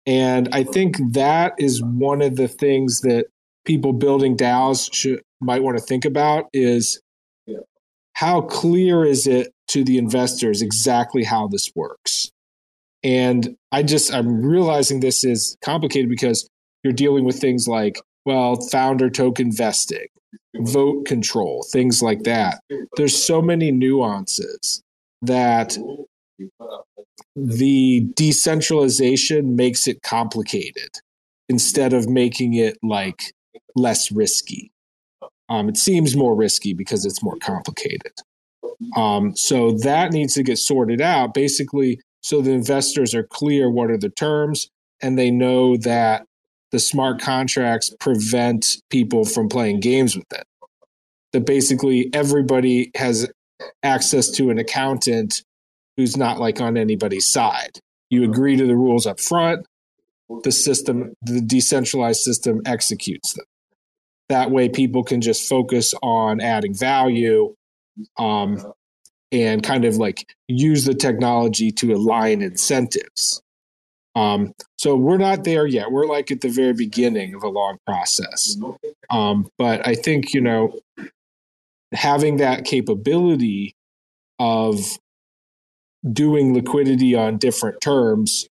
And 0.06 0.48
I 0.52 0.64
think 0.64 0.96
that 1.12 1.54
is 1.58 1.82
one 1.82 2.22
of 2.22 2.36
the 2.36 2.48
things 2.48 3.02
that 3.02 3.26
people 3.64 3.92
building 3.92 4.36
DAOs 4.36 4.92
should 4.92 5.20
might 5.40 5.62
want 5.62 5.76
to 5.76 5.84
think 5.84 6.04
about 6.04 6.46
is 6.52 7.00
how 8.14 8.40
clear 8.42 9.04
is 9.04 9.26
it 9.26 9.52
to 9.68 9.84
the 9.84 9.98
investors 9.98 10.62
exactly 10.62 11.24
how 11.24 11.48
this 11.48 11.70
works? 11.74 12.30
And 13.02 13.56
I 13.72 13.82
just 13.82 14.14
I'm 14.14 14.42
realizing 14.44 15.00
this 15.00 15.24
is 15.24 15.56
complicated 15.62 16.08
because 16.08 16.48
you're 16.82 16.92
dealing 16.92 17.24
with 17.24 17.40
things 17.40 17.66
like 17.68 18.00
well 18.24 18.56
founder 18.70 19.10
token 19.10 19.52
vesting, 19.52 20.06
vote 20.56 21.06
control, 21.06 21.64
things 21.72 22.02
like 22.02 22.22
that. 22.22 22.60
There's 22.96 23.24
so 23.24 23.42
many 23.42 23.70
nuances 23.70 24.82
that 25.22 25.76
the 27.36 28.00
decentralization 28.14 29.56
makes 29.56 29.86
it 29.86 30.02
complicated 30.02 30.90
instead 31.48 31.92
of 31.92 32.08
making 32.08 32.54
it 32.54 32.78
like 32.82 33.32
less 33.74 34.10
risky. 34.10 34.70
Um, 35.48 35.68
it 35.68 35.76
seems 35.76 36.16
more 36.16 36.34
risky 36.34 36.72
because 36.72 37.04
it's 37.04 37.22
more 37.22 37.36
complicated. 37.36 38.12
Um, 38.96 39.36
so 39.36 39.72
that 39.78 40.12
needs 40.12 40.34
to 40.34 40.42
get 40.42 40.58
sorted 40.58 41.00
out 41.00 41.34
basically 41.34 42.00
so 42.22 42.40
the 42.40 42.52
investors 42.52 43.14
are 43.14 43.24
clear 43.24 43.68
what 43.68 43.90
are 43.90 43.98
the 43.98 44.08
terms 44.08 44.68
and 45.02 45.18
they 45.18 45.30
know 45.30 45.76
that 45.78 46.24
the 46.72 46.78
smart 46.78 47.20
contracts 47.20 47.94
prevent 48.00 48.78
people 48.90 49.24
from 49.24 49.48
playing 49.48 49.80
games 49.80 50.16
with 50.16 50.30
it. 50.32 50.46
That 51.32 51.46
basically 51.46 52.10
everybody 52.12 52.90
has 52.96 53.30
access 53.82 54.30
to 54.32 54.50
an 54.50 54.58
accountant 54.58 55.42
who's 55.96 56.16
not 56.16 56.40
like 56.40 56.60
on 56.60 56.76
anybody's 56.76 57.30
side. 57.30 57.78
You 58.10 58.24
agree 58.24 58.56
to 58.56 58.66
the 58.66 58.76
rules 58.76 59.06
up 59.06 59.20
front, 59.20 59.66
the 60.42 60.52
system, 60.52 61.14
the 61.22 61.40
decentralized 61.40 62.20
system 62.20 62.62
executes 62.66 63.34
them. 63.34 63.44
That 64.28 64.50
way, 64.50 64.68
people 64.68 65.04
can 65.04 65.20
just 65.20 65.48
focus 65.48 65.94
on 66.02 66.40
adding 66.40 66.74
value 66.74 67.54
um, 68.18 68.72
and 69.30 69.62
kind 69.62 69.84
of 69.84 69.96
like 69.96 70.34
use 70.48 70.84
the 70.84 70.94
technology 70.94 71.70
to 71.72 71.92
align 71.92 72.40
incentives. 72.40 73.42
Um, 74.14 74.52
so 74.76 74.94
we're 74.94 75.18
not 75.18 75.44
there 75.44 75.66
yet. 75.66 75.90
We're 75.90 76.06
like 76.06 76.30
at 76.30 76.42
the 76.42 76.48
very 76.48 76.74
beginning 76.74 77.34
of 77.34 77.42
a 77.42 77.48
long 77.48 77.78
process. 77.86 78.56
Um, 79.10 79.48
but 79.58 79.86
I 79.86 79.94
think, 79.94 80.34
you 80.34 80.40
know, 80.40 80.78
having 81.92 82.36
that 82.38 82.64
capability 82.64 83.74
of 84.38 84.78
doing 86.10 86.52
liquidity 86.52 87.14
on 87.14 87.38
different 87.38 87.80
terms 87.80 88.48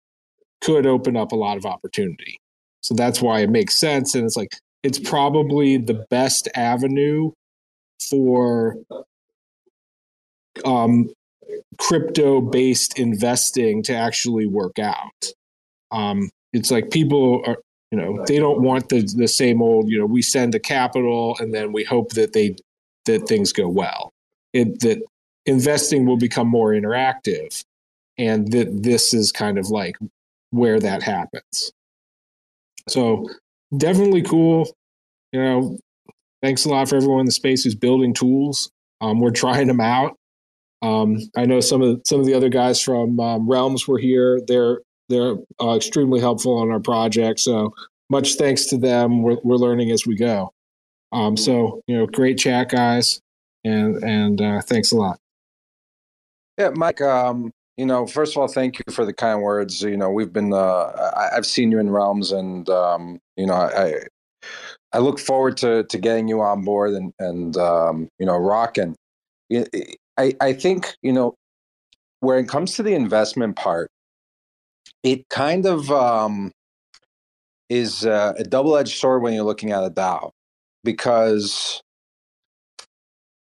could 0.62 0.86
open 0.86 1.16
up 1.16 1.32
a 1.32 1.36
lot 1.36 1.58
of 1.58 1.66
opportunity. 1.66 2.38
So 2.82 2.94
that's 2.94 3.22
why 3.22 3.42
it 3.42 3.50
makes 3.50 3.78
sense. 3.78 4.16
And 4.16 4.26
it's 4.26 4.36
like, 4.36 4.52
it's 4.84 5.00
probably 5.00 5.78
the 5.78 6.06
best 6.10 6.48
avenue 6.56 7.32
for 8.10 8.78
um, 10.64 11.10
crypto 11.78 12.42
based 12.42 13.00
investing 13.00 13.84
to 13.84 13.96
actually 13.96 14.46
work 14.46 14.80
out. 14.80 15.32
Um, 15.92 16.30
it's 16.54 16.72
like 16.72 16.92
people 16.92 17.44
are, 17.46 17.58
you 17.92 17.98
know, 17.98 18.24
they 18.26 18.40
don't 18.40 18.62
want 18.62 18.90
the, 18.90 19.02
the 19.02 19.28
same 19.28 19.62
old, 19.62 19.90
you 19.90 20.00
know, 20.00 20.06
we 20.06 20.22
send 20.22 20.56
a 20.56 20.60
capital 20.60 21.38
and 21.40 21.54
then 21.54 21.72
we 21.72 21.84
hope 21.84 22.12
that 22.12 22.34
they, 22.34 22.56
that 23.06 23.28
things 23.28 23.54
go 23.54 23.68
well. 23.68 24.12
It, 24.54 24.80
that 24.82 25.02
investing 25.46 26.06
will 26.06 26.18
become 26.18 26.48
more 26.48 26.72
interactive. 26.72 27.64
And 28.18 28.50
that 28.54 28.84
this 28.84 29.14
is 29.14 29.34
kind 29.34 29.58
of 29.58 29.70
like 29.70 29.98
where 30.52 30.80
that 30.80 31.04
happens. 31.04 31.74
So 32.88 33.30
definitely 33.76 34.22
cool. 34.22 34.70
You 35.34 35.44
know, 35.44 35.78
thanks 36.42 36.64
a 36.66 36.70
lot 36.70 36.88
for 36.88 36.96
everyone 36.96 37.22
in 37.22 37.26
the 37.26 37.32
space 37.34 37.64
who's 37.64 37.76
building 37.76 38.14
tools. 38.14 38.72
Um, 39.02 39.20
we're 39.20 39.32
trying 39.32 39.68
them 39.68 39.82
out. 39.82 40.16
Um, 40.82 41.18
I 41.36 41.46
know 41.46 41.60
some 41.60 41.82
of 41.82 42.02
some 42.06 42.20
of 42.20 42.26
the 42.26 42.34
other 42.34 42.50
guys 42.50 42.80
from 42.82 43.20
um, 43.20 43.50
Realms 43.50 43.88
were 43.88 43.98
here. 43.98 44.40
They're 44.48 44.80
they're 45.10 45.36
uh, 45.62 45.76
extremely 45.76 46.20
helpful 46.20 46.58
on 46.58 46.72
our 46.72 46.80
project. 46.80 47.40
So 47.40 47.74
much 48.10 48.36
thanks 48.36 48.66
to 48.68 48.78
them. 48.78 49.22
We're, 49.22 49.38
we're 49.44 49.56
learning 49.56 49.92
as 49.92 50.06
we 50.06 50.16
go. 50.16 50.52
Um, 51.12 51.38
so 51.38 51.82
you 51.88 51.98
know, 51.98 52.08
great 52.08 52.38
chat, 52.38 52.70
guys, 52.70 53.22
and 53.64 54.04
and 54.04 54.42
uh, 54.42 54.62
thanks 54.62 54.92
a 54.92 54.98
lot. 54.98 55.20
Yeah, 56.58 56.70
Mike. 56.76 57.02
Um, 57.02 57.52
you 57.78 57.86
know, 57.86 58.08
first 58.08 58.34
of 58.34 58.42
all, 58.42 58.48
thank 58.48 58.80
you 58.80 58.94
for 58.94 59.06
the 59.06 59.14
kind 59.14 59.42
words. 59.42 59.82
You 59.82 59.98
know, 59.98 60.10
we've 60.10 60.32
been. 60.32 60.54
Uh, 60.54 61.12
I, 61.16 61.36
have 61.36 61.46
seen 61.46 61.72
you 61.72 61.80
in 61.80 61.90
realms, 61.90 62.32
and 62.32 62.70
um, 62.70 63.20
you 63.38 63.46
know, 63.46 63.54
I 63.54 63.94
I 64.94 65.00
look 65.00 65.20
forward 65.20 65.58
to 65.58 65.84
to 65.84 65.98
getting 65.98 66.28
you 66.28 66.42
on 66.42 66.64
board 66.64 66.94
and 66.94 67.14
and 67.20 67.56
um, 67.58 68.10
you 68.20 68.26
know, 68.26 68.38
rocking. 68.38 68.96
I 70.18 70.34
I 70.42 70.54
think 70.54 70.96
you 71.02 71.14
know, 71.14 71.36
when 72.22 72.40
it 72.40 72.48
comes 72.48 72.76
to 72.76 72.84
the 72.84 72.94
investment 72.94 73.56
part, 73.56 73.90
it 75.06 75.30
kind 75.30 75.68
of 75.68 75.92
um, 75.92 76.52
is 77.70 78.06
a 78.06 78.44
double 78.50 78.76
edged 78.76 78.98
sword 78.98 79.22
when 79.22 79.34
you're 79.34 79.44
looking 79.44 79.72
at 79.72 79.84
a 79.84 79.92
DAO 79.92 80.32
because 80.84 81.82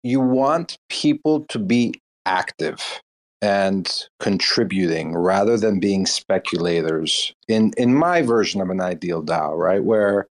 you 0.03 0.19
want 0.19 0.77
people 0.90 1.45
to 1.45 1.57
be 1.57 1.94
active 2.26 3.02
and 3.41 4.07
contributing 4.19 5.15
rather 5.15 5.57
than 5.57 5.80
being 5.80 6.06
speculators 6.06 7.34
in 7.48 7.73
in 7.77 7.95
my 7.95 8.22
version 8.22 8.61
of 8.61 8.69
an 8.69 8.81
ideal 8.81 9.23
DAO, 9.23 9.57
right? 9.57 9.84
Where 9.84 10.27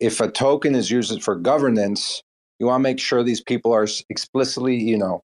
if 0.00 0.20
a 0.20 0.30
token 0.30 0.74
is 0.74 0.90
used 0.90 1.22
for 1.22 1.36
governance, 1.36 2.22
you 2.58 2.66
want 2.66 2.80
to 2.80 2.82
make 2.82 2.98
sure 2.98 3.22
these 3.22 3.42
people 3.42 3.72
are 3.72 3.86
explicitly, 4.08 4.76
you 4.76 4.96
know, 4.96 5.20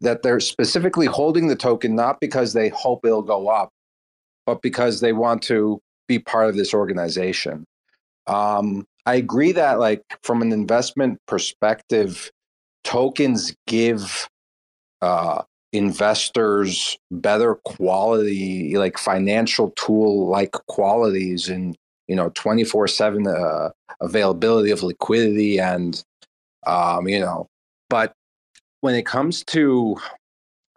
that 0.00 0.22
they're 0.22 0.40
specifically 0.40 1.06
holding 1.06 1.46
the 1.46 1.56
token 1.56 1.94
not 1.94 2.18
because 2.20 2.52
they 2.52 2.68
hope 2.70 3.04
it'll 3.04 3.22
go 3.22 3.48
up, 3.48 3.70
but 4.46 4.62
because 4.62 5.00
they 5.00 5.12
want 5.12 5.42
to 5.42 5.80
be 6.08 6.18
part 6.18 6.48
of 6.48 6.56
this 6.56 6.72
organization. 6.72 7.64
Um, 8.26 8.86
I 9.04 9.16
agree 9.16 9.52
that, 9.52 9.78
like, 9.78 10.02
from 10.22 10.42
an 10.42 10.52
investment 10.52 11.20
perspective, 11.26 12.30
tokens 12.84 13.54
give 13.66 14.28
uh, 15.02 15.42
investors 15.72 16.96
better 17.10 17.56
quality, 17.64 18.76
like 18.76 18.98
financial 18.98 19.70
tool 19.72 20.28
like 20.28 20.52
qualities 20.68 21.48
and, 21.48 21.76
you 22.08 22.16
know, 22.16 22.30
24 22.30 22.84
uh, 22.84 22.88
7 22.88 23.26
availability 24.00 24.70
of 24.70 24.82
liquidity 24.82 25.58
and, 25.58 26.02
um, 26.66 27.08
you 27.08 27.20
know, 27.20 27.48
but 27.88 28.12
when 28.80 28.94
it 28.94 29.06
comes 29.06 29.44
to 29.44 29.96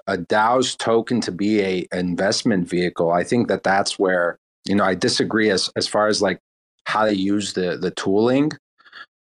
a 0.10 0.18
DAO's 0.18 0.76
token 0.76 1.22
to 1.22 1.32
be 1.32 1.62
a 1.62 1.88
investment 1.94 2.68
vehicle, 2.68 3.12
I 3.12 3.24
think 3.24 3.48
that 3.48 3.64
that's 3.64 4.00
where 4.00 4.40
you 4.66 4.76
know 4.76 4.84
i 4.84 4.96
disagree 4.96 5.50
as 5.50 5.70
as 5.76 5.88
far 5.88 6.08
as 6.08 6.22
like 6.22 6.40
how 6.86 7.06
to 7.06 7.16
use 7.16 7.54
the 7.54 7.78
the 7.78 7.92
tooling. 7.92 8.52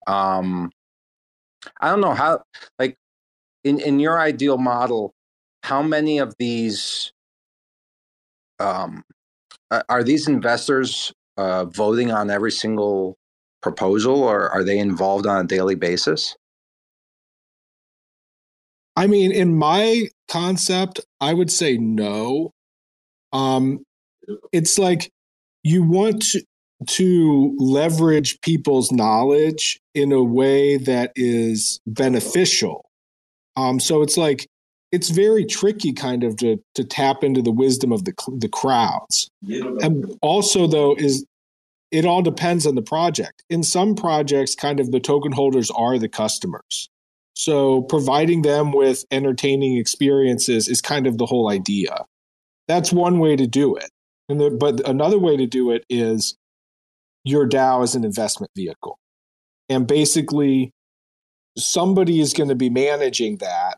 Um 0.07 0.71
i 1.81 1.89
don't 1.89 2.01
know 2.01 2.13
how 2.13 2.41
like 2.79 2.95
in 3.65 3.79
in 3.81 3.99
your 3.99 4.19
ideal 4.19 4.57
model 4.57 5.13
how 5.63 5.81
many 5.81 6.19
of 6.19 6.33
these 6.39 7.11
um 8.59 9.03
are 9.89 10.03
these 10.03 10.29
investors 10.29 11.11
uh 11.35 11.65
voting 11.65 12.11
on 12.11 12.29
every 12.29 12.51
single 12.51 13.17
proposal 13.61 14.23
or 14.23 14.49
are 14.49 14.63
they 14.63 14.79
involved 14.79 15.27
on 15.27 15.43
a 15.43 15.47
daily 15.47 15.75
basis 15.75 16.37
i 18.97 19.07
mean 19.07 19.31
in 19.31 19.55
my 19.55 20.09
concept 20.27 20.99
i 21.21 21.33
would 21.33 21.49
say 21.49 21.77
no 21.77 22.51
um 23.31 23.79
it's 24.51 24.77
like 24.77 25.09
you 25.63 25.83
want 25.83 26.21
to, 26.21 26.41
to 26.85 27.55
leverage 27.59 28.39
people's 28.41 28.91
knowledge 28.91 29.79
in 29.93 30.11
a 30.11 30.23
way 30.23 30.77
that 30.77 31.11
is 31.15 31.79
beneficial. 31.87 32.89
Um, 33.55 33.79
so 33.79 34.01
it's 34.01 34.17
like 34.17 34.47
it's 34.91 35.09
very 35.09 35.45
tricky, 35.45 35.91
kind 35.91 36.23
of, 36.23 36.37
to 36.37 36.57
to 36.75 36.83
tap 36.83 37.23
into 37.23 37.41
the 37.41 37.51
wisdom 37.51 37.91
of 37.91 38.05
the 38.05 38.13
the 38.37 38.47
crowds. 38.47 39.29
And 39.81 40.17
also, 40.21 40.67
though, 40.67 40.95
is 40.95 41.25
it 41.91 42.05
all 42.05 42.21
depends 42.21 42.67
on 42.67 42.75
the 42.75 42.81
project. 42.81 43.43
In 43.49 43.63
some 43.63 43.95
projects, 43.95 44.55
kind 44.55 44.79
of 44.79 44.91
the 44.91 44.99
token 44.99 45.31
holders 45.31 45.71
are 45.71 45.97
the 45.97 46.09
customers. 46.09 46.89
So 47.37 47.83
providing 47.83 48.41
them 48.41 48.71
with 48.71 49.05
entertaining 49.11 49.77
experiences 49.77 50.67
is 50.67 50.81
kind 50.81 51.05
of 51.05 51.19
the 51.19 51.27
whole 51.27 51.51
idea. 51.51 52.03
That's 52.67 52.91
one 52.91 53.19
way 53.19 53.35
to 53.35 53.45
do 53.45 53.75
it. 53.75 53.91
And 54.27 54.41
the, 54.41 54.49
but 54.49 54.81
another 54.89 55.19
way 55.19 55.37
to 55.37 55.45
do 55.45 55.69
it 55.69 55.85
is 55.87 56.35
your 57.23 57.47
DAO 57.47 57.83
as 57.83 57.93
an 57.93 58.03
investment 58.03 58.51
vehicle. 58.55 58.97
And 59.69 59.85
basically, 59.85 60.71
somebody 61.55 62.21
is 62.21 62.33
going 62.33 62.49
to 62.49 62.55
be 62.55 62.71
managing 62.71 63.37
that. 63.37 63.77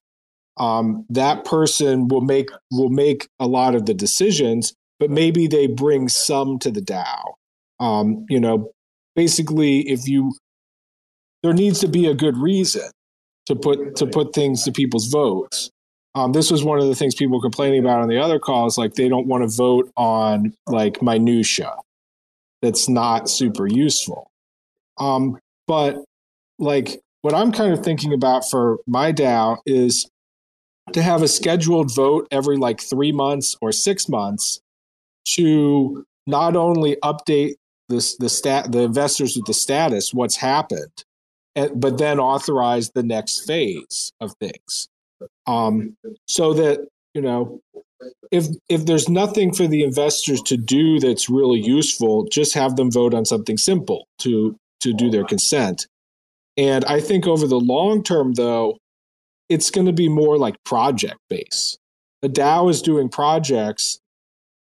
Um, 0.56 1.06
that 1.10 1.44
person 1.44 2.08
will 2.08 2.22
make 2.22 2.52
will 2.72 2.90
make 2.90 3.28
a 3.42 3.48
lot 3.48 3.76
of 3.76 3.86
the 3.86 3.94
decisions, 3.94 4.74
but 5.02 5.10
maybe 5.10 5.48
they 5.48 5.68
bring 5.68 6.08
some 6.08 6.60
to 6.60 6.72
the 6.72 6.82
DAO. 6.82 7.34
Um, 7.82 8.26
you 8.30 8.40
know, 8.40 8.72
basically, 9.18 9.80
if 9.82 10.08
you 10.08 10.32
there 11.44 11.54
needs 11.54 11.82
to 11.82 11.90
be 11.90 12.08
a 12.08 12.14
good 12.14 12.38
reason 12.38 12.90
to 13.50 13.56
put 13.56 13.96
to 13.98 14.06
put 14.06 14.34
things 14.34 14.64
to 14.64 14.72
people's 14.72 15.08
votes. 15.08 15.72
Um, 16.16 16.32
this 16.32 16.50
was 16.50 16.64
one 16.64 16.80
of 16.80 16.88
the 16.88 16.96
things 16.96 17.16
people 17.16 17.42
complaining 17.42 17.80
about 17.80 18.02
on 18.02 18.08
the 18.08 18.18
other 18.18 18.40
calls, 18.40 18.78
like 18.78 18.94
they 18.94 19.10
don't 19.10 19.28
want 19.28 19.44
to 19.44 19.56
vote 19.56 19.92
on 19.98 20.54
like 20.68 21.02
minutia. 21.02 21.76
That's 22.62 22.88
not 22.88 23.30
super 23.30 23.68
useful. 23.68 24.30
Um, 25.00 25.40
but 25.68 25.98
like 26.60 27.02
what 27.22 27.34
I'm 27.34 27.52
kind 27.52 27.74
of 27.74 27.84
thinking 27.84 28.14
about 28.14 28.44
for 28.50 28.78
my 28.86 29.12
DAO 29.12 29.58
is 29.66 30.10
to 30.94 31.02
have 31.02 31.22
a 31.22 31.28
scheduled 31.28 31.94
vote 31.94 32.28
every 32.32 32.58
like 32.58 32.80
three 32.80 33.12
months 33.12 33.56
or 33.62 33.72
six 33.72 34.08
months 34.08 34.60
to 35.36 36.06
not 36.28 36.56
only 36.56 36.98
update 37.04 37.54
this 37.88 38.16
the 38.18 38.30
stat 38.30 38.72
the 38.72 38.82
investors 38.82 39.36
with 39.36 39.46
the 39.46 39.54
status 39.54 40.14
what's 40.14 40.38
happened 40.38 41.04
but 41.76 41.98
then 41.98 42.20
authorize 42.20 42.92
the 42.92 43.04
next 43.04 43.46
phase 43.46 44.12
of 44.20 44.34
things. 44.40 44.88
Um, 45.48 45.96
so 46.28 46.54
that 46.54 46.88
you 47.14 47.22
know 47.22 47.60
if 48.32 48.48
if 48.70 48.86
there's 48.86 49.10
nothing 49.10 49.54
for 49.54 49.68
the 49.68 49.84
investors 49.84 50.42
to 50.44 50.58
do 50.58 51.00
that's 51.00 51.30
really 51.30 51.60
useful 51.60 52.28
just 52.32 52.54
have 52.54 52.76
them 52.76 52.92
vote 52.92 53.14
on 53.14 53.26
something 53.26 53.58
simple 53.58 54.08
to 54.20 54.56
to 54.82 54.94
do 54.94 55.10
their 55.10 55.26
consent. 55.26 55.88
And 56.58 56.86
i 56.86 57.00
think 57.00 57.28
over 57.28 57.48
the 57.48 57.60
long 57.60 58.04
term 58.04 58.34
though 58.34 58.78
it's 59.50 59.72
going 59.72 59.88
to 59.88 59.94
be 59.94 60.10
more 60.10 60.38
like 60.38 60.64
project 60.64 61.18
based 61.30 61.80
The 62.22 62.30
dao 62.30 62.70
is 62.70 62.82
doing 62.82 63.10
projects. 63.10 64.00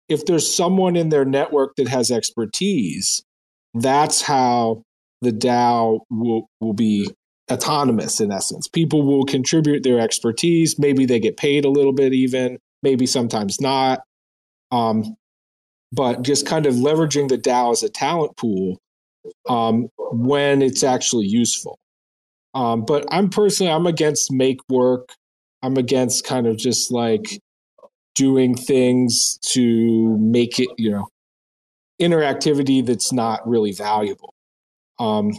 If 0.09 0.27
there's 0.27 0.55
someone 0.55 0.97
in 0.97 1.09
their 1.09 1.25
network 1.25 1.77
that 1.77 1.89
has 1.89 2.11
expertise 2.11 3.23
that's 3.75 4.23
how 4.23 4.85
the 5.21 5.31
dao 5.31 6.01
will 6.11 6.49
will 6.61 6.75
be 6.75 7.11
autonomous 7.51 8.21
in 8.21 8.33
essence. 8.33 8.69
People 8.69 9.03
will 9.03 9.25
contribute 9.25 9.83
their 9.83 10.01
expertise. 10.01 10.79
Maybe 10.79 11.07
they 11.07 11.21
get 11.21 11.37
paid 11.37 11.65
a 11.65 11.71
little 11.71 11.93
bit, 11.93 12.13
even, 12.13 12.59
maybe 12.83 13.07
sometimes 13.07 13.61
not. 13.61 14.01
Um, 14.71 15.17
but 15.93 16.23
just 16.23 16.47
kind 16.47 16.67
of 16.67 16.75
leveraging 16.75 17.29
the 17.29 17.39
DAO 17.39 17.73
as 17.73 17.83
a 17.83 17.89
talent 17.89 18.37
pool 18.37 18.79
um, 19.49 19.89
when 19.97 20.63
it's 20.63 20.83
actually 20.83 21.27
useful. 21.27 21.79
Um, 22.55 22.85
but 22.85 23.05
I'm 23.11 23.31
personally, 23.31 23.73
I'm 23.73 23.87
against 23.87 24.33
make 24.33 24.59
work. 24.69 25.11
I'm 25.63 25.77
against 25.77 26.25
kind 26.25 26.47
of 26.47 26.57
just 26.57 26.91
like 26.93 27.41
doing 28.15 28.55
things 28.55 29.39
to 29.53 30.17
make 30.19 30.59
it, 30.59 30.69
you 30.77 30.91
know, 30.91 31.09
interactivity 32.01 32.85
that's 32.85 33.13
not 33.13 33.47
really 33.49 33.73
valuable. 33.73 34.34
Um, 34.99 35.33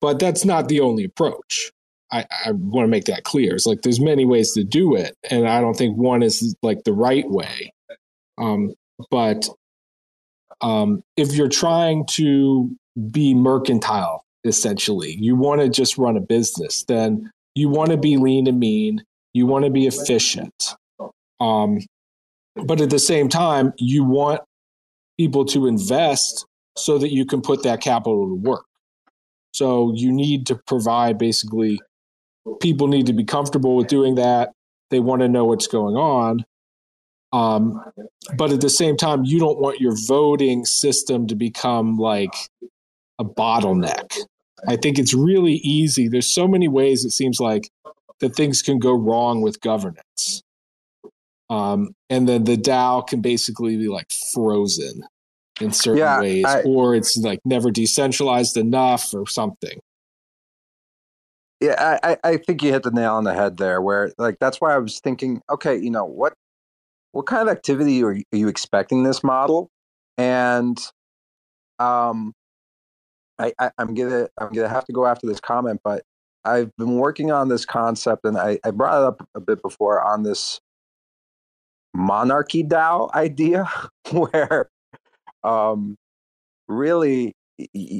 but 0.00 0.18
that's 0.18 0.44
not 0.44 0.68
the 0.68 0.80
only 0.80 1.04
approach. 1.04 1.72
I, 2.12 2.26
I 2.46 2.52
want 2.52 2.84
to 2.84 2.90
make 2.90 3.06
that 3.06 3.24
clear. 3.24 3.54
It's 3.54 3.66
like 3.66 3.82
there's 3.82 4.00
many 4.00 4.24
ways 4.24 4.52
to 4.52 4.62
do 4.62 4.94
it, 4.94 5.16
and 5.30 5.48
I 5.48 5.60
don't 5.60 5.76
think 5.76 5.96
one 5.96 6.22
is 6.22 6.54
like 6.62 6.84
the 6.84 6.92
right 6.92 7.28
way. 7.28 7.72
Um, 8.38 8.74
but 9.10 9.48
um, 10.60 11.02
if 11.16 11.32
you're 11.32 11.48
trying 11.48 12.06
to 12.12 12.70
be 13.10 13.34
mercantile, 13.34 14.24
essentially, 14.44 15.16
you 15.18 15.34
want 15.34 15.60
to 15.60 15.68
just 15.68 15.98
run 15.98 16.16
a 16.16 16.20
business, 16.20 16.84
then 16.84 17.30
you 17.54 17.68
want 17.68 17.90
to 17.90 17.96
be 17.96 18.16
lean 18.16 18.46
and 18.46 18.60
mean. 18.60 19.02
You 19.32 19.46
want 19.46 19.64
to 19.64 19.70
be 19.70 19.86
efficient. 19.86 20.74
Um, 21.40 21.80
but 22.54 22.80
at 22.80 22.90
the 22.90 23.00
same 23.00 23.28
time, 23.28 23.72
you 23.78 24.04
want 24.04 24.42
people 25.18 25.44
to 25.46 25.66
invest 25.66 26.46
so 26.76 26.98
that 26.98 27.12
you 27.12 27.24
can 27.24 27.40
put 27.40 27.62
that 27.62 27.80
capital 27.80 28.28
to 28.28 28.34
work. 28.34 28.64
So 29.52 29.92
you 29.94 30.12
need 30.12 30.46
to 30.46 30.56
provide 30.56 31.18
basically, 31.18 31.80
people 32.60 32.88
need 32.88 33.06
to 33.06 33.12
be 33.12 33.24
comfortable 33.24 33.76
with 33.76 33.86
doing 33.86 34.16
that. 34.16 34.52
They 34.90 35.00
want 35.00 35.22
to 35.22 35.28
know 35.28 35.44
what's 35.44 35.68
going 35.68 35.96
on. 35.96 36.44
Um, 37.32 37.82
but 38.36 38.52
at 38.52 38.60
the 38.60 38.70
same 38.70 38.96
time, 38.96 39.24
you 39.24 39.38
don't 39.38 39.58
want 39.58 39.80
your 39.80 39.94
voting 40.06 40.64
system 40.64 41.26
to 41.28 41.34
become 41.34 41.96
like 41.96 42.34
a 43.18 43.24
bottleneck. 43.24 44.18
I 44.66 44.76
think 44.76 44.98
it's 44.98 45.14
really 45.14 45.54
easy. 45.54 46.08
There's 46.08 46.32
so 46.32 46.48
many 46.48 46.68
ways 46.68 47.04
it 47.04 47.10
seems 47.10 47.40
like 47.40 47.70
that 48.20 48.34
things 48.34 48.62
can 48.62 48.78
go 48.78 48.92
wrong 48.92 49.42
with 49.42 49.60
governance. 49.60 50.42
Um, 51.50 51.94
and 52.08 52.28
then 52.28 52.44
the 52.44 52.56
DAO 52.56 53.06
can 53.06 53.20
basically 53.20 53.76
be 53.76 53.88
like 53.88 54.10
frozen 54.32 55.02
in 55.60 55.72
certain 55.72 55.98
Yeah, 55.98 56.20
ways, 56.20 56.44
I- 56.46 56.62
or 56.62 56.94
it's 56.94 57.16
like 57.16 57.40
never 57.44 57.70
decentralized 57.70 58.56
enough 58.56 59.14
or 59.14 59.26
something. 59.26 59.78
Yeah, 61.60 61.98
I, 62.02 62.18
I 62.24 62.36
think 62.36 62.62
you 62.62 62.72
hit 62.72 62.82
the 62.82 62.90
nail 62.90 63.14
on 63.14 63.24
the 63.24 63.32
head 63.32 63.56
there. 63.56 63.80
Where 63.80 64.12
like 64.18 64.36
that's 64.40 64.60
why 64.60 64.74
I 64.74 64.78
was 64.78 65.00
thinking, 65.00 65.40
okay, 65.48 65.76
you 65.76 65.90
know 65.90 66.04
what, 66.04 66.34
what 67.12 67.26
kind 67.26 67.48
of 67.48 67.48
activity 67.48 68.02
are 68.02 68.12
you, 68.12 68.24
are 68.32 68.36
you 68.36 68.48
expecting 68.48 69.02
this 69.02 69.22
model? 69.24 69.70
And 70.18 70.78
um, 71.78 72.34
I, 73.38 73.52
I 73.58 73.70
I'm 73.78 73.94
gonna 73.94 74.28
I'm 74.38 74.52
gonna 74.52 74.68
have 74.68 74.84
to 74.86 74.92
go 74.92 75.06
after 75.06 75.26
this 75.26 75.40
comment, 75.40 75.80
but 75.82 76.02
I've 76.44 76.70
been 76.76 76.96
working 76.98 77.30
on 77.30 77.48
this 77.48 77.64
concept, 77.64 78.24
and 78.26 78.36
I, 78.36 78.58
I 78.64 78.70
brought 78.70 79.00
it 79.00 79.06
up 79.06 79.26
a 79.34 79.40
bit 79.40 79.62
before 79.62 80.02
on 80.02 80.22
this 80.24 80.60
monarchy 81.94 82.62
DAO 82.62 83.10
idea, 83.14 83.70
where 84.10 84.68
um, 85.44 85.96
really 86.68 87.34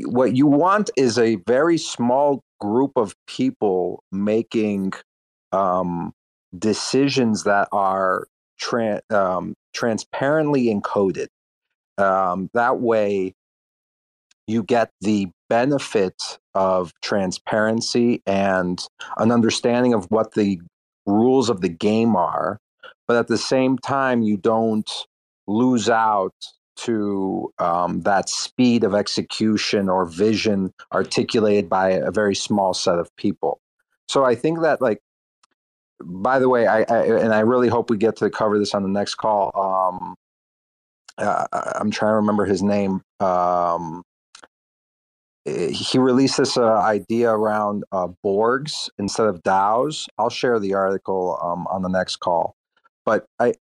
what 0.04 0.34
you 0.34 0.46
want 0.46 0.90
is 0.96 1.18
a 1.18 1.36
very 1.46 1.78
small 1.78 2.42
group 2.60 2.92
of 2.96 3.14
people 3.26 4.02
making 4.10 4.92
um, 5.52 6.12
decisions 6.58 7.44
that 7.44 7.68
are 7.72 8.26
tran 8.60 9.00
um, 9.12 9.54
transparently 9.72 10.66
encoded. 10.66 11.28
Um, 11.98 12.50
that 12.54 12.80
way, 12.80 13.34
you 14.46 14.62
get 14.62 14.90
the 15.00 15.28
benefit 15.48 16.38
of 16.54 16.92
transparency 17.02 18.22
and 18.26 18.84
an 19.18 19.30
understanding 19.30 19.94
of 19.94 20.06
what 20.10 20.34
the 20.34 20.60
rules 21.06 21.48
of 21.48 21.60
the 21.60 21.68
game 21.68 22.16
are, 22.16 22.58
but 23.06 23.16
at 23.16 23.28
the 23.28 23.38
same 23.38 23.78
time, 23.78 24.22
you 24.22 24.36
don't 24.36 24.90
lose 25.46 25.88
out 25.88 26.34
to 26.76 27.52
um, 27.58 28.00
that 28.02 28.28
speed 28.28 28.84
of 28.84 28.94
execution 28.94 29.88
or 29.88 30.04
vision 30.04 30.72
articulated 30.92 31.68
by 31.68 31.90
a 31.90 32.10
very 32.10 32.34
small 32.34 32.74
set 32.74 32.98
of 32.98 33.14
people. 33.16 33.60
So 34.08 34.24
I 34.24 34.34
think 34.34 34.60
that, 34.60 34.80
like, 34.80 35.00
by 36.02 36.38
the 36.38 36.48
way, 36.48 36.66
I, 36.66 36.82
I 36.82 37.04
and 37.04 37.32
I 37.32 37.40
really 37.40 37.68
hope 37.68 37.90
we 37.90 37.96
get 37.96 38.16
to 38.16 38.30
cover 38.30 38.58
this 38.58 38.74
on 38.74 38.82
the 38.82 38.88
next 38.88 39.14
call. 39.14 39.52
Um, 39.54 40.16
uh, 41.18 41.46
I'm 41.52 41.90
trying 41.90 42.10
to 42.10 42.16
remember 42.16 42.44
his 42.44 42.62
name. 42.62 43.02
Um, 43.20 44.02
he 45.44 45.98
released 45.98 46.38
this 46.38 46.56
uh, 46.56 46.78
idea 46.78 47.30
around 47.30 47.84
uh, 47.92 48.08
Borgs 48.24 48.88
instead 48.98 49.26
of 49.26 49.42
DAOs. 49.42 50.08
I'll 50.18 50.30
share 50.30 50.58
the 50.58 50.74
article 50.74 51.38
um, 51.42 51.66
on 51.66 51.82
the 51.82 51.88
next 51.88 52.16
call. 52.16 52.56
But 53.04 53.26
I, 53.38 53.54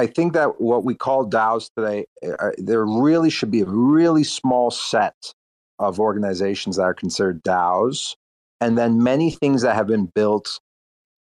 I 0.00 0.06
think 0.06 0.32
that 0.32 0.62
what 0.62 0.82
we 0.82 0.94
call 0.94 1.28
DAOs 1.28 1.68
today, 1.76 2.06
uh, 2.26 2.52
there 2.56 2.86
really 2.86 3.28
should 3.28 3.50
be 3.50 3.60
a 3.60 3.66
really 3.66 4.24
small 4.24 4.70
set 4.70 5.34
of 5.78 6.00
organizations 6.00 6.76
that 6.76 6.84
are 6.84 6.94
considered 6.94 7.42
DAOs, 7.42 8.16
and 8.62 8.78
then 8.78 9.02
many 9.02 9.30
things 9.30 9.60
that 9.60 9.74
have 9.74 9.86
been 9.86 10.06
built 10.14 10.58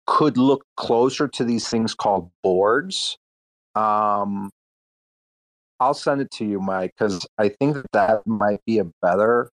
could 0.06 0.38
look 0.38 0.64
closer 0.78 1.28
to 1.28 1.44
these 1.44 1.68
things 1.68 1.94
called 1.94 2.30
Borgs. 2.42 3.18
Um, 3.74 4.48
I'll 5.78 5.92
send 5.92 6.22
it 6.22 6.30
to 6.38 6.46
you, 6.46 6.58
Mike, 6.58 6.94
because 6.96 7.26
I 7.36 7.50
think 7.50 7.74
that 7.74 7.92
that 7.92 8.26
might 8.26 8.64
be 8.64 8.78
a 8.78 8.86
better 9.02 9.50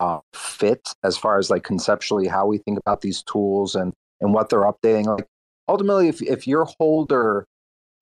uh, 0.00 0.20
fit 0.32 0.88
as 1.04 1.18
far 1.18 1.38
as 1.38 1.50
like 1.50 1.62
conceptually 1.62 2.26
how 2.26 2.46
we 2.46 2.56
think 2.56 2.78
about 2.78 3.02
these 3.02 3.22
tools 3.22 3.74
and 3.74 3.92
and 4.22 4.32
what 4.32 4.48
they're 4.48 4.60
updating. 4.60 5.04
Like 5.04 5.26
ultimately, 5.68 6.08
if 6.08 6.22
if 6.22 6.46
your 6.46 6.64
holder 6.78 7.44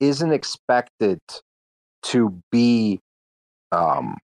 isn't 0.00 0.32
expected 0.32 1.20
to 2.02 2.42
be 2.50 3.00
um, 3.72 4.16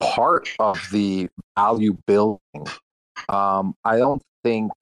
part 0.00 0.48
of 0.58 0.78
the 0.92 1.28
value 1.56 1.96
building, 2.06 2.66
um, 3.28 3.74
I 3.84 3.96
don't 3.96 4.22
think 4.44 4.72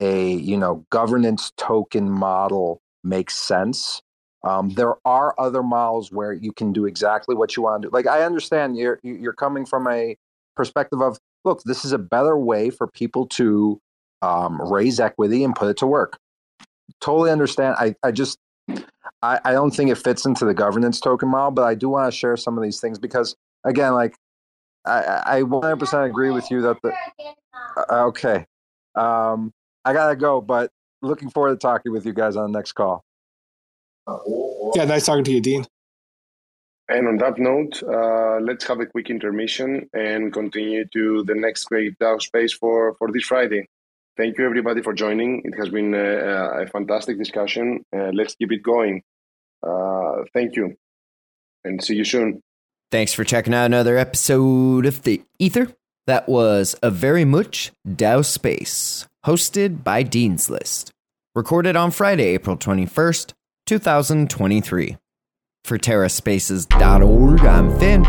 a 0.00 0.32
you 0.32 0.56
know 0.56 0.84
governance 0.90 1.52
token 1.56 2.10
model 2.10 2.80
makes 3.04 3.36
sense. 3.36 4.00
Um, 4.44 4.70
there 4.70 4.94
are 5.04 5.34
other 5.38 5.62
models 5.62 6.10
where 6.10 6.32
you 6.32 6.52
can 6.52 6.72
do 6.72 6.84
exactly 6.84 7.36
what 7.36 7.56
you 7.56 7.62
want 7.62 7.82
to 7.82 7.88
do. 7.88 7.92
Like 7.92 8.06
I 8.06 8.24
understand 8.24 8.76
you're 8.76 8.98
you're 9.02 9.32
coming 9.32 9.64
from 9.64 9.88
a 9.88 10.16
perspective 10.56 11.00
of 11.00 11.18
look, 11.44 11.62
this 11.64 11.84
is 11.84 11.92
a 11.92 11.98
better 11.98 12.36
way 12.36 12.70
for 12.70 12.86
people 12.86 13.26
to 13.26 13.80
um, 14.20 14.60
raise 14.60 15.00
equity 15.00 15.44
and 15.44 15.54
put 15.54 15.68
it 15.68 15.76
to 15.78 15.86
work. 15.86 16.18
Totally 17.00 17.30
understand. 17.30 17.76
I 17.78 17.94
I 18.02 18.12
just 18.12 18.38
I, 19.22 19.40
I 19.44 19.52
don't 19.52 19.70
think 19.70 19.90
it 19.90 19.96
fits 19.96 20.24
into 20.24 20.44
the 20.44 20.54
governance 20.54 21.00
token 21.00 21.28
model, 21.28 21.50
but 21.50 21.62
I 21.62 21.74
do 21.74 21.88
want 21.88 22.12
to 22.12 22.16
share 22.16 22.36
some 22.36 22.56
of 22.56 22.62
these 22.62 22.80
things 22.80 22.98
because 22.98 23.36
again, 23.64 23.94
like 23.94 24.16
I 24.84 25.02
I 25.02 25.38
I 25.38 25.42
100% 25.42 26.06
agree 26.06 26.30
with 26.30 26.50
you 26.50 26.62
that 26.62 26.76
the 26.82 26.92
uh, 27.90 28.06
okay. 28.06 28.46
Um, 28.94 29.52
I 29.84 29.92
gotta 29.92 30.16
go, 30.16 30.40
but 30.40 30.70
looking 31.00 31.30
forward 31.30 31.50
to 31.50 31.56
talking 31.56 31.92
with 31.92 32.06
you 32.06 32.12
guys 32.12 32.36
on 32.36 32.50
the 32.52 32.58
next 32.58 32.72
call. 32.72 33.04
Yeah, 34.74 34.84
nice 34.84 35.06
talking 35.06 35.24
to 35.24 35.32
you, 35.32 35.40
Dean. 35.40 35.66
And 36.88 37.08
on 37.08 37.16
that 37.18 37.38
note, 37.38 37.82
uh, 37.82 38.38
let's 38.40 38.66
have 38.66 38.80
a 38.80 38.86
quick 38.86 39.08
intermission 39.08 39.88
and 39.94 40.32
continue 40.32 40.84
to 40.92 41.24
the 41.24 41.34
next 41.34 41.64
great 41.64 41.98
DAO 41.98 42.20
space 42.20 42.52
for, 42.52 42.94
for 42.98 43.10
this 43.10 43.24
Friday. 43.24 43.68
Thank 44.16 44.38
you, 44.38 44.44
everybody, 44.44 44.82
for 44.82 44.92
joining. 44.92 45.42
It 45.44 45.54
has 45.58 45.70
been 45.70 45.94
a, 45.94 46.62
a 46.62 46.66
fantastic 46.66 47.18
discussion. 47.18 47.84
Uh, 47.94 48.10
let's 48.12 48.34
keep 48.34 48.52
it 48.52 48.62
going. 48.62 49.02
Uh, 49.66 50.24
thank 50.34 50.56
you, 50.56 50.76
and 51.64 51.82
see 51.82 51.94
you 51.94 52.04
soon. 52.04 52.42
Thanks 52.90 53.14
for 53.14 53.24
checking 53.24 53.54
out 53.54 53.66
another 53.66 53.96
episode 53.96 54.84
of 54.84 55.02
The 55.02 55.22
Ether. 55.38 55.68
That 56.06 56.28
was 56.28 56.76
a 56.82 56.90
very 56.90 57.24
much 57.24 57.72
DAO 57.88 58.24
Space, 58.24 59.06
hosted 59.24 59.82
by 59.82 60.02
Dean's 60.02 60.50
List. 60.50 60.92
Recorded 61.34 61.76
on 61.76 61.90
Friday, 61.90 62.34
April 62.34 62.56
21st, 62.56 63.32
2023. 63.66 64.98
For 65.64 65.78
TerraSpaces.org, 65.78 67.40
I'm 67.40 67.78
Finn. 67.78 68.04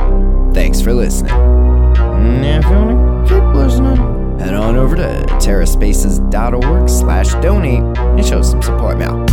Thanks 0.53 0.81
for 0.81 0.93
listening. 0.93 1.31
Head 4.53 4.61
on 4.61 4.75
over 4.75 4.95
to 4.95 5.25
TerraSpaces.org 5.37 6.89
slash 6.89 7.31
donate 7.43 7.97
and 7.97 8.25
show 8.25 8.41
some 8.41 8.61
support 8.61 8.97
now. 8.97 9.32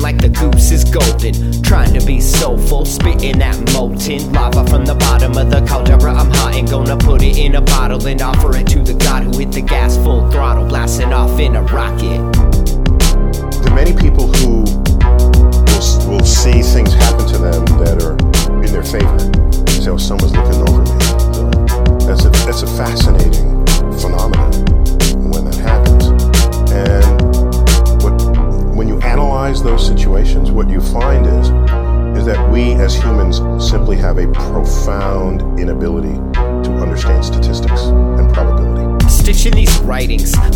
like 0.00 0.18
the 0.18 0.28
goose 0.28 0.70
is 0.70 0.84
golden. 0.84 1.62
Trying 1.62 1.98
to 1.98 2.04
be 2.06 2.20
soulful, 2.20 2.84
spitting 2.84 3.38
that 3.38 3.56
molten 3.72 4.32
lava 4.32 4.66
from 4.66 4.84
the 4.84 4.94
bottom 4.94 5.36
of 5.36 5.50
the 5.50 5.60
caldera. 5.66 6.14
I'm 6.14 6.30
hot 6.30 6.54
and 6.54 6.68
gonna 6.68 6.96
put 6.96 7.22
it 7.22 7.38
in 7.38 7.54
a 7.56 7.60
bottle 7.60 8.06
and 8.06 8.20
offer 8.22 8.56
it 8.56 8.66
to 8.68 8.80
the 8.80 8.94
god 8.94 9.24
who 9.24 9.38
hit 9.38 9.52
the 9.52 9.62
gas 9.62 9.96
full 9.96 10.30
throttle, 10.30 10.66
blasting 10.66 11.12
off 11.12 11.38
in 11.38 11.56
a 11.56 11.62
rocket. 11.62 12.20
the 13.64 13.72
many 13.74 13.92
people 13.94 14.26
who 14.26 14.81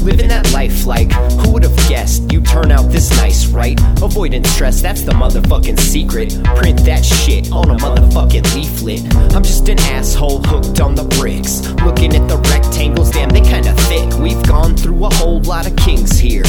living 0.07 0.29
that 0.29 0.53
life 0.53 0.87
like 0.87 1.11
who 1.13 1.53
would 1.53 1.65
have 1.65 1.77
guessed 1.89 2.33
you 2.33 2.41
turn 2.41 2.71
out 2.71 2.89
this 2.93 3.11
nice, 3.17 3.47
right? 3.47 3.79
Avoiding 4.01 4.45
stress, 4.45 4.81
that's 4.81 5.03
the 5.03 5.11
motherfucking 5.11 5.81
secret. 5.81 6.33
Print 6.55 6.79
that 6.85 7.05
shit 7.05 7.51
on 7.51 7.71
a 7.71 7.75
motherfucking 7.75 8.55
leaflet. 8.55 9.03
I'm 9.35 9.43
just 9.43 9.69
an 9.69 9.81
asshole 9.81 10.43
hooked 10.45 10.81
on 10.81 10.95
the 10.95 11.03
bricks. 11.19 11.69
Looking 11.83 12.15
at 12.15 12.29
the 12.29 12.37
rectangles, 12.37 13.11
damn, 13.11 13.31
they 13.31 13.41
kinda 13.41 13.73
thick. 13.89 14.17
We've 14.21 14.43
gone 14.47 14.77
through 14.77 15.05
a 15.05 15.13
whole 15.15 15.41
lot 15.41 15.67
of 15.67 15.75
kings 15.75 16.17
here. 16.21 16.45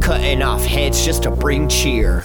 Cutting 0.00 0.42
off 0.42 0.64
heads 0.64 1.04
just 1.04 1.24
to 1.24 1.30
bring 1.30 1.68
cheer. 1.68 2.24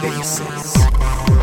Spaces. 0.00 1.39